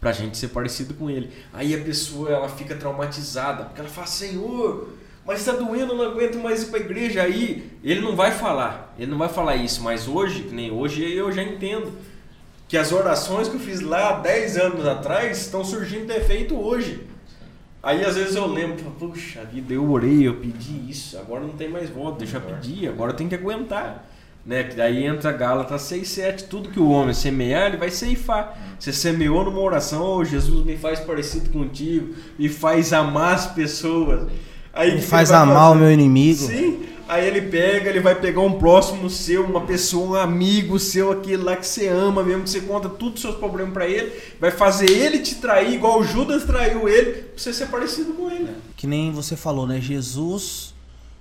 pra 0.00 0.12
gente 0.12 0.38
ser 0.38 0.48
parecido 0.48 0.94
com 0.94 1.10
ele. 1.10 1.30
Aí 1.52 1.74
a 1.74 1.82
pessoa 1.82 2.30
ela 2.30 2.48
fica 2.48 2.74
traumatizada, 2.76 3.64
porque 3.64 3.80
ela 3.80 3.90
fala, 3.90 4.06
Senhor, 4.06 4.88
mas 5.26 5.40
está 5.40 5.52
doendo, 5.52 5.92
eu 5.92 5.96
não 5.96 6.04
aguento 6.04 6.38
mais 6.38 6.62
ir 6.62 6.66
para 6.66 6.78
a 6.78 6.82
igreja. 6.82 7.22
Aí 7.22 7.70
ele 7.82 8.00
não 8.00 8.14
vai 8.14 8.30
falar, 8.30 8.94
ele 8.98 9.10
não 9.10 9.18
vai 9.18 9.28
falar 9.28 9.56
isso, 9.56 9.82
mas 9.82 10.06
hoje, 10.06 10.48
nem 10.52 10.70
hoje 10.70 11.02
eu 11.12 11.32
já 11.32 11.42
entendo 11.42 11.92
que 12.68 12.76
as 12.76 12.92
orações 12.92 13.48
que 13.48 13.56
eu 13.56 13.60
fiz 13.60 13.80
lá 13.80 14.20
10 14.20 14.56
anos 14.56 14.86
atrás 14.86 15.38
estão 15.38 15.64
surgindo 15.64 16.06
defeito 16.06 16.56
hoje. 16.56 17.06
Aí 17.86 18.04
às 18.04 18.16
vezes 18.16 18.34
eu 18.34 18.48
lembro, 18.48 18.82
puxa 18.98 19.44
vida, 19.44 19.72
eu 19.72 19.88
orei, 19.88 20.26
eu 20.26 20.34
pedi 20.34 20.90
isso, 20.90 21.16
agora 21.16 21.42
não 21.42 21.50
tem 21.50 21.68
mais 21.68 21.88
volta, 21.88 22.18
deixa 22.18 22.38
eu 22.38 22.40
pedir, 22.40 22.88
agora 22.88 23.12
eu 23.12 23.16
tenho 23.16 23.30
que 23.30 23.36
aguentar. 23.36 24.04
Né? 24.44 24.64
Que 24.64 24.74
daí 24.74 25.06
entra 25.06 25.30
Gálatas 25.30 25.82
6, 25.82 26.08
7, 26.08 26.44
tudo 26.46 26.70
que 26.70 26.80
o 26.80 26.90
homem 26.90 27.14
semear, 27.14 27.68
ele 27.68 27.76
vai 27.76 27.88
ceifar. 27.90 28.58
Você 28.76 28.92
semeou 28.92 29.44
numa 29.44 29.60
oração, 29.60 30.02
oh, 30.02 30.24
Jesus 30.24 30.66
me 30.66 30.76
faz 30.76 30.98
parecido 30.98 31.48
contigo, 31.50 32.12
me 32.36 32.48
faz 32.48 32.92
amar 32.92 33.36
as 33.36 33.46
pessoas. 33.46 34.32
Aí, 34.72 34.96
me 34.96 35.00
faz 35.00 35.30
amar 35.30 35.68
fazer? 35.68 35.76
o 35.76 35.80
meu 35.80 35.92
inimigo. 35.92 36.40
Sim, 36.40 36.82
aí 37.08 37.26
ele 37.26 37.42
pega, 37.42 37.90
ele 37.90 38.00
vai 38.00 38.14
pegar 38.14 38.40
um 38.40 38.58
próximo 38.58 39.08
seu, 39.08 39.44
uma 39.44 39.62
pessoa, 39.62 40.18
um 40.18 40.20
amigo 40.20 40.78
seu, 40.78 41.12
aquele 41.12 41.42
lá 41.42 41.56
que 41.56 41.66
você 41.66 41.88
ama 41.88 42.22
mesmo, 42.22 42.44
que 42.44 42.50
você 42.50 42.60
conta 42.60 42.88
todos 42.88 43.16
os 43.16 43.20
seus 43.20 43.36
problemas 43.36 43.72
para 43.72 43.88
ele, 43.88 44.12
vai 44.40 44.50
fazer 44.50 44.90
ele 44.90 45.18
te 45.20 45.36
trair, 45.36 45.74
igual 45.74 46.02
Judas 46.02 46.44
traiu 46.44 46.88
ele, 46.88 47.12
pra 47.12 47.38
você 47.38 47.52
ser 47.52 47.66
parecido 47.66 48.12
com 48.14 48.30
ele. 48.30 48.50
Que 48.76 48.86
nem 48.86 49.10
você 49.12 49.36
falou, 49.36 49.66
né? 49.66 49.80
Jesus 49.80 50.74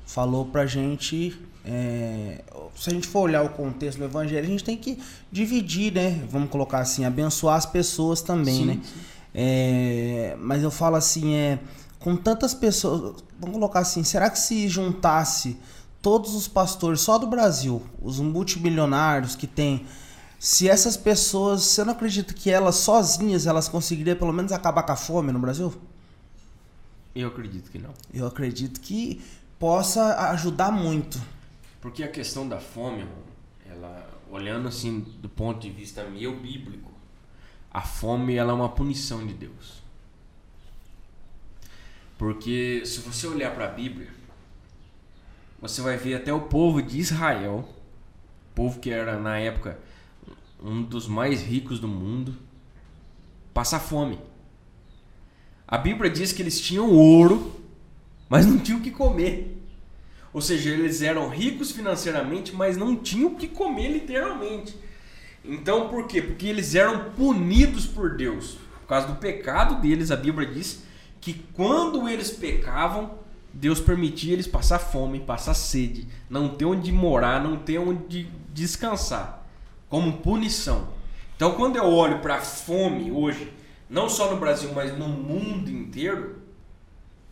falou 0.05 0.45
pra 0.45 0.65
gente 0.65 1.35
é, 1.67 2.41
se 2.75 2.89
a 2.89 2.93
gente 2.93 3.07
for 3.07 3.21
olhar 3.21 3.43
o 3.43 3.49
contexto 3.49 3.97
do 3.97 4.05
evangelho, 4.05 4.45
a 4.45 4.49
gente 4.49 4.63
tem 4.63 4.77
que 4.77 4.99
dividir, 5.31 5.91
né? 5.91 6.23
Vamos 6.29 6.49
colocar 6.49 6.79
assim, 6.79 7.05
abençoar 7.05 7.55
as 7.55 7.65
pessoas 7.65 8.21
também, 8.21 8.55
sim, 8.55 8.65
né? 8.65 8.79
Sim. 8.83 8.99
É, 9.33 10.35
mas 10.39 10.61
eu 10.61 10.69
falo 10.69 10.95
assim, 10.95 11.33
é, 11.33 11.59
com 11.99 12.15
tantas 12.15 12.53
pessoas, 12.53 13.23
vamos 13.39 13.55
colocar 13.55 13.79
assim, 13.79 14.03
será 14.03 14.29
que 14.29 14.37
se 14.37 14.67
juntasse 14.67 15.57
todos 16.05 16.35
os 16.35 16.47
pastores 16.47 17.01
só 17.01 17.17
do 17.17 17.25
Brasil, 17.25 17.81
os 17.99 18.19
multimilionários 18.19 19.35
que 19.35 19.47
tem, 19.47 19.87
se 20.37 20.69
essas 20.69 20.95
pessoas, 20.95 21.63
você 21.63 21.83
não 21.83 21.93
acredita 21.93 22.31
que 22.31 22.51
elas 22.51 22.75
sozinhas 22.75 23.47
elas 23.47 23.67
conseguiriam 23.67 24.15
pelo 24.15 24.31
menos 24.31 24.51
acabar 24.51 24.83
com 24.83 24.91
a 24.91 24.95
fome 24.95 25.31
no 25.31 25.39
Brasil? 25.39 25.73
Eu 27.15 27.29
acredito 27.29 27.71
que 27.71 27.79
não. 27.79 27.91
Eu 28.13 28.27
acredito 28.27 28.79
que 28.81 29.19
possa 29.57 30.29
ajudar 30.29 30.71
muito. 30.71 31.19
Porque 31.81 32.03
a 32.03 32.07
questão 32.07 32.47
da 32.47 32.59
fome, 32.59 33.07
ela 33.67 34.07
olhando 34.29 34.67
assim 34.67 34.99
do 35.23 35.27
ponto 35.27 35.59
de 35.59 35.71
vista 35.71 36.03
meu 36.03 36.39
bíblico, 36.39 36.91
a 37.71 37.81
fome 37.81 38.35
ela 38.35 38.51
é 38.51 38.55
uma 38.55 38.69
punição 38.69 39.25
de 39.25 39.33
Deus. 39.33 39.81
Porque 42.15 42.83
se 42.85 42.99
você 42.99 43.25
olhar 43.25 43.55
para 43.55 43.65
a 43.65 43.71
Bíblia, 43.71 44.13
você 45.61 45.81
vai 45.81 45.97
ver 45.97 46.15
até 46.15 46.33
o 46.33 46.41
povo 46.41 46.81
de 46.81 46.99
Israel, 46.99 47.67
povo 48.53 48.79
que 48.79 48.89
era 48.89 49.19
na 49.19 49.37
época 49.37 49.79
um 50.63 50.81
dos 50.81 51.07
mais 51.07 51.41
ricos 51.43 51.79
do 51.79 51.87
mundo, 51.87 52.35
passar 53.53 53.79
fome. 53.79 54.19
A 55.67 55.77
Bíblia 55.77 56.09
diz 56.09 56.31
que 56.31 56.41
eles 56.41 56.59
tinham 56.59 56.91
ouro, 56.91 57.59
mas 58.29 58.45
não 58.45 58.57
tinham 58.57 58.79
o 58.79 58.83
que 58.83 58.91
comer. 58.91 59.61
Ou 60.33 60.41
seja, 60.41 60.69
eles 60.69 61.01
eram 61.01 61.29
ricos 61.29 61.71
financeiramente, 61.71 62.53
mas 62.53 62.77
não 62.77 62.95
tinham 62.95 63.31
o 63.31 63.35
que 63.35 63.47
comer 63.47 63.89
literalmente. 63.89 64.77
Então, 65.43 65.87
por 65.89 66.07
quê? 66.07 66.21
Porque 66.21 66.47
eles 66.47 66.75
eram 66.75 67.11
punidos 67.11 67.85
por 67.85 68.17
Deus. 68.17 68.57
Por 68.81 68.87
causa 68.87 69.07
do 69.07 69.15
pecado 69.15 69.81
deles, 69.81 70.11
a 70.11 70.15
Bíblia 70.15 70.47
diz 70.47 70.83
que 71.21 71.33
quando 71.53 72.07
eles 72.09 72.31
pecavam, 72.31 73.17
Deus 73.55 73.79
permitia 73.79 74.33
eles 74.33 74.47
passar 74.47 74.79
fome, 74.79 75.21
passar 75.21 75.53
sede, 75.53 76.05
não 76.29 76.49
ter 76.49 76.65
onde 76.65 76.91
morar, 76.91 77.41
não 77.41 77.55
ter 77.55 77.77
onde 77.77 78.29
descansar, 78.53 79.47
como 79.89 80.17
punição. 80.17 80.89
Então, 81.37 81.53
quando 81.53 81.77
eu 81.77 81.85
olho 81.85 82.19
para 82.19 82.35
a 82.35 82.41
fome 82.41 83.09
hoje, 83.09 83.51
não 83.89 84.09
só 84.09 84.29
no 84.29 84.37
Brasil, 84.37 84.71
mas 84.75 84.97
no 84.97 85.07
mundo 85.07 85.69
inteiro, 85.69 86.41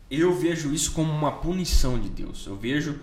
eu 0.10 0.34
vejo 0.34 0.74
isso 0.74 0.94
como 0.94 1.12
uma 1.12 1.34
punição 1.34 2.00
de 2.00 2.08
Deus. 2.08 2.48
Eu 2.48 2.56
vejo 2.56 3.02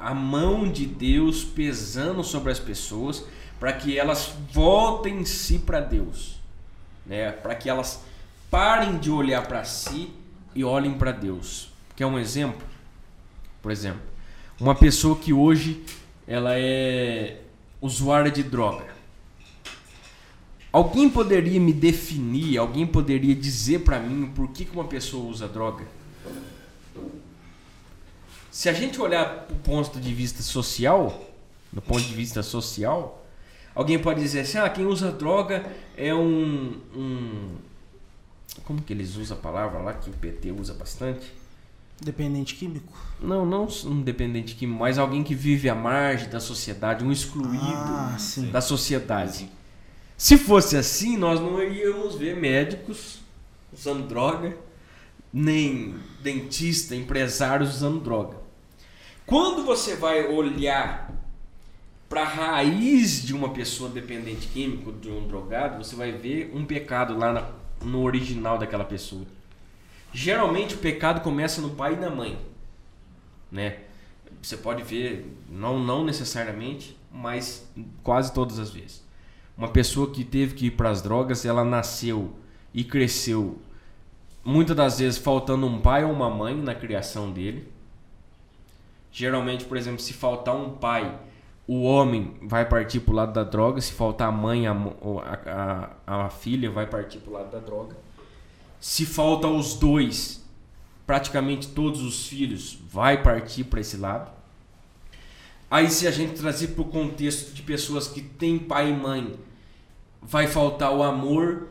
a 0.00 0.14
mão 0.14 0.70
de 0.70 0.86
Deus 0.86 1.44
pesando 1.44 2.24
sobre 2.24 2.50
as 2.50 2.58
pessoas 2.58 3.26
para 3.60 3.74
que 3.74 3.98
elas 3.98 4.32
voltem 4.52 5.22
se 5.26 5.58
para 5.58 5.80
Deus, 5.80 6.40
né? 7.04 7.30
Para 7.30 7.54
que 7.54 7.68
elas 7.68 8.02
parem 8.50 8.96
de 8.96 9.10
olhar 9.10 9.46
para 9.46 9.64
si 9.64 10.10
e 10.54 10.64
olhem 10.64 10.94
para 10.94 11.12
Deus. 11.12 11.76
Quer 11.98 12.06
um 12.06 12.16
exemplo? 12.16 12.64
Por 13.60 13.72
exemplo, 13.72 14.00
uma 14.60 14.72
pessoa 14.72 15.18
que 15.18 15.32
hoje 15.32 15.84
ela 16.28 16.56
é 16.56 17.40
usuária 17.80 18.30
de 18.30 18.44
droga. 18.44 18.86
Alguém 20.70 21.10
poderia 21.10 21.58
me 21.58 21.72
definir, 21.72 22.56
alguém 22.56 22.86
poderia 22.86 23.34
dizer 23.34 23.80
para 23.80 23.98
mim 23.98 24.30
por 24.32 24.48
que, 24.50 24.64
que 24.64 24.70
uma 24.70 24.84
pessoa 24.84 25.28
usa 25.28 25.48
droga? 25.48 25.84
Se 28.48 28.68
a 28.68 28.72
gente 28.72 29.00
olhar 29.00 29.46
do 29.48 29.56
ponto 29.56 29.98
de 29.98 30.14
vista 30.14 30.40
social, 30.40 31.28
do 31.72 31.82
ponto 31.82 32.02
de 32.02 32.14
vista 32.14 32.44
social, 32.44 33.26
alguém 33.74 33.98
pode 33.98 34.20
dizer 34.20 34.42
assim, 34.42 34.58
ah, 34.58 34.70
quem 34.70 34.86
usa 34.86 35.10
droga 35.10 35.66
é 35.96 36.14
um, 36.14 36.80
um 36.94 37.56
como 38.62 38.80
que 38.82 38.92
eles 38.92 39.16
usam 39.16 39.36
a 39.36 39.40
palavra 39.40 39.80
lá 39.80 39.94
que 39.94 40.08
o 40.08 40.12
PT 40.12 40.52
usa 40.52 40.74
bastante? 40.74 41.37
Dependente 42.00 42.54
químico? 42.54 42.92
Não, 43.20 43.44
não 43.44 43.66
um 43.84 44.00
dependente 44.00 44.54
químico, 44.54 44.78
mas 44.78 44.98
alguém 44.98 45.24
que 45.24 45.34
vive 45.34 45.68
à 45.68 45.74
margem 45.74 46.28
da 46.28 46.38
sociedade, 46.38 47.04
um 47.04 47.10
excluído 47.10 47.58
ah, 47.64 48.16
da 48.52 48.60
sociedade. 48.60 49.50
Se 50.16 50.38
fosse 50.38 50.76
assim, 50.76 51.16
nós 51.16 51.40
não 51.40 51.62
iríamos 51.62 52.14
ver 52.14 52.36
médicos 52.36 53.18
usando 53.72 54.06
droga, 54.06 54.56
nem 55.32 55.96
dentista, 56.22 56.94
empresários 56.94 57.76
usando 57.76 58.00
droga. 58.00 58.36
Quando 59.26 59.64
você 59.64 59.94
vai 59.96 60.26
olhar 60.26 61.12
para 62.08 62.22
a 62.22 62.28
raiz 62.28 63.22
de 63.22 63.34
uma 63.34 63.50
pessoa 63.50 63.90
dependente 63.90 64.48
químico, 64.48 64.92
de 64.92 65.10
um 65.10 65.26
drogado, 65.26 65.84
você 65.84 65.94
vai 65.94 66.12
ver 66.12 66.50
um 66.54 66.64
pecado 66.64 67.16
lá 67.18 67.52
no 67.82 68.02
original 68.02 68.56
daquela 68.56 68.84
pessoa. 68.84 69.26
Geralmente 70.12 70.74
o 70.74 70.78
pecado 70.78 71.20
começa 71.20 71.60
no 71.60 71.70
pai 71.70 71.94
e 71.94 71.96
na 71.96 72.10
mãe, 72.10 72.38
né? 73.50 73.80
Você 74.42 74.56
pode 74.56 74.82
ver, 74.82 75.26
não, 75.48 75.78
não 75.78 76.04
necessariamente, 76.04 76.96
mas 77.12 77.68
quase 78.02 78.32
todas 78.32 78.58
as 78.58 78.70
vezes. 78.70 79.06
Uma 79.56 79.68
pessoa 79.68 80.10
que 80.10 80.24
teve 80.24 80.54
que 80.54 80.66
ir 80.66 80.70
para 80.72 80.90
as 80.90 81.02
drogas, 81.02 81.44
ela 81.44 81.64
nasceu 81.64 82.32
e 82.72 82.84
cresceu 82.84 83.58
muitas 84.44 84.76
das 84.76 84.98
vezes 84.98 85.18
faltando 85.18 85.66
um 85.66 85.80
pai 85.80 86.04
ou 86.04 86.12
uma 86.12 86.30
mãe 86.30 86.54
na 86.54 86.74
criação 86.74 87.30
dele 87.30 87.68
Geralmente, 89.10 89.64
por 89.64 89.76
exemplo, 89.76 90.00
se 90.00 90.12
faltar 90.12 90.54
um 90.54 90.70
pai, 90.70 91.18
o 91.66 91.82
homem 91.82 92.34
vai 92.42 92.68
partir 92.68 93.00
para 93.00 93.12
o 93.12 93.16
lado 93.16 93.32
da 93.32 93.44
droga. 93.44 93.80
Se 93.80 93.92
faltar 93.92 94.28
a 94.28 94.32
mãe, 94.32 94.66
a, 94.66 94.72
a, 94.72 95.90
a, 96.06 96.24
a 96.26 96.30
filha 96.30 96.70
vai 96.70 96.86
partir 96.86 97.18
para 97.18 97.30
o 97.30 97.34
lado 97.34 97.50
da 97.50 97.58
droga. 97.58 97.96
Se 98.80 99.04
falta 99.04 99.48
os 99.48 99.74
dois, 99.74 100.44
praticamente 101.06 101.68
todos 101.68 102.02
os 102.02 102.26
filhos 102.26 102.78
vai 102.88 103.22
partir 103.22 103.64
para 103.64 103.80
esse 103.80 103.96
lado. 103.96 104.30
Aí 105.70 105.90
se 105.90 106.06
a 106.06 106.10
gente 106.10 106.34
trazer 106.34 106.68
para 106.68 106.82
o 106.82 106.84
contexto 106.86 107.52
de 107.52 107.62
pessoas 107.62 108.08
que 108.08 108.22
têm 108.22 108.58
pai 108.58 108.90
e 108.90 108.94
mãe, 108.94 109.38
vai 110.22 110.46
faltar 110.46 110.94
o 110.94 111.02
amor 111.02 111.68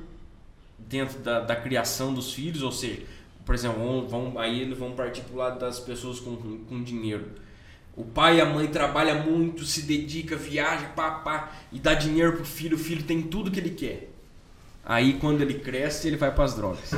dentro 0.77 1.19
da, 1.19 1.39
da 1.39 1.55
criação 1.55 2.13
dos 2.13 2.33
filhos, 2.33 2.61
ou 2.61 2.71
seja, 2.71 3.03
por 3.45 3.55
exemplo, 3.55 3.79
vão, 3.79 4.07
vão, 4.07 4.39
aí 4.39 4.61
eles 4.61 4.77
vão 4.77 4.91
partir 4.91 5.21
para 5.21 5.33
o 5.33 5.37
lado 5.37 5.59
das 5.59 5.79
pessoas 5.79 6.19
com, 6.19 6.35
com 6.35 6.83
dinheiro. 6.83 7.31
O 7.95 8.03
pai 8.03 8.37
e 8.37 8.41
a 8.41 8.45
mãe 8.45 8.67
trabalha 8.67 9.15
muito, 9.15 9.65
se 9.65 9.81
dedica, 9.81 10.35
viaja, 10.35 10.87
pá, 10.89 11.11
pá, 11.11 11.51
e 11.71 11.79
dá 11.79 11.95
dinheiro 11.95 12.33
pro 12.33 12.45
filho, 12.45 12.75
o 12.75 12.79
filho 12.79 13.03
tem 13.03 13.23
tudo 13.23 13.49
que 13.49 13.59
ele 13.59 13.71
quer. 13.71 14.11
Aí 14.89 15.19
quando 15.19 15.41
ele 15.41 15.55
cresce, 15.55 16.07
ele 16.07 16.15
vai 16.15 16.33
para 16.33 16.45
as 16.45 16.55
drogas. 16.55 16.91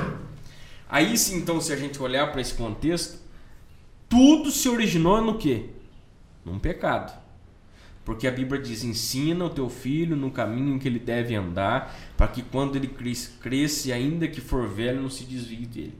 Aí 0.87 1.17
sim, 1.17 1.37
então, 1.37 1.59
se 1.59 1.73
a 1.73 1.75
gente 1.75 1.99
olhar 1.99 2.31
para 2.31 2.39
esse 2.39 2.53
contexto, 2.53 3.17
tudo 4.07 4.51
se 4.51 4.69
originou 4.69 5.19
no 5.23 5.39
quê? 5.39 5.71
Num 6.45 6.59
pecado. 6.59 7.19
Porque 8.05 8.27
a 8.27 8.31
Bíblia 8.31 8.61
diz: 8.61 8.83
ensina 8.83 9.43
o 9.43 9.49
teu 9.49 9.67
filho 9.69 10.15
no 10.15 10.29
caminho 10.29 10.77
que 10.77 10.87
ele 10.87 10.99
deve 10.99 11.33
andar, 11.33 11.95
para 12.15 12.27
que 12.27 12.43
quando 12.43 12.75
ele 12.75 12.95
cresça, 13.41 13.91
ainda 13.91 14.27
que 14.27 14.39
for 14.39 14.67
velho, 14.67 15.01
não 15.01 15.09
se 15.09 15.23
desvie 15.23 15.65
dele. 15.65 15.97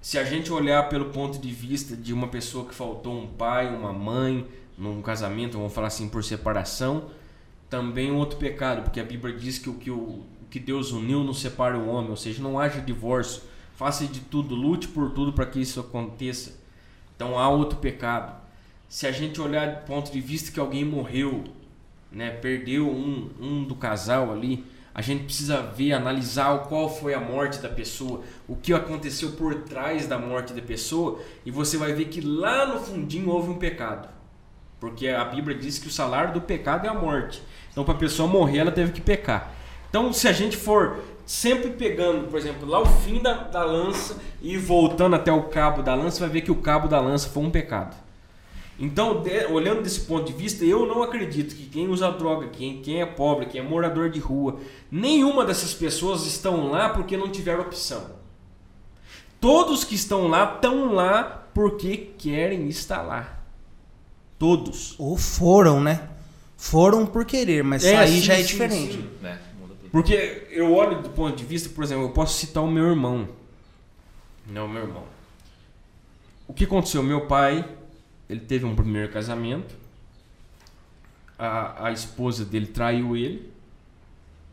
Se 0.00 0.16
a 0.18 0.24
gente 0.24 0.50
olhar 0.50 0.88
pelo 0.88 1.10
ponto 1.10 1.38
de 1.38 1.50
vista 1.50 1.94
de 1.94 2.14
uma 2.14 2.28
pessoa 2.28 2.66
que 2.66 2.74
faltou 2.74 3.14
um 3.14 3.26
pai, 3.26 3.68
uma 3.68 3.92
mãe, 3.92 4.48
num 4.78 5.02
casamento, 5.02 5.58
vamos 5.58 5.74
falar 5.74 5.88
assim, 5.88 6.08
por 6.08 6.24
separação, 6.24 7.10
também 7.70 8.10
um 8.10 8.16
outro 8.16 8.36
pecado, 8.36 8.82
porque 8.82 8.98
a 8.98 9.04
Bíblia 9.04 9.34
diz 9.34 9.56
que 9.56 9.70
o 9.70 9.74
que, 9.74 9.90
o, 9.90 10.24
que 10.50 10.58
Deus 10.58 10.90
uniu 10.90 11.22
não 11.22 11.32
separa 11.32 11.78
o 11.78 11.88
homem, 11.88 12.10
ou 12.10 12.16
seja, 12.16 12.42
não 12.42 12.58
haja 12.58 12.80
divórcio, 12.80 13.42
faça 13.76 14.04
de 14.04 14.20
tudo, 14.20 14.56
lute 14.56 14.88
por 14.88 15.12
tudo 15.12 15.32
para 15.32 15.46
que 15.46 15.60
isso 15.60 15.78
aconteça. 15.78 16.58
Então 17.14 17.38
há 17.38 17.48
outro 17.48 17.78
pecado. 17.78 18.38
Se 18.88 19.06
a 19.06 19.12
gente 19.12 19.40
olhar 19.40 19.76
do 19.76 19.86
ponto 19.86 20.10
de 20.10 20.20
vista 20.20 20.50
que 20.50 20.58
alguém 20.58 20.84
morreu, 20.84 21.44
né, 22.10 22.30
perdeu 22.30 22.90
um, 22.90 23.30
um 23.40 23.64
do 23.64 23.76
casal 23.76 24.32
ali, 24.32 24.64
a 24.92 25.00
gente 25.00 25.24
precisa 25.24 25.62
ver, 25.62 25.92
analisar 25.92 26.64
qual 26.64 26.88
foi 26.92 27.14
a 27.14 27.20
morte 27.20 27.60
da 27.60 27.68
pessoa, 27.68 28.24
o 28.48 28.56
que 28.56 28.72
aconteceu 28.72 29.32
por 29.32 29.54
trás 29.62 30.08
da 30.08 30.18
morte 30.18 30.52
da 30.52 30.60
pessoa, 30.60 31.22
e 31.46 31.50
você 31.52 31.76
vai 31.76 31.92
ver 31.92 32.06
que 32.06 32.20
lá 32.20 32.66
no 32.66 32.80
fundinho 32.80 33.30
houve 33.30 33.50
um 33.50 33.58
pecado. 33.58 34.08
Porque 34.80 35.06
a 35.08 35.24
Bíblia 35.24 35.56
diz 35.56 35.78
que 35.78 35.86
o 35.86 35.90
salário 35.90 36.34
do 36.34 36.40
pecado 36.40 36.86
é 36.86 36.88
a 36.88 36.94
morte. 36.94 37.40
Então, 37.70 37.84
para 37.84 37.94
a 37.94 37.98
pessoa 37.98 38.28
morrer, 38.28 38.58
ela 38.58 38.72
teve 38.72 38.92
que 38.92 39.00
pecar. 39.00 39.52
Então, 39.88 40.12
se 40.12 40.28
a 40.28 40.32
gente 40.32 40.56
for 40.56 40.98
sempre 41.24 41.70
pegando, 41.70 42.28
por 42.28 42.38
exemplo, 42.38 42.68
lá 42.68 42.80
o 42.80 42.86
fim 42.86 43.20
da, 43.20 43.34
da 43.34 43.64
lança 43.64 44.20
e 44.42 44.56
voltando 44.56 45.16
até 45.16 45.32
o 45.32 45.44
cabo 45.44 45.82
da 45.82 45.94
lança, 45.94 46.20
vai 46.20 46.28
ver 46.28 46.40
que 46.40 46.50
o 46.50 46.56
cabo 46.56 46.88
da 46.88 47.00
lança 47.00 47.28
foi 47.28 47.42
um 47.42 47.50
pecado. 47.50 47.96
Então, 48.78 49.22
de, 49.22 49.46
olhando 49.46 49.82
desse 49.82 50.00
ponto 50.00 50.26
de 50.26 50.32
vista, 50.32 50.64
eu 50.64 50.86
não 50.86 51.02
acredito 51.02 51.54
que 51.54 51.66
quem 51.66 51.86
usa 51.86 52.10
droga, 52.10 52.48
quem, 52.48 52.80
quem 52.80 53.02
é 53.02 53.06
pobre, 53.06 53.46
quem 53.46 53.60
é 53.60 53.64
morador 53.64 54.10
de 54.10 54.18
rua, 54.18 54.58
nenhuma 54.90 55.44
dessas 55.44 55.74
pessoas 55.74 56.26
estão 56.26 56.70
lá 56.70 56.88
porque 56.88 57.16
não 57.16 57.28
tiveram 57.28 57.60
opção. 57.60 58.18
Todos 59.40 59.84
que 59.84 59.94
estão 59.94 60.28
lá 60.28 60.54
estão 60.54 60.92
lá 60.92 61.46
porque 61.54 62.12
querem 62.18 62.68
estar 62.68 63.02
lá. 63.02 63.38
Todos. 64.38 64.94
Ou 64.98 65.16
foram, 65.16 65.80
né? 65.80 66.09
Foram 66.60 67.06
por 67.06 67.24
querer, 67.24 67.64
mas 67.64 67.82
é, 67.82 67.96
sair 67.96 68.20
sim, 68.20 68.20
já 68.20 68.34
é 68.34 68.42
sim, 68.42 68.46
diferente. 68.46 68.92
Sim. 68.92 69.10
É, 69.24 69.38
porque 69.90 70.46
eu 70.50 70.70
olho 70.74 71.00
do 71.00 71.08
ponto 71.08 71.34
de 71.34 71.42
vista, 71.42 71.70
por 71.70 71.82
exemplo, 71.82 72.04
eu 72.04 72.10
posso 72.10 72.38
citar 72.38 72.62
o 72.62 72.70
meu 72.70 72.84
irmão. 72.84 73.26
Não, 74.46 74.68
meu 74.68 74.82
irmão. 74.82 75.04
O 76.46 76.52
que 76.52 76.64
aconteceu? 76.64 77.02
Meu 77.02 77.22
pai, 77.26 77.66
ele 78.28 78.40
teve 78.40 78.66
um 78.66 78.76
primeiro 78.76 79.10
casamento. 79.10 79.74
A, 81.38 81.86
a 81.86 81.92
esposa 81.92 82.44
dele 82.44 82.66
traiu 82.66 83.16
ele. 83.16 83.50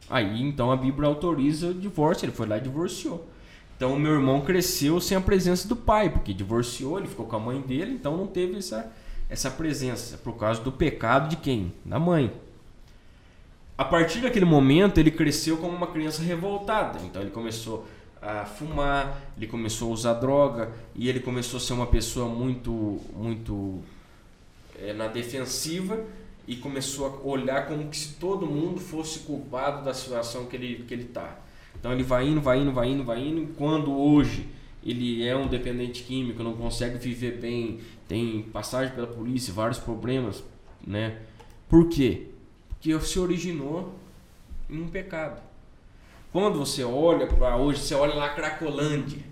Aí 0.09 0.41
então 0.41 0.71
a 0.71 0.77
Bíblia 0.77 1.09
autoriza 1.09 1.67
o 1.67 1.73
divórcio. 1.73 2.23
Ele 2.23 2.31
foi 2.31 2.47
lá 2.47 2.57
e 2.57 2.61
divorciou. 2.61 3.27
Então 3.75 3.93
o 3.93 3.99
meu 3.99 4.13
irmão 4.13 4.39
cresceu 4.39 5.01
sem 5.01 5.17
a 5.17 5.21
presença 5.21 5.67
do 5.67 5.75
pai, 5.75 6.09
porque 6.09 6.33
divorciou, 6.33 6.97
ele 6.99 7.07
ficou 7.09 7.25
com 7.25 7.35
a 7.35 7.39
mãe 7.39 7.59
dele, 7.59 7.91
então 7.91 8.15
não 8.15 8.25
teve 8.27 8.57
essa 8.57 8.89
essa 9.29 9.49
presença 9.49 10.17
por 10.17 10.33
causa 10.37 10.61
do 10.61 10.71
pecado 10.71 11.29
de 11.29 11.35
quem? 11.37 11.73
Da 11.85 11.99
mãe. 11.99 12.31
A 13.77 13.85
partir 13.85 14.21
daquele 14.21 14.45
momento, 14.45 14.99
ele 14.99 15.11
cresceu 15.11 15.57
como 15.57 15.75
uma 15.75 15.87
criança 15.87 16.23
revoltada. 16.23 16.99
Então 17.03 17.21
ele 17.21 17.31
começou 17.31 17.85
a 18.21 18.45
fumar, 18.45 19.21
ele 19.37 19.47
começou 19.47 19.89
a 19.89 19.93
usar 19.93 20.13
droga 20.13 20.71
e 20.95 21.07
ele 21.07 21.19
começou 21.19 21.57
a 21.57 21.61
ser 21.61 21.73
uma 21.73 21.85
pessoa 21.85 22.27
muito 22.27 22.99
muito 23.15 23.79
é, 24.81 24.93
na 24.93 25.07
defensiva 25.07 26.03
e 26.47 26.55
começou 26.55 27.05
a 27.05 27.27
olhar 27.27 27.67
como 27.67 27.93
se 27.93 28.15
todo 28.15 28.47
mundo 28.47 28.79
fosse 28.79 29.19
culpado 29.19 29.83
da 29.85 29.93
situação 29.93 30.45
que 30.45 30.55
ele 30.55 30.85
que 30.87 30.93
ele 30.93 31.05
tá. 31.05 31.37
Então 31.79 31.91
ele 31.91 32.03
vai 32.03 32.27
indo, 32.27 32.41
vai 32.41 32.59
indo, 32.59 32.71
vai 32.71 32.89
indo, 32.89 33.03
vai 33.03 33.19
indo. 33.19 33.53
Quando 33.53 33.95
hoje 33.95 34.47
ele 34.83 35.27
é 35.27 35.35
um 35.35 35.47
dependente 35.47 36.03
químico, 36.03 36.41
não 36.41 36.53
consegue 36.53 36.97
viver 36.97 37.39
bem, 37.39 37.79
tem 38.07 38.43
passagem 38.43 38.95
pela 38.95 39.07
polícia, 39.07 39.53
vários 39.53 39.79
problemas, 39.79 40.43
né? 40.85 41.21
Por 41.69 41.89
quê? 41.89 42.27
Porque 42.69 42.97
se 43.01 43.19
originou 43.19 43.93
em 44.69 44.81
um 44.81 44.87
pecado. 44.87 45.41
Quando 46.31 46.59
você 46.59 46.83
olha 46.83 47.27
para 47.27 47.57
hoje, 47.57 47.81
você 47.81 47.95
olha 47.95 48.13
lá 48.13 48.29
Cracolândia, 48.29 49.23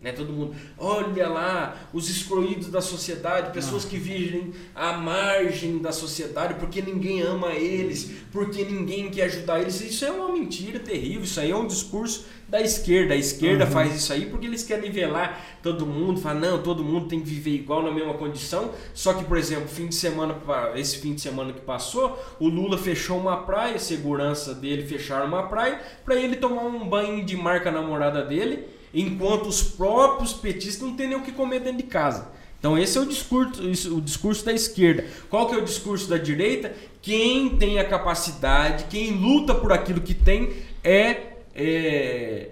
né? 0.00 0.12
Todo 0.12 0.32
mundo, 0.32 0.54
olha 0.78 1.28
lá, 1.28 1.76
os 1.92 2.08
excluídos 2.08 2.68
da 2.68 2.80
sociedade, 2.80 3.52
pessoas 3.52 3.84
que 3.84 3.98
vivem 3.98 4.52
à 4.74 4.94
margem 4.94 5.78
da 5.78 5.92
sociedade 5.92 6.54
porque 6.54 6.80
ninguém 6.80 7.20
ama 7.20 7.52
eles, 7.52 8.10
porque 8.32 8.64
ninguém 8.64 9.10
quer 9.10 9.24
ajudar 9.24 9.60
eles. 9.60 9.80
Isso 9.80 10.04
é 10.04 10.10
uma 10.10 10.32
mentira 10.32 10.78
terrível, 10.78 11.24
isso 11.24 11.38
aí 11.38 11.50
é 11.50 11.56
um 11.56 11.66
discurso 11.66 12.24
da 12.48 12.60
esquerda. 12.62 13.12
A 13.12 13.16
esquerda 13.16 13.66
uhum. 13.66 13.70
faz 13.70 13.94
isso 13.94 14.10
aí 14.12 14.24
porque 14.26 14.46
eles 14.46 14.62
querem 14.62 14.84
nivelar 14.84 15.58
todo 15.62 15.84
mundo, 15.84 16.18
fala, 16.18 16.40
não, 16.40 16.62
todo 16.62 16.82
mundo 16.82 17.06
tem 17.06 17.20
que 17.20 17.28
viver 17.28 17.50
igual 17.50 17.82
na 17.82 17.92
mesma 17.92 18.14
condição. 18.14 18.72
Só 18.94 19.12
que, 19.12 19.24
por 19.24 19.36
exemplo, 19.36 19.68
fim 19.68 19.86
de 19.86 19.94
semana, 19.94 20.34
esse 20.76 20.96
fim 20.96 21.14
de 21.14 21.20
semana 21.20 21.52
que 21.52 21.60
passou, 21.60 22.18
o 22.40 22.48
Lula 22.48 22.78
fechou 22.78 23.18
uma 23.18 23.36
praia, 23.36 23.78
segurança 23.78 24.54
dele 24.54 24.82
fecharam 24.82 25.26
uma 25.26 25.42
praia, 25.42 25.78
para 26.06 26.16
ele 26.16 26.36
tomar 26.36 26.62
um 26.62 26.88
banho 26.88 27.22
de 27.22 27.36
marca 27.36 27.70
namorada 27.70 28.24
dele 28.24 28.79
enquanto 28.92 29.46
os 29.46 29.62
próprios 29.62 30.32
petistas 30.32 30.86
não 30.86 30.96
têm 30.96 31.08
nem 31.08 31.18
o 31.18 31.22
que 31.22 31.32
comer 31.32 31.60
dentro 31.60 31.78
de 31.78 31.84
casa. 31.84 32.28
Então 32.58 32.76
esse 32.76 32.98
é 32.98 33.00
o 33.00 33.06
discurso, 33.06 33.62
o 33.94 34.00
discurso 34.00 34.44
da 34.44 34.52
esquerda. 34.52 35.06
Qual 35.28 35.48
que 35.48 35.54
é 35.54 35.58
o 35.58 35.64
discurso 35.64 36.08
da 36.08 36.18
direita? 36.18 36.74
Quem 37.00 37.56
tem 37.56 37.78
a 37.78 37.84
capacidade, 37.84 38.84
quem 38.90 39.12
luta 39.12 39.54
por 39.54 39.72
aquilo 39.72 40.00
que 40.00 40.12
tem 40.14 40.52
é, 40.84 41.36
é 41.54 42.50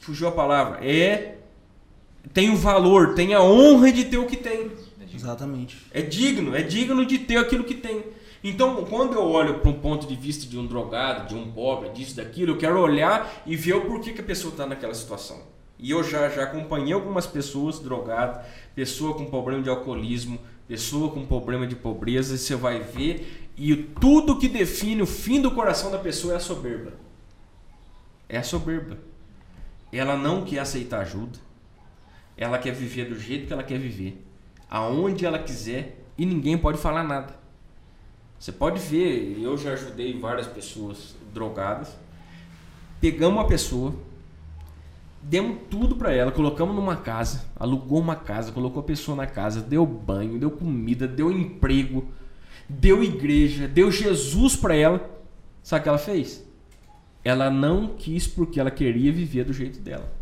fugiu 0.00 0.28
a 0.28 0.32
palavra, 0.32 0.84
é 0.84 1.36
tem 2.32 2.50
o 2.50 2.56
valor, 2.56 3.14
tem 3.14 3.34
a 3.34 3.42
honra 3.42 3.92
de 3.92 4.04
ter 4.04 4.18
o 4.18 4.26
que 4.26 4.36
tem. 4.36 4.70
Exatamente. 5.14 5.78
É 5.92 6.02
digno, 6.02 6.54
é 6.54 6.62
digno 6.62 7.06
de 7.06 7.18
ter 7.18 7.38
aquilo 7.38 7.64
que 7.64 7.74
tem. 7.74 8.04
Então, 8.42 8.84
quando 8.84 9.14
eu 9.14 9.24
olho 9.24 9.60
para 9.60 9.70
um 9.70 9.80
ponto 9.80 10.06
de 10.06 10.14
vista 10.14 10.46
de 10.46 10.58
um 10.58 10.66
drogado, 10.66 11.28
de 11.28 11.34
um 11.34 11.50
pobre, 11.50 11.90
disso, 11.90 12.16
daquilo, 12.16 12.52
eu 12.52 12.58
quero 12.58 12.78
olhar 12.80 13.42
e 13.46 13.56
ver 13.56 13.74
o 13.74 13.86
porquê 13.86 14.12
que 14.12 14.20
a 14.20 14.24
pessoa 14.24 14.52
está 14.52 14.66
naquela 14.66 14.94
situação. 14.94 15.42
E 15.78 15.90
eu 15.90 16.02
já, 16.02 16.28
já 16.28 16.44
acompanhei 16.44 16.92
algumas 16.92 17.26
pessoas 17.26 17.78
drogadas, 17.78 18.46
pessoa 18.74 19.14
com 19.14 19.26
problema 19.26 19.62
de 19.62 19.68
alcoolismo, 19.68 20.38
pessoa 20.66 21.10
com 21.10 21.26
problema 21.26 21.66
de 21.66 21.76
pobreza, 21.76 22.34
e 22.34 22.38
você 22.38 22.56
vai 22.56 22.80
ver, 22.80 23.50
e 23.56 23.74
tudo 23.76 24.38
que 24.38 24.48
define 24.48 25.02
o 25.02 25.06
fim 25.06 25.40
do 25.40 25.50
coração 25.50 25.90
da 25.90 25.98
pessoa 25.98 26.34
é 26.34 26.36
a 26.36 26.40
soberba. 26.40 26.92
É 28.28 28.38
a 28.38 28.42
soberba. 28.42 28.98
Ela 29.92 30.16
não 30.16 30.44
quer 30.44 30.58
aceitar 30.58 31.00
ajuda, 31.00 31.38
ela 32.36 32.58
quer 32.58 32.72
viver 32.72 33.08
do 33.08 33.18
jeito 33.18 33.46
que 33.46 33.52
ela 33.52 33.62
quer 33.62 33.78
viver, 33.78 34.22
aonde 34.68 35.24
ela 35.24 35.38
quiser, 35.38 36.04
e 36.18 36.26
ninguém 36.26 36.56
pode 36.58 36.78
falar 36.78 37.04
nada. 37.04 37.38
Você 38.38 38.52
pode 38.52 38.78
ver, 38.80 39.38
eu 39.40 39.56
já 39.56 39.72
ajudei 39.72 40.18
várias 40.18 40.46
pessoas 40.46 41.14
drogadas. 41.32 41.96
Pegamos 43.00 43.38
uma 43.38 43.46
pessoa, 43.46 43.94
demos 45.22 45.58
tudo 45.70 45.96
para 45.96 46.12
ela, 46.12 46.30
colocamos 46.30 46.74
numa 46.74 46.96
casa, 46.96 47.44
alugou 47.56 48.00
uma 48.00 48.16
casa, 48.16 48.52
colocou 48.52 48.80
a 48.80 48.84
pessoa 48.84 49.16
na 49.16 49.26
casa, 49.26 49.60
deu 49.60 49.84
banho, 49.84 50.38
deu 50.38 50.50
comida, 50.50 51.08
deu 51.08 51.30
emprego, 51.30 52.06
deu 52.68 53.02
igreja, 53.02 53.66
deu 53.66 53.90
Jesus 53.90 54.56
para 54.56 54.74
ela. 54.74 55.10
Sabe 55.62 55.80
o 55.80 55.82
que 55.82 55.88
ela 55.88 55.98
fez? 55.98 56.44
Ela 57.24 57.50
não 57.50 57.96
quis 57.96 58.26
porque 58.26 58.60
ela 58.60 58.70
queria 58.70 59.12
viver 59.12 59.44
do 59.44 59.52
jeito 59.52 59.80
dela. 59.80 60.12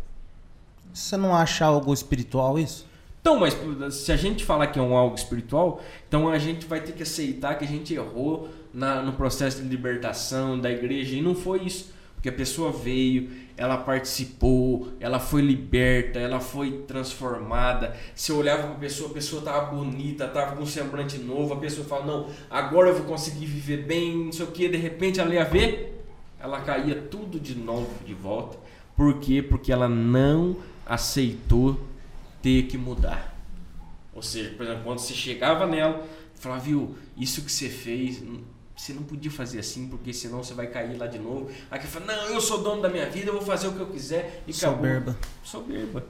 Você 0.91 1.17
não 1.17 1.35
acha 1.35 1.65
algo 1.65 1.93
espiritual 1.93 2.57
isso? 2.57 2.87
Então, 3.25 3.39
mas 3.39 3.55
se 3.95 4.11
a 4.11 4.15
gente 4.15 4.45
falar 4.45 4.67
que 4.67 4.77
é 4.77 4.81
um 4.83 4.95
algo 4.95 5.15
espiritual, 5.15 5.81
então 6.07 6.29
a 6.29 6.37
gente 6.37 6.67
vai 6.67 6.79
ter 6.79 6.91
que 6.91 7.01
aceitar 7.01 7.57
que 7.57 7.65
a 7.65 7.67
gente 7.67 7.91
errou 7.91 8.49
na, 8.71 9.01
no 9.01 9.13
processo 9.13 9.63
de 9.63 9.67
libertação 9.67 10.59
da 10.59 10.69
igreja. 10.69 11.15
E 11.15 11.23
não 11.23 11.33
foi 11.33 11.63
isso. 11.63 11.91
Porque 12.13 12.29
a 12.29 12.31
pessoa 12.31 12.71
veio, 12.71 13.31
ela 13.57 13.77
participou, 13.77 14.89
ela 14.99 15.19
foi 15.19 15.41
liberta, 15.41 16.19
ela 16.19 16.39
foi 16.39 16.83
transformada. 16.87 17.95
Eu 18.29 18.37
olhava 18.37 18.61
para 18.61 18.73
a 18.73 18.79
pessoa, 18.79 19.09
a 19.09 19.13
pessoa 19.13 19.39
estava 19.39 19.73
bonita, 19.73 20.25
estava 20.25 20.55
com 20.55 20.61
um 20.61 20.67
semblante 20.67 21.17
novo, 21.17 21.55
a 21.55 21.57
pessoa 21.57 21.87
fala, 21.87 22.05
não, 22.05 22.29
agora 22.47 22.89
eu 22.89 22.93
vou 22.93 23.05
conseguir 23.05 23.47
viver 23.47 23.87
bem, 23.87 24.25
não 24.25 24.31
sei 24.31 24.45
o 24.45 24.51
que, 24.51 24.69
de 24.69 24.77
repente 24.77 25.19
ela 25.19 25.33
ia 25.33 25.43
ver, 25.43 25.99
ela 26.39 26.61
caía 26.61 27.01
tudo 27.09 27.39
de 27.39 27.55
novo 27.55 27.89
de 28.05 28.13
volta. 28.13 28.55
Por 28.95 29.19
quê? 29.19 29.41
Porque 29.41 29.71
ela 29.71 29.89
não 29.89 30.57
aceitou 30.85 31.79
ter 32.45 32.67
que 32.67 32.77
mudar. 32.77 33.35
Ou 34.13 34.21
seja, 34.21 34.51
por 34.51 34.63
exemplo, 34.67 34.83
quando 34.83 34.99
você 34.99 35.15
chegava 35.15 35.65
nela, 35.65 36.07
falava, 36.35 36.61
viu, 36.61 36.95
isso 37.17 37.41
que 37.41 37.51
você 37.51 37.67
fez, 37.67 38.21
você 38.77 38.93
não 38.93 39.01
podia 39.01 39.31
fazer 39.31 39.57
assim, 39.57 39.87
porque 39.87 40.13
senão 40.13 40.43
você 40.43 40.53
vai 40.53 40.67
cair 40.67 40.95
lá 40.95 41.07
de 41.07 41.17
novo. 41.17 41.49
Aí 41.71 41.79
que 41.79 41.87
fala, 41.87 42.05
não, 42.05 42.27
eu 42.27 42.39
sou 42.39 42.61
dono 42.61 42.83
da 42.83 42.87
minha 42.87 43.09
vida, 43.09 43.29
eu 43.29 43.33
vou 43.33 43.41
fazer 43.41 43.67
o 43.67 43.73
que 43.73 43.79
eu 43.79 43.87
quiser 43.87 44.43
e 44.47 44.53
Soberba. 44.53 45.11
acabou. 45.11 45.29
Soberba. 45.43 46.05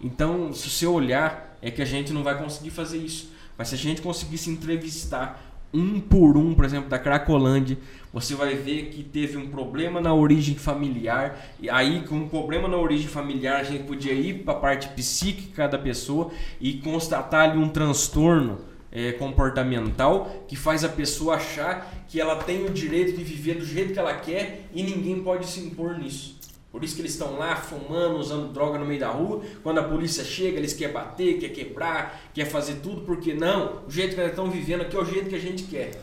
Então, 0.00 0.52
se 0.52 0.68
o 0.68 0.70
seu 0.70 0.92
olhar, 0.92 1.58
é 1.60 1.72
que 1.72 1.82
a 1.82 1.84
gente 1.84 2.12
não 2.12 2.22
vai 2.22 2.40
conseguir 2.40 2.70
fazer 2.70 2.98
isso. 2.98 3.32
Mas 3.58 3.66
se 3.66 3.74
a 3.74 3.78
gente 3.78 4.00
conseguisse 4.00 4.48
entrevistar 4.48 5.49
um 5.72 6.00
por 6.00 6.36
um, 6.36 6.54
por 6.54 6.64
exemplo, 6.64 6.88
da 6.88 6.98
Cracolândia, 6.98 7.78
você 8.12 8.34
vai 8.34 8.54
ver 8.54 8.86
que 8.86 9.04
teve 9.04 9.36
um 9.36 9.48
problema 9.48 10.00
na 10.00 10.12
origem 10.12 10.56
familiar, 10.56 11.38
e 11.60 11.70
aí 11.70 12.02
com 12.02 12.16
um 12.16 12.28
problema 12.28 12.68
na 12.68 12.76
origem 12.76 13.06
familiar 13.06 13.60
a 13.60 13.62
gente 13.62 13.84
podia 13.84 14.12
ir 14.12 14.42
para 14.42 14.54
a 14.54 14.56
parte 14.56 14.88
psíquica 14.88 15.68
da 15.68 15.78
pessoa 15.78 16.30
e 16.60 16.74
constatar 16.74 17.50
ali 17.50 17.58
um 17.58 17.68
transtorno 17.68 18.58
é, 18.90 19.12
comportamental 19.12 20.44
que 20.48 20.56
faz 20.56 20.82
a 20.82 20.88
pessoa 20.88 21.36
achar 21.36 22.04
que 22.08 22.20
ela 22.20 22.36
tem 22.36 22.64
o 22.64 22.70
direito 22.70 23.16
de 23.16 23.22
viver 23.22 23.54
do 23.54 23.64
jeito 23.64 23.92
que 23.92 23.98
ela 23.98 24.14
quer 24.14 24.68
e 24.74 24.82
ninguém 24.82 25.22
pode 25.22 25.46
se 25.46 25.60
impor 25.60 25.96
nisso. 25.96 26.39
Por 26.72 26.84
isso 26.84 26.94
que 26.94 27.02
eles 27.02 27.12
estão 27.12 27.36
lá 27.36 27.56
fumando, 27.56 28.16
usando 28.18 28.52
droga 28.52 28.78
no 28.78 28.86
meio 28.86 29.00
da 29.00 29.08
rua. 29.08 29.42
Quando 29.62 29.78
a 29.78 29.82
polícia 29.82 30.22
chega, 30.22 30.58
eles 30.58 30.72
querem 30.72 30.94
bater, 30.94 31.38
quer 31.38 31.48
quebrar, 31.48 32.30
quer 32.32 32.44
fazer 32.44 32.76
tudo, 32.76 33.00
porque 33.02 33.34
não, 33.34 33.82
o 33.88 33.90
jeito 33.90 34.14
que 34.14 34.20
eles 34.20 34.30
estão 34.30 34.48
vivendo 34.48 34.82
aqui 34.82 34.96
é 34.96 35.00
o 35.00 35.04
jeito 35.04 35.28
que 35.28 35.34
a 35.34 35.40
gente 35.40 35.64
quer. 35.64 36.00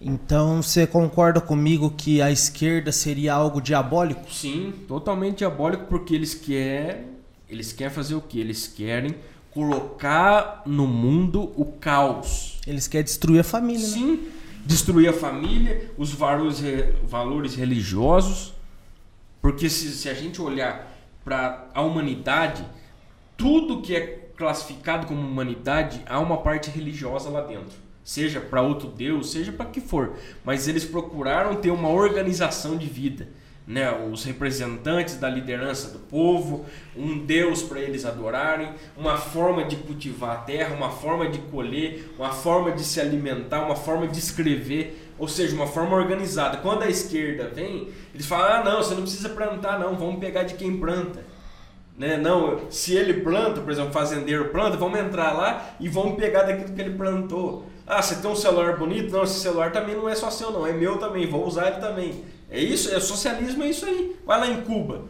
Então 0.00 0.62
você 0.62 0.86
concorda 0.86 1.40
comigo 1.40 1.90
que 1.90 2.20
a 2.20 2.30
esquerda 2.30 2.90
seria 2.90 3.34
algo 3.34 3.60
diabólico? 3.60 4.32
Sim, 4.32 4.72
totalmente 4.86 5.38
diabólico, 5.38 5.86
porque 5.86 6.14
eles 6.14 6.34
querem, 6.34 7.06
eles 7.48 7.72
querem 7.72 7.92
fazer 7.92 8.14
o 8.14 8.20
que? 8.20 8.40
Eles 8.40 8.66
querem 8.66 9.14
colocar 9.50 10.62
no 10.66 10.86
mundo 10.86 11.52
o 11.56 11.64
caos. 11.64 12.60
Eles 12.66 12.86
querem 12.86 13.04
destruir 13.04 13.40
a 13.40 13.44
família, 13.44 13.86
né? 13.86 13.94
Sim, 13.94 14.28
destruir 14.64 15.08
a 15.08 15.12
família, 15.12 15.90
os 15.96 16.12
valores, 16.12 16.62
valores 17.04 17.54
religiosos. 17.54 18.57
Porque 19.40 19.68
se, 19.70 19.90
se 19.92 20.08
a 20.08 20.14
gente 20.14 20.40
olhar 20.40 20.94
para 21.24 21.68
a 21.74 21.82
humanidade, 21.82 22.64
tudo 23.36 23.82
que 23.82 23.94
é 23.94 24.28
classificado 24.36 25.06
como 25.06 25.20
humanidade, 25.20 26.02
há 26.06 26.18
uma 26.20 26.38
parte 26.38 26.70
religiosa 26.70 27.28
lá 27.28 27.40
dentro. 27.40 27.76
Seja 28.04 28.40
para 28.40 28.62
outro 28.62 28.88
Deus, 28.88 29.32
seja 29.32 29.52
para 29.52 29.66
que 29.66 29.80
for, 29.80 30.14
mas 30.42 30.66
eles 30.66 30.84
procuraram 30.84 31.56
ter 31.56 31.70
uma 31.70 31.90
organização 31.90 32.76
de 32.76 32.86
vida, 32.86 33.28
né? 33.66 33.92
Os 34.10 34.24
representantes 34.24 35.16
da 35.16 35.28
liderança 35.28 35.90
do 35.90 35.98
povo, 35.98 36.64
um 36.96 37.26
Deus 37.26 37.62
para 37.62 37.80
eles 37.80 38.06
adorarem, 38.06 38.72
uma 38.96 39.18
forma 39.18 39.64
de 39.64 39.76
cultivar 39.76 40.30
a 40.30 40.40
terra, 40.40 40.74
uma 40.74 40.88
forma 40.88 41.28
de 41.28 41.38
colher, 41.38 42.14
uma 42.16 42.32
forma 42.32 42.72
de 42.72 42.82
se 42.82 42.98
alimentar, 42.98 43.60
uma 43.66 43.76
forma 43.76 44.08
de 44.08 44.18
escrever, 44.18 45.07
ou 45.18 45.28
seja, 45.28 45.54
uma 45.54 45.66
forma 45.66 45.96
organizada. 45.96 46.58
Quando 46.58 46.82
a 46.82 46.88
esquerda 46.88 47.50
vem, 47.52 47.88
eles 48.14 48.26
falam: 48.26 48.60
"Ah, 48.60 48.64
não, 48.64 48.82
você 48.82 48.94
não 48.94 49.02
precisa 49.02 49.28
plantar 49.30 49.78
não, 49.78 49.96
vamos 49.96 50.20
pegar 50.20 50.44
de 50.44 50.54
quem 50.54 50.78
planta". 50.78 51.24
Né? 51.98 52.16
Não, 52.16 52.70
se 52.70 52.94
ele 52.94 53.22
planta, 53.22 53.60
por 53.60 53.72
exemplo, 53.72 53.92
fazendeiro 53.92 54.50
planta, 54.50 54.76
vamos 54.76 55.00
entrar 55.00 55.32
lá 55.32 55.70
e 55.80 55.88
vamos 55.88 56.16
pegar 56.16 56.44
daquilo 56.44 56.72
que 56.72 56.80
ele 56.80 56.96
plantou. 56.96 57.66
Ah, 57.84 58.00
você 58.00 58.16
tem 58.16 58.30
um 58.30 58.36
celular 58.36 58.76
bonito? 58.76 59.10
Não, 59.10 59.24
esse 59.24 59.40
celular 59.40 59.72
também 59.72 59.96
não 59.96 60.08
é 60.08 60.14
só 60.14 60.30
seu, 60.30 60.52
não. 60.52 60.64
É 60.64 60.72
meu 60.72 60.98
também, 60.98 61.26
vou 61.26 61.44
usar 61.44 61.66
ele 61.68 61.80
também. 61.80 62.22
É 62.48 62.60
isso, 62.60 62.94
é 62.94 63.00
socialismo, 63.00 63.64
é 63.64 63.68
isso 63.68 63.84
aí. 63.84 64.16
Vai 64.24 64.38
lá 64.38 64.46
em 64.46 64.60
Cuba. 64.60 65.06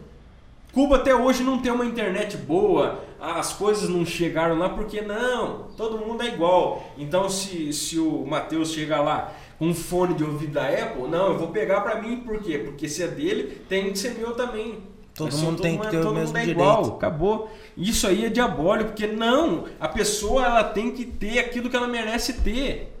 Cuba 0.73 0.97
até 0.97 1.13
hoje 1.13 1.43
não 1.43 1.59
tem 1.59 1.71
uma 1.71 1.85
internet 1.85 2.37
boa, 2.37 3.03
as 3.19 3.53
coisas 3.53 3.89
não 3.89 4.05
chegaram 4.05 4.57
lá 4.57 4.69
porque 4.69 5.01
não, 5.01 5.67
todo 5.75 5.97
mundo 5.97 6.21
é 6.23 6.27
igual. 6.27 6.83
Então 6.97 7.27
se, 7.27 7.73
se 7.73 7.99
o 7.99 8.25
Matheus 8.25 8.71
chegar 8.71 9.01
lá 9.01 9.33
um 9.59 9.73
fone 9.73 10.13
de 10.13 10.23
ouvido 10.23 10.53
da 10.53 10.67
Apple, 10.67 11.07
não, 11.09 11.33
eu 11.33 11.37
vou 11.37 11.49
pegar 11.49 11.81
para 11.81 12.01
mim, 12.01 12.17
por 12.17 12.39
quê? 12.41 12.59
Porque 12.59 12.87
se 12.87 13.03
é 13.03 13.07
dele, 13.07 13.61
tem 13.67 13.91
que 13.91 13.99
ser 13.99 14.17
meu 14.17 14.33
também. 14.33 14.79
Todo 15.13 15.35
mundo 15.35 15.57
todo 15.57 15.61
tem 15.61 15.77
que 15.77 15.87
ter 15.87 15.97
o 15.97 16.13
mesmo 16.13 16.37
é 16.37 16.41
direito. 16.41 16.61
Igual, 16.61 16.95
acabou. 16.95 17.51
Isso 17.75 18.07
aí 18.07 18.23
é 18.23 18.29
diabólico, 18.29 18.91
porque 18.91 19.05
não, 19.05 19.65
a 19.77 19.87
pessoa 19.89 20.45
ela 20.45 20.63
tem 20.63 20.91
que 20.91 21.05
ter 21.05 21.39
aquilo 21.39 21.69
que 21.69 21.75
ela 21.75 21.87
merece 21.87 22.33
ter. 22.33 22.95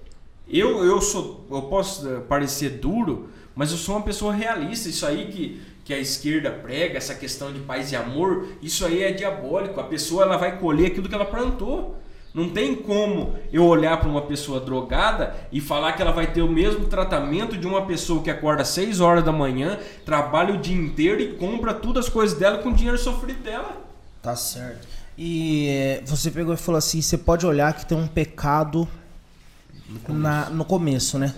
Eu, 0.45 0.83
eu 0.83 0.99
sou, 0.99 1.45
eu 1.49 1.61
posso 1.63 2.05
parecer 2.27 2.71
duro, 2.71 3.29
mas 3.55 3.71
eu 3.71 3.77
sou 3.77 3.95
uma 3.95 4.03
pessoa 4.03 4.33
realista. 4.33 4.89
Isso 4.89 5.05
aí 5.05 5.27
que, 5.31 5.61
que 5.85 5.93
a 5.93 5.97
esquerda 5.99 6.51
prega, 6.51 6.97
essa 6.97 7.15
questão 7.15 7.53
de 7.53 7.59
paz 7.59 7.91
e 7.93 7.95
amor, 7.95 8.47
isso 8.61 8.85
aí 8.85 9.01
é 9.01 9.13
diabólico. 9.13 9.79
A 9.79 9.85
pessoa 9.85 10.23
ela 10.23 10.35
vai 10.35 10.59
colher 10.59 10.87
aquilo 10.87 11.07
que 11.07 11.15
ela 11.15 11.25
plantou. 11.25 11.98
Não 12.33 12.49
tem 12.49 12.75
como 12.75 13.35
eu 13.51 13.65
olhar 13.65 13.99
para 13.99 14.07
uma 14.07 14.21
pessoa 14.21 14.59
drogada 14.59 15.35
e 15.51 15.59
falar 15.59 15.93
que 15.93 16.01
ela 16.01 16.11
vai 16.11 16.27
ter 16.31 16.41
o 16.41 16.47
mesmo 16.47 16.85
tratamento 16.85 17.57
de 17.57 17.65
uma 17.65 17.85
pessoa 17.85 18.21
que 18.21 18.29
acorda 18.29 18.61
às 18.61 18.69
6 18.69 18.99
horas 18.99 19.23
da 19.23 19.31
manhã, 19.31 19.79
trabalha 20.05 20.53
o 20.53 20.57
dia 20.57 20.77
inteiro 20.77 21.21
e 21.21 21.33
compra 21.33 21.73
todas 21.73 22.05
as 22.05 22.11
coisas 22.11 22.37
dela 22.37 22.59
com 22.59 22.69
o 22.69 22.73
dinheiro 22.73 22.97
sofrido 22.99 23.41
dela. 23.41 23.77
Tá 24.21 24.35
certo. 24.35 24.87
E 25.17 25.67
é, 25.69 26.03
você 26.05 26.29
pegou 26.29 26.53
e 26.53 26.57
falou 26.57 26.77
assim: 26.77 27.01
você 27.01 27.17
pode 27.17 27.45
olhar 27.45 27.73
que 27.73 27.85
tem 27.85 27.97
um 27.97 28.07
pecado 28.07 28.87
no 29.89 29.99
começo, 29.99 30.21
na, 30.21 30.49
no 30.49 30.65
começo 30.65 31.19
né? 31.19 31.33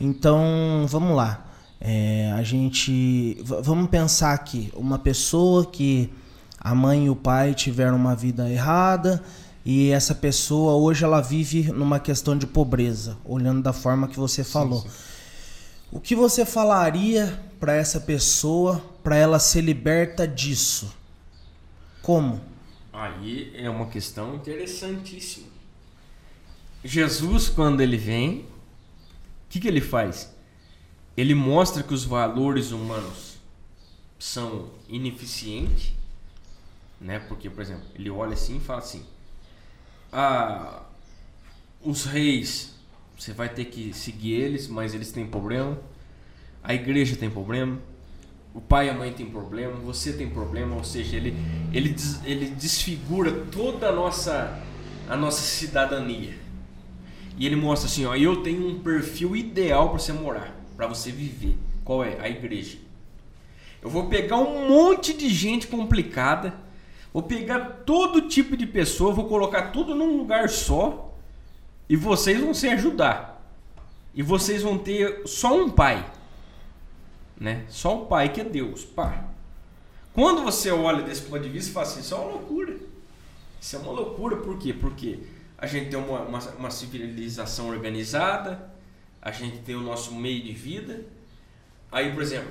Então, 0.00 0.84
vamos 0.88 1.16
lá. 1.16 1.44
É, 1.80 2.32
a 2.36 2.42
gente. 2.42 3.38
Vamos 3.42 3.88
pensar 3.88 4.34
aqui: 4.34 4.72
uma 4.74 4.98
pessoa 4.98 5.64
que 5.64 6.12
a 6.58 6.74
mãe 6.74 7.06
e 7.06 7.10
o 7.10 7.16
pai 7.16 7.54
tiveram 7.54 7.96
uma 7.96 8.16
vida 8.16 8.50
errada 8.50 9.22
e 9.64 9.90
essa 9.90 10.14
pessoa 10.14 10.74
hoje 10.74 11.04
ela 11.04 11.20
vive 11.20 11.72
numa 11.72 11.98
questão 11.98 12.36
de 12.36 12.46
pobreza, 12.46 13.16
olhando 13.24 13.62
da 13.62 13.72
forma 13.72 14.06
que 14.06 14.18
você 14.18 14.44
falou. 14.44 14.82
Sim, 14.82 14.88
sim. 14.88 15.14
O 15.90 16.00
que 16.00 16.14
você 16.14 16.44
falaria 16.44 17.40
para 17.58 17.74
essa 17.74 18.00
pessoa 18.00 18.84
para 19.02 19.16
ela 19.16 19.38
ser 19.38 19.62
liberta 19.62 20.26
disso? 20.26 20.92
Como? 22.02 22.40
Aí 22.92 23.52
é 23.54 23.70
uma 23.70 23.86
questão 23.86 24.34
interessantíssima. 24.34 25.46
Jesus, 26.84 27.48
quando 27.48 27.80
ele 27.80 27.96
vem, 27.96 28.40
o 28.40 28.46
que, 29.48 29.60
que 29.60 29.68
ele 29.68 29.80
faz? 29.80 30.34
Ele 31.16 31.34
mostra 31.34 31.82
que 31.82 31.94
os 31.94 32.04
valores 32.04 32.72
humanos 32.72 33.38
são 34.18 34.70
ineficientes, 34.88 35.94
né? 37.00 37.20
Porque, 37.20 37.48
por 37.48 37.62
exemplo, 37.62 37.84
ele 37.94 38.10
olha 38.10 38.34
assim 38.34 38.56
e 38.58 38.60
fala 38.60 38.80
assim: 38.80 39.04
ah, 40.16 40.82
os 41.82 42.04
reis, 42.04 42.72
você 43.18 43.32
vai 43.32 43.48
ter 43.48 43.64
que 43.64 43.92
seguir 43.92 44.34
eles, 44.34 44.68
mas 44.68 44.94
eles 44.94 45.10
têm 45.10 45.26
problema. 45.26 45.76
A 46.62 46.72
igreja 46.72 47.16
tem 47.16 47.28
problema. 47.28 47.78
O 48.54 48.60
pai 48.60 48.86
e 48.86 48.90
a 48.90 48.94
mãe 48.94 49.12
têm 49.12 49.26
problema. 49.26 49.74
Você 49.80 50.12
tem 50.12 50.30
problema. 50.30 50.76
Ou 50.76 50.84
seja, 50.84 51.16
ele, 51.16 51.34
ele, 51.72 51.96
ele 52.24 52.46
desfigura 52.46 53.32
toda 53.50 53.88
a 53.88 53.92
nossa, 53.92 54.62
a 55.08 55.16
nossa 55.16 55.42
cidadania. 55.42 56.38
E 57.36 57.44
ele 57.44 57.56
mostra 57.56 57.88
assim: 57.88 58.06
ó, 58.06 58.14
eu 58.14 58.40
tenho 58.42 58.68
um 58.68 58.78
perfil 58.78 59.34
ideal 59.34 59.88
para 59.88 59.98
você 59.98 60.12
morar, 60.12 60.54
para 60.76 60.86
você 60.86 61.10
viver. 61.10 61.58
Qual 61.84 62.04
é? 62.04 62.20
A 62.20 62.28
igreja. 62.28 62.78
Eu 63.82 63.90
vou 63.90 64.06
pegar 64.06 64.36
um 64.36 64.68
monte 64.68 65.12
de 65.12 65.28
gente 65.28 65.66
complicada 65.66 66.63
Vou 67.14 67.22
pegar 67.22 67.84
todo 67.86 68.22
tipo 68.22 68.56
de 68.56 68.66
pessoa, 68.66 69.14
vou 69.14 69.28
colocar 69.28 69.70
tudo 69.70 69.94
num 69.94 70.16
lugar 70.16 70.48
só 70.48 71.14
e 71.88 71.94
vocês 71.94 72.40
vão 72.40 72.52
se 72.52 72.68
ajudar. 72.68 73.40
E 74.12 74.20
vocês 74.20 74.62
vão 74.62 74.76
ter 74.76 75.22
só 75.24 75.56
um 75.56 75.70
pai. 75.70 76.10
Né? 77.38 77.66
Só 77.68 78.02
um 78.02 78.06
pai 78.06 78.30
que 78.30 78.40
é 78.40 78.44
Deus. 78.44 78.84
Pá. 78.84 79.26
Quando 80.12 80.42
você 80.42 80.72
olha 80.72 81.04
desse 81.04 81.22
ponto 81.22 81.40
de 81.40 81.48
vista, 81.50 81.72
fala 81.72 81.86
assim, 81.86 82.00
isso 82.00 82.14
é 82.14 82.18
uma 82.18 82.32
loucura. 82.32 82.76
Isso 83.60 83.76
é 83.76 83.78
uma 83.78 83.92
loucura, 83.92 84.36
por 84.38 84.58
quê? 84.58 84.72
Porque 84.72 85.20
a 85.56 85.66
gente 85.68 85.90
tem 85.90 85.98
uma, 85.98 86.20
uma, 86.22 86.40
uma 86.58 86.70
civilização 86.70 87.68
organizada, 87.68 88.72
a 89.22 89.30
gente 89.30 89.58
tem 89.58 89.76
o 89.76 89.80
nosso 89.80 90.12
meio 90.12 90.42
de 90.42 90.52
vida, 90.52 91.06
Aí, 91.94 92.12
por 92.12 92.24
exemplo, 92.24 92.50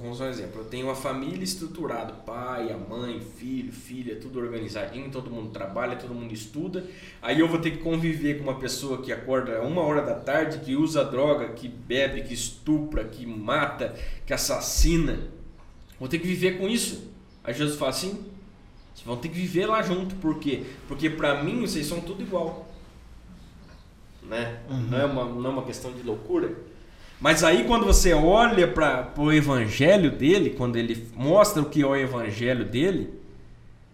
vamos 0.00 0.16
usar 0.16 0.24
um 0.24 0.30
exemplo. 0.30 0.62
Eu 0.62 0.64
tenho 0.64 0.88
uma 0.88 0.96
família 0.96 1.44
estruturada, 1.44 2.12
pai, 2.12 2.72
a 2.72 2.76
mãe, 2.76 3.20
filho, 3.20 3.72
filha, 3.72 4.16
tudo 4.16 4.40
organizadinho, 4.40 5.08
todo 5.12 5.30
mundo 5.30 5.50
trabalha, 5.50 5.94
todo 5.94 6.12
mundo 6.12 6.34
estuda. 6.34 6.84
Aí 7.22 7.38
eu 7.38 7.46
vou 7.46 7.60
ter 7.60 7.70
que 7.70 7.76
conviver 7.78 8.38
com 8.38 8.42
uma 8.42 8.58
pessoa 8.58 9.00
que 9.00 9.12
acorda 9.12 9.62
uma 9.62 9.80
hora 9.82 10.02
da 10.02 10.16
tarde, 10.16 10.58
que 10.58 10.74
usa 10.74 11.04
droga, 11.04 11.50
que 11.50 11.68
bebe, 11.68 12.22
que 12.22 12.34
estupra, 12.34 13.04
que 13.04 13.24
mata, 13.24 13.94
que 14.26 14.34
assassina. 14.34 15.20
Vou 15.96 16.08
ter 16.08 16.18
que 16.18 16.26
viver 16.26 16.58
com 16.58 16.68
isso. 16.68 17.12
Aí 17.44 17.54
Jesus 17.54 17.78
fala 17.78 17.92
assim: 17.92 18.24
vocês 18.92 19.06
vão 19.06 19.16
ter 19.18 19.28
que 19.28 19.36
viver 19.36 19.66
lá 19.66 19.82
junto. 19.82 20.16
Por 20.16 20.40
quê? 20.40 20.64
Porque 20.88 21.08
para 21.08 21.44
mim 21.44 21.60
vocês 21.60 21.86
são 21.86 22.00
tudo 22.00 22.24
igual. 22.24 22.68
Né? 24.20 24.58
Uhum. 24.68 24.80
Não, 24.88 24.98
é 24.98 25.04
uma, 25.04 25.24
não 25.26 25.50
é 25.50 25.52
uma 25.52 25.64
questão 25.64 25.92
de 25.92 26.02
loucura. 26.02 26.69
Mas 27.20 27.44
aí 27.44 27.64
quando 27.64 27.84
você 27.84 28.14
olha 28.14 28.66
para 28.66 29.12
o 29.18 29.30
evangelho 29.30 30.10
dele, 30.10 30.50
quando 30.50 30.76
ele 30.76 31.06
mostra 31.14 31.60
o 31.62 31.68
que 31.68 31.82
é 31.82 31.86
o 31.86 31.94
evangelho 31.94 32.64
dele, 32.64 33.10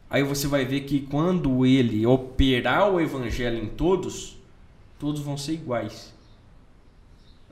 aí 0.08 0.22
você 0.22 0.46
vai 0.46 0.64
ver 0.64 0.82
que 0.82 1.00
quando 1.00 1.66
ele 1.66 2.06
operar 2.06 2.88
o 2.88 3.00
evangelho 3.00 3.58
em 3.58 3.66
todos, 3.66 4.38
todos 4.98 5.20
vão 5.20 5.36
ser 5.36 5.54
iguais. 5.54 6.14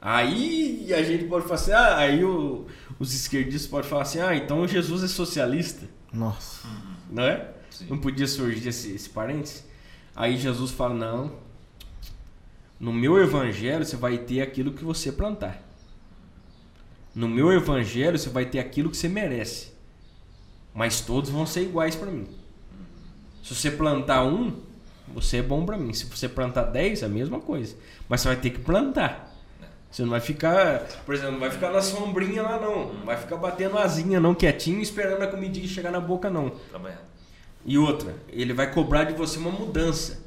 Aí 0.01 0.93
a 0.93 1.03
gente 1.03 1.25
pode 1.25 1.45
falar 1.45 1.55
assim, 1.55 1.73
ah, 1.73 1.97
aí 1.97 2.23
o, 2.23 2.67
os 3.01 3.15
esquerdistas 3.15 3.69
podem 3.69 3.89
falar 3.89 4.03
assim, 4.03 4.21
ah, 4.21 4.37
então 4.37 4.69
Jesus 4.69 5.03
é 5.03 5.09
socialista. 5.09 5.89
Nossa. 6.13 6.69
Não 7.11 7.25
é? 7.25 7.49
Sim. 7.71 7.87
Não 7.89 7.99
podia 7.99 8.29
surgir 8.29 8.69
esse, 8.69 8.95
esse 8.95 9.09
parênteses? 9.09 9.67
Aí 10.15 10.37
Jesus 10.37 10.71
fala, 10.71 10.95
não, 10.95 11.33
No 12.79 12.93
meu 12.93 13.19
evangelho 13.19 13.85
você 13.85 13.97
vai 13.97 14.19
ter 14.19 14.43
aquilo 14.43 14.73
que 14.73 14.85
você 14.85 15.11
plantar. 15.11 15.64
No 17.15 17.29
meu 17.29 17.53
evangelho 17.53 18.19
você 18.19 18.29
vai 18.29 18.45
ter 18.45 18.59
aquilo 18.59 18.91
que 18.91 18.97
você 18.97 19.09
merece. 19.09 19.73
Mas 20.75 21.01
todos 21.01 21.31
vão 21.31 21.47
ser 21.47 21.63
iguais 21.63 21.95
para 21.95 22.11
mim. 22.11 22.27
Se 23.43 23.55
você 23.55 23.71
plantar 23.71 24.25
um, 24.25 24.53
você 25.07 25.37
é 25.37 25.43
bom 25.43 25.65
para 25.65 25.77
mim. 25.77 25.93
Se 25.93 26.07
você 26.07 26.29
plantar 26.29 26.65
10, 26.65 27.03
é 27.03 27.07
a 27.07 27.09
mesma 27.09 27.39
coisa. 27.39 27.77
Mas 28.09 28.21
você 28.21 28.29
vai 28.29 28.37
ter 28.37 28.51
que 28.51 28.59
plantar. 28.59 29.33
Você 29.91 30.03
não 30.03 30.11
vai 30.11 30.21
ficar, 30.21 30.81
por 31.07 31.15
exemplo, 31.15 31.35
não 31.35 31.41
vai 31.41 31.53
ficar 31.53 31.71
na 31.71 31.81
sombrinha 31.81 32.43
lá 32.43 32.59
não. 32.59 32.93
Não 32.93 33.07
vai 33.07 33.17
ficar 33.17 33.37
batendo 33.37 33.79
asinha 33.79 34.19
não, 34.19 34.35
quietinho, 34.35 34.81
esperando 34.81 35.23
a 35.23 35.29
comidinha 35.29 35.69
chegar 35.69 35.93
na 35.93 36.01
boca 36.01 36.29
não. 36.29 36.53
E 37.65 37.79
outra, 37.79 38.13
ele 38.29 38.53
vai 38.53 38.73
cobrar 38.73 39.05
de 39.05 39.13
você 39.13 39.39
uma 39.39 39.53
mudança. 39.53 40.25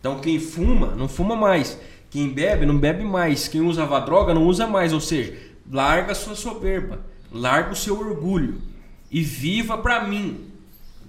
Então 0.00 0.18
quem 0.18 0.40
fuma, 0.40 0.88
não 0.96 1.06
fuma 1.06 1.36
mais. 1.36 1.78
Quem 2.10 2.28
bebe, 2.28 2.66
não 2.66 2.76
bebe 2.76 3.04
mais. 3.04 3.46
Quem 3.46 3.60
usava 3.60 4.00
droga, 4.00 4.34
não 4.34 4.44
usa 4.44 4.66
mais. 4.66 4.92
Ou 4.92 5.00
seja, 5.00 5.38
larga 5.70 6.14
sua 6.14 6.34
soberba, 6.34 7.04
larga 7.32 7.72
o 7.72 7.76
seu 7.76 7.98
orgulho 7.98 8.60
e 9.10 9.22
viva 9.22 9.78
para 9.78 10.06
mim. 10.06 10.50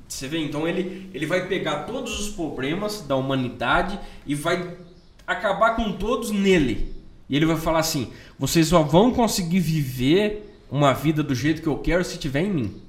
Você 0.08 0.28
vê? 0.28 0.38
Então 0.40 0.68
ele, 0.68 1.10
ele 1.14 1.26
vai 1.26 1.48
pegar 1.48 1.84
todos 1.84 2.20
os 2.20 2.30
problemas 2.36 3.02
da 3.02 3.16
humanidade 3.16 4.00
e 4.26 4.36
vai 4.36 4.78
acabar 5.26 5.76
com 5.76 5.94
todos 5.94 6.32
nele. 6.32 6.96
E 7.28 7.36
ele 7.36 7.46
vai 7.46 7.58
falar 7.58 7.80
assim: 7.80 8.12
vocês 8.38 8.68
só 8.68 8.84
vão 8.84 9.12
conseguir 9.12 9.60
viver 9.60 10.60
uma 10.70 10.94
vida 10.94 11.24
do 11.24 11.34
jeito 11.34 11.62
que 11.62 11.68
eu 11.68 11.80
quero 11.80 12.04
se 12.04 12.14
estiver 12.14 12.42
em 12.42 12.52
mim. 12.52 12.82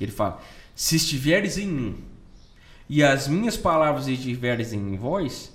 Ele 0.00 0.12
fala: 0.12 0.42
se 0.74 0.96
estiveres 0.96 1.56
em 1.56 1.66
mim 1.66 1.96
e 2.88 3.02
as 3.02 3.26
minhas 3.26 3.56
palavras 3.56 4.06
estiveres 4.06 4.72
em 4.72 4.96
vós, 4.96 5.52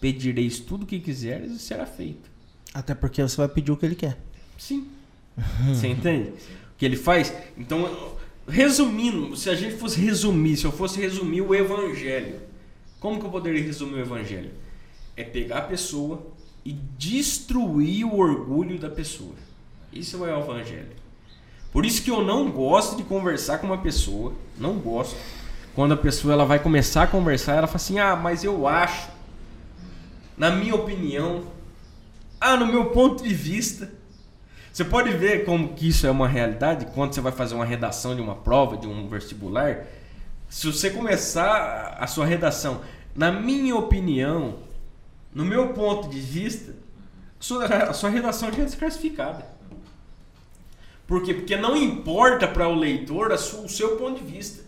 pedireis 0.00 0.58
tudo 0.58 0.82
o 0.82 0.86
que 0.86 0.98
quiseres 0.98 1.52
e 1.52 1.58
será 1.58 1.86
feito. 1.86 2.28
Até 2.74 2.94
porque 2.94 3.22
você 3.22 3.36
vai 3.36 3.48
pedir 3.48 3.72
o 3.72 3.76
que 3.76 3.86
ele 3.86 3.94
quer. 3.94 4.18
Sim. 4.58 4.88
Você 5.68 5.88
entende? 5.88 6.30
O 6.30 6.78
que 6.78 6.84
ele 6.84 6.96
faz? 6.96 7.32
Então, 7.56 8.14
resumindo, 8.48 9.36
se 9.36 9.50
a 9.50 9.54
gente 9.54 9.76
fosse 9.76 10.00
resumir, 10.00 10.56
se 10.56 10.64
eu 10.64 10.72
fosse 10.72 11.00
resumir 11.00 11.40
o 11.40 11.54
evangelho, 11.54 12.40
como 13.00 13.18
que 13.18 13.26
eu 13.26 13.30
poderia 13.30 13.62
resumir 13.62 13.94
o 13.94 14.00
evangelho? 14.00 14.50
É 15.16 15.24
pegar 15.24 15.58
a 15.58 15.62
pessoa 15.62 16.26
e 16.64 16.72
destruir 16.98 18.04
o 18.04 18.18
orgulho 18.18 18.78
da 18.78 18.90
pessoa. 18.90 19.34
Isso 19.92 20.24
é 20.24 20.36
o 20.36 20.40
evangelho. 20.40 20.88
Por 21.72 21.84
isso 21.84 22.02
que 22.02 22.10
eu 22.10 22.24
não 22.24 22.50
gosto 22.50 22.96
de 22.96 23.02
conversar 23.02 23.58
com 23.58 23.66
uma 23.66 23.78
pessoa, 23.78 24.32
não 24.58 24.74
gosto. 24.78 25.16
Quando 25.74 25.92
a 25.92 25.96
pessoa 25.96 26.32
ela 26.32 26.44
vai 26.44 26.58
começar 26.58 27.02
a 27.02 27.06
conversar, 27.06 27.54
ela 27.56 27.66
fala 27.66 27.76
assim: 27.76 27.98
"Ah, 27.98 28.16
mas 28.16 28.42
eu 28.42 28.66
acho, 28.66 29.08
na 30.36 30.50
minha 30.50 30.74
opinião, 30.74 31.44
ah, 32.40 32.56
no 32.56 32.66
meu 32.66 32.86
ponto 32.86 33.22
de 33.22 33.32
vista, 33.32 33.92
você 34.76 34.84
pode 34.84 35.10
ver 35.12 35.46
como 35.46 35.72
que 35.72 35.88
isso 35.88 36.06
é 36.06 36.10
uma 36.10 36.28
realidade 36.28 36.84
quando 36.92 37.14
você 37.14 37.20
vai 37.22 37.32
fazer 37.32 37.54
uma 37.54 37.64
redação 37.64 38.14
de 38.14 38.20
uma 38.20 38.34
prova, 38.34 38.76
de 38.76 38.86
um 38.86 39.08
vestibular. 39.08 39.86
Se 40.50 40.66
você 40.66 40.90
começar 40.90 41.96
a 41.98 42.06
sua 42.06 42.26
redação, 42.26 42.82
na 43.14 43.32
minha 43.32 43.74
opinião, 43.74 44.58
no 45.32 45.46
meu 45.46 45.72
ponto 45.72 46.10
de 46.10 46.20
vista, 46.20 46.74
a 47.88 47.94
sua 47.94 48.10
redação 48.10 48.52
já 48.52 48.60
é 48.60 48.64
desclassificada. 48.66 49.46
Por 51.06 51.22
quê? 51.22 51.32
Porque 51.32 51.56
não 51.56 51.74
importa 51.74 52.46
para 52.46 52.68
o 52.68 52.74
leitor 52.74 53.32
o 53.32 53.68
seu 53.70 53.96
ponto 53.96 54.22
de 54.22 54.30
vista. 54.30 54.62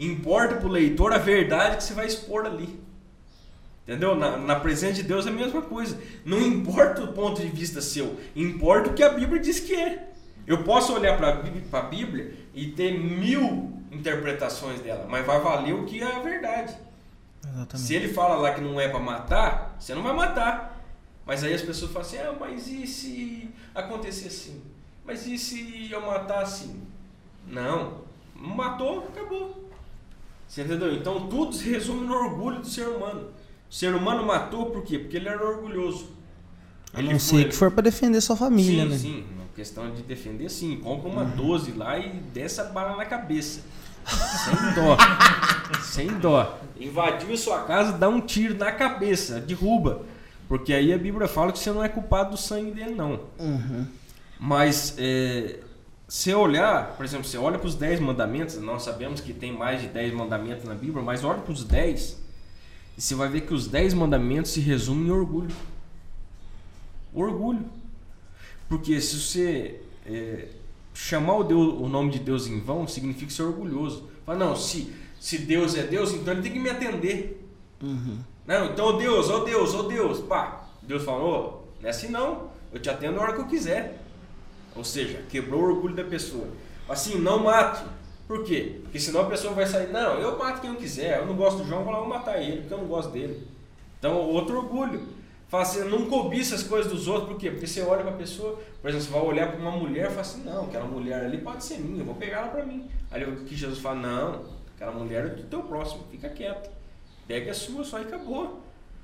Importa 0.00 0.54
para 0.54 0.66
o 0.66 0.72
leitor 0.72 1.12
a 1.12 1.18
verdade 1.18 1.76
que 1.76 1.84
você 1.84 1.92
vai 1.92 2.06
expor 2.06 2.46
ali. 2.46 2.80
Entendeu? 3.86 4.16
Na, 4.16 4.36
na, 4.36 4.56
presença 4.58 4.94
de 4.94 5.04
Deus 5.04 5.26
é 5.26 5.30
a 5.30 5.32
mesma 5.32 5.62
coisa. 5.62 5.96
Não 6.24 6.40
importa 6.40 7.04
o 7.04 7.12
ponto 7.12 7.40
de 7.40 7.46
vista 7.46 7.80
seu, 7.80 8.18
importa 8.34 8.90
o 8.90 8.94
que 8.94 9.02
a 9.02 9.10
Bíblia 9.10 9.40
diz 9.40 9.60
que 9.60 9.76
é. 9.76 10.08
Eu 10.44 10.64
posso 10.64 10.92
olhar 10.92 11.16
para 11.16 11.40
a 11.78 11.82
Bíblia 11.82 12.34
e 12.52 12.66
ter 12.72 12.98
mil 12.98 13.80
interpretações 13.92 14.80
dela, 14.80 15.06
mas 15.08 15.24
vai 15.24 15.40
valer 15.40 15.74
o 15.74 15.84
que 15.84 16.00
é 16.00 16.04
a 16.04 16.18
verdade. 16.18 16.76
Exatamente. 17.44 17.86
Se 17.86 17.94
ele 17.94 18.08
fala 18.08 18.36
lá 18.36 18.52
que 18.52 18.60
não 18.60 18.80
é 18.80 18.88
para 18.88 18.98
matar, 18.98 19.76
você 19.78 19.94
não 19.94 20.02
vai 20.02 20.12
matar. 20.12 20.84
Mas 21.24 21.44
aí 21.44 21.54
as 21.54 21.62
pessoas 21.62 21.92
falam 21.92 22.06
assim: 22.06 22.18
ah, 22.18 22.34
mas 22.38 22.66
e 22.68 22.86
se 22.86 23.50
acontecer 23.74 24.28
assim? 24.28 24.62
Mas 25.04 25.26
e 25.26 25.38
se 25.38 25.88
eu 25.90 26.00
matar 26.00 26.42
assim? 26.42 26.82
Não. 27.46 28.04
Matou, 28.34 29.06
acabou. 29.08 29.70
Você 30.46 30.62
entendeu? 30.62 30.92
Então 30.94 31.28
tudo 31.28 31.52
se 31.52 31.68
resume 31.68 32.06
no 32.06 32.14
orgulho 32.14 32.60
do 32.60 32.66
ser 32.66 32.88
humano. 32.88 33.30
O 33.76 33.78
ser 33.78 33.94
humano 33.94 34.24
matou 34.24 34.70
por 34.70 34.82
quê? 34.84 34.98
Porque 34.98 35.18
ele 35.18 35.28
era 35.28 35.46
orgulhoso. 35.46 36.08
A 36.94 37.02
não 37.02 37.18
ser 37.18 37.50
que 37.50 37.54
for 37.54 37.70
para 37.70 37.82
defender 37.82 38.22
sua 38.22 38.34
família, 38.34 38.84
sim, 38.84 38.88
né? 38.88 38.96
Sim, 38.96 39.24
questão 39.54 39.92
de 39.92 40.00
defender, 40.00 40.48
sim. 40.48 40.78
Compra 40.78 41.10
uma 41.10 41.24
uhum. 41.24 41.36
12 41.36 41.72
lá 41.72 41.98
e 41.98 42.08
desce 42.32 42.58
a 42.58 42.64
bala 42.64 42.96
na 42.96 43.04
cabeça. 43.04 43.60
Sem 44.06 44.72
dó. 44.74 44.96
Sem 45.84 46.08
dó. 46.18 46.58
Invadiu 46.80 47.36
sua 47.36 47.64
casa, 47.64 47.92
dá 47.92 48.08
um 48.08 48.18
tiro 48.18 48.56
na 48.56 48.72
cabeça, 48.72 49.40
derruba. 49.40 50.06
Porque 50.48 50.72
aí 50.72 50.90
a 50.90 50.96
Bíblia 50.96 51.28
fala 51.28 51.52
que 51.52 51.58
você 51.58 51.70
não 51.70 51.84
é 51.84 51.88
culpado 51.90 52.30
do 52.30 52.38
sangue 52.38 52.70
dele, 52.70 52.94
não. 52.94 53.20
Uhum. 53.38 53.86
Mas 54.40 54.94
é, 54.96 55.60
se 56.08 56.32
olhar, 56.32 56.96
por 56.96 57.04
exemplo, 57.04 57.26
você 57.26 57.36
olha 57.36 57.58
para 57.58 57.68
os 57.68 57.74
10 57.74 58.00
mandamentos, 58.00 58.56
nós 58.56 58.84
sabemos 58.84 59.20
que 59.20 59.34
tem 59.34 59.52
mais 59.52 59.82
de 59.82 59.88
10 59.88 60.14
mandamentos 60.14 60.64
na 60.64 60.74
Bíblia, 60.74 61.02
mas 61.02 61.22
olha 61.22 61.40
para 61.40 61.52
os 61.52 61.62
10 61.62 62.24
e 62.96 63.00
você 63.00 63.14
vai 63.14 63.28
ver 63.28 63.42
que 63.42 63.52
os 63.52 63.66
10 63.66 63.94
mandamentos 63.94 64.52
se 64.52 64.60
resumem 64.60 65.08
em 65.08 65.10
orgulho. 65.10 65.54
Orgulho. 67.12 67.64
Porque 68.68 69.00
se 69.00 69.20
você 69.20 69.80
é, 70.06 70.48
chamar 70.94 71.36
o, 71.36 71.44
Deus, 71.44 71.74
o 71.74 71.88
nome 71.88 72.10
de 72.10 72.18
Deus 72.18 72.46
em 72.46 72.58
vão, 72.58 72.88
significa 72.88 73.30
ser 73.30 73.42
orgulhoso. 73.42 74.08
Fala, 74.24 74.38
não, 74.38 74.56
se, 74.56 74.92
se 75.20 75.38
Deus 75.38 75.76
é 75.76 75.82
Deus, 75.82 76.12
então 76.12 76.32
ele 76.32 76.42
tem 76.42 76.52
que 76.52 76.58
me 76.58 76.70
atender. 76.70 77.46
Uhum. 77.82 78.18
Não, 78.46 78.66
então 78.72 78.96
Deus, 78.96 79.28
ó 79.28 79.42
oh 79.42 79.44
Deus, 79.44 79.74
ó 79.74 79.80
oh 79.80 79.82
Deus, 79.84 80.20
pá. 80.20 80.68
Deus 80.82 81.04
falou, 81.04 81.68
não 81.80 81.88
é 81.88 81.90
assim 81.90 82.08
não, 82.08 82.50
eu 82.72 82.80
te 82.80 82.88
atendo 82.88 83.18
a 83.18 83.22
hora 83.22 83.32
que 83.34 83.40
eu 83.40 83.46
quiser. 83.46 84.02
Ou 84.74 84.84
seja, 84.84 85.22
quebrou 85.28 85.62
o 85.62 85.74
orgulho 85.74 85.94
da 85.94 86.04
pessoa. 86.04 86.48
Assim, 86.88 87.18
não 87.18 87.44
mate. 87.44 87.84
Por 88.26 88.44
quê? 88.44 88.80
Porque 88.82 88.98
senão 88.98 89.20
a 89.22 89.26
pessoa 89.26 89.54
vai 89.54 89.66
sair, 89.66 89.92
não, 89.92 90.18
eu 90.18 90.36
mato 90.36 90.60
quem 90.60 90.70
eu 90.70 90.76
quiser, 90.76 91.18
eu 91.18 91.26
não 91.26 91.36
gosto 91.36 91.58
do 91.58 91.64
João, 91.64 91.84
vou 91.84 91.92
lá 91.92 92.00
vou 92.00 92.08
matar 92.08 92.42
ele, 92.42 92.58
porque 92.58 92.74
eu 92.74 92.78
não 92.78 92.86
gosto 92.86 93.12
dele. 93.12 93.46
Então, 93.98 94.16
outro 94.16 94.56
orgulho. 94.56 95.00
Fala 95.48 95.62
assim, 95.62 95.84
não 95.88 96.06
cobiça 96.06 96.56
as 96.56 96.64
coisas 96.64 96.90
dos 96.90 97.06
outros, 97.06 97.28
por 97.28 97.38
quê? 97.38 97.50
Porque 97.52 97.68
você 97.68 97.80
olha 97.82 98.02
para 98.02 98.10
a 98.10 98.16
pessoa, 98.16 98.60
por 98.82 98.88
exemplo, 98.90 99.06
você 99.06 99.12
vai 99.12 99.22
olhar 99.22 99.52
para 99.52 99.60
uma 99.60 99.70
mulher 99.70 100.06
e 100.06 100.08
fala 100.08 100.20
assim, 100.22 100.42
não, 100.42 100.64
aquela 100.64 100.86
mulher 100.86 101.24
ali 101.24 101.38
pode 101.38 101.64
ser 101.64 101.78
minha, 101.78 102.00
eu 102.00 102.04
vou 102.04 102.16
pegar 102.16 102.38
ela 102.38 102.48
para 102.48 102.66
mim. 102.66 102.88
Aí 103.12 103.22
o 103.22 103.36
que 103.44 103.54
Jesus 103.54 103.78
fala, 103.78 104.00
não, 104.00 104.44
aquela 104.74 104.90
mulher 104.90 105.24
é 105.24 105.28
do 105.28 105.44
teu 105.44 105.62
próximo, 105.62 106.02
fica 106.10 106.28
quieto. 106.28 106.68
Pega 107.28 107.52
a 107.52 107.54
sua 107.54 107.84
só 107.84 108.00
e 108.00 108.02
acabou. 108.02 108.60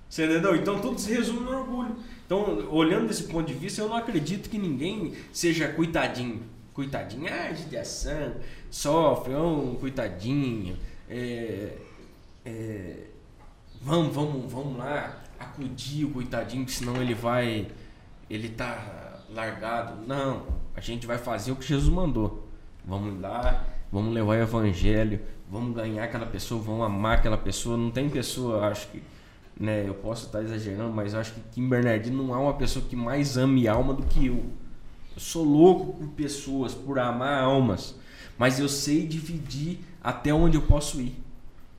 Você 0.08 0.26
entendeu? 0.26 0.56
Então 0.56 0.80
tudo 0.80 1.00
se 1.00 1.12
resume 1.12 1.40
no 1.40 1.58
orgulho. 1.58 1.96
Então, 2.26 2.68
olhando 2.70 3.06
desse 3.06 3.24
ponto 3.24 3.46
de 3.46 3.54
vista, 3.54 3.80
eu 3.80 3.88
não 3.88 3.96
acredito 3.96 4.50
que 4.50 4.58
ninguém 4.58 5.14
seja 5.32 5.68
coitadinho. 5.68 6.42
Coitadinho, 6.74 7.32
ah, 7.32 7.52
judiação, 7.52 8.34
sofre, 8.72 9.34
oh, 9.34 9.76
coitadinho. 9.78 10.76
É, 11.08 11.76
é, 12.44 12.96
vamos, 13.80 14.12
vamos, 14.12 14.50
vamos 14.50 14.78
lá 14.78 15.22
acudir 15.38 16.06
o 16.06 16.10
coitadinho, 16.10 16.68
senão 16.68 16.96
ele 16.96 17.14
vai. 17.14 17.68
Ele 18.28 18.48
tá 18.48 19.20
largado. 19.32 20.04
Não, 20.06 20.42
a 20.74 20.80
gente 20.80 21.06
vai 21.06 21.18
fazer 21.18 21.52
o 21.52 21.56
que 21.56 21.66
Jesus 21.66 21.92
mandou. 21.92 22.48
Vamos 22.84 23.20
lá, 23.20 23.64
vamos 23.92 24.12
levar 24.12 24.32
o 24.32 24.42
evangelho, 24.42 25.20
vamos 25.48 25.76
ganhar 25.76 26.02
aquela 26.02 26.26
pessoa, 26.26 26.60
vamos 26.60 26.84
amar 26.84 27.18
aquela 27.18 27.38
pessoa. 27.38 27.76
Não 27.76 27.92
tem 27.92 28.08
pessoa, 28.08 28.66
acho 28.66 28.88
que 28.88 29.00
né? 29.58 29.84
Eu 29.86 29.94
posso 29.94 30.26
estar 30.26 30.42
exagerando, 30.42 30.92
mas 30.92 31.14
acho 31.14 31.34
que 31.34 31.40
Kim 31.52 31.68
Bernardino 31.68 32.22
não 32.22 32.34
é 32.34 32.38
uma 32.38 32.54
pessoa 32.54 32.84
que 32.84 32.96
mais 32.96 33.36
ame 33.36 33.68
alma 33.68 33.94
do 33.94 34.02
que 34.02 34.26
eu. 34.26 34.44
Eu 35.14 35.20
sou 35.20 35.44
louco 35.44 35.92
por 35.92 36.08
pessoas, 36.08 36.74
por 36.74 36.98
amar 36.98 37.44
almas, 37.44 37.94
mas 38.42 38.58
eu 38.58 38.68
sei 38.68 39.06
dividir 39.06 39.78
até 40.02 40.34
onde 40.34 40.56
eu 40.56 40.62
posso 40.62 41.00
ir. 41.00 41.14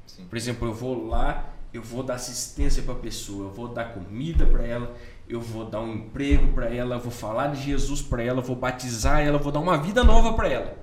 Sim. 0.08 0.24
Por 0.30 0.38
exemplo, 0.38 0.66
eu 0.66 0.74
vou 0.74 1.10
lá, 1.10 1.50
eu 1.74 1.82
vou 1.82 2.02
dar 2.02 2.14
assistência 2.14 2.82
para 2.82 2.94
a 2.94 2.98
pessoa, 2.98 3.48
eu 3.48 3.54
vou 3.54 3.68
dar 3.68 3.94
comida 3.94 4.46
para 4.46 4.66
ela, 4.66 4.96
eu 5.28 5.42
vou 5.42 5.66
dar 5.66 5.82
um 5.82 5.94
emprego 5.94 6.54
para 6.54 6.74
ela, 6.74 6.96
eu 6.96 7.02
vou 7.02 7.12
falar 7.12 7.48
de 7.48 7.62
Jesus 7.62 8.02
para 8.02 8.24
ela, 8.24 8.40
eu 8.40 8.44
vou 8.46 8.56
batizar 8.56 9.20
ela, 9.20 9.36
eu 9.36 9.44
vou 9.44 9.52
dar 9.52 9.60
uma 9.60 9.78
vida 9.78 10.06
nova 10.06 10.32
para 10.36 10.48
ela. 10.48 10.78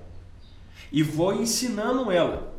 E 0.91 1.01
vou 1.01 1.33
ensinando 1.33 2.11
ela. 2.11 2.53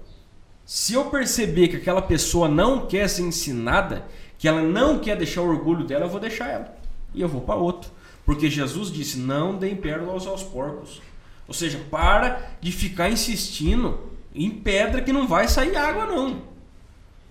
Se 0.66 0.94
eu 0.94 1.05
perceber 1.05 1.69
que 1.69 1.77
aquela 1.77 2.03
pessoa 2.03 2.49
não 2.49 2.89
quer 2.89 3.09
ser 3.09 3.23
ensinada, 3.23 4.05
que 4.36 4.49
ela 4.49 4.62
não 4.62 4.99
quer 4.99 5.16
deixar 5.16 5.43
o 5.43 5.49
orgulho 5.49 5.86
dela, 5.86 6.07
eu 6.07 6.11
vou 6.11 6.19
deixar 6.19 6.49
ela. 6.49 6.77
E 7.15 7.23
eu 7.23 7.28
vou 7.28 7.43
para 7.43 7.55
outro. 7.55 7.89
Porque 8.27 8.51
Jesus 8.51 8.90
disse: 8.90 9.16
não 9.16 9.57
deem 9.57 9.77
pérolas 9.77 10.27
aos 10.27 10.43
porcos. 10.43 11.01
Ou 11.47 11.55
seja, 11.55 11.78
para 11.90 12.51
de 12.60 12.73
ficar 12.73 13.10
insistindo 13.10 14.10
em 14.35 14.51
pedra 14.51 15.02
que 15.02 15.12
não 15.12 15.27
vai 15.27 15.48
sair 15.48 15.77
água, 15.77 16.06
não. 16.06 16.43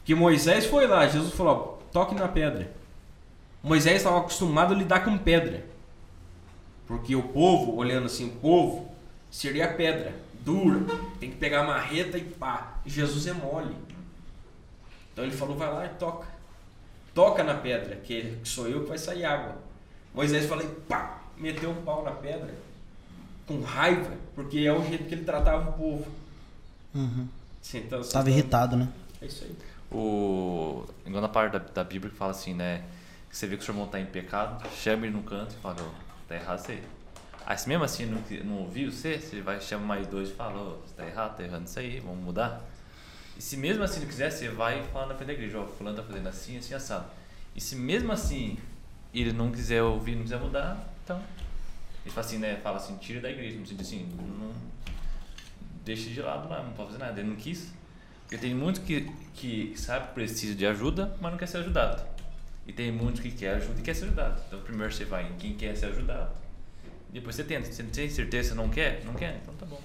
Que 0.04 0.14
Moisés 0.14 0.66
foi 0.66 0.88
lá, 0.88 1.08
Jesus 1.08 1.34
falou: 1.34 1.82
toque 1.92 2.16
na 2.16 2.28
pedra. 2.28 2.72
Moisés 3.64 3.98
estava 3.98 4.20
acostumado 4.20 4.74
a 4.74 4.78
lidar 4.78 5.04
com 5.04 5.18
pedra. 5.18 5.66
Porque 6.88 7.16
o 7.16 7.24
povo, 7.24 7.76
olhando 7.76 8.08
assim, 8.08 8.28
o 8.28 8.36
povo 8.40 8.90
seria 9.30 9.74
pedra, 9.74 10.14
dura. 10.42 10.82
Tem 11.20 11.30
que 11.30 11.38
pegar 11.38 11.62
a 11.62 11.68
marreta 11.68 12.18
e 12.18 12.24
pá. 12.24 12.80
Jesus 12.86 13.28
é 13.28 13.34
mole. 13.34 13.76
Então 15.14 15.24
ele 15.24 15.34
falou: 15.36 15.56
vai 15.56 15.72
lá 15.72 15.86
e 15.86 15.90
toca. 15.90 16.28
Toca 17.14 17.44
na 17.44 17.56
pedra, 17.56 17.98
que 17.98 18.38
sou 18.44 18.68
eu 18.68 18.84
que 18.84 18.90
vai 18.90 18.98
sair 18.98 19.26
água. 19.26 19.58
Moisés 20.14 20.46
falou: 20.48 20.66
pá, 20.88 21.22
meteu 21.38 21.70
um 21.70 21.82
pau 21.84 22.04
na 22.04 22.12
pedra. 22.12 22.54
Com 23.48 23.62
raiva, 23.62 24.12
porque 24.36 24.60
é 24.60 24.72
o 24.74 24.84
jeito 24.86 25.06
que 25.06 25.16
ele 25.16 25.26
tratava 25.26 25.70
o 25.70 25.74
povo. 25.74 26.12
Uhum. 26.94 27.28
Então, 27.74 28.02
Tava 28.02 28.30
irritado, 28.30 28.76
né? 28.76 28.90
É 29.22 29.26
isso 29.26 29.44
aí. 29.44 29.56
O, 29.92 30.86
igual 31.06 31.22
na 31.22 31.30
parte 31.30 31.54
da, 31.54 31.60
da 31.60 31.84
Bíblia 31.84 32.12
que 32.12 32.18
fala 32.18 32.32
assim, 32.32 32.54
né? 32.54 32.84
Que 33.30 33.38
você 33.38 33.48
vê 33.48 33.56
que 33.56 33.62
o 33.64 33.66
seu 33.66 33.74
irmão 33.74 33.86
está 33.86 34.00
em 34.00 34.06
pecado, 34.06 34.68
chama 34.70 35.06
ele 35.06 35.16
no 35.16 35.24
canto 35.24 35.54
e 35.54 35.62
fala, 35.62 35.82
"Ô, 35.82 35.90
tá 36.28 36.36
errado 36.36 36.60
isso 36.60 36.72
aí. 36.72 36.84
Aí 37.46 37.58
se 37.58 37.68
mesmo 37.68 37.84
assim 37.84 38.06
não, 38.06 38.22
não 38.46 38.58
ouviu 38.62 38.92
você, 38.92 39.20
você 39.20 39.42
vai 39.42 39.60
chamar 39.60 39.86
mais 39.86 40.08
dois 40.08 40.30
e 40.30 40.34
fala, 40.34 40.60
"Ô, 40.62 40.78
você 40.78 40.94
tá 40.96 41.06
errado, 41.06 41.38
tá 41.38 41.44
errando 41.44 41.66
isso 41.66 41.80
aí, 41.80 42.00
vamos 42.00 42.24
mudar. 42.24 42.62
E 43.38 43.42
se 43.42 43.58
mesmo 43.58 43.84
assim 43.84 44.00
não 44.02 44.08
quiser, 44.08 44.32
você 44.32 44.50
vai 44.50 44.82
e 44.82 44.84
fala 44.92 45.08
na 45.08 45.16
frente 45.16 45.28
da 45.28 45.34
igreja, 45.34 45.60
ó, 45.60 45.66
fulano 45.66 45.98
tá 45.98 46.04
fazendo 46.04 46.28
assim, 46.28 46.58
assim, 46.58 46.74
assado. 46.74 47.06
E 47.56 47.62
se 47.62 47.76
mesmo 47.76 48.12
assim 48.12 48.58
ele 49.14 49.34
não 49.34 49.52
quiser 49.52 49.84
ouvir, 49.84 50.16
não 50.16 50.24
quiser 50.24 50.40
mudar, 50.40 50.88
então. 51.04 51.22
Ele 52.04 52.14
fala 52.14 52.26
assim, 52.26 52.38
né? 52.38 52.60
Fala 52.64 52.78
assim, 52.78 52.98
tira 52.98 53.22
da 53.22 53.30
igreja, 53.30 53.58
no 53.58 53.66
sentido 53.66 53.82
assim, 53.82 54.10
não, 54.40 54.52
deixa 55.86 56.10
de 56.10 56.22
lado 56.22 56.50
lá, 56.50 56.64
não 56.64 56.74
pode 56.74 56.92
fazer 56.92 57.04
nada. 57.04 57.20
Ele 57.20 57.30
não 57.30 57.36
quis. 57.36 57.72
Porque 58.22 58.38
tem 58.38 58.56
muito 58.56 58.82
que, 58.82 59.12
que 59.34 59.74
sabe 59.76 60.08
que 60.08 60.14
precisa 60.14 60.56
de 60.56 60.66
ajuda, 60.66 61.16
mas 61.20 61.32
não 61.32 61.38
quer 61.38 61.48
ser 61.48 61.58
ajudado. 61.58 62.02
E 62.66 62.72
tem 62.72 62.92
muito 62.92 63.22
que 63.22 63.32
quer 63.32 63.56
ajuda 63.56 63.80
e 63.80 63.84
quer 63.84 63.94
ser 63.94 64.06
ajudado. 64.06 64.42
Então 64.48 64.62
primeiro 64.62 64.94
você 64.94 65.04
vai 65.04 65.28
em 65.30 65.34
quem 65.34 65.56
quer 65.56 65.76
ser 65.76 65.88
ajudado. 65.88 66.32
Depois 67.12 67.36
você 67.36 67.44
tenta. 67.44 67.72
Você 67.72 67.84
tem 67.84 68.10
certeza 68.10 68.56
não 68.56 68.70
quer? 68.70 69.04
Não 69.04 69.14
quer? 69.14 69.40
Então 69.42 69.54
tá 69.56 69.66
bom. 69.66 69.82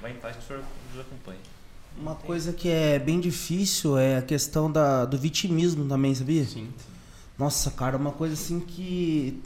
Vai 0.00 0.12
em 0.12 0.16
paz 0.16 0.36
que 0.36 0.42
o 0.42 0.46
senhor 0.46 0.64
nos 0.90 1.00
acompanha. 1.00 1.38
Uma 1.98 2.14
coisa 2.14 2.52
que 2.52 2.68
é 2.68 2.98
bem 2.98 3.20
difícil 3.20 3.98
é 3.98 4.16
a 4.16 4.22
questão 4.22 4.72
da, 4.72 5.04
do 5.04 5.18
vitimismo 5.18 5.86
também, 5.86 6.14
sabia? 6.14 6.44
Sim. 6.44 6.72
Nossa, 7.38 7.70
cara, 7.70 7.96
uma 7.96 8.12
coisa 8.12 8.34
assim 8.34 8.60
que 8.60 9.42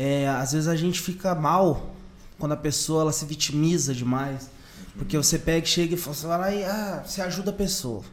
é, 0.00 0.28
às 0.28 0.52
vezes 0.52 0.68
a 0.68 0.76
gente 0.76 1.00
fica 1.00 1.34
mal 1.34 1.90
quando 2.38 2.52
a 2.52 2.56
pessoa 2.56 3.02
ela 3.02 3.12
se 3.12 3.24
vitimiza 3.24 3.92
demais. 3.92 4.48
Porque 4.96 5.16
você 5.16 5.36
pega 5.40 5.66
e 5.66 5.68
chega 5.68 5.94
e 5.94 5.96
fala, 5.96 6.14
você 6.14 6.26
vai 6.28 6.38
lá 6.38 6.54
e 6.54 6.64
ah, 6.64 7.02
você 7.04 7.20
ajuda 7.20 7.50
a 7.50 7.54
pessoa. 7.54 8.04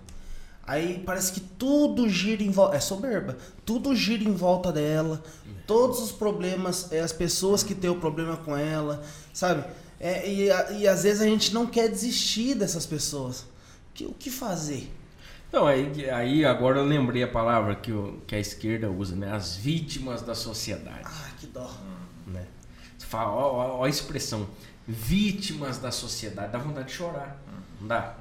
Aí 0.65 1.03
parece 1.05 1.31
que 1.31 1.39
tudo 1.39 2.09
gira 2.09 2.41
em 2.41 2.49
volta. 2.49 2.75
É 2.75 2.79
soberba. 2.79 3.37
Tudo 3.63 3.95
gira 3.95 4.23
em 4.23 4.33
volta 4.33 4.71
dela. 4.71 5.23
Todos 5.67 5.99
os 5.99 6.11
problemas, 6.11 6.91
é 6.91 7.01
as 7.01 7.13
pessoas 7.13 7.61
que 7.61 7.75
têm 7.75 7.91
o 7.91 7.99
problema 7.99 8.35
com 8.35 8.57
ela, 8.57 9.03
sabe? 9.31 9.63
É, 9.99 10.27
e, 10.27 10.47
e 10.79 10.87
às 10.87 11.03
vezes 11.03 11.21
a 11.21 11.25
gente 11.25 11.53
não 11.53 11.67
quer 11.67 11.87
desistir 11.87 12.55
dessas 12.55 12.87
pessoas. 12.87 13.45
Que, 13.93 14.05
o 14.05 14.13
que 14.13 14.31
fazer? 14.31 14.91
Não, 15.53 15.67
aí, 15.67 16.09
aí 16.09 16.45
agora 16.45 16.79
eu 16.79 16.85
lembrei 16.85 17.21
a 17.21 17.27
palavra 17.27 17.75
que, 17.75 17.91
o, 17.91 18.19
que 18.25 18.35
a 18.35 18.39
esquerda 18.39 18.89
usa, 18.89 19.15
né? 19.15 19.31
As 19.31 19.55
vítimas 19.55 20.23
da 20.23 20.33
sociedade. 20.33 21.05
Ah, 21.05 21.24
que 21.45 21.51
dó. 21.53 21.69
Né? 22.27 22.45
Você 22.97 23.05
fala, 23.05 23.31
ó, 23.31 23.51
ó, 23.53 23.77
ó 23.79 23.83
a 23.85 23.89
expressão, 23.89 24.47
vítimas 24.87 25.77
da 25.77 25.91
sociedade, 25.91 26.51
dá 26.51 26.57
vontade 26.59 26.87
de 26.87 26.93
chorar. 26.93 27.39
Não 27.79 27.87
dá? 27.87 28.15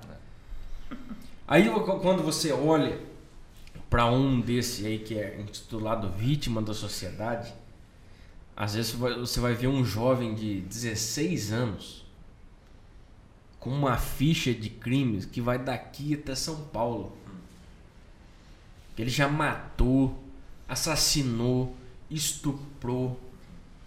Aí 1.47 1.67
eu- 1.67 1.81
quando 2.01 2.23
você 2.23 2.53
olha 2.53 2.99
para 3.91 4.07
um 4.07 4.41
desse 4.41 4.87
aí 4.87 4.99
que 4.99 5.19
é 5.19 5.41
intitulado 5.41 6.09
vítima 6.11 6.61
da 6.63 6.75
sociedade, 6.75 7.53
às 8.57 8.75
vezes 8.75 8.93
você 8.93 8.97
vai- 8.97 9.19
você 9.19 9.41
vai 9.41 9.55
ver 9.55 9.67
um 9.69 9.85
jovem 9.85 10.35
de 10.35 10.61
16 10.63 11.53
anos 11.53 12.05
com 13.61 13.71
uma 13.71 13.97
ficha 13.97 14.53
de 14.53 14.69
crimes 14.71 15.25
que 15.25 15.41
vai 15.41 15.59
daqui 15.59 16.15
até 16.15 16.35
São 16.35 16.57
Paulo. 16.67 17.17
Ele 18.97 19.11
já 19.11 19.29
matou, 19.29 20.17
assassinou, 20.69 21.75
estuprou, 22.11 23.19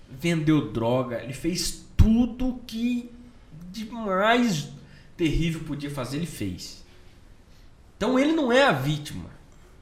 vendeu 0.09 0.71
droga, 0.71 1.23
ele 1.23 1.33
fez 1.33 1.85
tudo 1.95 2.59
que 2.65 3.11
de 3.71 3.85
mais 3.85 4.69
terrível 5.15 5.61
podia 5.61 5.89
fazer, 5.89 6.17
ele 6.17 6.25
fez. 6.25 6.83
Então 7.95 8.17
ele 8.17 8.33
não 8.33 8.51
é 8.51 8.63
a 8.63 8.71
vítima. 8.71 9.29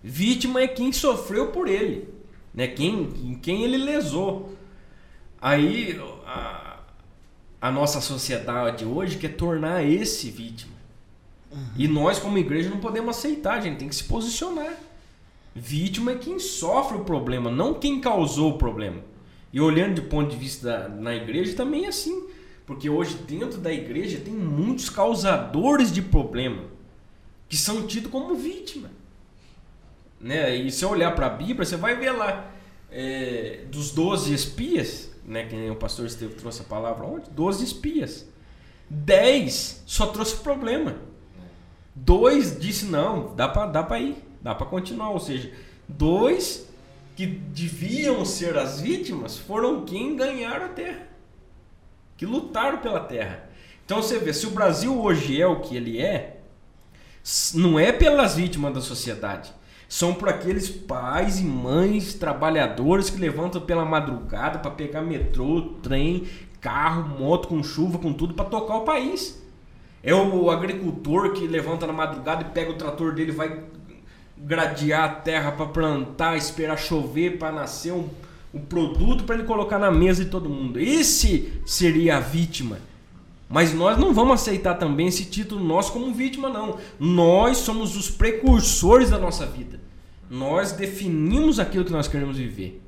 Vítima 0.03 0.61
é 0.61 0.67
quem 0.67 0.91
sofreu 0.91 1.51
por 1.51 1.67
ele, 1.67 2.07
né? 2.53 2.67
Quem, 2.67 3.39
quem 3.41 3.63
ele 3.63 3.77
lesou. 3.77 4.55
Aí 5.41 5.99
a, 6.25 6.79
a 7.61 7.71
nossa 7.71 7.99
sociedade 7.99 8.85
hoje 8.85 9.17
quer 9.17 9.35
tornar 9.35 9.83
esse 9.83 10.29
vítima. 10.29 10.75
E 11.77 11.87
nós, 11.87 12.19
como 12.19 12.37
igreja, 12.37 12.69
não 12.69 12.79
podemos 12.79 13.17
aceitar, 13.17 13.57
a 13.57 13.61
gente 13.61 13.77
tem 13.77 13.87
que 13.87 13.95
se 13.95 14.03
posicionar. 14.03 14.77
Vítima 15.55 16.11
é 16.11 16.15
quem 16.15 16.37
sofre 16.37 16.97
o 16.97 17.05
problema, 17.05 17.49
não 17.49 17.73
quem 17.73 18.01
causou 18.01 18.51
o 18.51 18.57
problema. 18.57 19.01
E 19.53 19.61
olhando 19.61 19.95
de 19.95 20.01
ponto 20.01 20.29
de 20.29 20.35
vista 20.35 20.67
da, 20.67 20.89
na 20.89 21.15
igreja 21.15 21.55
também 21.55 21.85
é 21.85 21.87
assim. 21.87 22.27
Porque 22.65 22.89
hoje 22.89 23.15
dentro 23.27 23.59
da 23.59 23.71
igreja 23.71 24.19
tem 24.19 24.33
muitos 24.33 24.89
causadores 24.89 25.93
de 25.93 26.01
problema 26.01 26.63
que 27.47 27.55
são 27.55 27.87
tidos 27.87 28.11
como 28.11 28.35
vítima. 28.35 28.89
Né? 30.19 30.53
E 30.55 30.71
se 30.71 30.85
olhar 30.85 31.15
para 31.15 31.27
a 31.27 31.29
Bíblia, 31.29 31.63
você 31.63 31.77
vai 31.77 31.95
ver 31.95 32.11
lá 32.11 32.51
é, 32.91 33.63
dos 33.71 33.91
12 33.91 34.33
espias, 34.33 35.11
né? 35.25 35.45
que 35.45 35.69
o 35.69 35.75
pastor 35.75 36.05
Esteve 36.05 36.33
trouxe 36.33 36.61
a 36.61 36.65
palavra 36.65 37.05
ontem, 37.05 37.31
12 37.31 37.63
espias. 37.63 38.27
10 38.89 39.83
só 39.85 40.07
trouxe 40.07 40.35
problema. 40.37 40.97
Dois 41.95 42.59
disse 42.59 42.85
não, 42.85 43.33
dá 43.35 43.47
para 43.47 43.67
dá 43.67 43.99
ir, 43.99 44.17
dá 44.45 44.53
para 44.53 44.67
continuar, 44.67 45.09
ou 45.09 45.19
seja, 45.19 45.51
dois 45.89 46.69
que 47.15 47.25
deviam 47.25 48.23
ser 48.23 48.55
as 48.55 48.79
vítimas 48.79 49.39
foram 49.39 49.83
quem 49.85 50.15
ganharam 50.15 50.67
a 50.67 50.69
terra, 50.69 51.07
que 52.15 52.27
lutaram 52.27 52.77
pela 52.77 52.99
terra. 52.99 53.49
Então 53.83 54.03
você 54.03 54.19
vê, 54.19 54.31
se 54.31 54.45
o 54.45 54.51
Brasil 54.51 55.01
hoje 55.01 55.41
é 55.41 55.47
o 55.47 55.61
que 55.61 55.75
ele 55.75 55.99
é, 55.99 56.41
não 57.55 57.79
é 57.79 57.91
pelas 57.91 58.35
vítimas 58.35 58.71
da 58.71 58.81
sociedade, 58.81 59.51
são 59.89 60.13
por 60.13 60.29
aqueles 60.29 60.69
pais 60.69 61.39
e 61.39 61.43
mães 61.43 62.13
trabalhadores 62.13 63.09
que 63.09 63.17
levantam 63.19 63.61
pela 63.61 63.83
madrugada 63.83 64.59
para 64.59 64.69
pegar 64.69 65.01
metrô, 65.01 65.73
trem, 65.81 66.27
carro, 66.61 67.17
moto 67.17 67.47
com 67.47 67.63
chuva, 67.63 67.97
com 67.97 68.13
tudo 68.13 68.35
para 68.35 68.45
tocar 68.45 68.75
o 68.75 68.81
país. 68.81 69.43
É 70.03 70.13
o 70.13 70.51
agricultor 70.51 71.33
que 71.33 71.47
levanta 71.47 71.87
na 71.87 71.93
madrugada 71.93 72.43
e 72.43 72.53
pega 72.53 72.69
o 72.69 72.75
trator 72.75 73.15
dele, 73.15 73.31
vai 73.31 73.73
gradear 74.37 75.03
a 75.03 75.09
terra 75.09 75.51
para 75.51 75.65
plantar, 75.67 76.37
esperar 76.37 76.77
chover 76.77 77.37
para 77.37 77.51
nascer 77.51 77.93
um, 77.93 78.09
um 78.53 78.59
produto 78.59 79.23
para 79.23 79.35
ele 79.35 79.45
colocar 79.45 79.79
na 79.79 79.91
mesa 79.91 80.23
de 80.23 80.31
todo 80.31 80.49
mundo. 80.49 80.79
Esse 80.79 81.53
seria 81.65 82.17
a 82.17 82.19
vítima. 82.19 82.79
Mas 83.47 83.73
nós 83.73 83.97
não 83.97 84.13
vamos 84.13 84.41
aceitar 84.41 84.75
também 84.75 85.07
esse 85.07 85.25
título 85.25 85.63
nosso 85.63 85.93
como 85.93 86.13
vítima, 86.13 86.49
não. 86.49 86.79
Nós 86.99 87.57
somos 87.57 87.95
os 87.95 88.09
precursores 88.09 89.11
da 89.11 89.19
nossa 89.19 89.45
vida. 89.45 89.79
Nós 90.29 90.71
definimos 90.71 91.59
aquilo 91.59 91.85
que 91.85 91.91
nós 91.91 92.07
queremos 92.07 92.37
viver. 92.37 92.81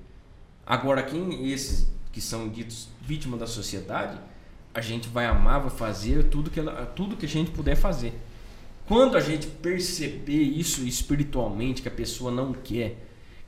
Agora, 0.65 1.03
quem 1.03 1.51
esses 1.51 1.87
que 2.11 2.19
são 2.19 2.49
ditos 2.49 2.89
vítimas 2.99 3.39
da 3.39 3.45
sociedade, 3.45 4.17
a 4.73 4.81
gente 4.81 5.07
vai 5.07 5.27
amar, 5.27 5.61
vai 5.61 5.69
fazer 5.69 6.23
tudo 6.25 6.49
que, 6.49 6.59
ela, 6.59 6.85
tudo 6.87 7.15
que 7.15 7.27
a 7.27 7.29
gente 7.29 7.51
puder 7.51 7.75
fazer. 7.75 8.19
Quando 8.87 9.17
a 9.17 9.19
gente 9.19 9.47
perceber 9.47 10.41
isso 10.41 10.85
espiritualmente, 10.85 11.81
que 11.81 11.89
a 11.89 11.91
pessoa 11.91 12.31
não 12.31 12.53
quer, 12.53 12.95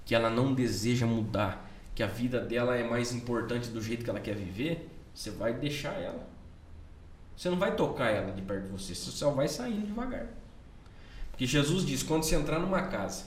que 0.06 0.14
ela 0.14 0.30
não 0.30 0.54
deseja 0.54 1.06
mudar, 1.06 1.72
que 1.96 2.04
a 2.04 2.08
vida 2.08 2.42
dela 2.42 2.76
é 2.76 2.88
mais 2.88 3.14
importante 3.14 3.70
do 3.70 3.82
jeito 3.82 4.04
que 4.04 4.10
ela 4.10 4.20
quer 4.20 4.36
viver, 4.36 4.90
você 5.14 5.32
vai 5.32 5.54
deixar 5.54 5.94
ela. 5.94 6.28
Você 7.38 7.50
não 7.50 7.58
vai 7.58 7.74
tocar 7.74 8.10
ela 8.10 8.34
de 8.34 8.42
perto 8.42 8.66
de 8.66 8.72
você, 8.72 8.94
você 8.94 9.12
só 9.12 9.32
vai 9.32 9.48
saindo 9.48 9.88
devagar. 9.88 10.28
Porque 11.32 11.46
Jesus 11.46 11.86
diz: 11.86 12.04
quando 12.04 12.24
você 12.24 12.36
entrar 12.36 12.60
numa 12.60 12.82
casa 12.88 13.24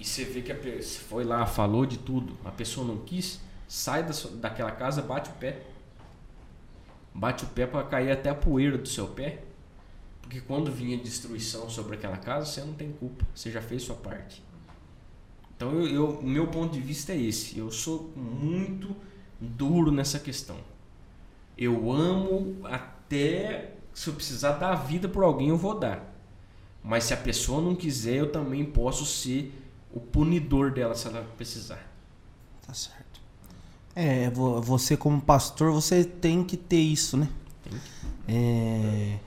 e 0.00 0.04
você 0.04 0.24
vê 0.24 0.42
que 0.42 0.50
a 0.50 0.56
pessoa 0.56 1.04
foi 1.08 1.22
lá, 1.24 1.46
falou 1.46 1.86
de 1.86 1.98
tudo, 1.98 2.36
a 2.44 2.50
pessoa 2.50 2.84
não 2.84 2.98
quis, 2.98 3.40
sai 3.68 4.02
da 4.02 4.12
sua- 4.12 4.32
daquela 4.32 4.72
casa, 4.72 5.00
bate 5.00 5.30
o 5.30 5.34
pé. 5.34 5.62
Bate 7.14 7.44
o 7.44 7.48
pé 7.48 7.66
para 7.66 7.84
cair 7.86 8.10
até 8.10 8.30
a 8.30 8.34
poeira 8.34 8.76
do 8.76 8.88
seu 8.88 9.06
pé. 9.06 9.44
Porque 10.32 10.46
quando 10.46 10.72
vinha 10.72 10.96
destruição 10.96 11.68
sobre 11.68 11.94
aquela 11.96 12.16
casa, 12.16 12.46
você 12.46 12.62
não 12.62 12.72
tem 12.72 12.90
culpa, 12.90 13.22
você 13.34 13.50
já 13.50 13.60
fez 13.60 13.82
sua 13.82 13.96
parte. 13.96 14.42
Então, 15.54 15.70
eu, 15.72 15.86
eu- 15.88 16.08
o 16.20 16.26
meu 16.26 16.46
ponto 16.46 16.72
de 16.72 16.80
vista 16.80 17.12
é 17.12 17.18
esse. 17.20 17.58
Eu 17.58 17.70
sou 17.70 18.10
muito 18.16 18.96
duro 19.38 19.92
nessa 19.92 20.18
questão. 20.18 20.56
Eu 21.56 21.92
amo 21.92 22.56
até 22.64 23.74
se 23.92 24.08
eu 24.08 24.14
precisar 24.14 24.52
dar 24.52 24.72
a 24.72 24.74
vida 24.74 25.06
por 25.06 25.22
alguém, 25.22 25.50
eu 25.50 25.58
vou 25.58 25.78
dar. 25.78 26.10
Mas 26.82 27.04
se 27.04 27.12
a 27.12 27.16
pessoa 27.18 27.60
não 27.60 27.76
quiser, 27.76 28.14
eu 28.16 28.32
também 28.32 28.64
posso 28.64 29.04
ser 29.04 29.52
o 29.92 30.00
punidor 30.00 30.70
dela 30.72 30.94
se 30.94 31.08
ela 31.08 31.22
precisar. 31.36 31.86
Tá 32.66 32.72
certo. 32.72 33.20
É, 33.94 34.30
vo- 34.30 34.62
você 34.62 34.96
como 34.96 35.20
pastor, 35.20 35.70
você 35.72 36.02
tem 36.02 36.42
que 36.42 36.56
ter 36.56 36.80
isso, 36.80 37.18
né? 37.18 37.28
É, 38.26 39.18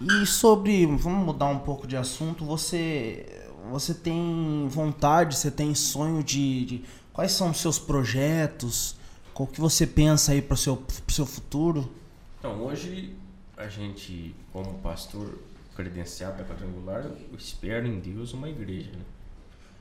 e 0.00 0.26
sobre, 0.26 0.86
vamos 0.86 1.24
mudar 1.24 1.46
um 1.46 1.58
pouco 1.58 1.86
de 1.86 1.96
assunto, 1.96 2.44
você, 2.44 3.48
você 3.70 3.92
tem 3.94 4.66
vontade, 4.68 5.36
você 5.36 5.50
tem 5.50 5.74
sonho 5.74 6.22
de, 6.22 6.64
de- 6.64 6.84
quais 7.12 7.32
são 7.32 7.50
os 7.50 7.58
seus 7.60 7.78
projetos? 7.78 8.96
Qual 9.34 9.46
que 9.46 9.60
você 9.60 9.86
pensa 9.86 10.32
aí 10.32 10.42
para 10.42 10.54
o 10.54 10.56
seu, 10.56 10.82
seu 11.08 11.26
futuro? 11.26 11.90
Então, 12.38 12.62
hoje 12.62 13.14
a 13.56 13.68
gente, 13.68 14.34
como 14.52 14.74
pastor 14.78 15.38
credenciado 15.76 16.38
da 16.38 16.44
quadrangular, 16.44 17.04
eu 17.04 17.36
espero 17.36 17.86
em 17.86 17.98
Deus 18.00 18.32
uma 18.32 18.48
igreja. 18.48 18.90
Né? 18.92 19.04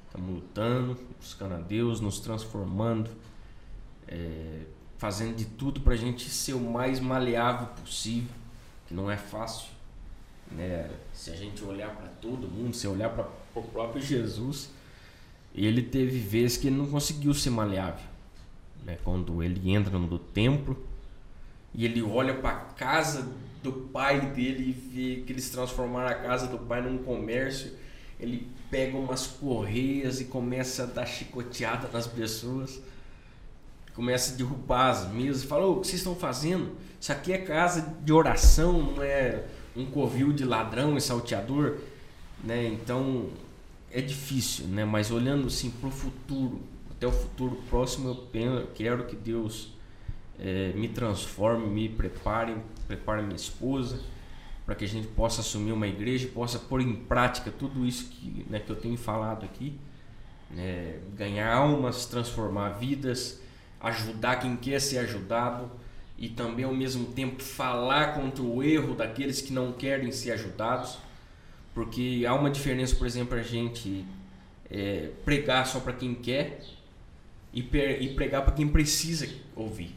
Estamos 0.06 0.36
lutando, 0.36 0.98
buscando 1.20 1.56
a 1.56 1.60
Deus, 1.60 2.00
nos 2.00 2.20
transformando, 2.20 3.10
é, 4.08 4.62
fazendo 4.98 5.36
de 5.36 5.46
tudo 5.46 5.82
para 5.82 5.94
a 5.94 5.98
gente 5.98 6.30
ser 6.30 6.54
o 6.54 6.60
mais 6.60 7.00
maleável 7.00 7.68
possível, 7.68 8.32
que 8.88 8.94
não 8.94 9.10
é 9.10 9.18
fácil. 9.18 9.68
Né? 10.52 10.90
Se 11.14 11.32
a 11.32 11.36
gente 11.36 11.64
olhar 11.64 11.96
para 11.96 12.08
todo 12.22 12.48
mundo, 12.48 12.76
se 12.76 12.88
olhar 12.88 13.10
para 13.10 13.28
o 13.56 13.64
próprio 13.64 14.02
Jesus, 14.02 14.70
ele 15.54 15.82
teve 15.82 16.20
vezes 16.20 16.58
que 16.58 16.68
ele 16.68 16.78
não 16.78 16.88
conseguiu 16.88 17.34
ser 17.34 17.50
maleável. 17.50 18.06
Né? 18.84 18.98
Quando 19.04 19.44
ele 19.44 19.72
entra 19.72 19.98
no 19.98 20.18
templo, 20.18 20.78
e 21.74 21.86
ele 21.86 22.02
olha 22.02 22.34
para 22.34 22.50
a 22.50 22.60
casa 22.62 23.28
do 23.62 23.72
pai 23.72 24.20
dele 24.32 24.70
e 24.70 24.72
vê 24.72 25.22
que 25.22 25.34
eles 25.34 25.50
transformaram 25.50 26.10
a 26.10 26.16
casa 26.16 26.48
do 26.48 26.58
pai 26.58 26.82
num 26.82 26.98
comércio. 27.00 27.74
Ele 28.20 28.50
pega 28.70 28.98
umas 28.98 29.28
correias 29.28 30.20
e 30.20 30.26
começa 30.26 30.84
a 30.84 30.86
dar 30.86 31.06
chicoteada 31.06 31.88
nas 31.92 32.08
pessoas. 32.08 32.82
Começa 33.94 34.34
a 34.34 34.38
derrubar 34.38 34.90
as 34.90 35.12
mesas. 35.12 35.44
Fala: 35.44 35.66
"Ô, 35.66 35.74
o 35.74 35.82
que 35.82 35.88
vocês 35.88 36.00
estão 36.00 36.16
fazendo? 36.16 36.76
Isso 37.00 37.12
aqui 37.12 37.32
é 37.32 37.38
casa 37.38 37.96
de 38.02 38.12
oração, 38.12 38.82
não 38.82 39.04
é 39.04 39.46
um 39.76 39.86
covil 39.86 40.32
de 40.34 40.46
ladrão 40.46 40.98
e 40.98 41.02
salteador. 41.02 41.78
Né? 42.44 42.68
Então 42.68 43.30
é 43.92 44.02
difícil, 44.02 44.66
né? 44.68 44.86
mas 44.86 45.12
olhando 45.12 45.48
assim 45.48 45.70
para 45.72 45.90
o 45.90 45.92
futuro, 45.92 46.62
até 46.92 47.08
o 47.08 47.12
futuro 47.12 47.62
próximo, 47.70 48.10
eu 48.10 48.16
penso, 48.16 48.68
quero 48.76 49.06
que 49.06 49.16
Deus 49.16 49.74
é, 50.40 50.72
me 50.74 50.88
transforme, 50.88 51.68
me 51.68 51.90
prepare, 51.90 52.56
prepare 52.88 53.22
minha 53.22 53.36
esposa, 53.36 54.02
para 54.66 54.76
que 54.76 54.86
a 54.86 54.88
gente 54.88 55.08
possa 55.08 55.42
assumir 55.42 55.72
uma 55.72 55.88
igreja 55.88 56.28
possa 56.28 56.60
pôr 56.60 56.82
em 56.82 56.94
prática 56.94 57.52
tudo 57.52 57.86
isso 57.86 58.10
que, 58.10 58.46
né, 58.50 58.60
que 58.60 58.70
eu 58.70 58.76
tenho 58.76 58.98
falado 58.98 59.44
aqui. 59.44 59.80
né, 60.52 61.00
ganhar 61.16 61.52
almas, 61.54 62.06
transformar 62.06 62.70
vidas, 62.70 63.42
ajudar 63.80 64.38
quem 64.38 64.56
quer 64.56 64.80
ser 64.80 65.00
ajudado 65.00 65.72
e 66.20 66.28
também 66.28 66.66
ao 66.66 66.76
mesmo 66.76 67.06
tempo 67.06 67.42
falar 67.42 68.14
contra 68.14 68.44
o 68.44 68.62
erro 68.62 68.94
daqueles 68.94 69.42
que 69.42 69.54
não 69.54 69.72
querem 69.72 70.12
ser 70.12 70.32
ajudados, 70.34 70.98
porque 71.74 72.26
há 72.28 72.36
uma 72.36 72.50
diferença, 72.50 72.94
por 72.94 73.08
exemplo, 73.08 73.40
a 73.40 73.42
gente 73.42 74.06
é, 74.70 75.12
pregar 75.24 75.66
só 75.66 75.80
para 75.80 75.94
quem 75.94 76.14
quer 76.14 76.62
e, 77.54 77.62
e 77.62 78.14
pregar 78.16 78.44
para 78.44 78.54
quem 78.54 78.68
precisa 78.68 79.30
ouvir. 79.56 79.96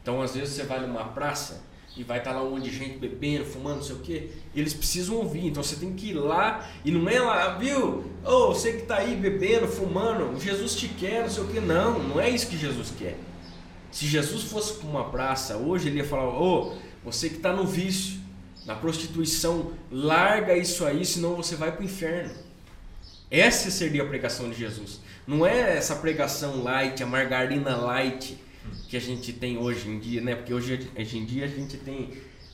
Então, 0.00 0.22
às 0.22 0.34
vezes, 0.34 0.54
você 0.54 0.62
vai 0.62 0.80
numa 0.80 1.04
praça 1.04 1.62
e 1.94 2.02
vai 2.02 2.18
estar 2.18 2.32
lá 2.32 2.42
um 2.42 2.52
monte 2.52 2.70
de 2.70 2.76
gente 2.76 2.96
bebendo, 2.96 3.44
fumando, 3.44 3.76
não 3.76 3.82
sei 3.82 3.96
o 3.96 3.98
quê. 3.98 4.30
Eles 4.56 4.72
precisam 4.72 5.16
ouvir. 5.16 5.46
Então, 5.46 5.62
você 5.62 5.76
tem 5.76 5.92
que 5.92 6.10
ir 6.10 6.14
lá 6.14 6.66
e 6.82 6.90
não 6.90 7.06
é 7.10 7.20
lá, 7.20 7.58
viu? 7.58 8.10
Ô, 8.24 8.48
você 8.48 8.72
que 8.72 8.82
está 8.82 8.96
aí 8.96 9.14
bebendo, 9.14 9.68
fumando, 9.68 10.40
Jesus 10.40 10.74
te 10.74 10.88
quer, 10.88 11.22
não 11.22 11.30
sei 11.30 11.44
o 11.44 11.48
quê. 11.48 11.60
Não, 11.60 12.02
não 12.02 12.18
é 12.18 12.30
isso 12.30 12.48
que 12.48 12.56
Jesus 12.56 12.92
quer. 12.98 13.16
Se 13.92 14.06
Jesus 14.06 14.44
fosse 14.44 14.72
para 14.74 14.88
uma 14.88 15.10
praça 15.10 15.56
hoje, 15.56 15.88
ele 15.88 15.98
ia 15.98 16.04
falar: 16.04 16.26
Ô, 16.26 16.74
você 17.04 17.28
que 17.28 17.36
está 17.36 17.52
no 17.52 17.66
vício, 17.66 18.18
na 18.66 18.74
prostituição, 18.74 19.72
larga 19.90 20.56
isso 20.56 20.84
aí, 20.84 21.04
senão 21.04 21.36
você 21.36 21.54
vai 21.54 21.70
para 21.70 21.82
o 21.82 21.84
inferno. 21.84 22.32
Essa 23.30 23.70
seria 23.70 24.02
a 24.02 24.06
pregação 24.06 24.50
de 24.50 24.56
Jesus. 24.56 25.00
Não 25.26 25.46
é 25.46 25.76
essa 25.76 25.94
pregação 25.96 26.62
light, 26.62 27.02
a 27.02 27.06
margarina 27.06 27.76
light 27.76 28.38
que 28.88 28.96
a 28.96 29.00
gente 29.00 29.32
tem 29.32 29.58
hoje 29.58 29.88
em 29.88 29.98
dia, 29.98 30.20
né? 30.20 30.34
Porque 30.34 30.54
hoje, 30.54 30.90
hoje 30.98 31.18
em 31.18 31.24
dia 31.24 31.44
a 31.44 31.48
gente 31.48 31.76
tem 31.76 32.10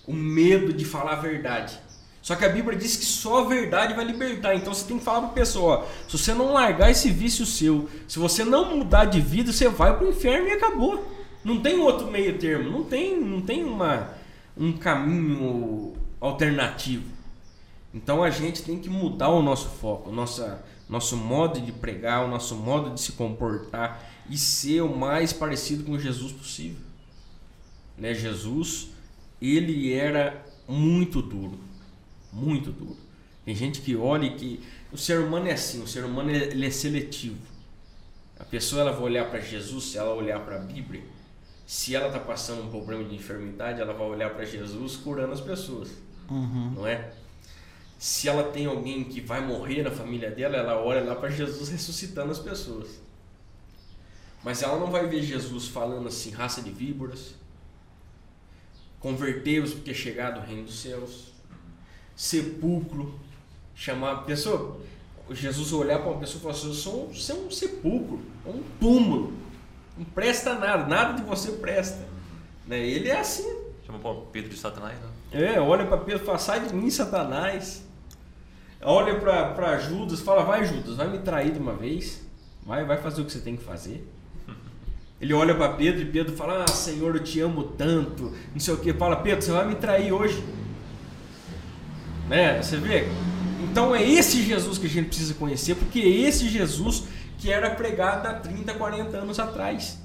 o 0.07 0.13
medo 0.13 0.73
de 0.73 0.85
falar 0.85 1.13
a 1.13 1.21
verdade. 1.21 1.79
Só 2.21 2.35
que 2.35 2.45
a 2.45 2.49
Bíblia 2.49 2.77
diz 2.77 2.97
que 2.97 3.05
só 3.05 3.45
a 3.45 3.49
verdade 3.49 3.95
vai 3.95 4.05
libertar. 4.05 4.55
Então 4.55 4.75
você 4.75 4.87
tem 4.87 4.99
que 4.99 5.05
falar 5.05 5.21
para 5.21 5.31
a 5.31 5.35
pessoa: 5.35 5.79
ó, 5.79 6.09
se 6.09 6.19
você 6.19 6.35
não 6.35 6.53
largar 6.53 6.91
esse 6.91 7.11
vício 7.11 7.47
seu, 7.47 7.89
se 8.07 8.19
você 8.19 8.45
não 8.45 8.77
mudar 8.77 9.05
de 9.05 9.21
vida, 9.21 9.53
você 9.53 9.69
vai 9.69 9.97
para 9.97 10.07
o 10.07 10.11
inferno 10.11 10.49
e 10.49 10.53
acabou. 10.53 11.18
Não 11.45 11.61
tem 11.61 11.79
outro 11.79 12.11
meio 12.11 12.39
termo, 12.39 12.71
não 12.71 12.85
tem, 12.85 13.19
não 13.19 13.41
tem 13.41 13.65
uma, 13.65 14.13
um 14.57 14.73
caminho 14.73 15.95
alternativo. 16.21 17.05
Então 17.95 18.23
a 18.23 18.31
gente 18.31 18.63
tem 18.63 18.79
que 18.79 18.91
mudar 18.91 19.31
o 19.31 19.43
nosso 19.43 19.69
foco, 19.69 20.11
nossa, 20.11 20.65
nosso 20.89 21.17
modo 21.17 21.61
de 21.61 21.73
pregar, 21.73 22.25
o 22.25 22.29
nosso 22.29 22.55
modo 22.55 22.91
de 22.91 23.01
se 23.01 23.13
comportar 23.13 24.05
e 24.29 24.37
ser 24.37 24.83
o 24.83 24.95
mais 24.95 25.33
parecido 25.33 25.85
com 25.85 25.99
Jesus 25.99 26.33
possível. 26.33 26.81
Né? 27.97 28.13
Jesus, 28.15 28.91
ele 29.41 29.93
era 29.93 30.45
muito 30.67 31.23
duro, 31.23 31.59
muito 32.33 32.71
duro. 32.71 32.97
Tem 33.45 33.55
gente 33.55 33.81
que 33.81 33.97
olha 33.97 34.27
e 34.27 34.37
que 34.37 34.61
o 34.93 34.99
ser 34.99 35.21
humano 35.21 35.49
é 35.49 35.53
assim, 35.53 35.83
o 35.83 35.89
ser 35.89 36.05
humano 36.05 36.31
ele 36.31 36.67
é 36.67 36.71
seletivo. 36.71 37.39
A 38.39 38.45
pessoa 38.45 38.83
ela 38.83 38.93
vai 38.93 39.03
olhar 39.03 39.31
para 39.31 39.41
Jesus, 39.41 39.85
se 39.85 39.99
ela 39.99 40.15
olhar 40.15 40.39
para 40.41 40.57
a 40.57 40.61
Bíblia, 40.61 41.03
se 41.69 41.95
ela 41.95 42.07
está 42.07 42.19
passando 42.19 42.63
um 42.63 42.71
problema 42.71 43.05
de 43.05 43.15
enfermidade, 43.15 43.79
ela 43.79 43.93
vai 43.93 44.07
olhar 44.07 44.31
para 44.31 44.43
Jesus 44.43 44.97
curando 44.97 45.35
as 45.35 45.41
pessoas, 45.43 45.91
não 46.75 46.87
é? 46.87 47.13
Se 47.99 48.27
ela 48.27 48.45
tem 48.45 48.65
alguém 48.65 49.05
que 49.05 49.21
vai 49.21 49.47
morrer 49.47 49.83
na 49.83 49.91
família 49.91 50.31
dela, 50.31 50.57
ela 50.57 50.83
olha 50.83 51.05
lá 51.05 51.15
para 51.15 51.29
Jesus 51.29 51.69
ressuscitando 51.69 52.33
as 52.33 52.39
pessoas. 52.39 53.03
Mas 54.43 54.63
ela 54.63 54.79
não 54.79 54.91
vai 54.91 55.07
ver 55.09 55.23
Jesus 55.23 55.69
falando 55.69 56.09
assim, 56.09 56.31
raça 56.31 56.63
de 56.63 56.71
víboras, 56.71 57.35
convertei-os 58.99 59.75
porque 59.75 59.93
chegado 59.93 60.41
o 60.41 60.43
reino 60.43 60.65
dos 60.65 60.81
céus, 60.81 61.35
sepulcro, 62.17 63.21
chamar 63.75 64.13
a 64.13 64.23
pessoa, 64.23 64.81
Jesus 65.33 65.71
olhar 65.75 65.99
para 65.99 66.13
uma 66.13 66.21
pessoa 66.21 66.39
e 66.39 66.43
falar 66.45 66.55
assim, 66.55 66.69
eu 66.69 66.75
sou, 66.75 67.09
você 67.09 67.33
é 67.33 67.35
um 67.35 67.51
sepulcro, 67.51 68.23
é 68.47 68.49
um 68.49 68.63
túmulo, 68.81 69.48
não 69.99 70.05
presta 70.05 70.55
nada, 70.55 70.87
nada 70.87 71.15
de 71.15 71.23
você 71.23 71.53
presta. 71.53 72.07
Né? 72.67 72.79
Ele 72.79 73.09
é 73.09 73.19
assim. 73.19 73.49
Chama 73.85 73.99
o 74.09 74.27
Pedro 74.27 74.51
de 74.51 74.57
Satanás, 74.57 74.95
né? 74.95 75.09
É, 75.33 75.61
olha 75.61 75.85
para 75.87 75.99
Pedro 75.99 76.23
e 76.23 76.27
fala, 76.27 76.39
sai 76.39 76.61
de 76.61 76.75
mim, 76.75 76.91
Satanás. 76.91 77.85
Olha 78.81 79.19
para 79.19 79.79
Judas, 79.79 80.21
fala, 80.21 80.45
vai 80.45 80.65
Judas, 80.65 80.97
vai 80.97 81.09
me 81.09 81.19
trair 81.19 81.53
de 81.53 81.59
uma 81.59 81.75
vez, 81.75 82.23
vai, 82.65 82.85
vai 82.85 82.97
fazer 82.97 83.23
o 83.23 83.25
que 83.25 83.33
você 83.33 83.41
tem 83.41 83.57
que 83.57 83.65
fazer. 83.65 84.07
Ele 85.21 85.35
olha 85.35 85.55
para 85.55 85.73
Pedro 85.73 86.03
e 86.03 86.05
Pedro 86.05 86.37
fala, 86.37 86.65
ah 86.65 86.69
Senhor, 86.69 87.17
eu 87.17 87.25
te 87.25 87.41
amo 87.41 87.65
tanto, 87.65 88.33
não 88.53 88.61
sei 88.61 88.75
o 88.75 88.79
que. 88.79 88.93
Fala, 88.93 89.17
Pedro, 89.17 89.43
você 89.43 89.51
vai 89.51 89.67
me 89.67 89.75
trair 89.75 90.13
hoje. 90.13 90.45
Né? 92.29 92.63
Você 92.63 92.77
vê? 92.77 93.09
Então 93.65 93.95
é 93.95 94.03
esse 94.03 94.43
Jesus 94.43 94.79
que 94.79 94.87
a 94.87 94.91
gente 94.91 95.09
precisa 95.09 95.35
conhecer, 95.35 95.75
porque 95.75 95.99
é 95.99 96.09
esse 96.09 96.49
Jesus 96.49 97.05
que 97.39 97.51
era 97.53 97.71
pregado 97.71 98.27
há 98.27 98.35
30, 98.35 98.75
40 98.75 99.17
anos 99.17 99.39
atrás. 99.39 99.99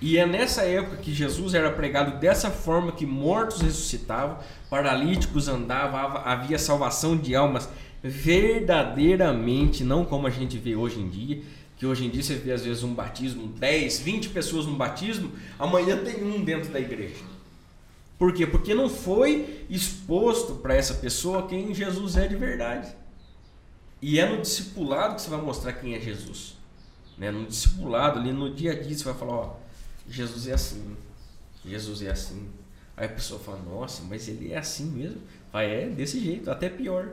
E 0.00 0.16
é 0.16 0.24
nessa 0.24 0.62
época 0.62 0.96
que 0.98 1.12
Jesus 1.12 1.54
era 1.54 1.70
pregado 1.70 2.18
dessa 2.18 2.50
forma 2.50 2.92
que 2.92 3.04
mortos 3.04 3.60
ressuscitavam, 3.60 4.38
paralíticos 4.70 5.48
andavam, 5.48 6.22
havia 6.24 6.58
salvação 6.58 7.16
de 7.16 7.34
almas 7.34 7.68
verdadeiramente, 8.02 9.82
não 9.82 10.04
como 10.04 10.26
a 10.26 10.30
gente 10.30 10.56
vê 10.56 10.76
hoje 10.76 11.00
em 11.00 11.08
dia, 11.08 11.42
que 11.76 11.84
hoje 11.84 12.06
em 12.06 12.10
dia 12.10 12.22
você 12.22 12.36
vê 12.36 12.52
às 12.52 12.64
vezes 12.64 12.84
um 12.84 12.94
batismo, 12.94 13.48
10, 13.48 14.00
20 14.00 14.28
pessoas 14.30 14.66
num 14.66 14.76
batismo, 14.76 15.32
amanhã 15.58 15.96
tem 15.96 16.22
um 16.22 16.44
dentro 16.44 16.70
da 16.70 16.78
igreja. 16.78 17.24
Por 18.16 18.32
quê? 18.32 18.46
Porque 18.46 18.74
não 18.74 18.88
foi 18.88 19.64
exposto 19.70 20.56
para 20.56 20.74
essa 20.74 20.94
pessoa 20.94 21.46
quem 21.46 21.72
Jesus 21.72 22.16
é 22.16 22.26
de 22.26 22.34
verdade. 22.34 22.88
E 24.02 24.18
é 24.18 24.28
no 24.28 24.40
discipulado 24.40 25.16
que 25.16 25.22
você 25.22 25.30
vai 25.30 25.40
mostrar 25.40 25.72
quem 25.72 25.94
é 25.94 26.00
Jesus. 26.00 26.57
Né? 27.18 27.30
No 27.30 27.46
discipulado, 27.46 28.18
ali 28.18 28.32
no 28.32 28.54
dia 28.54 28.72
a 28.72 28.80
dia, 28.80 28.96
você 28.96 29.04
vai 29.04 29.14
falar, 29.14 29.34
ó, 29.34 29.56
Jesus 30.08 30.46
é 30.46 30.54
assim, 30.54 30.96
Jesus 31.64 32.02
é 32.02 32.10
assim. 32.10 32.48
Aí 32.96 33.06
a 33.06 33.08
pessoa 33.08 33.38
fala, 33.38 33.60
nossa, 33.62 34.02
mas 34.08 34.28
ele 34.28 34.52
é 34.52 34.58
assim 34.58 34.86
mesmo? 34.86 35.20
Vai, 35.52 35.84
é 35.84 35.88
desse 35.88 36.20
jeito, 36.20 36.50
até 36.50 36.68
pior. 36.68 37.08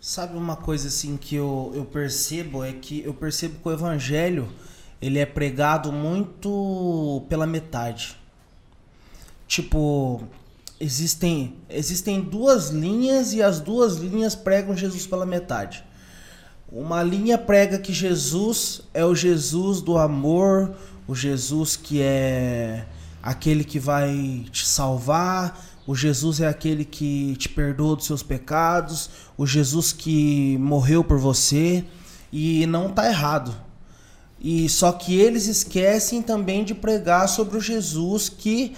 Sabe 0.00 0.36
uma 0.36 0.56
coisa 0.56 0.88
assim 0.88 1.16
que 1.16 1.36
eu, 1.36 1.72
eu 1.74 1.84
percebo 1.84 2.64
é 2.64 2.72
que 2.72 3.02
eu 3.04 3.14
percebo 3.14 3.60
que 3.60 3.68
o 3.68 3.72
evangelho 3.72 4.48
ele 5.00 5.18
é 5.18 5.26
pregado 5.26 5.92
muito 5.92 7.24
pela 7.28 7.46
metade. 7.46 8.16
Tipo, 9.46 10.22
existem 10.80 11.56
existem 11.68 12.20
duas 12.20 12.70
linhas 12.70 13.32
e 13.32 13.42
as 13.42 13.60
duas 13.60 13.96
linhas 13.96 14.34
pregam 14.34 14.76
Jesus 14.76 15.06
pela 15.06 15.24
metade. 15.24 15.84
Uma 16.74 17.02
linha 17.02 17.36
prega 17.36 17.78
que 17.78 17.92
Jesus 17.92 18.80
é 18.94 19.04
o 19.04 19.14
Jesus 19.14 19.82
do 19.82 19.98
amor, 19.98 20.74
o 21.06 21.14
Jesus 21.14 21.76
que 21.76 22.00
é 22.00 22.86
aquele 23.22 23.62
que 23.62 23.78
vai 23.78 24.46
te 24.50 24.66
salvar, 24.66 25.62
o 25.86 25.94
Jesus 25.94 26.40
é 26.40 26.48
aquele 26.48 26.86
que 26.86 27.36
te 27.36 27.50
perdoa 27.50 27.94
dos 27.94 28.06
seus 28.06 28.22
pecados, 28.22 29.10
o 29.36 29.46
Jesus 29.46 29.92
que 29.92 30.56
morreu 30.56 31.04
por 31.04 31.18
você 31.18 31.84
e 32.32 32.64
não 32.64 32.88
tá 32.88 33.06
errado. 33.06 33.54
E 34.40 34.66
só 34.66 34.92
que 34.92 35.14
eles 35.14 35.48
esquecem 35.48 36.22
também 36.22 36.64
de 36.64 36.74
pregar 36.74 37.28
sobre 37.28 37.58
o 37.58 37.60
Jesus 37.60 38.30
que 38.30 38.74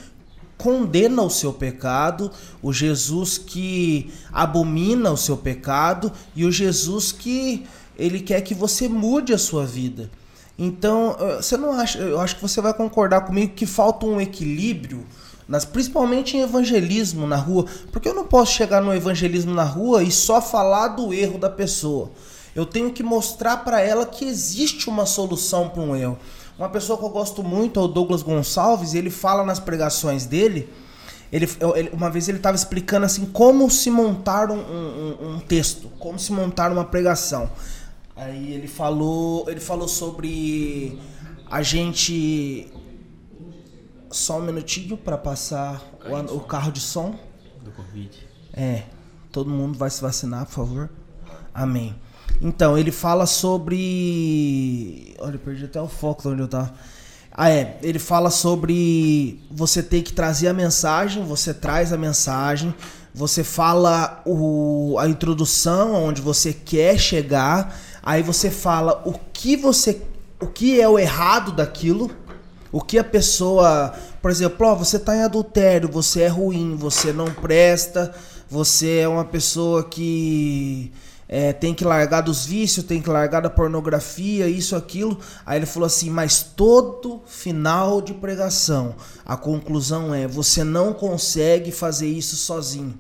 condena 0.59 1.23
o 1.23 1.31
seu 1.31 1.53
pecado, 1.53 2.31
o 2.61 2.73
Jesus 2.73 3.39
que 3.39 4.13
abomina 4.33 5.13
o 5.13 5.17
seu 5.17 5.37
pecado 5.37 6.11
e 6.35 6.45
o 6.45 6.51
Jesus 6.51 7.13
que 7.13 7.65
ele 7.99 8.21
quer 8.21 8.41
que 8.41 8.55
você 8.55 8.89
mude 8.89 9.33
a 9.33 9.39
sua 9.39 9.65
vida. 9.65 10.11
Então, 10.59 11.17
eh, 11.19 11.37
você 11.37 11.57
não 11.57 11.73
acha, 11.73 11.99
eu 11.99 12.21
acho 12.21 12.37
que 12.37 12.43
você 12.43 12.61
vai 12.61 12.73
concordar 12.73 13.23
comigo 13.23 13.55
que 13.55 13.67
falta 13.67 14.07
um 14.07 14.21
equilíbrio, 14.21 15.05
nas, 15.49 15.65
principalmente 15.65 16.37
em 16.37 16.41
evangelismo 16.41 17.27
na 17.27 17.37
rua, 17.37 17.67
porque 17.93 18.09
eu 18.09 18.15
não 18.15 18.25
posso 18.25 18.53
chegar 18.53 18.81
no 18.81 18.95
evangelismo 18.95 19.53
na 19.53 19.65
rua 19.65 20.03
e 20.03 20.11
só 20.11 20.41
falar 20.41 20.89
do 20.89 21.13
erro 21.13 21.39
da 21.39 21.51
pessoa. 21.51 22.11
Eu 22.55 22.65
tenho 22.65 22.93
que 22.93 23.03
mostrar 23.03 23.59
para 23.59 23.81
ela 23.81 24.07
que 24.07 24.25
existe 24.25 24.89
uma 24.89 25.07
solução 25.07 25.69
para 25.69 25.83
um 25.83 25.97
erro. 25.97 26.17
Uma 26.57 26.69
pessoa 26.69 26.97
que 26.97 27.05
eu 27.05 27.11
gosto 27.11 27.43
muito 27.43 27.81
é 27.81 27.83
o 27.83 27.89
Douglas 27.89 28.23
Gonçalves, 28.23 28.95
ele 28.95 29.11
fala 29.11 29.45
nas 29.45 29.59
pregações 29.59 30.25
dele, 30.25 30.69
ele, 31.33 31.49
ele 31.75 31.91
uma 31.93 32.09
vez 32.09 32.29
ele 32.29 32.39
estava 32.39 32.55
explicando 32.55 33.05
assim 33.05 33.27
como 33.27 33.69
se 33.69 33.91
montar 33.91 34.53
um, 34.53 34.61
um, 34.61 35.35
um 35.35 35.41
texto, 35.41 35.91
como 35.99 36.17
se 36.17 36.31
montar 36.31 36.71
uma 36.71 36.85
pregação. 36.85 37.51
Aí 38.17 38.53
ele 38.53 38.69
falou, 38.69 39.49
ele 39.49 39.61
falou 39.61 39.89
sobre 39.89 40.99
a 41.51 41.63
gente 41.63 42.73
só 44.11 44.39
um 44.39 44.43
minutinho 44.43 44.97
para 44.97 45.19
passar 45.19 45.83
o, 46.05 46.37
o, 46.37 46.41
carro 46.41 46.71
de 46.71 46.81
som 46.81 47.19
do 47.63 47.73
Covid. 47.73 48.11
É, 48.53 48.85
todo 49.33 49.51
mundo 49.51 49.77
vai 49.77 49.91
se 49.91 50.01
vacinar, 50.01 50.47
por 50.47 50.53
favor. 50.53 50.91
Amém. 51.53 51.95
Então, 52.41 52.79
ele 52.79 52.93
fala 52.93 53.27
sobre. 53.27 55.15
Olha, 55.19 55.35
eu 55.35 55.39
perdi 55.39 55.65
até 55.65 55.81
o 55.81 55.89
foco 55.89 56.29
onde 56.29 56.43
eu 56.43 56.49
tava. 56.49 56.73
Ah, 57.33 57.51
é. 57.51 57.79
Ele 57.83 57.99
fala 57.99 58.31
sobre 58.31 59.43
você 59.51 59.83
ter 59.83 60.03
que 60.03 60.13
trazer 60.13 60.47
a 60.49 60.53
mensagem, 60.53 61.25
você 61.25 61.53
traz 61.53 61.93
a 61.93 61.97
mensagem, 61.97 62.73
você 63.13 63.43
fala 63.43 64.23
o, 64.25 64.97
a 65.01 65.09
introdução, 65.09 65.95
onde 65.95 66.23
você 66.23 66.53
quer 66.53 66.97
chegar, 66.99 67.77
aí 68.05 68.23
você 68.23 68.51
fala 68.51 69.03
o 69.07 69.15
que 69.33 69.57
você. 69.57 70.03
o 70.41 70.47
que 70.47 70.81
é 70.81 70.89
o 70.89 70.99
errado 70.99 71.53
daquilo, 71.53 72.11
o 72.71 72.81
que 72.81 72.99
a 72.99 73.05
pessoa. 73.05 73.95
Por 74.21 74.31
exemplo, 74.31 74.67
ó, 74.67 74.75
você 74.75 74.99
tá 74.99 75.17
em 75.17 75.23
adultério, 75.23 75.89
você 75.89 76.23
é 76.23 76.29
ruim, 76.29 76.77
você 76.77 77.13
não 77.13 77.27
presta, 77.27 78.15
você 78.49 78.99
é 78.99 79.09
uma 79.09 79.25
pessoa 79.25 79.85
que 79.85 80.93
é, 81.29 81.53
tem 81.53 81.75
que 81.75 81.85
largar 81.85 82.21
dos 82.21 82.45
vícios, 82.45 82.87
tem 82.87 83.01
que 83.01 83.09
largar 83.09 83.41
da 83.41 83.51
pornografia, 83.51 84.47
isso, 84.47 84.77
aquilo. 84.77 85.19
Aí 85.45 85.59
ele 85.59 85.67
falou 85.67 85.87
assim: 85.87 86.11
mas 86.11 86.43
todo 86.43 87.23
final 87.27 88.01
de 88.03 88.13
pregação, 88.15 88.95
a 89.25 89.37
conclusão 89.37 90.15
é: 90.15 90.27
você 90.27 90.63
não 90.63 90.93
consegue 90.93 91.73
fazer 91.73 92.07
isso 92.07 92.37
sozinho. 92.37 92.95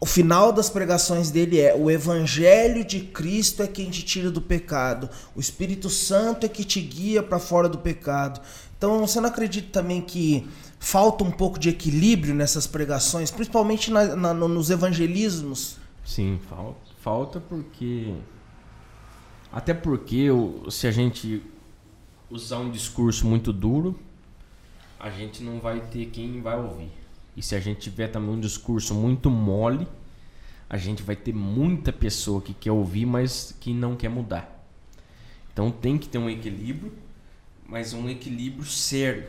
O 0.00 0.06
final 0.06 0.52
das 0.52 0.70
pregações 0.70 1.30
dele 1.30 1.60
é: 1.60 1.74
o 1.74 1.90
Evangelho 1.90 2.84
de 2.84 3.00
Cristo 3.00 3.62
é 3.62 3.66
quem 3.66 3.90
te 3.90 4.04
tira 4.04 4.30
do 4.30 4.40
pecado, 4.40 5.10
o 5.34 5.40
Espírito 5.40 5.90
Santo 5.90 6.46
é 6.46 6.48
que 6.48 6.64
te 6.64 6.80
guia 6.80 7.22
para 7.22 7.38
fora 7.38 7.68
do 7.68 7.78
pecado. 7.78 8.40
Então 8.76 9.00
você 9.00 9.20
não 9.20 9.28
acredita 9.28 9.68
também 9.72 10.00
que 10.00 10.48
falta 10.78 11.24
um 11.24 11.32
pouco 11.32 11.58
de 11.58 11.68
equilíbrio 11.68 12.32
nessas 12.32 12.64
pregações, 12.64 13.30
principalmente 13.30 13.90
na, 13.90 14.14
na, 14.14 14.34
nos 14.34 14.70
evangelismos? 14.70 15.76
Sim, 16.04 16.38
falta, 16.48 16.80
falta 17.00 17.40
porque. 17.40 18.14
Até 19.50 19.74
porque 19.74 20.28
se 20.70 20.86
a 20.86 20.92
gente 20.92 21.42
usar 22.30 22.58
um 22.58 22.70
discurso 22.70 23.26
muito 23.26 23.52
duro, 23.52 23.98
a 25.00 25.10
gente 25.10 25.42
não 25.42 25.58
vai 25.58 25.80
ter 25.80 26.06
quem 26.06 26.40
vai 26.40 26.56
ouvir. 26.56 26.92
E 27.38 27.42
se 27.42 27.54
a 27.54 27.60
gente 27.60 27.78
tiver 27.78 28.08
também 28.08 28.30
um 28.30 28.40
discurso 28.40 28.92
muito 28.92 29.30
mole, 29.30 29.86
a 30.68 30.76
gente 30.76 31.04
vai 31.04 31.14
ter 31.14 31.32
muita 31.32 31.92
pessoa 31.92 32.42
que 32.42 32.52
quer 32.52 32.72
ouvir, 32.72 33.06
mas 33.06 33.54
que 33.60 33.72
não 33.72 33.94
quer 33.94 34.08
mudar. 34.08 34.66
Então 35.52 35.70
tem 35.70 35.96
que 35.96 36.08
ter 36.08 36.18
um 36.18 36.28
equilíbrio, 36.28 36.92
mas 37.64 37.94
um 37.94 38.08
equilíbrio 38.08 38.64
sério. 38.64 39.28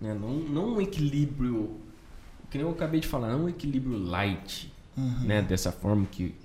Né? 0.00 0.14
Não, 0.14 0.30
não 0.30 0.74
um 0.74 0.80
equilíbrio, 0.80 1.76
que 2.48 2.56
nem 2.56 2.64
eu 2.64 2.72
acabei 2.72 3.00
de 3.00 3.08
falar, 3.08 3.32
não 3.32 3.46
um 3.46 3.48
equilíbrio 3.48 3.98
light 3.98 4.72
uhum. 4.96 5.24
né? 5.24 5.42
Dessa 5.42 5.72
forma 5.72 6.06
que, 6.06 6.36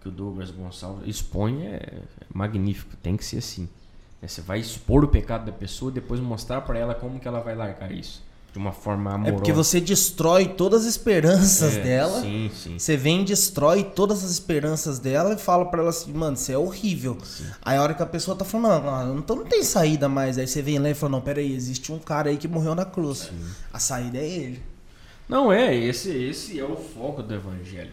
que 0.00 0.08
o 0.08 0.12
Douglas 0.12 0.52
Gonçalves 0.52 1.08
expõe 1.08 1.66
é, 1.66 1.74
é 1.74 2.02
magnífico, 2.32 2.96
tem 2.98 3.16
que 3.16 3.24
ser 3.24 3.38
assim. 3.38 3.68
Né? 4.22 4.28
Você 4.28 4.40
vai 4.40 4.60
expor 4.60 5.02
o 5.02 5.08
pecado 5.08 5.46
da 5.46 5.52
pessoa 5.52 5.90
e 5.90 5.94
depois 5.94 6.20
mostrar 6.20 6.60
para 6.60 6.78
ela 6.78 6.94
como 6.94 7.18
que 7.18 7.26
ela 7.26 7.40
vai 7.40 7.56
largar 7.56 7.90
isso. 7.90 8.23
De 8.54 8.58
uma 8.60 8.70
forma 8.70 9.12
amorosa. 9.12 9.34
É 9.34 9.36
porque 9.36 9.52
você 9.52 9.80
destrói 9.80 10.46
todas 10.46 10.82
as 10.82 10.90
esperanças 10.90 11.76
é, 11.76 11.80
dela. 11.82 12.20
Sim, 12.20 12.48
sim. 12.54 12.78
Você 12.78 12.96
vem 12.96 13.22
e 13.22 13.24
destrói 13.24 13.82
todas 13.82 14.22
as 14.22 14.30
esperanças 14.30 15.00
dela 15.00 15.34
e 15.34 15.36
fala 15.36 15.64
para 15.64 15.80
ela 15.80 15.90
assim, 15.90 16.12
mano, 16.12 16.36
você 16.36 16.52
é 16.52 16.56
horrível. 16.58 17.18
Sim. 17.24 17.46
Aí 17.60 17.76
a 17.76 17.82
hora 17.82 17.94
que 17.94 18.02
a 18.04 18.06
pessoa 18.06 18.36
tá 18.36 18.44
falando, 18.44 18.84
não, 18.84 19.18
então 19.18 19.34
não 19.34 19.44
tem 19.44 19.64
saída 19.64 20.08
mais. 20.08 20.38
Aí 20.38 20.46
você 20.46 20.62
vem 20.62 20.78
lá 20.78 20.88
e 20.88 20.94
fala, 20.94 21.10
não, 21.10 21.20
peraí, 21.20 21.52
existe 21.52 21.90
um 21.90 21.98
cara 21.98 22.30
aí 22.30 22.36
que 22.36 22.46
morreu 22.46 22.76
na 22.76 22.84
cruz. 22.84 23.28
Sim. 23.28 23.44
A 23.72 23.80
saída 23.80 24.18
é 24.18 24.28
ele. 24.28 24.62
Não 25.28 25.52
é, 25.52 25.74
esse, 25.74 26.10
esse 26.10 26.60
é 26.60 26.64
o 26.64 26.76
foco 26.76 27.24
do 27.24 27.34
evangelho. 27.34 27.92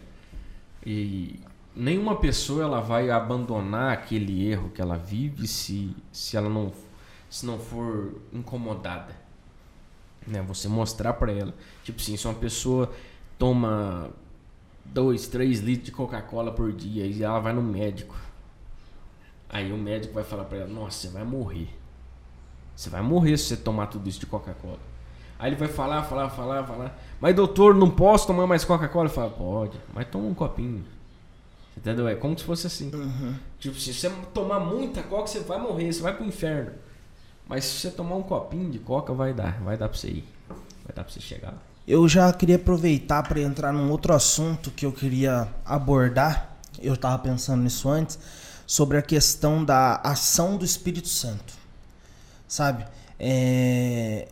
E 0.85 1.39
nenhuma 1.75 2.17
pessoa 2.17 2.65
ela 2.65 2.81
vai 2.81 3.09
abandonar 3.09 3.93
aquele 3.93 4.47
erro 4.47 4.69
que 4.69 4.79
ela 4.79 4.95
vive 4.95 5.47
se, 5.47 5.95
se 6.11 6.37
ela 6.37 6.49
não 6.49 6.71
se 7.31 7.45
não 7.45 7.57
for 7.57 8.21
incomodada. 8.31 9.20
Né? 10.25 10.41
Você 10.43 10.67
mostrar 10.67 11.13
para 11.13 11.31
ela, 11.31 11.53
tipo 11.83 11.99
assim, 11.99 12.15
se 12.15 12.27
uma 12.27 12.33
pessoa 12.33 12.91
toma 13.37 14.09
2, 14.85 15.27
3 15.27 15.59
litros 15.59 15.85
de 15.85 15.91
Coca-Cola 15.91 16.51
por 16.51 16.71
dia 16.71 17.05
e 17.05 17.23
ela 17.23 17.39
vai 17.39 17.53
no 17.53 17.61
médico. 17.61 18.15
Aí 19.49 19.71
o 19.71 19.77
médico 19.77 20.13
vai 20.13 20.23
falar 20.23 20.45
para 20.45 20.59
ela: 20.59 20.67
"Nossa, 20.67 20.97
você 20.97 21.07
vai 21.09 21.23
morrer. 21.23 21.69
Você 22.75 22.89
vai 22.89 23.01
morrer 23.01 23.37
se 23.37 23.45
você 23.45 23.57
tomar 23.57 23.87
tudo 23.87 24.07
isso 24.07 24.19
de 24.19 24.25
Coca-Cola". 24.25 24.79
Aí 25.37 25.49
ele 25.49 25.55
vai 25.55 25.67
falar, 25.67 26.03
falar, 26.03 26.29
falar, 26.29 26.63
falar. 26.63 26.99
Mas 27.19 27.35
doutor, 27.35 27.73
não 27.73 27.89
posso 27.89 28.27
tomar 28.27 28.45
mais 28.45 28.63
Coca-Cola? 28.63 29.09
Fala, 29.09 29.31
pode, 29.31 29.79
mas 29.91 30.07
toma 30.07 30.27
um 30.27 30.35
copinho. 30.35 30.85
Entendeu? 31.75 32.07
É 32.07 32.15
como 32.15 32.37
se 32.37 32.43
fosse 32.43 32.67
assim. 32.67 32.91
Uhum. 32.93 33.35
Tipo, 33.59 33.75
se 33.79 33.91
você 33.91 34.07
tomar 34.33 34.59
muita 34.59 35.01
coca, 35.01 35.25
você 35.25 35.39
vai 35.39 35.59
morrer, 35.59 35.91
você 35.91 36.01
vai 36.01 36.15
pro 36.15 36.23
inferno. 36.25 36.73
Mas 37.51 37.65
se 37.65 37.81
você 37.81 37.91
tomar 37.91 38.15
um 38.15 38.23
copinho 38.23 38.71
de 38.71 38.79
coca, 38.79 39.13
vai 39.13 39.33
dar, 39.33 39.61
vai 39.61 39.75
dar 39.75 39.89
pra 39.89 39.97
você 39.97 40.07
ir. 40.07 40.25
Vai 40.47 40.95
dar 40.95 41.03
pra 41.03 41.11
você 41.11 41.19
chegar. 41.19 41.53
Eu 41.85 42.07
já 42.07 42.31
queria 42.31 42.55
aproveitar 42.55 43.21
para 43.23 43.41
entrar 43.41 43.73
num 43.73 43.91
outro 43.91 44.13
assunto 44.13 44.71
que 44.71 44.85
eu 44.85 44.91
queria 44.93 45.49
abordar. 45.65 46.57
Eu 46.81 46.93
estava 46.93 47.19
pensando 47.19 47.61
nisso 47.61 47.89
antes, 47.89 48.17
sobre 48.65 48.97
a 48.97 49.01
questão 49.01 49.65
da 49.65 49.95
ação 49.97 50.55
do 50.55 50.63
Espírito 50.63 51.09
Santo. 51.09 51.53
Sabe? 52.47 52.85
É, 53.19 54.29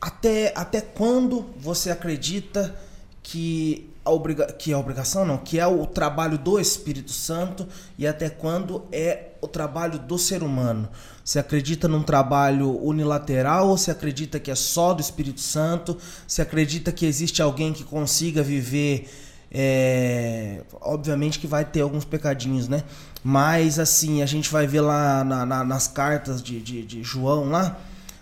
até, 0.00 0.52
até 0.56 0.80
quando 0.80 1.46
você 1.60 1.92
acredita 1.92 2.74
que 3.22 3.88
a, 4.04 4.10
obriga 4.10 4.52
que 4.52 4.72
a 4.72 4.78
obrigação 4.80 5.24
não, 5.24 5.38
que 5.38 5.60
é 5.60 5.66
o 5.68 5.86
trabalho 5.86 6.36
do 6.36 6.58
Espírito 6.58 7.12
Santo 7.12 7.68
e 7.96 8.04
até 8.04 8.28
quando 8.28 8.84
é 8.90 9.29
o 9.40 9.48
trabalho 9.48 9.98
do 9.98 10.18
ser 10.18 10.42
humano? 10.42 10.88
Você 11.24 11.38
acredita 11.38 11.88
num 11.88 12.02
trabalho 12.02 12.78
unilateral 12.84 13.68
ou 13.68 13.78
você 13.78 13.90
acredita 13.90 14.38
que 14.40 14.50
é 14.50 14.54
só 14.54 14.92
do 14.92 15.00
Espírito 15.00 15.40
Santo? 15.40 15.96
Você 16.26 16.42
acredita 16.42 16.92
que 16.92 17.06
existe 17.06 17.40
alguém 17.40 17.72
que 17.72 17.84
consiga 17.84 18.42
viver 18.42 19.08
é, 19.52 20.62
obviamente 20.80 21.38
que 21.38 21.46
vai 21.46 21.64
ter 21.64 21.80
alguns 21.80 22.04
pecadinhos, 22.04 22.68
né? 22.68 22.84
Mas 23.22 23.78
assim, 23.78 24.22
a 24.22 24.26
gente 24.26 24.50
vai 24.50 24.66
ver 24.66 24.80
lá 24.80 25.24
na, 25.24 25.44
na, 25.44 25.64
nas 25.64 25.88
cartas 25.88 26.42
de, 26.42 26.60
de, 26.60 26.84
de 26.84 27.02
João 27.02 27.50
lá, 27.50 27.76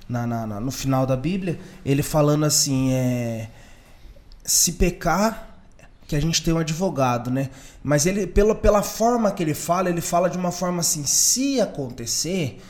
na, 0.09 0.27
no 0.59 0.71
final 0.71 1.05
da 1.05 1.17
Bíblia, 1.17 1.59
ele 1.85 2.03
falando 2.03 2.47
assim, 2.47 2.93
é, 2.93 3.51
se 4.43 4.73
pecar, 4.73 5.48
que 6.09 6.17
a 6.17 6.21
gente 6.21 6.43
tem 6.43 6.55
um 6.55 6.59
advogado, 6.59 7.31
né? 7.31 7.51
Mas 7.85 8.07
ele, 8.07 8.27
pela, 8.27 8.55
pela 8.55 8.83
forma 8.83 9.31
que 9.31 9.43
ele 9.43 9.53
fala, 9.53 9.91
ele 9.91 10.01
fala 10.01 10.31
de 10.31 10.39
uma 10.39 10.51
forma 10.51 10.81
assim, 10.81 11.05
se 11.05 11.61
acontecer, 11.61 12.61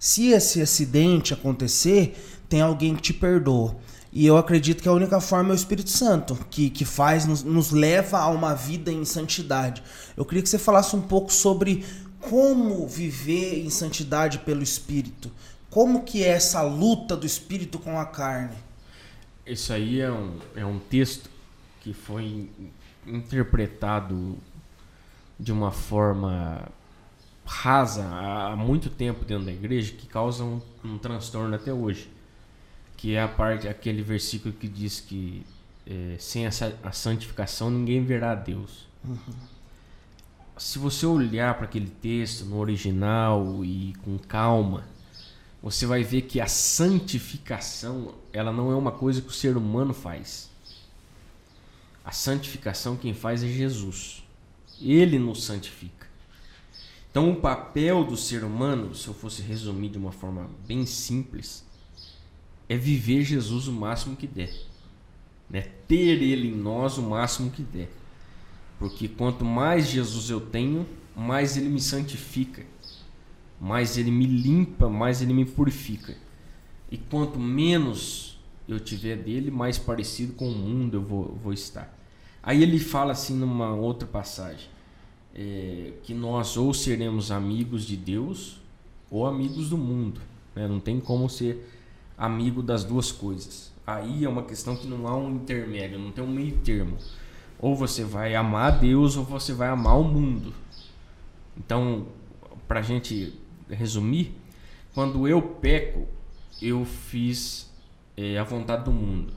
se 0.00 0.30
esse 0.30 0.60
acidente 0.60 1.32
acontecer, 1.32 2.42
tem 2.48 2.60
alguém 2.60 2.96
que 2.96 3.02
te 3.02 3.14
perdoa. 3.14 3.76
E 4.12 4.26
eu 4.26 4.36
acredito 4.36 4.82
que 4.82 4.88
a 4.88 4.92
única 4.92 5.20
forma 5.20 5.50
é 5.50 5.52
o 5.52 5.54
Espírito 5.54 5.90
Santo, 5.90 6.36
que, 6.50 6.70
que 6.70 6.84
faz, 6.84 7.24
nos, 7.24 7.44
nos 7.44 7.70
leva 7.70 8.18
a 8.18 8.28
uma 8.30 8.52
vida 8.52 8.90
em 8.90 9.04
santidade. 9.04 9.80
Eu 10.16 10.24
queria 10.24 10.42
que 10.42 10.48
você 10.48 10.58
falasse 10.58 10.96
um 10.96 11.02
pouco 11.02 11.32
sobre 11.32 11.84
como 12.20 12.84
viver 12.88 13.64
em 13.64 13.70
santidade 13.70 14.40
pelo 14.40 14.60
Espírito 14.60 15.30
Como 15.70 16.02
que 16.02 16.24
é 16.24 16.30
essa 16.30 16.62
luta 16.62 17.16
do 17.16 17.24
espírito 17.24 17.78
com 17.78 17.96
a 17.96 18.04
carne? 18.04 18.56
Isso 19.46 19.72
aí 19.72 20.00
é 20.00 20.10
um, 20.10 20.36
é 20.56 20.66
um 20.66 20.80
texto 20.80 21.30
que 21.80 21.94
foi 21.94 22.50
interpretado 23.14 24.36
de 25.38 25.52
uma 25.52 25.70
forma 25.70 26.68
rasa 27.44 28.04
há 28.04 28.54
muito 28.56 28.90
tempo 28.90 29.24
dentro 29.24 29.46
da 29.46 29.52
igreja 29.52 29.92
que 29.92 30.06
causa 30.06 30.44
um, 30.44 30.60
um 30.84 30.98
transtorno 30.98 31.54
até 31.54 31.72
hoje. 31.72 32.10
Que 32.96 33.14
é 33.14 33.22
a 33.22 33.28
parte, 33.28 33.68
aquele 33.68 34.02
versículo 34.02 34.52
que 34.52 34.68
diz 34.68 35.00
que 35.00 35.44
é, 35.86 36.16
sem 36.18 36.46
a, 36.46 36.50
a, 36.82 36.92
santificação 36.92 37.70
ninguém 37.70 38.04
verá 38.04 38.32
a 38.32 38.34
Deus. 38.34 38.86
Uhum. 39.04 39.16
Se 40.56 40.78
você 40.78 41.06
olhar 41.06 41.54
para 41.54 41.64
aquele 41.64 41.88
texto 41.88 42.44
no 42.44 42.58
original 42.58 43.64
e 43.64 43.94
com 44.04 44.18
calma, 44.18 44.84
você 45.62 45.86
vai 45.86 46.02
ver 46.02 46.22
que 46.22 46.40
a 46.40 46.46
santificação 46.46 48.14
ela 48.32 48.52
não 48.52 48.70
é 48.70 48.74
uma 48.74 48.92
coisa 48.92 49.22
que 49.22 49.28
o 49.28 49.32
ser 49.32 49.56
humano 49.56 49.94
faz. 49.94 50.50
A 52.08 52.12
santificação 52.12 52.96
quem 52.96 53.12
faz 53.12 53.44
é 53.44 53.48
Jesus. 53.48 54.24
Ele 54.80 55.18
nos 55.18 55.44
santifica. 55.44 56.06
Então, 57.10 57.30
o 57.30 57.36
papel 57.36 58.02
do 58.02 58.16
ser 58.16 58.44
humano, 58.44 58.94
se 58.94 59.08
eu 59.08 59.12
fosse 59.12 59.42
resumir 59.42 59.90
de 59.90 59.98
uma 59.98 60.12
forma 60.12 60.48
bem 60.66 60.86
simples, 60.86 61.66
é 62.66 62.78
viver 62.78 63.24
Jesus 63.24 63.68
o 63.68 63.72
máximo 63.72 64.16
que 64.16 64.26
der. 64.26 64.54
Né? 65.50 65.62
Ter 65.86 66.22
Ele 66.22 66.48
em 66.48 66.54
nós 66.54 66.96
o 66.96 67.02
máximo 67.02 67.50
que 67.50 67.62
der. 67.62 67.90
Porque 68.78 69.08
quanto 69.08 69.44
mais 69.44 69.88
Jesus 69.88 70.30
eu 70.30 70.40
tenho, 70.40 70.86
mais 71.14 71.58
Ele 71.58 71.68
me 71.68 71.80
santifica 71.80 72.64
mais 73.60 73.98
ele 73.98 74.10
me 74.10 74.26
limpa, 74.26 74.88
mais 74.88 75.20
ele 75.20 75.32
me 75.32 75.44
purifica. 75.44 76.16
E 76.90 76.96
quanto 76.96 77.38
menos 77.38 78.38
eu 78.68 78.78
tiver 78.78 79.16
dele, 79.16 79.50
mais 79.50 79.78
parecido 79.78 80.34
com 80.34 80.48
o 80.48 80.54
mundo 80.54 80.96
eu 80.96 81.02
vou, 81.02 81.34
vou 81.42 81.52
estar. 81.52 81.97
Aí 82.48 82.62
ele 82.62 82.78
fala 82.78 83.12
assim 83.12 83.34
numa 83.34 83.74
outra 83.74 84.08
passagem, 84.08 84.70
é, 85.34 85.92
que 86.02 86.14
nós 86.14 86.56
ou 86.56 86.72
seremos 86.72 87.30
amigos 87.30 87.84
de 87.84 87.94
Deus 87.94 88.58
ou 89.10 89.26
amigos 89.26 89.68
do 89.68 89.76
mundo. 89.76 90.18
Né? 90.54 90.66
Não 90.66 90.80
tem 90.80 90.98
como 90.98 91.28
ser 91.28 91.70
amigo 92.16 92.62
das 92.62 92.84
duas 92.84 93.12
coisas. 93.12 93.70
Aí 93.86 94.24
é 94.24 94.28
uma 94.30 94.44
questão 94.44 94.74
que 94.74 94.86
não 94.86 95.06
há 95.06 95.14
um 95.14 95.34
intermédio, 95.34 95.98
não 95.98 96.10
tem 96.10 96.24
um 96.24 96.32
meio 96.32 96.56
termo. 96.60 96.96
Ou 97.58 97.76
você 97.76 98.02
vai 98.02 98.34
amar 98.34 98.78
Deus 98.78 99.14
ou 99.18 99.24
você 99.24 99.52
vai 99.52 99.68
amar 99.68 100.00
o 100.00 100.04
mundo. 100.04 100.54
Então, 101.54 102.06
para 102.66 102.80
a 102.80 102.82
gente 102.82 103.38
resumir, 103.68 104.34
quando 104.94 105.28
eu 105.28 105.42
peco, 105.42 106.08
eu 106.62 106.86
fiz 106.86 107.70
é, 108.16 108.38
a 108.38 108.42
vontade 108.42 108.86
do 108.86 108.90
mundo. 108.90 109.34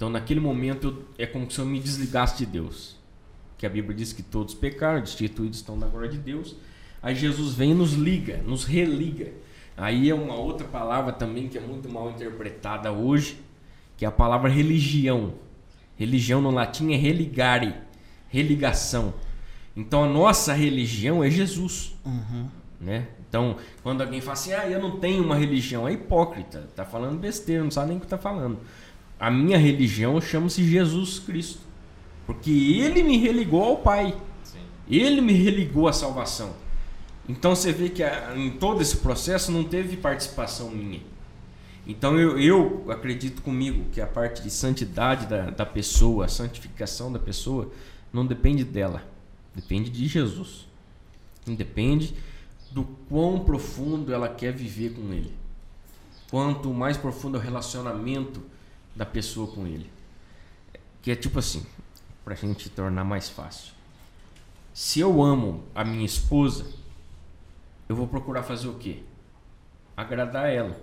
Então, 0.00 0.08
naquele 0.08 0.40
momento, 0.40 1.04
eu, 1.18 1.24
é 1.24 1.26
como 1.26 1.50
se 1.50 1.58
eu 1.58 1.66
me 1.66 1.78
desligasse 1.78 2.38
de 2.38 2.46
Deus. 2.46 2.96
Que 3.58 3.66
a 3.66 3.68
Bíblia 3.68 3.94
diz 3.94 4.14
que 4.14 4.22
todos 4.22 4.54
pecaram, 4.54 5.02
destituídos 5.02 5.58
estão 5.58 5.78
da 5.78 5.86
glória 5.86 6.08
de 6.08 6.16
Deus. 6.16 6.56
Aí 7.02 7.14
Jesus 7.14 7.52
vem 7.52 7.72
e 7.72 7.74
nos 7.74 7.92
liga, 7.92 8.38
nos 8.38 8.64
religa. 8.64 9.30
Aí 9.76 10.08
é 10.08 10.14
uma 10.14 10.36
outra 10.36 10.66
palavra 10.66 11.12
também 11.12 11.48
que 11.48 11.58
é 11.58 11.60
muito 11.60 11.86
mal 11.86 12.08
interpretada 12.08 12.90
hoje, 12.90 13.42
que 13.98 14.06
é 14.06 14.08
a 14.08 14.10
palavra 14.10 14.48
religião. 14.48 15.34
Religião 15.98 16.40
no 16.40 16.50
latim 16.50 16.94
é 16.94 16.96
religare, 16.96 17.74
religação. 18.30 19.12
Então 19.76 20.04
a 20.04 20.08
nossa 20.08 20.54
religião 20.54 21.22
é 21.22 21.28
Jesus. 21.28 21.94
Uhum. 22.06 22.48
Né? 22.80 23.08
Então, 23.28 23.58
quando 23.82 24.00
alguém 24.00 24.22
fala 24.22 24.32
assim, 24.32 24.54
ah, 24.54 24.66
eu 24.66 24.80
não 24.80 24.98
tenho 24.98 25.22
uma 25.22 25.36
religião, 25.36 25.86
é 25.86 25.92
hipócrita, 25.92 26.70
tá 26.74 26.86
falando 26.86 27.18
besteira, 27.18 27.62
não 27.62 27.70
sabe 27.70 27.88
nem 27.88 27.98
o 27.98 28.00
que 28.00 28.06
tá 28.06 28.16
falando. 28.16 28.58
A 29.20 29.30
minha 29.30 29.58
religião 29.58 30.18
chama-se 30.18 30.64
Jesus 30.64 31.18
Cristo, 31.18 31.60
porque 32.26 32.50
Ele 32.50 33.02
me 33.02 33.18
religou 33.18 33.62
ao 33.62 33.76
Pai, 33.76 34.18
Sim. 34.42 34.60
Ele 34.88 35.20
me 35.20 35.34
religou 35.34 35.86
à 35.86 35.92
salvação. 35.92 36.54
Então 37.28 37.54
você 37.54 37.70
vê 37.70 37.90
que 37.90 38.02
em 38.34 38.50
todo 38.52 38.80
esse 38.80 38.96
processo 38.96 39.52
não 39.52 39.62
teve 39.62 39.98
participação 39.98 40.70
minha. 40.70 41.02
Então 41.86 42.18
eu, 42.18 42.38
eu 42.38 42.90
acredito 42.90 43.42
comigo 43.42 43.84
que 43.92 44.00
a 44.00 44.06
parte 44.06 44.42
de 44.42 44.50
santidade 44.50 45.26
da, 45.26 45.50
da 45.50 45.66
pessoa, 45.66 46.24
a 46.24 46.28
santificação 46.28 47.12
da 47.12 47.18
pessoa, 47.18 47.70
não 48.12 48.26
depende 48.26 48.64
dela, 48.64 49.02
depende 49.54 49.90
de 49.90 50.06
Jesus. 50.06 50.66
Depende 51.46 52.14
do 52.70 52.84
quão 53.08 53.40
profundo 53.40 54.12
ela 54.12 54.28
quer 54.28 54.52
viver 54.52 54.94
com 54.94 55.12
ele. 55.12 55.32
Quanto 56.30 56.72
mais 56.72 56.96
profundo 56.96 57.36
é 57.36 57.40
o 57.40 57.42
relacionamento 57.42 58.40
da 58.94 59.06
pessoa 59.06 59.46
com 59.46 59.66
ele. 59.66 59.90
Que 61.02 61.10
é 61.10 61.16
tipo 61.16 61.38
assim, 61.38 61.64
para 62.24 62.34
a 62.34 62.36
gente 62.36 62.68
tornar 62.68 63.04
mais 63.04 63.28
fácil. 63.28 63.72
Se 64.72 65.00
eu 65.00 65.22
amo 65.22 65.64
a 65.74 65.84
minha 65.84 66.04
esposa, 66.04 66.66
eu 67.88 67.96
vou 67.96 68.06
procurar 68.06 68.42
fazer 68.42 68.68
o 68.68 68.74
quê? 68.74 69.02
Agradar 69.96 70.48
ela. 70.48 70.78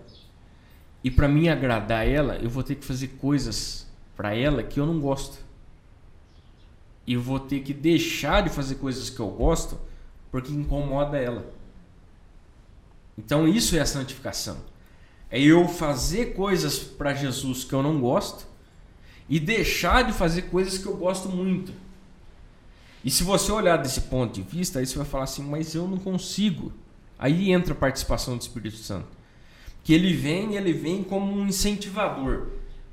E 1.04 1.10
para 1.10 1.28
mim 1.28 1.48
agradar 1.48 2.08
ela, 2.08 2.36
eu 2.38 2.50
vou 2.50 2.64
ter 2.64 2.76
que 2.76 2.86
fazer 2.86 3.10
coisas 3.20 3.88
para 4.16 4.36
ela 4.36 4.64
que 4.64 4.80
eu 4.80 4.86
não 4.86 5.00
gosto. 5.00 5.38
E 7.06 7.14
eu 7.14 7.22
vou 7.22 7.40
ter 7.40 7.62
que 7.62 7.74
deixar 7.74 8.44
de 8.44 8.50
fazer 8.50 8.76
coisas 8.76 9.10
que 9.10 9.20
eu 9.20 9.30
gosto 9.30 9.80
porque 10.30 10.52
incomoda 10.52 11.18
ela. 11.18 11.50
Então 13.18 13.48
isso 13.48 13.76
é 13.76 13.80
a 13.80 13.86
santificação. 13.86 14.58
É 15.30 15.42
eu 15.42 15.68
fazer 15.68 16.34
coisas 16.34 16.80
para 16.80 17.14
Jesus 17.14 17.64
que 17.64 17.74
eu 17.74 17.84
não 17.84 18.00
gosto 18.00 18.46
e 19.30 19.40
deixar 19.40 20.04
de 20.04 20.14
fazer 20.14 20.44
coisas 20.44 20.78
que 20.78 20.86
eu 20.86 20.96
gosto 20.96 21.28
muito. 21.28 21.74
E 23.04 23.12
se 23.12 23.24
você 23.24 23.52
olhar 23.52 23.78
desse 23.78 24.02
ponto 24.02 24.34
de 24.34 24.42
vista, 24.42 24.80
aí 24.80 24.86
você 24.86 24.98
vai 24.98 25.06
falar 25.06 25.26
assim, 25.26 25.44
mas 25.44 25.76
eu 25.76 25.88
não 25.88 25.98
consigo. 25.98 26.74
Aí 27.20 27.52
entra 27.52 27.74
a 27.74 27.78
participação 27.78 28.38
do 28.38 28.42
Espírito 28.42 28.78
Santo. 28.78 29.08
Que 29.84 29.94
ele 29.94 30.14
vem, 30.14 30.56
ele 30.56 30.74
vem 30.74 31.04
como 31.04 31.34
um 31.34 31.48
incentivador. 31.48 32.48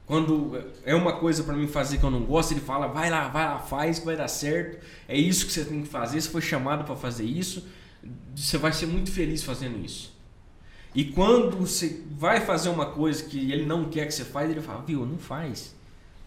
Quando 0.06 0.62
é 0.85 0.94
uma 0.94 1.15
coisa 1.15 1.43
para 1.43 1.55
mim 1.55 1.66
fazer 1.66 1.98
que 1.98 2.05
eu 2.05 2.11
não 2.11 2.23
gosto, 2.24 2.52
ele 2.52 2.61
fala: 2.61 2.86
vai 2.86 3.11
lá, 3.11 3.28
vai 3.28 3.44
lá, 3.47 3.59
faz 3.59 3.98
que 3.98 4.06
vai 4.06 4.16
dar 4.16 4.28
certo. 4.28 4.85
É 5.09 5.16
isso 5.16 5.47
que 5.47 5.52
você 5.52 5.65
tem 5.65 5.82
que 5.82 5.89
fazer. 5.89 6.20
Você 6.20 6.28
foi 6.28 6.43
chamado 6.43 6.85
para 6.85 6.94
fazer 6.94 7.24
isso. 7.24 7.66
Você 8.36 8.59
vai 8.59 8.73
ser 8.73 8.86
muito 8.86 9.11
feliz 9.11 9.43
fazendo 9.43 9.85
isso. 9.85 10.14
E 10.95 11.05
quando 11.05 11.57
você 11.57 12.03
vai 12.11 12.41
fazer 12.41 12.69
uma 12.69 12.87
coisa 12.87 13.25
que 13.25 13.51
ele 13.51 13.66
não 13.66 13.87
quer 13.87 14.07
que 14.07 14.15
você 14.15 14.25
faça, 14.25 14.47
ele 14.47 14.61
fala, 14.61 14.83
viu, 14.83 15.05
não 15.05 15.19
faz. 15.19 15.75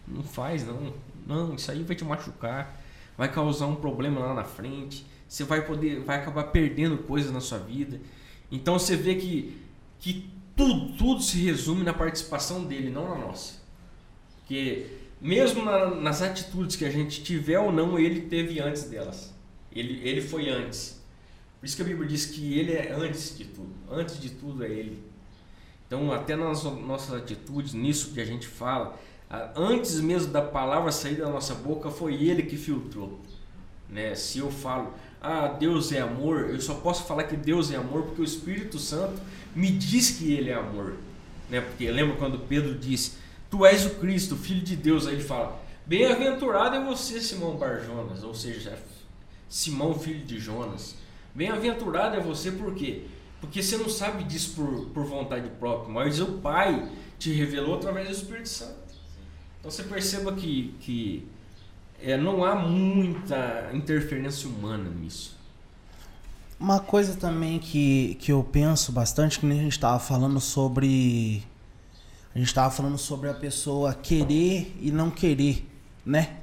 Não 0.06 0.22
faz, 0.22 0.66
não. 0.66 0.92
Não, 1.26 1.54
isso 1.54 1.70
aí 1.70 1.82
vai 1.82 1.96
te 1.96 2.04
machucar. 2.04 2.78
Vai 3.16 3.32
causar 3.32 3.66
um 3.66 3.76
problema 3.76 4.20
lá 4.20 4.34
na 4.34 4.44
frente. 4.44 5.06
Você 5.26 5.44
vai 5.44 5.64
poder, 5.64 6.00
vai 6.00 6.18
acabar 6.18 6.44
perdendo 6.44 6.98
coisas 6.98 7.32
na 7.32 7.40
sua 7.40 7.58
vida. 7.58 8.00
Então 8.52 8.78
você 8.78 8.94
vê 8.94 9.14
que, 9.14 9.56
que 9.98 10.30
tudo, 10.54 10.96
tudo 10.96 11.22
se 11.22 11.38
resume 11.38 11.82
na 11.82 11.94
participação 11.94 12.64
dele, 12.64 12.90
não 12.90 13.08
na 13.08 13.26
nossa. 13.26 13.54
Porque 14.38 14.86
mesmo 15.20 15.64
na, 15.64 15.94
nas 15.94 16.22
atitudes 16.22 16.76
que 16.76 16.84
a 16.84 16.90
gente 16.90 17.22
tiver 17.22 17.58
ou 17.58 17.72
não, 17.72 17.98
ele 17.98 18.22
teve 18.22 18.60
antes 18.60 18.84
delas. 18.84 19.34
Ele, 19.72 20.00
ele 20.06 20.20
foi 20.20 20.48
antes. 20.48 20.97
Por 21.58 21.66
isso 21.66 21.76
que 21.76 21.82
a 21.82 21.84
Bíblia 21.84 22.08
diz 22.08 22.26
que 22.26 22.58
ele 22.58 22.72
é 22.72 22.92
antes 22.92 23.36
de 23.36 23.44
tudo. 23.44 23.70
Antes 23.90 24.20
de 24.20 24.30
tudo 24.30 24.64
é 24.64 24.68
ele. 24.68 25.02
Então, 25.86 26.12
até 26.12 26.36
nas 26.36 26.62
nossas 26.64 27.14
atitudes, 27.14 27.72
nisso 27.72 28.12
que 28.12 28.20
a 28.20 28.24
gente 28.24 28.46
fala, 28.46 28.98
antes 29.56 30.00
mesmo 30.00 30.32
da 30.32 30.42
palavra 30.42 30.92
sair 30.92 31.16
da 31.16 31.28
nossa 31.28 31.54
boca, 31.54 31.90
foi 31.90 32.14
ele 32.14 32.42
que 32.42 32.56
filtrou. 32.56 33.18
Né? 33.88 34.14
Se 34.14 34.38
eu 34.38 34.50
falo, 34.50 34.92
ah, 35.20 35.48
Deus 35.48 35.90
é 35.92 36.00
amor, 36.00 36.50
eu 36.50 36.60
só 36.60 36.74
posso 36.74 37.04
falar 37.04 37.24
que 37.24 37.36
Deus 37.36 37.70
é 37.72 37.76
amor 37.76 38.02
porque 38.02 38.20
o 38.20 38.24
Espírito 38.24 38.78
Santo 38.78 39.20
me 39.54 39.70
diz 39.70 40.10
que 40.10 40.32
ele 40.32 40.50
é 40.50 40.54
amor. 40.54 40.96
Né? 41.50 41.60
Porque 41.60 41.90
lembra 41.90 42.16
quando 42.16 42.38
Pedro 42.38 42.74
disse, 42.78 43.12
Tu 43.50 43.64
és 43.64 43.86
o 43.86 43.90
Cristo, 43.94 44.36
Filho 44.36 44.60
de 44.60 44.76
Deus. 44.76 45.06
Aí 45.06 45.14
ele 45.14 45.24
fala, 45.24 45.58
Bem-aventurado 45.86 46.76
é 46.76 46.84
você, 46.84 47.18
Simão 47.18 47.56
Barjonas, 47.56 48.22
ou 48.22 48.34
seja, 48.34 48.78
Simão, 49.48 49.98
filho 49.98 50.22
de 50.22 50.38
Jonas. 50.38 50.94
Bem-aventurado 51.38 52.16
é 52.16 52.20
você 52.20 52.50
por 52.50 52.74
quê? 52.74 53.04
Porque 53.40 53.62
você 53.62 53.76
não 53.76 53.88
sabe 53.88 54.24
disso 54.24 54.56
por, 54.56 54.86
por 54.86 55.04
vontade 55.04 55.48
própria, 55.50 55.88
mas 55.88 56.18
o 56.18 56.38
Pai 56.38 56.90
te 57.16 57.32
revelou 57.32 57.76
através 57.76 58.08
do 58.08 58.14
Espírito 58.14 58.48
Santo. 58.48 58.74
Então 59.60 59.70
você 59.70 59.84
perceba 59.84 60.32
que, 60.32 60.74
que 60.80 61.28
é, 62.02 62.16
não 62.16 62.44
há 62.44 62.56
muita 62.56 63.70
interferência 63.72 64.48
humana 64.48 64.90
nisso. 64.90 65.38
Uma 66.58 66.80
coisa 66.80 67.14
também 67.14 67.60
que, 67.60 68.16
que 68.16 68.32
eu 68.32 68.42
penso 68.42 68.90
bastante, 68.90 69.38
que 69.38 69.46
nem 69.46 69.60
a 69.60 69.62
gente 69.62 69.74
estava 69.74 70.00
falando 70.00 70.40
sobre. 70.40 71.44
A 72.34 72.38
gente 72.38 72.48
estava 72.48 72.74
falando 72.74 72.98
sobre 72.98 73.30
a 73.30 73.34
pessoa 73.34 73.94
querer 73.94 74.76
e 74.80 74.90
não 74.90 75.08
querer, 75.08 75.64
né? 76.04 76.38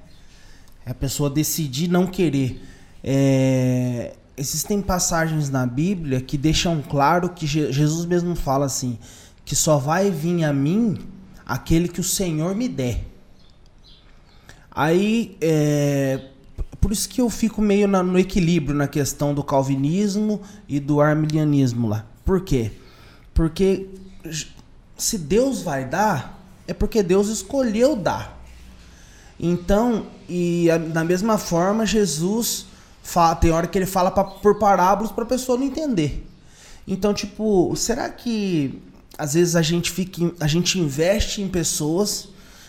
É 0.85 0.91
a 0.91 0.95
pessoa 0.95 1.29
decidir 1.29 1.89
não 1.89 2.07
querer. 2.07 2.61
É, 3.03 4.15
existem 4.37 4.81
passagens 4.81 5.49
na 5.49 5.65
Bíblia 5.65 6.19
que 6.21 6.37
deixam 6.37 6.81
claro 6.81 7.29
que 7.29 7.45
Je- 7.47 7.71
Jesus 7.71 8.05
mesmo 8.05 8.35
fala 8.35 8.65
assim, 8.65 8.97
que 9.43 9.55
só 9.55 9.77
vai 9.77 10.11
vir 10.11 10.43
a 10.43 10.51
mim 10.53 10.97
aquele 11.45 11.87
que 11.87 11.99
o 11.99 12.03
Senhor 12.03 12.55
me 12.55 12.67
der. 12.67 13.05
Aí, 14.71 15.37
é, 15.39 16.19
por 16.81 16.91
isso 16.91 17.07
que 17.07 17.21
eu 17.21 17.29
fico 17.29 17.61
meio 17.61 17.87
na- 17.87 18.03
no 18.03 18.19
equilíbrio 18.19 18.75
na 18.75 18.87
questão 18.87 19.33
do 19.33 19.43
calvinismo 19.43 20.41
e 20.67 20.79
do 20.79 20.99
arminianismo 20.99 21.87
lá. 21.87 22.05
Por 22.25 22.41
quê? 22.41 22.71
Porque 23.33 23.87
se 24.97 25.17
Deus 25.17 25.61
vai 25.61 25.85
dar, 25.85 26.43
é 26.67 26.73
porque 26.73 27.01
Deus 27.01 27.27
escolheu 27.29 27.95
dar. 27.95 28.43
Então, 29.39 30.07
e 30.27 30.69
a- 30.71 30.77
da 30.77 31.03
mesma 31.03 31.37
forma, 31.37 31.85
Jesus 31.85 32.65
fala, 33.05 33.35
tem 33.35 33.51
hora 33.51 33.67
que 33.67 33.77
ele 33.77 33.85
fala 33.85 34.09
pra, 34.09 34.23
por 34.23 34.57
parábolas 34.57 35.11
para 35.11 35.23
a 35.23 35.27
pessoa 35.27 35.57
não 35.57 35.65
entender. 35.65 36.25
Então, 36.87 37.13
tipo, 37.13 37.73
será 37.75 38.09
que 38.09 38.81
às 39.17 39.35
vezes 39.35 39.55
a 39.55 39.61
gente 39.61 39.91
fica, 39.91 40.33
a 40.39 40.47
gente 40.47 40.79
investe 40.79 41.41
em 41.41 41.47
pessoas, 41.47 42.27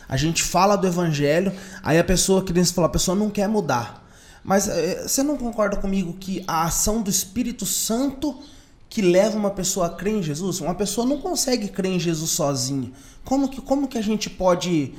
a 0.09 0.17
gente 0.17 0.43
fala 0.43 0.77
do 0.77 0.87
evangelho, 0.87 1.53
aí 1.83 1.99
a 1.99 2.05
pessoa, 2.05 2.45
que 2.45 2.53
nem 2.53 2.65
você 2.65 2.73
falou, 2.73 2.87
a 2.87 2.93
pessoa 2.93 3.17
não 3.17 3.31
quer 3.31 3.49
mudar. 3.49 4.07
Mas 4.45 4.69
eh, 4.69 5.09
você 5.09 5.23
não 5.23 5.37
concorda 5.37 5.77
comigo 5.77 6.13
que 6.21 6.45
a 6.47 6.65
ação 6.65 7.03
do 7.03 7.11
Espírito 7.11 7.67
Santo 7.67 8.37
que 8.89 9.03
leva 9.03 9.37
uma 9.37 9.51
pessoa 9.51 9.87
a 9.87 9.91
crer 9.91 10.15
em 10.15 10.23
Jesus? 10.23 10.61
Uma 10.61 10.75
pessoa 10.75 11.07
não 11.07 11.19
consegue 11.19 11.69
crer 11.69 11.93
em 11.93 11.99
Jesus 11.99 12.31
sozinha. 12.31 12.93
Como 13.25 13.49
que, 13.49 13.61
como 13.61 13.89
que 13.89 13.99
a 13.99 14.03
gente 14.03 14.31
pode, 14.31 14.95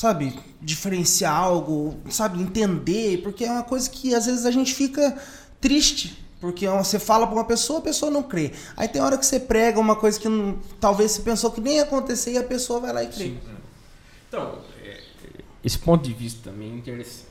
sabe, 0.00 0.34
diferenciar 0.62 1.34
algo, 1.36 1.94
sabe, 2.08 2.40
entender? 2.40 3.20
Porque 3.22 3.44
é 3.44 3.50
uma 3.52 3.62
coisa 3.62 3.90
que 3.90 4.14
às 4.14 4.24
vezes 4.24 4.46
a 4.46 4.50
gente 4.50 4.72
fica 4.72 5.14
triste. 5.60 6.24
Porque 6.40 6.66
você 6.66 6.98
fala 6.98 7.26
pra 7.26 7.36
uma 7.36 7.44
pessoa, 7.44 7.80
a 7.80 7.82
pessoa 7.82 8.10
não 8.10 8.22
crê. 8.22 8.52
Aí 8.74 8.88
tem 8.88 9.02
hora 9.02 9.18
que 9.18 9.26
você 9.26 9.38
prega 9.38 9.78
uma 9.78 9.94
coisa 9.94 10.18
que 10.18 10.26
não- 10.26 10.58
talvez 10.80 11.10
você 11.10 11.20
pensou 11.20 11.50
que 11.50 11.60
nem 11.60 11.76
ia 11.76 11.82
acontecer 11.82 12.32
e 12.32 12.38
a 12.38 12.42
pessoa 12.42 12.80
vai 12.80 12.94
lá 12.94 13.04
e 13.04 13.08
crê. 13.08 13.34
Então, 14.26 14.62
é, 14.82 15.02
esse 15.62 15.78
ponto 15.78 16.02
de 16.02 16.14
vista 16.14 16.48
também 16.50 16.72
é 16.72 16.74
interessante. 16.76 17.26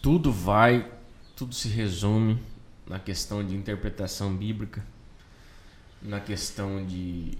Tudo 0.00 0.32
vai, 0.32 0.90
tudo 1.36 1.54
se 1.54 1.68
resume 1.68 2.40
na 2.86 2.98
questão 2.98 3.44
de 3.46 3.54
interpretação 3.54 4.34
bíblica, 4.34 4.82
na 6.00 6.20
questão 6.20 6.82
de, 6.86 7.36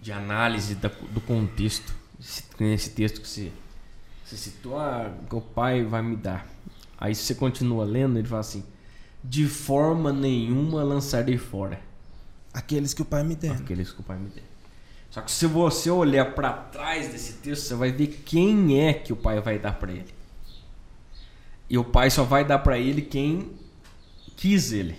de 0.00 0.12
análise 0.12 0.76
da- 0.76 0.92
do 1.10 1.20
contexto. 1.20 1.92
Esse, 2.20 2.44
nesse 2.58 2.90
texto 2.90 3.20
que 3.20 3.28
você, 3.28 3.52
citou, 4.24 4.78
ah, 4.78 5.12
que 5.28 5.34
o 5.36 5.40
pai 5.40 5.84
vai 5.84 6.02
me 6.02 6.16
dar. 6.16 6.46
Aí 6.98 7.14
você 7.14 7.34
continua 7.34 7.84
lendo, 7.84 8.18
ele 8.18 8.28
fala 8.28 8.40
assim: 8.40 8.64
de 9.22 9.46
forma 9.46 10.12
nenhuma 10.12 10.82
lançarei 10.82 11.36
fora 11.36 11.80
Aqueles 12.56 12.94
que 12.94 13.02
o 13.02 13.04
pai 13.04 13.22
me 13.22 13.34
der. 13.34 13.52
aqueles 13.52 13.92
que 13.92 14.00
o 14.00 14.02
pai 14.02 14.16
me 14.16 14.30
der. 14.30 14.44
Só 15.10 15.20
que 15.20 15.30
se 15.30 15.46
você 15.46 15.90
olhar 15.90 16.34
para 16.34 16.52
trás 16.52 17.08
desse 17.08 17.34
texto, 17.34 17.64
você 17.64 17.74
vai 17.74 17.92
ver 17.92 18.06
quem 18.24 18.80
é 18.80 18.94
que 18.94 19.12
o 19.12 19.16
pai 19.16 19.40
vai 19.40 19.58
dar 19.58 19.78
para 19.78 19.92
ele. 19.92 20.14
E 21.68 21.76
o 21.76 21.84
pai 21.84 22.10
só 22.10 22.24
vai 22.24 22.46
dar 22.46 22.60
para 22.60 22.78
ele 22.78 23.02
quem 23.02 23.50
quis 24.36 24.72
ele. 24.72 24.96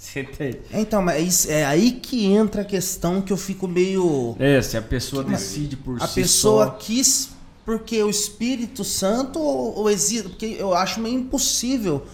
Você 0.00 0.20
entende? 0.20 0.60
Então, 0.72 1.02
mas 1.02 1.46
é 1.46 1.60
é 1.60 1.66
aí 1.66 1.92
que 1.92 2.24
entra 2.24 2.62
a 2.62 2.64
questão 2.64 3.20
que 3.20 3.30
eu 3.30 3.36
fico 3.36 3.68
meio. 3.68 4.34
É, 4.38 4.62
se 4.62 4.76
a 4.78 4.82
pessoa 4.82 5.22
Mas 5.22 5.40
decide 5.40 5.76
por 5.76 6.02
a 6.02 6.06
si 6.06 6.14
pessoa 6.22 6.66
só. 6.66 6.70
quis 6.72 7.28
porque 7.66 8.02
o 8.02 8.08
Espírito 8.08 8.82
Santo 8.82 9.38
ou, 9.38 9.76
ou 9.76 9.90
existe. 9.90 10.30
Porque 10.30 10.56
eu 10.58 10.74
acho 10.74 11.00
meio 11.00 11.16
impossível, 11.16 12.06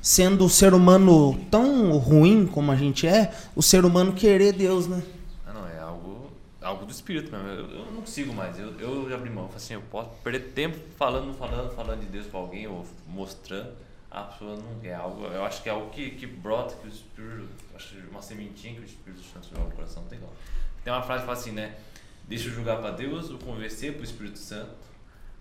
sendo 0.00 0.46
o 0.46 0.48
ser 0.48 0.72
humano 0.72 1.38
tão 1.50 1.98
ruim 1.98 2.46
como 2.46 2.72
a 2.72 2.76
gente 2.76 3.06
é, 3.06 3.30
o 3.54 3.62
ser 3.62 3.84
humano 3.84 4.14
querer 4.14 4.54
Deus, 4.54 4.86
né? 4.86 5.02
Ah, 5.46 5.52
não, 5.52 5.68
é 5.68 5.78
algo, 5.78 6.30
algo 6.62 6.86
do 6.86 6.90
espírito 6.90 7.30
mesmo. 7.30 7.46
Eu, 7.46 7.70
eu 7.70 7.92
não 7.92 8.00
consigo 8.00 8.32
mais. 8.32 8.58
Eu, 8.58 8.72
eu 8.80 9.14
abri 9.14 9.28
mão. 9.28 9.50
Assim, 9.54 9.74
eu 9.74 9.82
posso 9.90 10.08
perder 10.24 10.52
tempo 10.54 10.78
falando, 10.96 11.34
falando, 11.34 11.74
falando 11.74 12.00
de 12.00 12.06
Deus 12.06 12.26
pra 12.26 12.40
alguém 12.40 12.66
ou 12.66 12.86
mostrando. 13.06 13.86
A 14.10 14.22
pessoa 14.22 14.56
não 14.56 14.80
quer 14.80 14.94
algo. 14.94 15.24
Eu 15.26 15.44
acho 15.44 15.62
que 15.62 15.68
é 15.68 15.72
algo 15.72 15.90
que, 15.90 16.12
que 16.12 16.26
brota, 16.26 16.74
que 16.76 16.86
o 16.86 16.90
Espírito. 16.90 17.48
Acho 17.74 17.94
que 17.94 18.06
uma 18.08 18.22
sementinha 18.22 18.74
que 18.74 18.80
o 18.80 18.84
Espírito 18.84 19.22
Santo 19.22 19.48
joga 19.48 19.64
no 19.64 19.70
coração, 19.72 20.02
não 20.02 20.08
tem 20.08 20.18
como. 20.18 20.32
Tem 20.82 20.92
uma 20.92 21.02
frase 21.02 21.22
que 21.22 21.26
fala 21.26 21.38
assim, 21.38 21.52
né? 21.52 21.76
Deixa 22.26 22.48
eu 22.48 22.52
julgar 22.52 22.78
pra 22.78 22.90
Deus, 22.90 23.30
ou 23.30 23.38
convencer 23.38 23.94
pro 23.94 24.04
Espírito 24.04 24.38
Santo. 24.38 24.76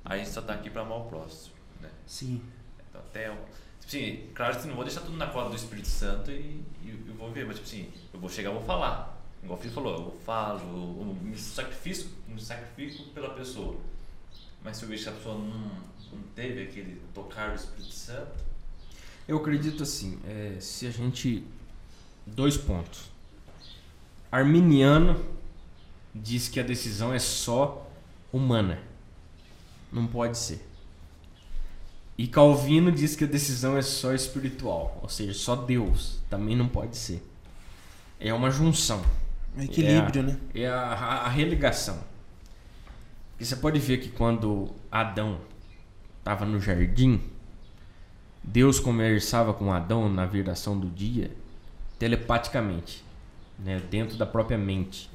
A 0.03 0.17
gente 0.17 0.29
só 0.29 0.41
tá 0.41 0.53
aqui 0.53 0.69
pra 0.69 0.81
amar 0.81 0.99
o 0.99 1.05
próximo, 1.05 1.55
né? 1.81 1.89
Sim. 2.05 2.41
Então, 2.89 3.01
até. 3.01 3.29
Tipo 3.29 3.45
assim, 3.85 4.29
claro 4.33 4.59
que 4.59 4.67
não 4.67 4.75
vou 4.75 4.83
deixar 4.83 5.01
tudo 5.01 5.17
na 5.17 5.27
cola 5.27 5.49
do 5.49 5.55
Espírito 5.55 5.87
Santo 5.87 6.31
e, 6.31 6.63
e 6.81 7.05
eu 7.07 7.13
vou 7.15 7.31
ver, 7.31 7.45
mas 7.45 7.55
tipo 7.55 7.67
assim, 7.67 7.91
eu 8.13 8.19
vou 8.19 8.29
chegar 8.29 8.51
e 8.51 8.53
vou 8.53 8.63
falar. 8.63 9.17
Igual 9.41 9.57
o 9.57 9.61
filho 9.61 9.73
falou, 9.73 9.95
eu 9.95 10.19
falo, 10.25 10.61
eu 10.61 11.17
me 11.21 11.37
sacrifico, 11.37 12.09
me 12.27 12.41
sacrifico 12.41 13.03
pela 13.11 13.29
pessoa. 13.29 13.77
Mas 14.63 14.77
se 14.77 14.83
eu 14.83 14.89
vejo 14.89 15.03
que 15.03 15.09
a 15.09 15.13
pessoa 15.13 15.37
não, 15.37 15.71
não 16.11 16.23
teve 16.35 16.63
aquele 16.63 17.01
tocar 17.13 17.51
do 17.51 17.55
Espírito 17.55 17.93
Santo, 17.93 18.46
Eu 19.27 19.37
acredito 19.37 19.83
assim, 19.83 20.17
é, 20.25 20.57
se 20.59 20.87
a 20.87 20.91
gente. 20.91 21.43
Dois 22.25 22.57
pontos. 22.57 23.09
Arminiano 24.31 25.23
diz 26.13 26.49
que 26.49 26.59
a 26.59 26.63
decisão 26.63 27.13
é 27.13 27.19
só 27.19 27.89
humana. 28.31 28.79
Não 29.91 30.05
pode 30.05 30.37
ser. 30.37 30.65
E 32.17 32.27
Calvino 32.27 32.91
diz 32.91 33.15
que 33.15 33.23
a 33.23 33.27
decisão 33.27 33.77
é 33.77 33.81
só 33.81 34.13
espiritual, 34.13 34.99
ou 35.01 35.07
seja, 35.07 35.33
só 35.33 35.55
Deus. 35.55 36.19
Também 36.29 36.55
não 36.55 36.67
pode 36.67 36.97
ser. 36.97 37.25
É 38.19 38.33
uma 38.33 38.49
junção. 38.49 39.03
Um 39.55 39.61
equilíbrio, 39.61 40.21
é 40.21 40.23
a, 40.23 40.27
né? 40.27 40.39
É 40.53 40.67
a, 40.67 40.81
a, 40.81 41.25
a 41.25 41.29
religação. 41.29 41.99
Porque 43.31 43.45
você 43.45 43.55
pode 43.55 43.79
ver 43.79 43.99
que 43.99 44.09
quando 44.09 44.73
Adão 44.91 45.39
estava 46.19 46.43
no 46.43 46.59
jardim, 46.59 47.21
Deus 48.47 48.79
conversava 48.79 49.53
com 49.53 49.73
Adão 49.73 50.07
na 50.09 50.25
viração 50.25 50.79
do 50.79 50.87
dia 50.87 51.29
telepaticamente, 51.99 53.03
né, 53.59 53.81
dentro 53.91 54.17
da 54.17 54.25
própria 54.25 54.57
mente. 54.57 55.09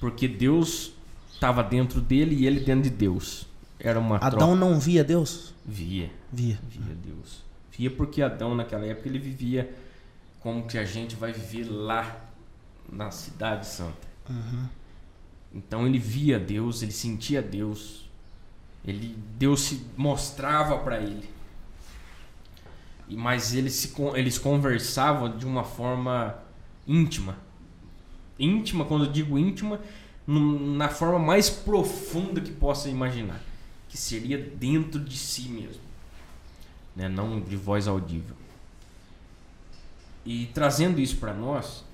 Porque 0.00 0.26
Deus 0.26 0.92
estava 1.32 1.62
dentro 1.62 2.00
dele 2.00 2.34
e 2.34 2.46
ele 2.46 2.60
dentro 2.60 2.84
de 2.84 2.96
Deus. 2.96 3.46
Era 3.78 3.98
uma 3.98 4.16
Adão 4.16 4.38
troca. 4.38 4.54
não 4.54 4.80
via 4.80 5.04
Deus? 5.04 5.52
Via, 5.66 6.10
Via. 6.32 6.58
via 6.66 6.94
Deus. 6.94 7.42
Via 7.76 7.90
porque 7.90 8.22
Adão 8.22 8.54
naquela 8.54 8.86
época 8.86 9.08
ele 9.08 9.18
vivia 9.18 9.70
como 10.40 10.66
que 10.66 10.78
a 10.78 10.84
gente 10.84 11.16
vai 11.16 11.32
viver 11.32 11.64
lá 11.64 12.24
na 12.90 13.10
cidade 13.10 13.66
santa. 13.66 14.08
Então 15.52 15.86
ele 15.86 15.98
via 15.98 16.38
Deus, 16.38 16.82
ele 16.82 16.92
sentia 16.92 17.42
Deus. 17.42 18.08
Ele 18.82 19.14
Deus 19.38 19.60
se 19.60 19.84
mostrava 19.94 20.78
para 20.78 21.00
ele. 21.00 21.28
Mas 23.16 23.54
eles 23.54 23.74
se 23.74 23.92
eles 24.14 24.38
conversavam 24.38 25.36
de 25.36 25.46
uma 25.46 25.64
forma 25.64 26.38
íntima. 26.86 27.36
Íntima, 28.38 28.84
quando 28.84 29.04
eu 29.04 29.12
digo 29.12 29.38
íntima, 29.38 29.80
na 30.26 30.88
forma 30.88 31.18
mais 31.18 31.50
profunda 31.50 32.40
que 32.40 32.52
possa 32.52 32.88
imaginar, 32.88 33.40
que 33.88 33.98
seria 33.98 34.38
dentro 34.38 35.00
de 35.00 35.16
si 35.16 35.48
mesmo, 35.48 35.82
né? 36.94 37.08
Não 37.08 37.40
de 37.40 37.56
voz 37.56 37.88
audível. 37.88 38.36
E 40.24 40.46
trazendo 40.54 41.00
isso 41.00 41.16
para 41.16 41.34
nós, 41.34 41.84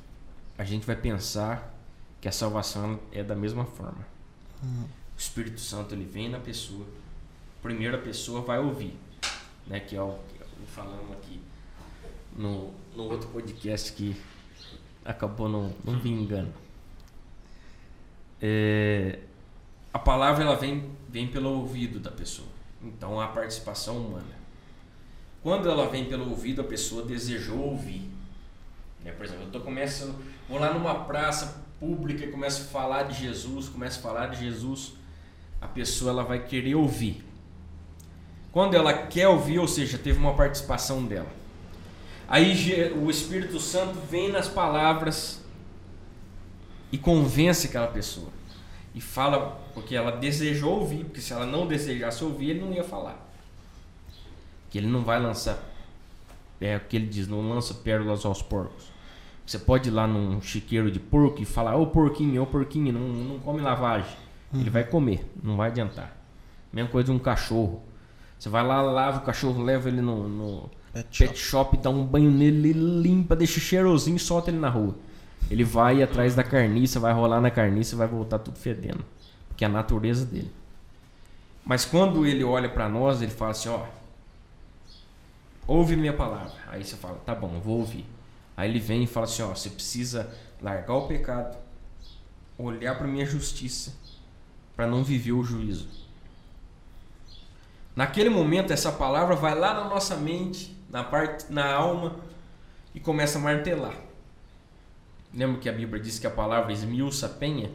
a 0.59 0.65
gente 0.65 0.87
vai 0.87 0.97
pensar 0.97 1.75
que 2.21 2.29
a 2.29 2.33
salvação 2.33 2.99
é 3.13 3.23
da 3.23 3.35
mesma 3.35 3.65
forma. 3.65 4.07
O 4.63 5.19
Espírito 5.19 5.61
Santo 5.61 5.95
ele 5.95 6.05
vem 6.05 6.29
na 6.29 6.39
pessoa. 6.39 6.87
Primeiro 7.63 7.97
a 7.97 8.01
pessoa 8.01 8.43
vai 8.43 8.59
ouvir, 8.59 8.95
né? 9.67 9.81
Que 9.81 9.97
é 9.97 10.03
o 10.03 10.19
falando 10.65 11.13
aqui 11.13 11.41
no, 12.37 12.73
no 12.95 13.05
outro 13.05 13.29
podcast 13.29 13.93
que 13.93 14.17
acabou 15.05 15.49
não, 15.49 15.73
não 15.85 15.99
vingando. 15.99 16.53
É, 18.41 19.21
a 19.93 19.99
palavra 19.99 20.45
ela 20.45 20.57
vem, 20.57 20.91
vem 21.09 21.27
pelo 21.27 21.51
ouvido 21.51 21.99
da 21.99 22.11
pessoa. 22.11 22.49
Então 22.83 23.21
a 23.21 23.29
participação 23.29 23.99
humana. 23.99 24.37
Quando 25.43 25.69
ela 25.69 25.89
vem 25.89 26.05
pelo 26.07 26.29
ouvido, 26.29 26.61
a 26.61 26.65
pessoa 26.65 27.05
desejou 27.05 27.59
ouvir. 27.59 28.11
Né? 29.05 29.13
Por 29.13 29.25
exemplo, 29.25 29.45
eu 29.45 29.51
tô 29.51 29.61
começando, 29.61 30.17
vou 30.49 30.59
lá 30.59 30.75
numa 30.75 31.05
praça 31.05 31.65
pública 31.79 32.25
e 32.25 32.31
começo 32.31 32.63
a 32.63 32.65
falar 32.67 33.05
de 33.05 33.23
Jesus, 33.23 33.69
começo 33.69 33.99
a 34.01 34.03
falar 34.03 34.27
de 34.27 34.41
Jesus, 34.41 34.95
a 35.61 35.69
pessoa 35.69 36.11
ela 36.11 36.25
vai 36.25 36.45
querer 36.45 36.75
ouvir. 36.75 37.25
Quando 38.57 38.73
ela 38.73 38.95
quer 38.95 39.29
ouvir, 39.29 39.59
ou 39.59 39.69
seja, 39.69 39.99
teve 39.99 40.19
uma 40.19 40.33
participação 40.33 41.05
dela. 41.05 41.29
Aí 42.27 42.91
o 42.95 43.11
Espírito 43.11 43.61
Santo 43.61 43.99
vem 44.11 44.33
nas 44.33 44.49
palavras 44.49 45.45
e 46.91 46.97
convence 46.97 47.67
aquela 47.67 47.89
pessoa. 47.89 48.31
E 48.95 49.01
fala 49.03 49.61
porque 49.75 49.95
ela 49.95 50.11
desejou 50.11 50.79
ouvir, 50.81 51.05
porque 51.05 51.21
se 51.21 51.35
ela 51.35 51.45
não 51.45 51.67
desejasse 51.67 52.25
ouvir, 52.25 52.53
ele 52.53 52.61
não 52.61 52.73
ia 52.73 52.83
falar. 52.83 53.31
Que 54.71 54.79
ele 54.79 54.87
não 54.87 55.03
vai 55.03 55.21
lançar 55.21 55.63
É 56.59 56.79
o 56.79 56.81
que 56.81 56.97
ele 56.97 57.09
diz, 57.09 57.29
não 57.29 57.47
lança 57.51 57.75
pérolas 57.75 58.25
aos 58.25 58.41
porcos. 58.41 58.87
Você 59.47 59.59
pode 59.59 59.91
ir 59.91 59.93
lá 59.93 60.07
num 60.07 60.41
chiqueiro 60.41 60.91
de 60.91 60.99
porco 60.99 61.43
e 61.43 61.45
falar, 61.45 61.77
ô 61.77 61.89
porquinho, 61.89 62.43
ô 62.43 62.47
porquinho, 62.47 62.91
não, 62.91 63.07
não 63.07 63.39
come 63.39 63.61
lavagem. 63.61 64.17
Uhum. 64.51 64.63
Ele 64.63 64.71
vai 64.71 64.85
comer, 64.85 65.31
não 65.43 65.59
vai 65.59 65.69
adiantar. 65.69 66.17
Mesma 66.73 66.91
coisa 66.91 67.05
de 67.05 67.13
um 67.13 67.19
cachorro. 67.19 67.85
Você 68.47 68.51
vai 68.51 68.65
lá, 68.65 68.81
lava 68.81 69.19
o 69.19 69.23
cachorro, 69.23 69.61
leva 69.61 69.89
ele 69.89 70.01
no, 70.01 70.29
no 70.29 70.71
pet, 70.93 71.19
pet 71.19 71.37
shop. 71.37 71.71
shop, 71.75 71.77
dá 71.79 71.91
um 71.91 72.07
banho 72.07 72.31
nele, 72.31 72.73
limpa, 72.73 73.35
deixa 73.35 73.59
cheirosinho 73.59 74.15
e 74.15 74.21
solta 74.21 74.53
ele 74.53 74.59
na 74.61 74.69
rua. 74.69 74.95
Ele 75.51 75.65
vai 75.65 76.01
atrás 76.01 76.37
da 76.37 76.45
carniça, 76.45 77.01
vai 77.01 77.13
rolar 77.13 77.41
na 77.41 77.51
carniça 77.51 77.97
e 77.97 77.99
vai 77.99 78.07
voltar 78.07 78.39
tudo 78.39 78.57
fedendo. 78.57 79.05
Porque 79.49 79.65
é 79.65 79.67
a 79.67 79.69
natureza 79.69 80.25
dele. 80.25 80.53
Mas 81.65 81.85
quando 81.85 82.25
ele 82.25 82.45
olha 82.45 82.69
para 82.69 82.89
nós, 82.89 83.21
ele 83.21 83.33
fala 83.33 83.51
assim, 83.51 83.69
ó, 83.69 83.85
ouve 85.67 85.97
minha 85.97 86.13
palavra. 86.13 86.55
Aí 86.69 86.85
você 86.85 86.95
fala, 86.95 87.17
tá 87.27 87.35
bom, 87.35 87.59
vou 87.59 87.81
ouvir. 87.81 88.07
Aí 88.57 88.71
ele 88.71 88.79
vem 88.79 89.03
e 89.03 89.07
fala 89.09 89.27
assim, 89.27 89.43
ó, 89.43 89.49
você 89.49 89.71
precisa 89.71 90.33
largar 90.63 90.95
o 90.95 91.09
pecado, 91.09 91.59
olhar 92.57 92.97
para 92.97 93.09
minha 93.09 93.27
justiça, 93.27 93.93
para 94.77 94.87
não 94.87 95.03
viver 95.03 95.33
o 95.33 95.43
juízo. 95.43 96.06
Naquele 97.97 98.29
momento 98.29 98.75
essa 98.75 98.93
palavra 98.93 99.35
vai 99.35 99.59
lá 99.59 99.73
na 99.73 99.89
nossa 99.89 100.17
mente, 100.17 100.77
na 100.91 101.03
parte, 101.03 101.51
na 101.51 101.73
alma 101.73 102.17
e 102.95 103.01
começa 103.01 103.39
a 103.39 103.41
martelar. 103.41 103.95
Lembra 105.33 105.59
que 105.59 105.69
a 105.69 105.73
Bíblia 105.73 106.01
diz 106.01 106.19
que 106.19 106.27
a 106.27 106.31
palavra 106.31 106.71
esmiuça 106.73 107.27
penha? 107.27 107.71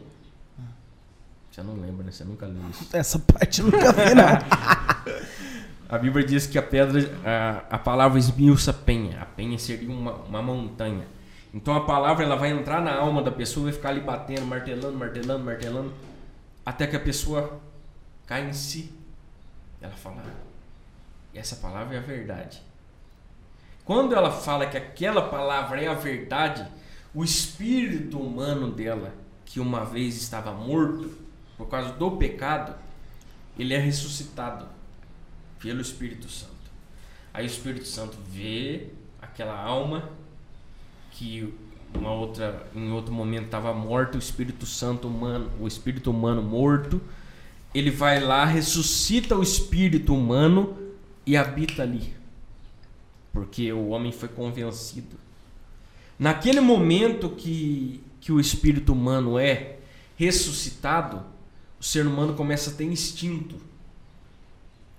Você 1.50 1.60
não 1.62 1.74
lembra, 1.74 2.04
né? 2.04 2.12
Você 2.12 2.24
nunca 2.24 2.46
leu 2.46 2.62
isso. 2.70 2.88
Essa 2.96 3.18
parte 3.18 3.60
eu 3.60 3.66
nunca 3.66 3.92
vi, 3.92 4.14
não. 4.14 5.18
a 5.88 5.98
Bíblia 5.98 6.24
diz 6.24 6.46
que 6.46 6.56
a 6.56 6.62
pedra, 6.62 7.00
a, 7.24 7.74
a 7.74 7.78
palavra 7.78 8.18
esmiuça 8.18 8.72
penha. 8.72 9.20
A 9.20 9.26
penha 9.26 9.58
seria 9.58 9.90
uma, 9.90 10.12
uma 10.12 10.40
montanha. 10.40 11.04
Então 11.52 11.74
a 11.74 11.84
palavra 11.84 12.24
ela 12.24 12.36
vai 12.36 12.50
entrar 12.52 12.80
na 12.80 12.94
alma 12.94 13.22
da 13.22 13.30
pessoa 13.30 13.64
e 13.64 13.70
vai 13.70 13.72
ficar 13.74 13.88
ali 13.90 14.00
batendo, 14.00 14.46
martelando, 14.46 14.96
martelando, 14.96 15.44
martelando, 15.44 15.92
até 16.64 16.86
que 16.86 16.96
a 16.96 17.00
pessoa 17.00 17.60
cai 18.24 18.48
em 18.48 18.52
si. 18.52 19.01
Ela 19.82 19.92
fala: 19.92 20.22
essa 21.34 21.56
palavra 21.56 21.96
é 21.96 21.98
a 21.98 22.02
verdade. 22.02 22.62
Quando 23.84 24.14
ela 24.14 24.30
fala 24.30 24.66
que 24.66 24.76
aquela 24.76 25.28
palavra 25.28 25.82
é 25.82 25.88
a 25.88 25.94
verdade, 25.94 26.66
o 27.12 27.24
espírito 27.24 28.18
humano 28.18 28.70
dela, 28.70 29.12
que 29.44 29.58
uma 29.58 29.84
vez 29.84 30.16
estava 30.16 30.52
morto 30.52 31.10
por 31.58 31.66
causa 31.66 31.92
do 31.92 32.12
pecado, 32.12 32.74
ele 33.58 33.74
é 33.74 33.78
ressuscitado 33.78 34.66
pelo 35.58 35.80
Espírito 35.80 36.28
Santo. 36.28 36.52
Aí 37.34 37.44
o 37.44 37.46
Espírito 37.46 37.86
Santo 37.86 38.16
vê 38.28 38.88
aquela 39.20 39.60
alma 39.60 40.08
que 41.10 41.52
uma 41.94 42.12
outra 42.12 42.66
em 42.74 42.90
outro 42.90 43.12
momento 43.12 43.46
estava 43.46 43.74
morta, 43.74 44.16
o 44.16 44.20
Espírito 44.20 44.64
Santo 44.64 45.08
humano, 45.08 45.50
o 45.60 45.66
espírito 45.66 46.10
humano 46.10 46.42
morto, 46.42 47.00
ele 47.74 47.90
vai 47.90 48.20
lá, 48.20 48.44
ressuscita 48.44 49.36
o 49.36 49.42
espírito 49.42 50.14
humano 50.14 50.76
e 51.26 51.36
habita 51.36 51.82
ali. 51.82 52.14
Porque 53.32 53.72
o 53.72 53.88
homem 53.88 54.12
foi 54.12 54.28
convencido 54.28 55.22
Naquele 56.22 56.60
momento 56.60 57.30
que, 57.30 58.00
que 58.20 58.30
o 58.30 58.38
espírito 58.38 58.92
humano 58.92 59.36
é 59.40 59.78
ressuscitado, 60.16 61.24
o 61.80 61.84
ser 61.84 62.06
humano 62.06 62.34
começa 62.34 62.70
a 62.70 62.72
ter 62.72 62.84
instinto, 62.84 63.56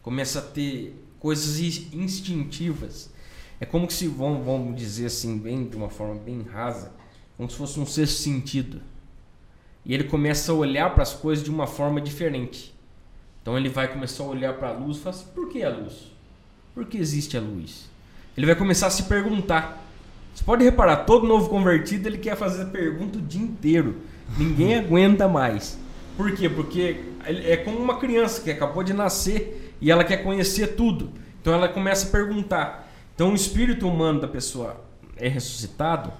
começa 0.01 0.39
a 0.39 0.41
ter 0.41 0.93
coisas 1.19 1.59
instintivas. 1.93 3.09
É 3.57 3.65
como 3.65 3.89
se, 3.89 4.05
vamos, 4.05 4.45
vamos 4.45 4.75
dizer 4.75 5.05
assim, 5.05 5.37
bem, 5.37 5.65
de 5.65 5.77
uma 5.77 5.89
forma 5.89 6.15
bem 6.15 6.41
rasa, 6.41 6.91
como 7.37 7.49
se 7.49 7.55
fosse 7.55 7.79
um 7.79 7.85
sexto 7.85 8.17
sentido. 8.17 8.81
E 9.85 9.93
ele 9.93 10.05
começa 10.05 10.51
a 10.51 10.55
olhar 10.55 10.93
para 10.93 11.03
as 11.03 11.13
coisas 11.13 11.43
de 11.43 11.51
uma 11.51 11.67
forma 11.67 11.99
diferente. 11.99 12.73
Então 13.41 13.57
ele 13.57 13.69
vai 13.69 13.91
começar 13.91 14.23
a 14.23 14.27
olhar 14.27 14.53
para 14.53 14.69
a 14.69 14.71
luz 14.71 14.97
e 14.97 14.99
falar 15.01 15.15
assim: 15.15 15.25
por 15.35 15.49
que 15.49 15.63
a 15.63 15.69
luz? 15.69 16.11
Por 16.73 16.85
que 16.85 16.97
existe 16.97 17.37
a 17.37 17.41
luz? 17.41 17.89
Ele 18.37 18.45
vai 18.45 18.55
começar 18.55 18.87
a 18.87 18.89
se 18.89 19.03
perguntar: 19.03 19.83
você 20.33 20.43
pode 20.43 20.63
reparar, 20.63 20.97
todo 21.05 21.27
novo 21.27 21.49
convertido 21.49 22.07
ele 22.07 22.17
quer 22.17 22.37
fazer 22.37 22.65
pergunta 22.65 23.17
o 23.17 23.21
dia 23.21 23.41
inteiro. 23.41 23.97
Ninguém 24.37 24.75
aguenta 24.79 25.27
mais. 25.27 25.77
Por 26.15 26.31
quê? 26.33 26.47
Porque 26.47 27.01
é 27.25 27.57
como 27.57 27.77
uma 27.79 27.99
criança 27.99 28.41
que 28.41 28.51
acabou 28.51 28.83
de 28.83 28.93
nascer 28.93 29.75
e 29.81 29.91
ela 29.91 30.03
quer 30.03 30.17
conhecer 30.17 30.75
tudo. 30.75 31.11
Então 31.41 31.53
ela 31.53 31.67
começa 31.67 32.07
a 32.07 32.11
perguntar. 32.11 32.89
Então 33.13 33.31
o 33.31 33.35
espírito 33.35 33.87
humano 33.87 34.21
da 34.21 34.27
pessoa 34.27 34.81
é 35.17 35.27
ressuscitado 35.27 36.11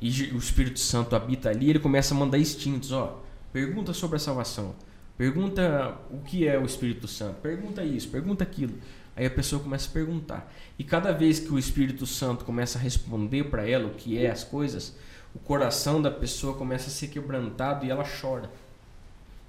e 0.00 0.30
o 0.32 0.38
Espírito 0.38 0.78
Santo 0.78 1.16
habita 1.16 1.48
ali, 1.48 1.70
ele 1.70 1.78
começa 1.78 2.14
a 2.14 2.16
mandar 2.16 2.38
instintos, 2.38 2.92
ó. 2.92 3.22
Pergunta 3.52 3.94
sobre 3.94 4.16
a 4.16 4.18
salvação. 4.18 4.74
Pergunta 5.16 5.96
o 6.10 6.18
que 6.18 6.46
é 6.46 6.58
o 6.58 6.66
Espírito 6.66 7.08
Santo. 7.08 7.40
Pergunta 7.40 7.82
isso, 7.82 8.08
pergunta 8.08 8.44
aquilo. 8.44 8.74
Aí 9.16 9.24
a 9.24 9.30
pessoa 9.30 9.62
começa 9.62 9.88
a 9.88 9.92
perguntar. 9.92 10.52
E 10.78 10.84
cada 10.84 11.10
vez 11.12 11.40
que 11.40 11.50
o 11.50 11.58
Espírito 11.58 12.04
Santo 12.04 12.44
começa 12.44 12.78
a 12.78 12.82
responder 12.82 13.44
para 13.44 13.66
ela 13.66 13.86
o 13.86 13.94
que 13.94 14.18
é 14.18 14.30
as 14.30 14.44
coisas, 14.44 14.94
o 15.34 15.38
coração 15.38 16.02
da 16.02 16.10
pessoa 16.10 16.54
começa 16.54 16.88
a 16.88 16.90
ser 16.90 17.08
quebrantado 17.08 17.86
e 17.86 17.90
ela 17.90 18.04
chora. 18.04 18.50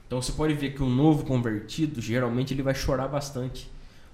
Então 0.05 0.21
você 0.21 0.31
pode 0.31 0.53
ver 0.53 0.73
que 0.73 0.81
um 0.81 0.89
novo 0.89 1.25
convertido, 1.25 2.01
geralmente 2.01 2.53
ele 2.53 2.63
vai 2.63 2.73
chorar 2.73 3.09
bastante, 3.09 3.69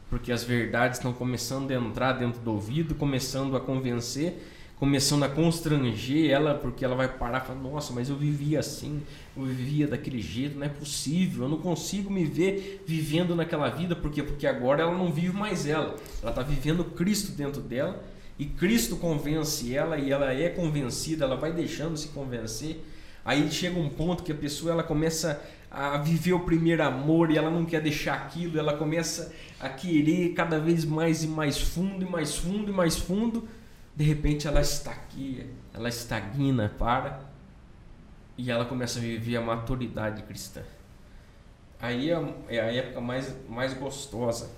porque 0.09 0.31
as 0.31 0.43
verdades 0.43 0.97
estão 0.97 1.13
começando 1.13 1.69
a 1.69 1.75
entrar 1.75 2.13
dentro 2.13 2.41
do 2.41 2.51
ouvido, 2.51 2.95
começando 2.95 3.55
a 3.55 3.59
convencer 3.59 4.41
começando 4.83 5.23
a 5.23 5.29
constranger 5.29 6.29
ela, 6.29 6.55
porque 6.55 6.83
ela 6.83 6.93
vai 6.93 7.07
parar 7.07 7.41
e 7.41 7.47
falar: 7.47 7.59
Nossa, 7.61 7.93
mas 7.93 8.09
eu 8.09 8.17
vivia 8.17 8.59
assim, 8.59 9.01
eu 9.35 9.43
vivia 9.45 9.87
daquele 9.87 10.21
jeito, 10.21 10.59
não 10.59 10.65
é 10.65 10.69
possível, 10.69 11.43
eu 11.43 11.49
não 11.49 11.57
consigo 11.57 12.11
me 12.11 12.25
ver 12.25 12.83
vivendo 12.85 13.33
naquela 13.33 13.69
vida, 13.69 13.95
porque 13.95 14.21
porque 14.21 14.45
agora 14.45 14.81
ela 14.83 14.91
não 14.91 15.09
vive 15.09 15.31
mais 15.31 15.65
ela, 15.65 15.95
ela 16.21 16.31
está 16.31 16.41
vivendo 16.41 16.83
Cristo 16.83 17.31
dentro 17.31 17.61
dela 17.61 18.03
e 18.37 18.45
Cristo 18.45 18.97
convence 18.97 19.73
ela 19.73 19.97
e 19.97 20.11
ela 20.11 20.33
é 20.33 20.49
convencida, 20.49 21.23
ela 21.23 21.37
vai 21.37 21.53
deixando 21.53 21.95
se 21.95 22.09
convencer. 22.09 22.83
Aí 23.23 23.49
chega 23.49 23.79
um 23.79 23.87
ponto 23.87 24.21
que 24.21 24.33
a 24.33 24.35
pessoa 24.35 24.73
ela 24.73 24.83
começa 24.83 25.41
a 25.71 25.97
viver 25.97 26.33
o 26.33 26.41
primeiro 26.41 26.83
amor 26.83 27.31
e 27.31 27.37
ela 27.37 27.49
não 27.49 27.63
quer 27.63 27.79
deixar 27.79 28.15
aquilo, 28.15 28.59
ela 28.59 28.75
começa 28.75 29.33
a 29.61 29.69
querer 29.69 30.33
cada 30.33 30.59
vez 30.59 30.83
mais 30.83 31.23
e 31.23 31.27
mais 31.27 31.57
fundo 31.57 32.03
e 32.05 32.09
mais 32.09 32.35
fundo 32.35 32.69
e 32.69 32.75
mais 32.75 32.97
fundo 32.97 33.47
de 33.95 34.03
repente 34.03 34.47
ela 34.47 34.61
está 34.61 34.91
aqui, 34.91 35.49
ela 35.73 35.89
estagna, 35.89 36.69
para 36.77 37.19
e 38.37 38.49
ela 38.49 38.65
começa 38.65 38.99
a 38.99 39.01
viver 39.01 39.37
a 39.37 39.41
maturidade 39.41 40.23
cristã. 40.23 40.61
Aí 41.79 42.09
é, 42.09 42.35
é 42.49 42.59
a 42.59 42.73
época 42.73 43.01
mais, 43.01 43.35
mais 43.47 43.73
gostosa. 43.73 44.49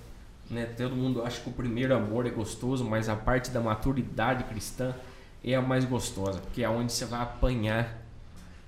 Né? 0.49 0.65
Todo 0.65 0.95
mundo 0.95 1.23
acha 1.23 1.41
que 1.41 1.49
o 1.49 1.53
primeiro 1.53 1.95
amor 1.95 2.25
é 2.25 2.29
gostoso, 2.29 2.85
mas 2.85 3.09
a 3.09 3.15
parte 3.15 3.49
da 3.49 3.59
maturidade 3.59 4.43
cristã 4.45 4.93
é 5.43 5.55
a 5.55 5.61
mais 5.61 5.85
gostosa, 5.85 6.39
porque 6.39 6.63
é 6.63 6.69
onde 6.69 6.91
você 6.91 7.05
vai 7.05 7.21
apanhar, 7.21 8.01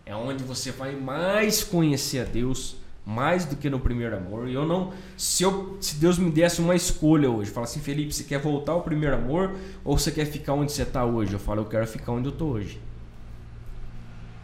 é 0.05 0.15
onde 0.15 0.43
você 0.43 0.71
vai 0.71 0.95
mais 0.95 1.63
conhecer 1.63 2.19
a 2.19 2.23
Deus 2.23 2.77
mais 3.07 3.45
do 3.45 3.55
que 3.55 3.69
no 3.69 3.79
primeiro 3.79 4.17
amor. 4.17 4.49
E 4.49 4.53
eu 4.53 4.67
não, 4.67 4.91
se 5.15 5.41
eu, 5.41 5.77
se 5.79 5.95
Deus 5.95 6.19
me 6.19 6.29
desse 6.29 6.59
uma 6.59 6.75
escolha 6.75 7.31
hoje, 7.31 7.49
fala 7.49 7.63
assim, 7.63 7.79
Felipe, 7.79 8.13
você 8.13 8.25
quer 8.25 8.37
voltar 8.37 8.73
ao 8.73 8.81
primeiro 8.81 9.15
amor 9.15 9.55
ou 9.81 9.97
você 9.97 10.11
quer 10.11 10.25
ficar 10.25 10.51
onde 10.51 10.73
você 10.73 10.81
está 10.81 11.05
hoje? 11.05 11.31
Eu 11.31 11.39
falo, 11.39 11.61
eu 11.61 11.65
quero 11.65 11.87
ficar 11.87 12.11
onde 12.11 12.27
eu 12.27 12.33
estou 12.33 12.51
hoje. 12.51 12.81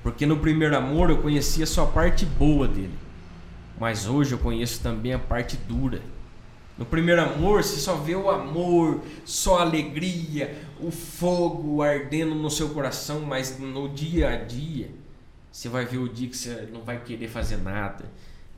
Porque 0.01 0.25
no 0.25 0.37
primeiro 0.37 0.77
amor 0.77 1.09
eu 1.09 1.21
conhecia 1.21 1.65
só 1.65 1.83
a 1.83 1.87
parte 1.87 2.25
boa 2.25 2.65
dele, 2.65 2.93
mas 3.77 4.07
hoje 4.07 4.31
eu 4.31 4.37
conheço 4.37 4.81
também 4.81 5.11
a 5.11 5.19
parte 5.19 5.57
dura. 5.57 6.01
No 6.77 6.85
primeiro 6.85 7.21
amor, 7.21 7.63
você 7.63 7.75
só 7.75 7.95
vê 7.95 8.15
o 8.15 8.29
amor, 8.29 9.01
só 9.25 9.59
a 9.59 9.61
alegria, 9.63 10.57
o 10.79 10.89
fogo 10.89 11.81
ardendo 11.81 12.33
no 12.33 12.49
seu 12.49 12.69
coração, 12.69 13.19
mas 13.19 13.59
no 13.59 13.89
dia 13.89 14.29
a 14.29 14.37
dia, 14.37 14.89
você 15.51 15.67
vai 15.67 15.85
ver 15.85 15.97
o 15.97 16.07
dia 16.07 16.29
que 16.29 16.37
você 16.37 16.69
não 16.71 16.81
vai 16.81 17.03
querer 17.03 17.27
fazer 17.27 17.57
nada, 17.57 18.05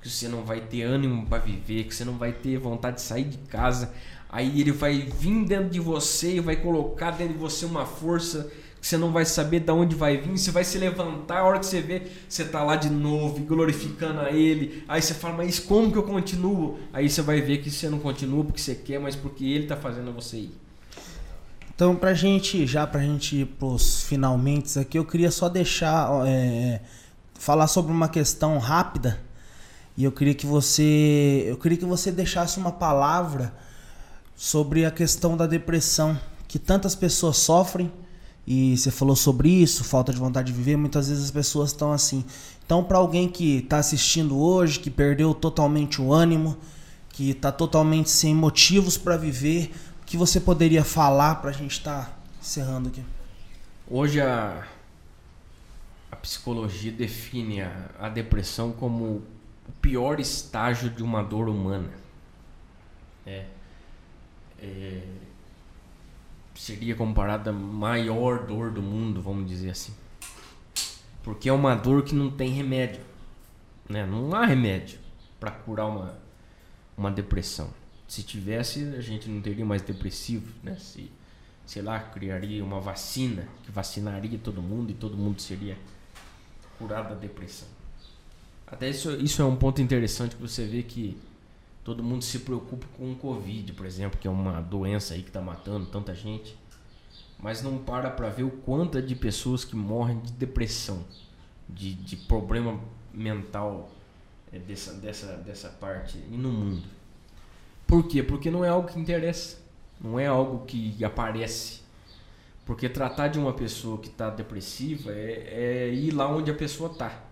que 0.06 0.12
você 0.12 0.28
não 0.28 0.44
vai 0.44 0.62
ter 0.62 0.84
ânimo 0.84 1.26
para 1.26 1.40
viver, 1.40 1.86
que 1.86 1.96
você 1.96 2.06
não 2.06 2.14
vai 2.14 2.32
ter 2.32 2.60
vontade 2.60 2.98
de 2.98 3.02
sair 3.02 3.24
de 3.24 3.38
casa. 3.38 3.92
Aí 4.30 4.62
ele 4.62 4.72
vai 4.72 5.00
vir 5.00 5.46
dentro 5.46 5.70
de 5.70 5.80
você 5.80 6.36
e 6.36 6.40
vai 6.40 6.56
colocar 6.56 7.10
dentro 7.10 7.34
de 7.34 7.40
você 7.40 7.66
uma 7.66 7.88
força 7.88 8.52
que 8.80 8.86
você 8.86 8.98
não 8.98 9.12
vai 9.12 9.26
saber 9.26 9.62
de 9.62 9.72
onde 9.72 9.96
vai 9.96 10.18
vir. 10.18 10.38
Você 10.38 10.52
vai 10.52 10.64
se 10.64 10.78
levantar, 10.78 11.40
a 11.40 11.44
hora 11.44 11.58
que 11.58 11.66
você 11.66 11.82
vê, 11.82 12.04
você 12.30 12.46
tá 12.46 12.62
lá 12.62 12.76
de 12.76 12.88
novo, 12.88 13.40
glorificando 13.40 14.20
a 14.20 14.32
ele. 14.32 14.84
Aí 14.88 15.02
você 15.02 15.16
fala, 15.16 15.38
mas 15.38 15.58
como 15.58 15.92
que 15.92 15.98
eu 15.98 16.04
continuo? 16.04 16.78
Aí 16.94 17.10
você 17.10 17.24
vai 17.24 17.42
ver 17.42 17.58
que 17.64 17.72
você 17.72 17.90
não 17.90 17.98
continua 17.98 18.44
porque 18.44 18.62
você 18.62 18.76
quer, 18.76 19.00
mas 19.00 19.16
porque 19.16 19.44
ele 19.44 19.66
tá 19.66 19.76
fazendo 19.76 20.14
você 20.14 20.38
ir. 20.38 20.56
Então, 21.74 21.96
pra 21.96 22.14
gente, 22.14 22.68
já 22.68 22.86
pra 22.86 23.02
gente 23.02 23.38
ir 23.38 23.46
pros 23.46 24.04
finalmente 24.04 24.78
aqui, 24.78 25.00
eu 25.00 25.04
queria 25.04 25.32
só 25.32 25.50
deixar, 25.50 26.10
é, 26.28 26.80
falar 27.34 27.66
sobre 27.66 27.92
uma 27.92 28.08
questão 28.08 28.60
rápida 28.60 29.25
e 29.98 30.04
eu 30.04 30.12
queria 30.12 30.34
que 30.34 30.46
você, 30.46 31.46
eu 31.48 31.58
queria 31.58 31.78
que 31.78 31.86
você 31.86 32.12
deixasse 32.12 32.60
uma 32.60 32.72
palavra 32.72 33.54
sobre 34.36 34.86
a 34.86 34.92
questão 34.92 35.38
da 35.38 35.48
depressão, 35.48 36.20
que 36.48 36.60
tantas 36.60 36.96
pessoas 36.96 37.38
sofrem 37.38 37.92
e 38.46 38.78
você 38.78 38.92
falou 38.92 39.16
sobre 39.16 39.50
isso, 39.50 39.84
falta 39.84 40.14
de 40.14 40.20
vontade 40.20 40.52
de 40.52 40.58
viver, 40.58 40.76
muitas 40.76 41.08
vezes 41.08 41.26
as 41.26 41.32
pessoas 41.32 41.72
estão 41.72 41.92
assim. 41.92 42.24
Então, 42.66 42.84
para 42.84 42.98
alguém 42.98 43.28
que 43.28 43.58
está 43.58 43.78
assistindo 43.78 44.38
hoje, 44.38 44.80
que 44.80 44.90
perdeu 44.90 45.34
totalmente 45.34 46.02
o 46.02 46.14
ânimo, 46.14 46.58
que 47.10 47.32
está 47.32 47.52
totalmente 47.52 48.10
sem 48.10 48.36
motivos 48.36 48.98
para 48.98 49.18
viver, 49.18 49.72
o 50.02 50.06
que 50.06 50.18
você 50.18 50.40
poderia 50.40 50.84
falar 50.84 51.36
para 51.36 51.50
a 51.50 51.54
gente 51.54 51.72
estar 51.72 52.06
tá 52.06 52.18
encerrando 52.40 52.90
aqui? 52.90 53.04
Hoje 53.90 54.22
a, 54.22 54.64
a 56.12 56.16
psicologia 56.18 56.92
define 56.92 57.62
a, 57.62 57.90
a 58.00 58.10
depressão 58.10 58.72
como 58.72 59.24
pior 59.86 60.20
estágio 60.20 60.90
de 60.90 61.04
uma 61.04 61.22
dor 61.22 61.48
humana. 61.48 61.92
É, 63.24 63.46
é, 64.60 65.04
seria 66.56 66.96
comparada 66.96 67.52
a 67.52 67.54
maior 67.54 68.48
dor 68.48 68.72
do 68.72 68.82
mundo, 68.82 69.22
vamos 69.22 69.48
dizer 69.48 69.70
assim. 69.70 69.94
Porque 71.22 71.48
é 71.48 71.54
uma 71.54 71.76
dor 71.76 72.02
que 72.04 72.16
não 72.16 72.32
tem 72.32 72.50
remédio. 72.50 73.04
Né? 73.88 74.04
Não 74.08 74.34
há 74.34 74.44
remédio 74.44 74.98
para 75.40 75.52
curar 75.52 75.86
uma, 75.86 76.18
uma 76.98 77.12
depressão. 77.12 77.70
Se 78.08 78.24
tivesse, 78.24 78.96
a 78.98 79.02
gente 79.02 79.30
não 79.30 79.40
teria 79.40 79.66
mais 79.66 79.84
depressivo. 79.84 80.52
Né? 80.64 80.78
Se, 80.78 81.12
sei 81.64 81.84
lá, 81.84 82.00
criaria 82.00 82.64
uma 82.64 82.82
vacina 82.82 83.48
que 83.64 83.72
vacinaria 83.72 84.40
todo 84.40 84.64
mundo 84.64 84.90
e 84.90 84.96
todo 84.96 85.16
mundo 85.16 85.40
seria 85.44 85.78
curado 86.80 87.10
da 87.10 87.16
depressão. 87.16 87.75
Até 88.68 88.90
isso, 88.90 89.12
isso 89.18 89.42
é 89.42 89.46
um 89.46 89.56
ponto 89.56 89.82
interessante 89.82 90.36
que 90.36 90.42
você 90.42 90.66
vê 90.66 90.82
que 90.82 91.18
todo 91.84 92.04
mundo 92.04 92.24
se 92.24 92.40
preocupa 92.40 92.88
com 92.98 93.12
o 93.12 93.16
Covid, 93.16 93.74
por 93.74 93.86
exemplo, 93.86 94.20
que 94.20 94.28
é 94.28 94.32
uma 94.32 94.60
doença 94.60 95.14
aí 95.14 95.22
que 95.22 95.30
está 95.30 95.42
matando 95.42 95.86
tanta 95.86 96.16
gente, 96.16 96.58
mas 97.38 97.62
não 97.62 97.78
para 97.78 98.10
para 98.10 98.30
ver 98.30 98.44
o 98.44 98.50
quanto 98.50 98.98
é 98.98 99.02
de 99.02 99.16
pessoas 99.16 99.64
que 99.64 99.76
morrem 99.76 100.20
de 100.20 100.32
depressão, 100.32 101.06
de, 101.70 101.94
de 101.94 102.16
problema 102.16 102.80
mental 103.14 103.92
é, 104.52 104.58
dessa, 104.58 104.94
dessa, 104.94 105.38
dessa 105.38 105.70
parte 105.70 106.18
e 106.18 106.36
no 106.36 106.50
mundo. 106.50 106.88
Por 107.86 108.08
quê? 108.08 108.24
Porque 108.24 108.50
não 108.50 108.66
é 108.66 108.70
algo 108.70 108.88
que 108.88 109.00
interessa, 109.00 109.58
não 110.02 110.20
é 110.20 110.26
algo 110.26 110.66
que 110.66 111.04
aparece. 111.06 111.82
Porque 112.66 112.90
tratar 112.90 113.28
de 113.28 113.38
uma 113.38 113.54
pessoa 113.54 114.00
que 114.00 114.08
está 114.08 114.32
depressiva 114.32 115.12
é, 115.12 115.88
é 115.88 115.94
ir 115.94 116.12
lá 116.12 116.28
onde 116.28 116.50
a 116.50 116.54
pessoa 116.56 116.92
está. 116.92 117.25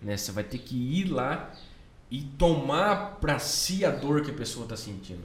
Né? 0.00 0.16
Você 0.16 0.32
vai 0.32 0.44
ter 0.44 0.58
que 0.58 0.76
ir 0.76 1.04
lá 1.04 1.52
e 2.10 2.22
tomar 2.22 3.18
para 3.20 3.38
si 3.38 3.84
a 3.84 3.90
dor 3.90 4.22
que 4.22 4.30
a 4.30 4.34
pessoa 4.34 4.64
está 4.64 4.76
sentindo. 4.76 5.22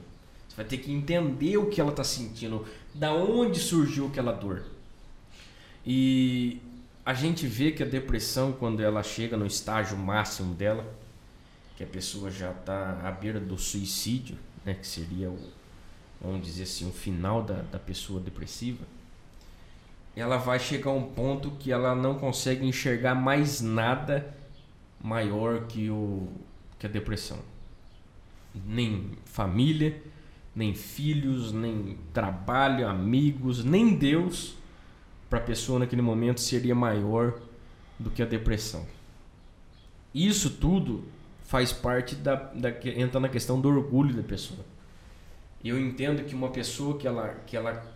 Você 0.48 0.56
vai 0.56 0.64
ter 0.64 0.78
que 0.78 0.92
entender 0.92 1.56
o 1.56 1.66
que 1.66 1.80
ela 1.80 1.90
está 1.90 2.04
sentindo, 2.04 2.64
da 2.94 3.12
onde 3.12 3.58
surgiu 3.58 4.06
aquela 4.06 4.32
dor. 4.32 4.64
E 5.84 6.60
a 7.04 7.14
gente 7.14 7.46
vê 7.46 7.72
que 7.72 7.82
a 7.82 7.86
depressão, 7.86 8.52
quando 8.52 8.80
ela 8.80 9.02
chega 9.02 9.36
no 9.36 9.46
estágio 9.46 9.96
máximo 9.96 10.54
dela, 10.54 10.84
que 11.76 11.84
a 11.84 11.86
pessoa 11.86 12.30
já 12.30 12.50
está 12.50 13.00
à 13.02 13.10
beira 13.10 13.38
do 13.38 13.58
suicídio, 13.58 14.36
né, 14.64 14.74
que 14.74 14.86
seria 14.86 15.30
o, 15.30 15.38
vamos 16.20 16.44
dizer 16.44 16.64
assim, 16.64 16.88
o 16.88 16.92
final 16.92 17.42
da, 17.42 17.62
da 17.62 17.78
pessoa 17.78 18.18
depressiva, 18.18 18.84
ela 20.16 20.38
vai 20.38 20.58
chegar 20.58 20.90
a 20.90 20.94
um 20.94 21.02
ponto 21.02 21.50
que 21.52 21.70
ela 21.70 21.94
não 21.94 22.18
consegue 22.18 22.66
enxergar 22.66 23.14
mais 23.14 23.60
nada 23.60 24.34
maior 25.06 25.66
que 25.68 25.88
o, 25.88 26.26
que 26.80 26.86
a 26.86 26.90
depressão. 26.90 27.38
Nem 28.66 29.12
família, 29.24 30.02
nem 30.54 30.74
filhos, 30.74 31.52
nem 31.52 31.96
trabalho, 32.12 32.88
amigos, 32.88 33.62
nem 33.62 33.94
Deus 33.94 34.56
para 35.30 35.38
a 35.38 35.42
pessoa 35.42 35.78
naquele 35.78 36.02
momento 36.02 36.40
seria 36.40 36.74
maior 36.74 37.38
do 37.98 38.10
que 38.10 38.20
a 38.20 38.26
depressão. 38.26 38.84
Isso 40.12 40.50
tudo 40.50 41.04
faz 41.44 41.72
parte 41.72 42.16
da, 42.16 42.34
da 42.34 42.70
entra 42.84 43.20
na 43.20 43.28
questão 43.28 43.60
do 43.60 43.68
orgulho 43.68 44.12
da 44.12 44.24
pessoa. 44.24 44.64
Eu 45.64 45.78
entendo 45.78 46.24
que 46.24 46.34
uma 46.34 46.48
pessoa 46.48 46.98
que 46.98 47.06
ela 47.06 47.28
que 47.46 47.56
ela 47.56 47.94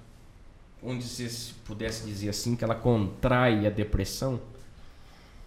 onde 0.83 1.03
se 1.05 1.55
pudesse 1.65 2.07
dizer 2.07 2.29
assim 2.29 2.55
que 2.55 2.63
ela 2.63 2.75
contrai 2.75 3.67
a 3.67 3.71
depressão, 3.71 4.41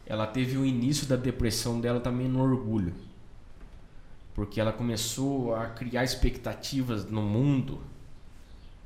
ela 0.05 0.27
teve 0.27 0.57
o 0.57 0.65
início 0.65 1.07
da 1.07 1.15
depressão 1.15 1.79
dela 1.79 1.99
também 1.99 2.27
no 2.27 2.41
orgulho 2.41 2.93
porque 4.33 4.59
ela 4.59 4.71
começou 4.71 5.55
a 5.55 5.67
criar 5.67 6.03
expectativas 6.03 7.05
no 7.05 7.21
mundo 7.21 7.81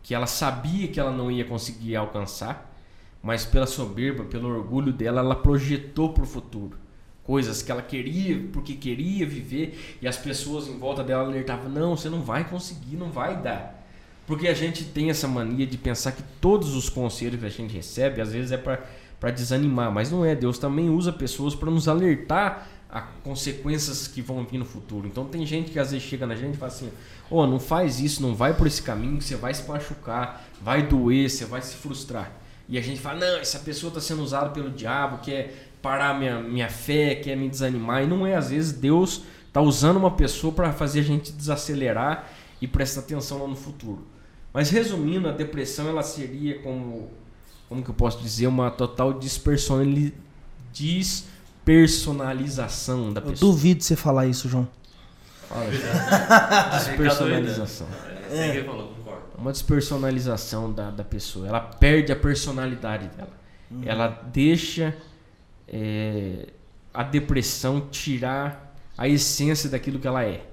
que 0.04 0.14
ela 0.14 0.28
sabia 0.28 0.88
que 0.88 1.00
ela 1.00 1.12
não 1.12 1.30
ia 1.30 1.44
conseguir 1.44 1.96
alcançar, 1.96 2.74
mas 3.22 3.46
pela 3.46 3.66
soberba, 3.66 4.24
pelo 4.24 4.48
orgulho 4.50 4.94
dela, 4.94 5.20
ela 5.20 5.36
projetou 5.36 6.14
para 6.14 6.24
o 6.24 6.28
futuro 6.28 6.78
coisas 7.24 7.62
que 7.62 7.70
ela 7.70 7.82
queria, 7.82 8.48
porque 8.54 8.74
queria 8.74 9.26
viver, 9.26 9.98
e 10.02 10.08
as 10.08 10.16
pessoas 10.16 10.68
em 10.68 10.78
volta 10.78 11.04
dela 11.04 11.24
alertavam: 11.24 11.70
não, 11.70 11.98
você 11.98 12.10
não 12.10 12.22
vai 12.22 12.50
conseguir, 12.50 12.96
não 12.96 13.12
vai 13.12 13.42
dar. 13.42 13.86
Porque 14.26 14.48
a 14.48 14.54
gente 14.54 14.86
tem 14.86 15.10
essa 15.10 15.28
mania 15.28 15.66
de 15.68 15.78
pensar 15.78 16.14
que 16.14 16.24
todos 16.40 16.74
os 16.76 16.90
conselhos 16.90 17.40
que 17.40 17.46
a 17.46 17.50
gente 17.50 17.74
recebe, 17.74 18.22
às 18.22 18.32
vezes 18.32 18.52
é 18.52 18.58
para 18.58 18.86
desanimar, 19.20 19.92
mas 19.92 20.12
não 20.12 20.24
é. 20.24 20.36
Deus 20.36 20.58
também 20.60 20.90
usa 20.90 21.12
pessoas 21.12 21.56
para 21.56 21.72
nos 21.72 21.88
alertar 21.88 22.68
a 22.90 23.02
consequências 23.02 24.08
que 24.08 24.22
vão 24.22 24.46
vir 24.46 24.58
no 24.58 24.66
futuro. 24.66 25.08
Então 25.08 25.26
tem 25.26 25.46
gente 25.46 25.72
que 25.72 25.80
às 25.80 25.92
vezes 25.92 26.08
chega 26.08 26.26
na 26.26 26.36
gente 26.36 26.56
e 26.56 26.58
fala 26.58 26.72
assim: 26.72 26.90
"Ô, 27.30 27.40
oh, 27.42 27.48
não 27.48 27.60
faz 27.60 28.00
isso, 28.00 28.22
não 28.22 28.36
vai 28.36 28.54
por 28.54 28.68
esse 28.68 28.82
caminho, 28.82 29.22
você 29.22 29.36
vai 29.36 29.54
se 29.54 29.68
machucar, 29.68 30.48
vai 30.62 30.84
doer, 30.84 31.30
você 31.30 31.46
vai 31.46 31.62
se 31.62 31.76
frustrar". 31.76 32.32
E 32.70 32.78
a 32.78 32.82
gente 32.82 33.00
fala: 33.00 33.20
"Não, 33.20 33.40
essa 33.40 33.60
pessoa 33.60 33.90
está 33.90 34.00
sendo 34.00 34.22
usada 34.22 34.50
pelo 34.50 34.70
diabo, 34.70 35.20
quer 35.20 35.70
parar 35.82 36.18
minha 36.18 36.40
minha 36.42 36.70
fé, 36.70 37.16
quer 37.16 37.36
me 37.36 37.50
desanimar". 37.50 38.04
E 38.04 38.08
não 38.08 38.26
é, 38.26 38.36
às 38.36 38.50
vezes 38.50 38.72
Deus 38.72 39.24
está 39.48 39.62
usando 39.62 39.98
uma 39.98 40.12
pessoa 40.12 40.54
para 40.54 40.72
fazer 40.72 41.00
a 41.00 41.04
gente 41.04 41.32
desacelerar 41.32 42.30
e 42.62 42.68
prestar 42.68 43.02
atenção 43.02 43.42
lá 43.42 43.48
no 43.48 43.56
futuro. 43.56 44.06
Mas 44.54 44.70
resumindo, 44.70 45.28
a 45.28 45.32
depressão 45.32 45.88
ela 45.88 46.04
seria 46.04 46.60
como 46.60 47.10
como 47.68 47.84
que 47.84 47.90
eu 47.90 47.96
posso 47.96 48.20
dizer, 48.22 48.48
uma 48.48 48.72
total 48.72 49.14
despersonalização 49.14 50.28
despersonalização 51.68 53.12
da 53.12 53.20
pessoa. 53.22 53.36
Eu 53.36 53.54
duvido 53.54 53.84
você 53.84 53.96
falar 53.96 54.26
isso, 54.28 54.48
João. 54.48 54.68
despersonalização. 56.72 57.88
É. 58.32 58.66
Uma 59.38 59.52
despersonalização 59.52 60.72
da, 60.72 60.90
da 60.90 61.04
pessoa. 61.04 61.48
Ela 61.48 61.60
perde 61.60 62.12
a 62.12 62.16
personalidade 62.16 63.08
dela. 63.10 63.34
Uhum. 63.70 63.82
Ela 63.86 64.08
deixa 64.32 64.96
é, 65.68 66.48
a 66.94 67.04
depressão 67.04 67.82
tirar 67.92 68.76
a 68.98 69.08
essência 69.08 69.70
daquilo 69.70 70.00
que 70.00 70.08
ela 70.08 70.24
é. 70.24 70.46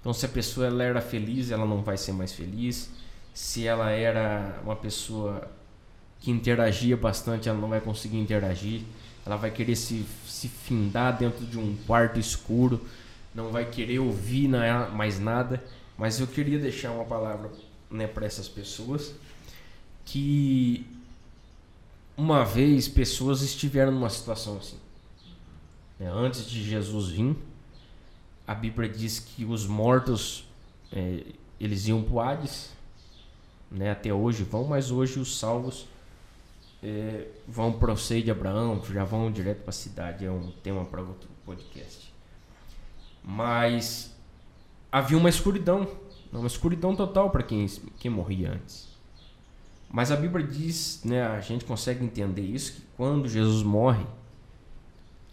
Então, 0.00 0.12
se 0.12 0.24
a 0.24 0.28
pessoa 0.28 0.66
ela 0.66 0.82
era 0.82 1.00
feliz, 1.00 1.50
ela 1.50 1.66
não 1.66 1.82
vai 1.82 1.96
ser 1.96 2.12
mais 2.12 2.32
feliz. 2.32 2.90
Se 3.34 3.66
ela 3.66 3.90
era 3.90 4.58
uma 4.64 4.76
pessoa 4.76 5.48
que 6.20 6.30
interagia 6.30 6.96
bastante, 6.96 7.48
ela 7.48 7.58
não 7.58 7.68
vai 7.68 7.80
conseguir 7.80 8.18
interagir. 8.18 8.82
Ela 9.24 9.36
vai 9.36 9.50
querer 9.50 9.76
se 9.76 10.04
se 10.38 10.48
findar 10.48 11.18
dentro 11.18 11.44
de 11.44 11.58
um 11.58 11.76
quarto 11.84 12.20
escuro, 12.20 12.80
não 13.34 13.50
vai 13.50 13.68
querer 13.68 13.98
ouvir 13.98 14.48
mais 14.94 15.18
nada. 15.18 15.62
Mas 15.96 16.20
eu 16.20 16.28
queria 16.28 16.58
deixar 16.60 16.92
uma 16.92 17.04
palavra 17.04 17.50
né, 17.90 18.06
para 18.06 18.24
essas 18.24 18.48
pessoas 18.48 19.14
que 20.04 20.86
uma 22.16 22.44
vez 22.44 22.86
pessoas 22.86 23.42
estiveram 23.42 23.92
numa 23.92 24.08
situação 24.08 24.58
assim. 24.58 24.78
Né, 25.98 26.08
antes 26.08 26.48
de 26.48 26.62
Jesus 26.62 27.08
vir, 27.08 27.36
a 28.46 28.54
Bíblia 28.54 28.88
diz 28.88 29.18
que 29.18 29.44
os 29.44 29.66
mortos 29.66 30.46
é, 30.92 31.24
eles 31.58 31.88
iam 31.88 32.02
para 32.02 32.14
o 32.14 32.20
Hades, 32.20 32.70
né, 33.70 33.90
até 33.90 34.14
hoje 34.14 34.44
vão, 34.44 34.64
mas 34.64 34.92
hoje 34.92 35.18
os 35.18 35.36
salvos 35.36 35.86
é, 36.82 37.26
vão 37.46 37.72
para 37.72 37.92
o 37.92 37.96
seio 37.96 38.22
de 38.22 38.30
Abraão, 38.30 38.82
já 38.84 39.04
vão 39.04 39.30
direto 39.30 39.62
para 39.62 39.70
a 39.70 39.72
cidade, 39.72 40.24
é 40.24 40.30
um 40.30 40.50
tema 40.62 40.84
para 40.84 41.00
outro 41.00 41.28
podcast. 41.44 42.12
Mas 43.22 44.14
havia 44.90 45.18
uma 45.18 45.28
escuridão, 45.28 45.88
uma 46.32 46.46
escuridão 46.46 46.94
total 46.94 47.30
para 47.30 47.42
quem, 47.42 47.66
quem 47.98 48.10
morria 48.10 48.52
antes. 48.52 48.88
Mas 49.90 50.12
a 50.12 50.16
Bíblia 50.16 50.46
diz, 50.46 51.02
né, 51.04 51.26
a 51.26 51.40
gente 51.40 51.64
consegue 51.64 52.04
entender 52.04 52.42
isso, 52.42 52.74
que 52.74 52.82
quando 52.96 53.28
Jesus 53.28 53.62
morre, 53.62 54.04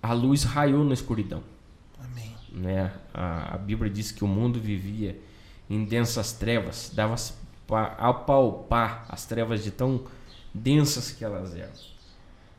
a 0.02 0.14
luz 0.14 0.44
raiou 0.44 0.84
na 0.84 0.94
escuridão. 0.94 1.44
Amém. 2.00 2.34
Né? 2.52 2.92
A, 3.14 3.56
a 3.56 3.58
Bíblia 3.58 3.92
diz 3.92 4.12
que 4.12 4.24
o 4.24 4.28
mundo 4.28 4.60
vivia 4.60 5.20
em 5.70 5.84
densas 5.84 6.32
trevas, 6.32 6.92
dava 6.94 7.16
para 7.68 7.88
apalpar 7.94 9.06
as 9.10 9.26
trevas 9.26 9.64
de 9.64 9.72
tão 9.72 10.06
densas 10.56 11.12
que 11.12 11.24
elas 11.24 11.56
eram. 11.56 11.74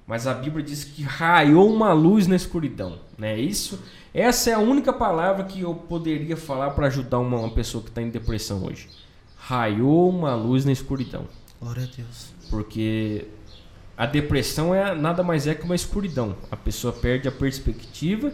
Mas 0.06 0.26
a 0.26 0.34
Bíblia 0.34 0.64
diz 0.64 0.84
que 0.84 1.02
raiou 1.02 1.72
uma 1.72 1.92
luz 1.92 2.26
na 2.28 2.36
escuridão, 2.36 2.98
né? 3.18 3.38
Isso, 3.38 3.82
essa 4.14 4.50
é 4.50 4.52
a 4.52 4.58
única 4.58 4.92
palavra 4.92 5.44
que 5.44 5.60
eu 5.60 5.74
poderia 5.74 6.36
falar 6.36 6.70
para 6.70 6.86
ajudar 6.86 7.18
uma, 7.18 7.38
uma, 7.38 7.50
pessoa 7.50 7.82
que 7.82 7.90
está 7.90 8.00
em 8.00 8.10
depressão 8.10 8.64
hoje. 8.64 8.88
Raiou 9.36 10.08
uma 10.08 10.34
luz 10.34 10.64
na 10.64 10.70
escuridão. 10.70 11.26
Glória 11.60 11.82
a 11.82 11.96
Deus. 11.96 12.28
Porque 12.48 13.26
a 13.96 14.06
depressão 14.06 14.72
é 14.74 14.94
nada 14.94 15.22
mais 15.24 15.46
é 15.46 15.54
que 15.54 15.64
uma 15.64 15.74
escuridão. 15.74 16.36
A 16.50 16.56
pessoa 16.56 16.92
perde 16.92 17.26
a 17.26 17.32
perspectiva 17.32 18.32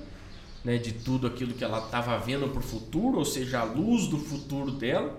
né, 0.64 0.76
de 0.76 0.93
tudo 0.93 1.26
aquilo 1.26 1.55
que 1.55 1.64
ela 1.64 1.78
estava 1.78 2.18
vendo 2.18 2.48
para 2.48 2.60
o 2.60 2.62
futuro, 2.62 3.18
ou 3.18 3.24
seja, 3.24 3.60
a 3.60 3.64
luz 3.64 4.09
do 4.09 4.18
futuro 4.18 4.70
dela, 4.72 5.18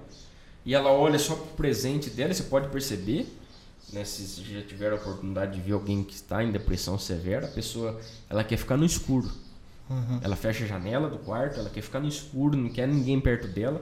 e 0.66 0.74
ela 0.74 0.92
olha 0.92 1.20
só 1.20 1.36
para 1.36 1.46
o 1.46 1.56
presente 1.56 2.10
dela. 2.10 2.34
Você 2.34 2.44
pode 2.44 2.70
perceber, 2.70 3.28
né, 3.94 4.04
se 4.04 4.42
já 4.44 4.62
tiver 4.62 4.92
a 4.92 4.96
oportunidade 4.96 5.54
de 5.54 5.62
ver 5.62 5.74
alguém 5.74 6.04
que 6.04 6.14
está 6.14 6.44
em 6.44 6.52
depressão 6.52 6.98
severa, 6.98 7.46
a 7.46 7.50
pessoa 7.52 8.00
ela 8.30 8.44
quer 8.44 8.58
ficar 8.58 8.76
no 8.76 8.86
escuro. 8.86 9.30
Uhum. 9.90 10.20
Ela 10.22 10.36
fecha 10.36 10.64
a 10.64 10.68
janela 10.68 11.10
do 11.10 11.18
quarto, 11.20 11.60
ela 11.60 11.70
quer 11.70 11.82
ficar 11.82 12.00
no 12.00 12.08
escuro, 12.08 12.58
não 12.58 12.70
quer 12.70 12.88
ninguém 12.88 13.20
perto 13.20 13.48
dela, 13.48 13.82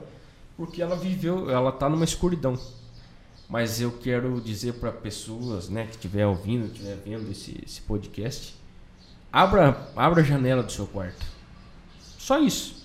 porque 0.56 0.82
ela 0.82 0.96
viveu, 0.96 1.50
ela 1.50 1.70
está 1.70 1.88
numa 1.88 2.04
escuridão. 2.04 2.58
Mas 3.48 3.80
eu 3.80 3.92
quero 3.92 4.40
dizer 4.40 4.74
para 4.74 4.92
pessoas, 4.92 5.68
né, 5.68 5.86
que 5.86 5.96
estiver 5.96 6.26
ouvindo, 6.26 6.66
estiver 6.66 6.96
vendo 6.96 7.30
esse, 7.30 7.62
esse 7.64 7.80
podcast, 7.82 8.54
abra, 9.32 9.88
abra 9.96 10.20
a 10.20 10.24
janela 10.24 10.62
do 10.62 10.72
seu 10.72 10.86
quarto. 10.86 11.24
Só 12.18 12.38
isso. 12.38 12.82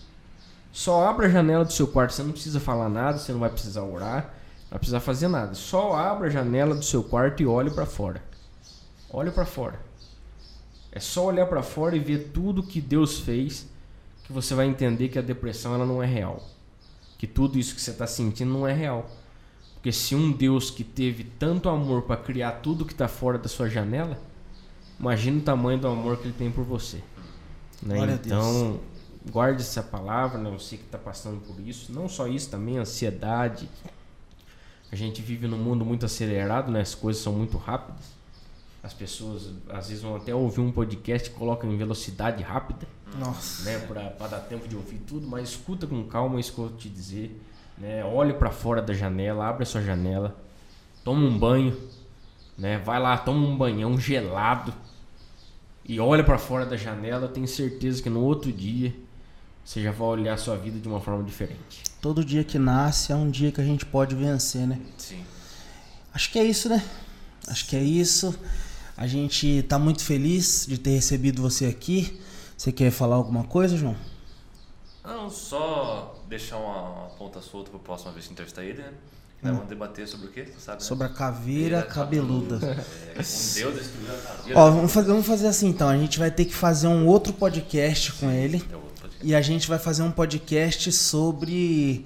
Só 0.72 1.08
abra 1.08 1.28
a 1.28 1.30
janela 1.30 1.66
do 1.66 1.74
seu 1.74 1.88
quarto. 1.88 2.14
Você 2.14 2.24
não 2.24 2.32
precisa 2.32 2.60
falar 2.60 2.90
nada, 2.90 3.18
você 3.18 3.32
não 3.32 3.40
vai 3.40 3.50
precisar 3.50 3.84
orar, 3.84 4.34
não 4.68 4.72
vai 4.72 4.80
precisar 4.80 5.00
fazer 5.00 5.28
nada. 5.30 5.54
Só 5.56 5.96
abra 5.96 6.28
a 6.28 6.30
janela 6.30 6.76
do 6.76 6.84
seu 6.84 7.04
quarto 7.04 7.42
e 7.42 7.46
olhe 7.46 7.72
para 7.72 7.86
fora. 7.86 8.22
Olhe 9.10 9.32
para 9.32 9.46
fora. 9.46 9.80
É 10.92 11.00
só 11.00 11.26
olhar 11.26 11.46
para 11.46 11.64
fora 11.64 11.96
e 11.96 12.00
ver 12.00 12.32
tudo 12.34 12.62
que 12.62 12.82
Deus 12.82 13.20
fez 13.20 13.68
que 14.26 14.34
você 14.34 14.54
vai 14.54 14.68
entender 14.68 15.08
que 15.08 15.18
a 15.18 15.22
depressão 15.22 15.74
ela 15.74 15.86
não 15.86 16.04
é 16.04 16.06
real. 16.06 16.44
Que 17.18 17.26
tudo 17.26 17.58
isso 17.58 17.74
que 17.74 17.82
você 17.82 17.92
está 17.92 18.06
sentindo 18.06 18.52
não 18.52 18.68
é 18.68 18.74
real. 18.74 19.10
Porque 19.76 19.92
se 19.92 20.14
um 20.14 20.32
Deus 20.32 20.70
que 20.70 20.84
teve 20.84 21.24
tanto 21.24 21.70
amor 21.70 22.02
para 22.02 22.18
criar 22.18 22.52
tudo 22.64 22.84
que 22.84 22.92
está 22.92 23.08
fora 23.08 23.38
da 23.38 23.48
sua 23.48 23.70
janela, 23.70 24.20
imagina 25.00 25.38
o 25.38 25.42
tamanho 25.42 25.80
do 25.80 25.88
amor 25.88 26.18
que 26.18 26.26
ele 26.26 26.36
tem 26.38 26.52
por 26.52 26.66
você. 26.66 27.02
Né? 27.82 28.20
Então, 28.26 28.82
guarde 29.32 29.62
essa 29.62 29.82
palavra, 29.82 30.38
né? 30.38 30.50
você 30.50 30.76
que 30.76 30.84
está 30.84 30.98
passando 30.98 31.40
por 31.40 31.58
isso. 31.66 31.94
Não 31.94 32.10
só 32.10 32.28
isso, 32.28 32.50
também 32.50 32.78
ansiedade. 32.78 33.70
A 34.92 34.96
gente 34.96 35.22
vive 35.22 35.48
num 35.48 35.58
mundo 35.58 35.84
muito 35.84 36.06
acelerado, 36.06 36.72
né? 36.72 36.82
as 36.82 36.96
coisas 36.96 37.22
são 37.22 37.34
muito 37.34 37.58
rápidas. 37.58 38.18
As 38.82 38.94
pessoas 38.94 39.50
às 39.70 39.90
vezes 39.90 40.02
vão 40.02 40.16
até 40.16 40.34
ouvir 40.34 40.62
um 40.62 40.72
podcast 40.72 41.30
e 41.30 41.34
colocam 41.34 41.72
em 41.72 41.78
velocidade 41.78 42.42
rápida 42.42 42.88
Nossa. 43.20 43.70
né, 43.70 43.80
para 43.80 44.28
dar 44.28 44.40
tempo 44.40 44.68
de 44.68 44.76
ouvir 44.76 45.00
tudo, 45.00 45.28
mas 45.28 45.50
escuta 45.50 45.86
com 45.86 46.06
calma 46.06 46.40
isso 46.40 46.54
que 46.54 46.60
eu 46.60 46.70
vou 46.70 46.78
te 46.78 46.88
dizer, 46.88 47.42
né? 47.78 48.06
Olhe 48.06 48.34
para 48.34 48.50
fora 48.50 48.82
da 48.82 48.94
janela, 48.94 49.46
abre 49.46 49.64
a 49.64 49.66
sua 49.66 49.82
janela, 49.82 50.38
toma 51.04 51.26
um 51.26 51.38
banho, 51.38 51.76
né? 52.58 52.78
Vai 52.78 53.00
lá, 53.00 53.18
toma 53.18 53.46
um 53.46 53.58
banhão 53.58 54.00
gelado 54.00 54.74
e 55.84 56.00
olha 56.00 56.24
para 56.24 56.38
fora 56.38 56.66
da 56.66 56.78
janela, 56.78 57.28
tenho 57.28 57.48
certeza 57.48 58.02
que 58.02 58.10
no 58.10 58.22
outro 58.22 58.54
dia 58.54 58.94
você 59.68 59.82
já 59.82 59.92
vai 59.92 60.08
olhar 60.08 60.34
a 60.34 60.38
sua 60.38 60.56
vida 60.56 60.80
de 60.80 60.88
uma 60.88 61.02
forma 61.02 61.22
diferente. 61.26 61.84
Todo 62.02 62.24
dia 62.24 62.42
que 62.42 62.58
nasce 62.58 63.12
é 63.12 63.16
um 63.18 63.30
dia 63.30 63.52
que 63.52 63.60
a 63.60 63.64
gente 63.66 63.86
pode 63.86 64.16
vencer, 64.16 64.66
né? 64.66 64.80
Sim. 64.98 65.26
Acho 66.14 66.32
que 66.32 66.40
é 66.40 66.44
isso, 66.46 66.70
né? 66.70 66.82
Acho 67.50 67.68
que 67.68 67.76
é 67.76 67.84
isso. 67.84 68.34
A 68.96 69.06
gente 69.06 69.64
tá 69.64 69.78
muito 69.78 70.06
feliz 70.06 70.66
de 70.66 70.78
ter 70.78 70.92
recebido 70.92 71.42
você 71.42 71.66
aqui. 71.66 72.18
Você 72.56 72.72
quer 72.72 72.92
falar 72.92 73.18
alguma 73.18 73.44
coisa, 73.44 73.76
João? 73.76 73.98
Não, 75.04 75.30
só 75.30 76.16
deixar 76.30 76.56
uma, 76.56 76.84
uma 76.84 77.10
ponta 77.10 77.42
solta 77.42 77.70
para 77.70 77.80
próxima 77.80 78.14
vez 78.14 78.26
que 78.26 78.32
entrevistar 78.32 78.64
ele, 78.64 78.82
né? 78.82 78.94
Nós 79.42 79.54
vamos 79.54 79.68
debater 79.68 80.08
sobre 80.08 80.28
o 80.28 80.32
quê? 80.32 80.44
Tu 80.44 80.62
sabe, 80.62 80.82
né? 80.82 80.88
Sobre 80.88 81.08
a 81.08 81.10
caveira 81.10 81.84
cabeluda. 81.84 82.56
É, 82.56 83.12
um 83.12 83.16
deus 83.20 83.76
destruiu 83.76 84.14
a 84.14 84.18
caveira. 84.18 84.60
Ó, 84.60 84.72
vamos 84.72 84.94
fazer, 84.94 85.08
vamos 85.10 85.28
fazer 85.28 85.48
assim 85.48 85.68
então. 85.68 85.90
A 85.90 85.98
gente 85.98 86.18
vai 86.18 86.32
ter 86.32 86.46
que 86.46 86.56
fazer 86.56 86.88
um 86.88 87.06
outro 87.06 87.34
podcast 87.34 88.14
com 88.14 88.32
ele. 88.32 88.60
Podcast. 88.60 88.87
E 89.24 89.34
a 89.34 89.42
gente 89.42 89.68
vai 89.68 89.80
fazer 89.80 90.04
um 90.04 90.12
podcast 90.12 90.92
sobre 90.92 92.06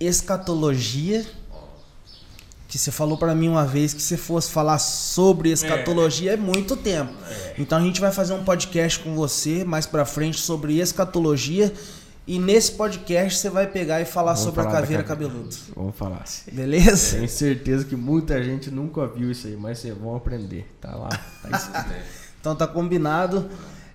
escatologia. 0.00 1.24
Que 2.66 2.76
você 2.76 2.90
falou 2.90 3.16
pra 3.16 3.34
mim 3.34 3.48
uma 3.48 3.64
vez 3.64 3.94
que 3.94 4.02
se 4.02 4.16
fosse 4.18 4.50
falar 4.50 4.78
sobre 4.78 5.50
escatologia 5.50 6.32
é, 6.34 6.36
muito 6.36 6.76
tempo. 6.76 7.12
Então 7.56 7.78
a 7.78 7.80
gente 7.80 7.98
vai 7.98 8.12
fazer 8.12 8.34
um 8.34 8.44
podcast 8.44 8.98
com 8.98 9.14
você 9.14 9.64
mais 9.64 9.86
pra 9.86 10.04
frente 10.04 10.38
sobre 10.38 10.78
escatologia. 10.78 11.72
E 12.26 12.38
nesse 12.38 12.72
podcast 12.72 13.38
você 13.40 13.48
vai 13.48 13.66
pegar 13.66 14.02
e 14.02 14.04
falar 14.04 14.32
Vamos 14.34 14.40
sobre 14.40 14.62
falar 14.62 14.76
a 14.76 14.80
caveira 14.82 15.02
caveira. 15.02 15.32
cabeluda. 15.32 15.56
Vamos 15.74 15.96
falar. 15.96 16.24
Beleza? 16.52 17.16
Tenho 17.16 17.28
certeza 17.28 17.86
que 17.86 17.96
muita 17.96 18.42
gente 18.44 18.70
nunca 18.70 19.06
viu 19.06 19.30
isso 19.30 19.46
aí, 19.46 19.56
mas 19.56 19.78
vocês 19.78 19.96
vão 19.96 20.14
aprender. 20.14 20.66
Tá 20.78 20.94
lá, 20.94 21.08
tá. 21.08 21.86
Então 22.38 22.54
tá 22.54 22.66
combinado. 22.66 23.48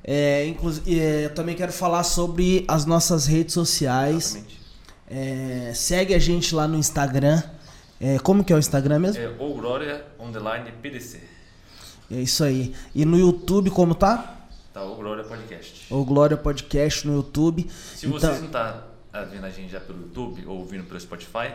É, 0.03 0.45
inclusive, 0.47 0.99
é, 0.99 1.25
eu 1.25 1.33
também 1.33 1.55
quero 1.55 1.71
falar 1.71 2.03
sobre 2.03 2.65
as 2.67 2.85
nossas 2.85 3.25
redes 3.25 3.53
sociais. 3.53 4.35
Exatamente. 4.35 4.61
É, 5.09 5.71
segue 5.73 6.13
a 6.13 6.19
gente 6.19 6.53
lá 6.53 6.67
no 6.67 6.77
Instagram. 6.77 7.41
É, 8.01 8.19
como 8.19 8.43
que 8.43 8.51
é 8.51 8.55
o 8.55 8.59
Instagram 8.59 8.99
mesmo? 8.99 9.21
É 9.21 9.27
o 9.39 9.53
Glória 9.53 10.05
Underline 10.19 10.71
PDC. 10.81 11.21
É 12.11 12.15
isso 12.15 12.43
aí. 12.43 12.73
E 12.93 13.05
no 13.05 13.17
YouTube, 13.17 13.69
como 13.69 13.95
tá? 13.95 14.47
Tá, 14.73 14.83
o 14.83 14.95
Glória 14.95 15.23
Podcast. 15.23 15.93
O 15.93 16.03
Glória 16.03 16.35
Podcast 16.35 17.07
no 17.07 17.13
YouTube. 17.15 17.69
Se 17.95 18.07
Então- 18.07 18.19
vocês 18.19 18.41
não 18.41 18.49
tá 18.49 18.87
ah, 19.13 19.23
vendo 19.23 19.45
a 19.45 19.49
gente 19.49 19.71
já 19.71 19.79
pelo 19.79 20.01
YouTube 20.01 20.43
ou 20.47 20.57
ouvindo 20.59 20.83
pelo 20.83 20.99
Spotify, 20.99 21.53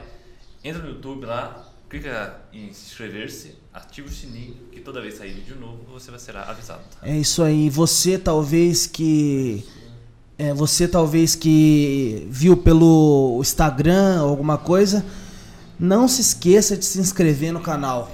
entra 0.64 0.80
no 0.82 0.88
YouTube 0.90 1.26
lá, 1.26 1.66
clica 1.88 2.36
em 2.52 2.72
se 2.72 2.86
inscrever-se, 2.90 3.54
ativa 3.72 4.08
o 4.08 4.10
sininho, 4.10 4.54
que 4.72 4.80
toda 4.80 5.00
vez 5.00 5.16
sair 5.16 5.32
vídeo 5.32 5.56
novo, 5.58 5.84
você 5.92 6.10
vai 6.10 6.20
ser 6.20 6.36
avisado. 6.36 6.80
É 7.02 7.16
isso 7.16 7.42
aí. 7.42 7.70
Você 7.70 8.18
talvez 8.18 8.86
que. 8.86 9.64
É, 10.38 10.54
você 10.54 10.86
talvez 10.86 11.34
que 11.34 12.26
viu 12.30 12.56
pelo 12.56 13.38
Instagram 13.40 14.20
alguma 14.20 14.56
coisa, 14.56 15.04
não 15.78 16.06
se 16.06 16.20
esqueça 16.20 16.76
de 16.76 16.84
se 16.84 17.00
inscrever 17.00 17.52
no 17.52 17.60
canal. 17.60 18.12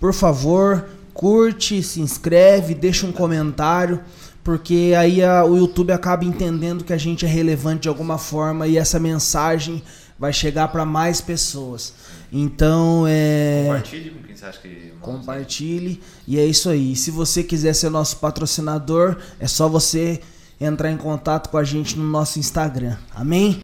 Por 0.00 0.14
favor, 0.14 0.88
curte, 1.12 1.82
se 1.82 2.00
inscreve, 2.00 2.74
deixa 2.74 3.06
um 3.06 3.12
comentário, 3.12 4.00
porque 4.42 4.94
aí 4.98 5.22
a- 5.22 5.44
o 5.44 5.56
YouTube 5.58 5.92
acaba 5.92 6.24
entendendo 6.24 6.82
que 6.82 6.94
a 6.94 6.98
gente 6.98 7.26
é 7.26 7.28
relevante 7.28 7.82
de 7.82 7.88
alguma 7.88 8.16
forma 8.16 8.66
e 8.66 8.78
essa 8.78 8.98
mensagem 8.98 9.82
vai 10.18 10.32
chegar 10.32 10.68
para 10.68 10.84
mais 10.86 11.20
pessoas. 11.20 11.92
Então, 12.32 13.04
é. 13.08 13.64
Compartilhe 13.66 14.10
com 14.10 14.22
quem 14.22 14.36
você 14.36 14.44
acha 14.46 14.60
que... 14.60 14.92
Compartilhe. 15.00 16.00
E 16.26 16.38
é 16.38 16.44
isso 16.44 16.68
aí. 16.68 16.96
Se 16.96 17.10
você 17.10 17.42
quiser 17.42 17.74
ser 17.74 17.90
nosso 17.90 18.16
patrocinador, 18.16 19.16
é 19.38 19.46
só 19.46 19.68
você 19.68 20.20
entrar 20.60 20.90
em 20.90 20.96
contato 20.96 21.48
com 21.50 21.58
a 21.58 21.64
gente 21.64 21.96
no 21.96 22.04
nosso 22.04 22.38
Instagram. 22.38 22.96
Amém? 23.14 23.60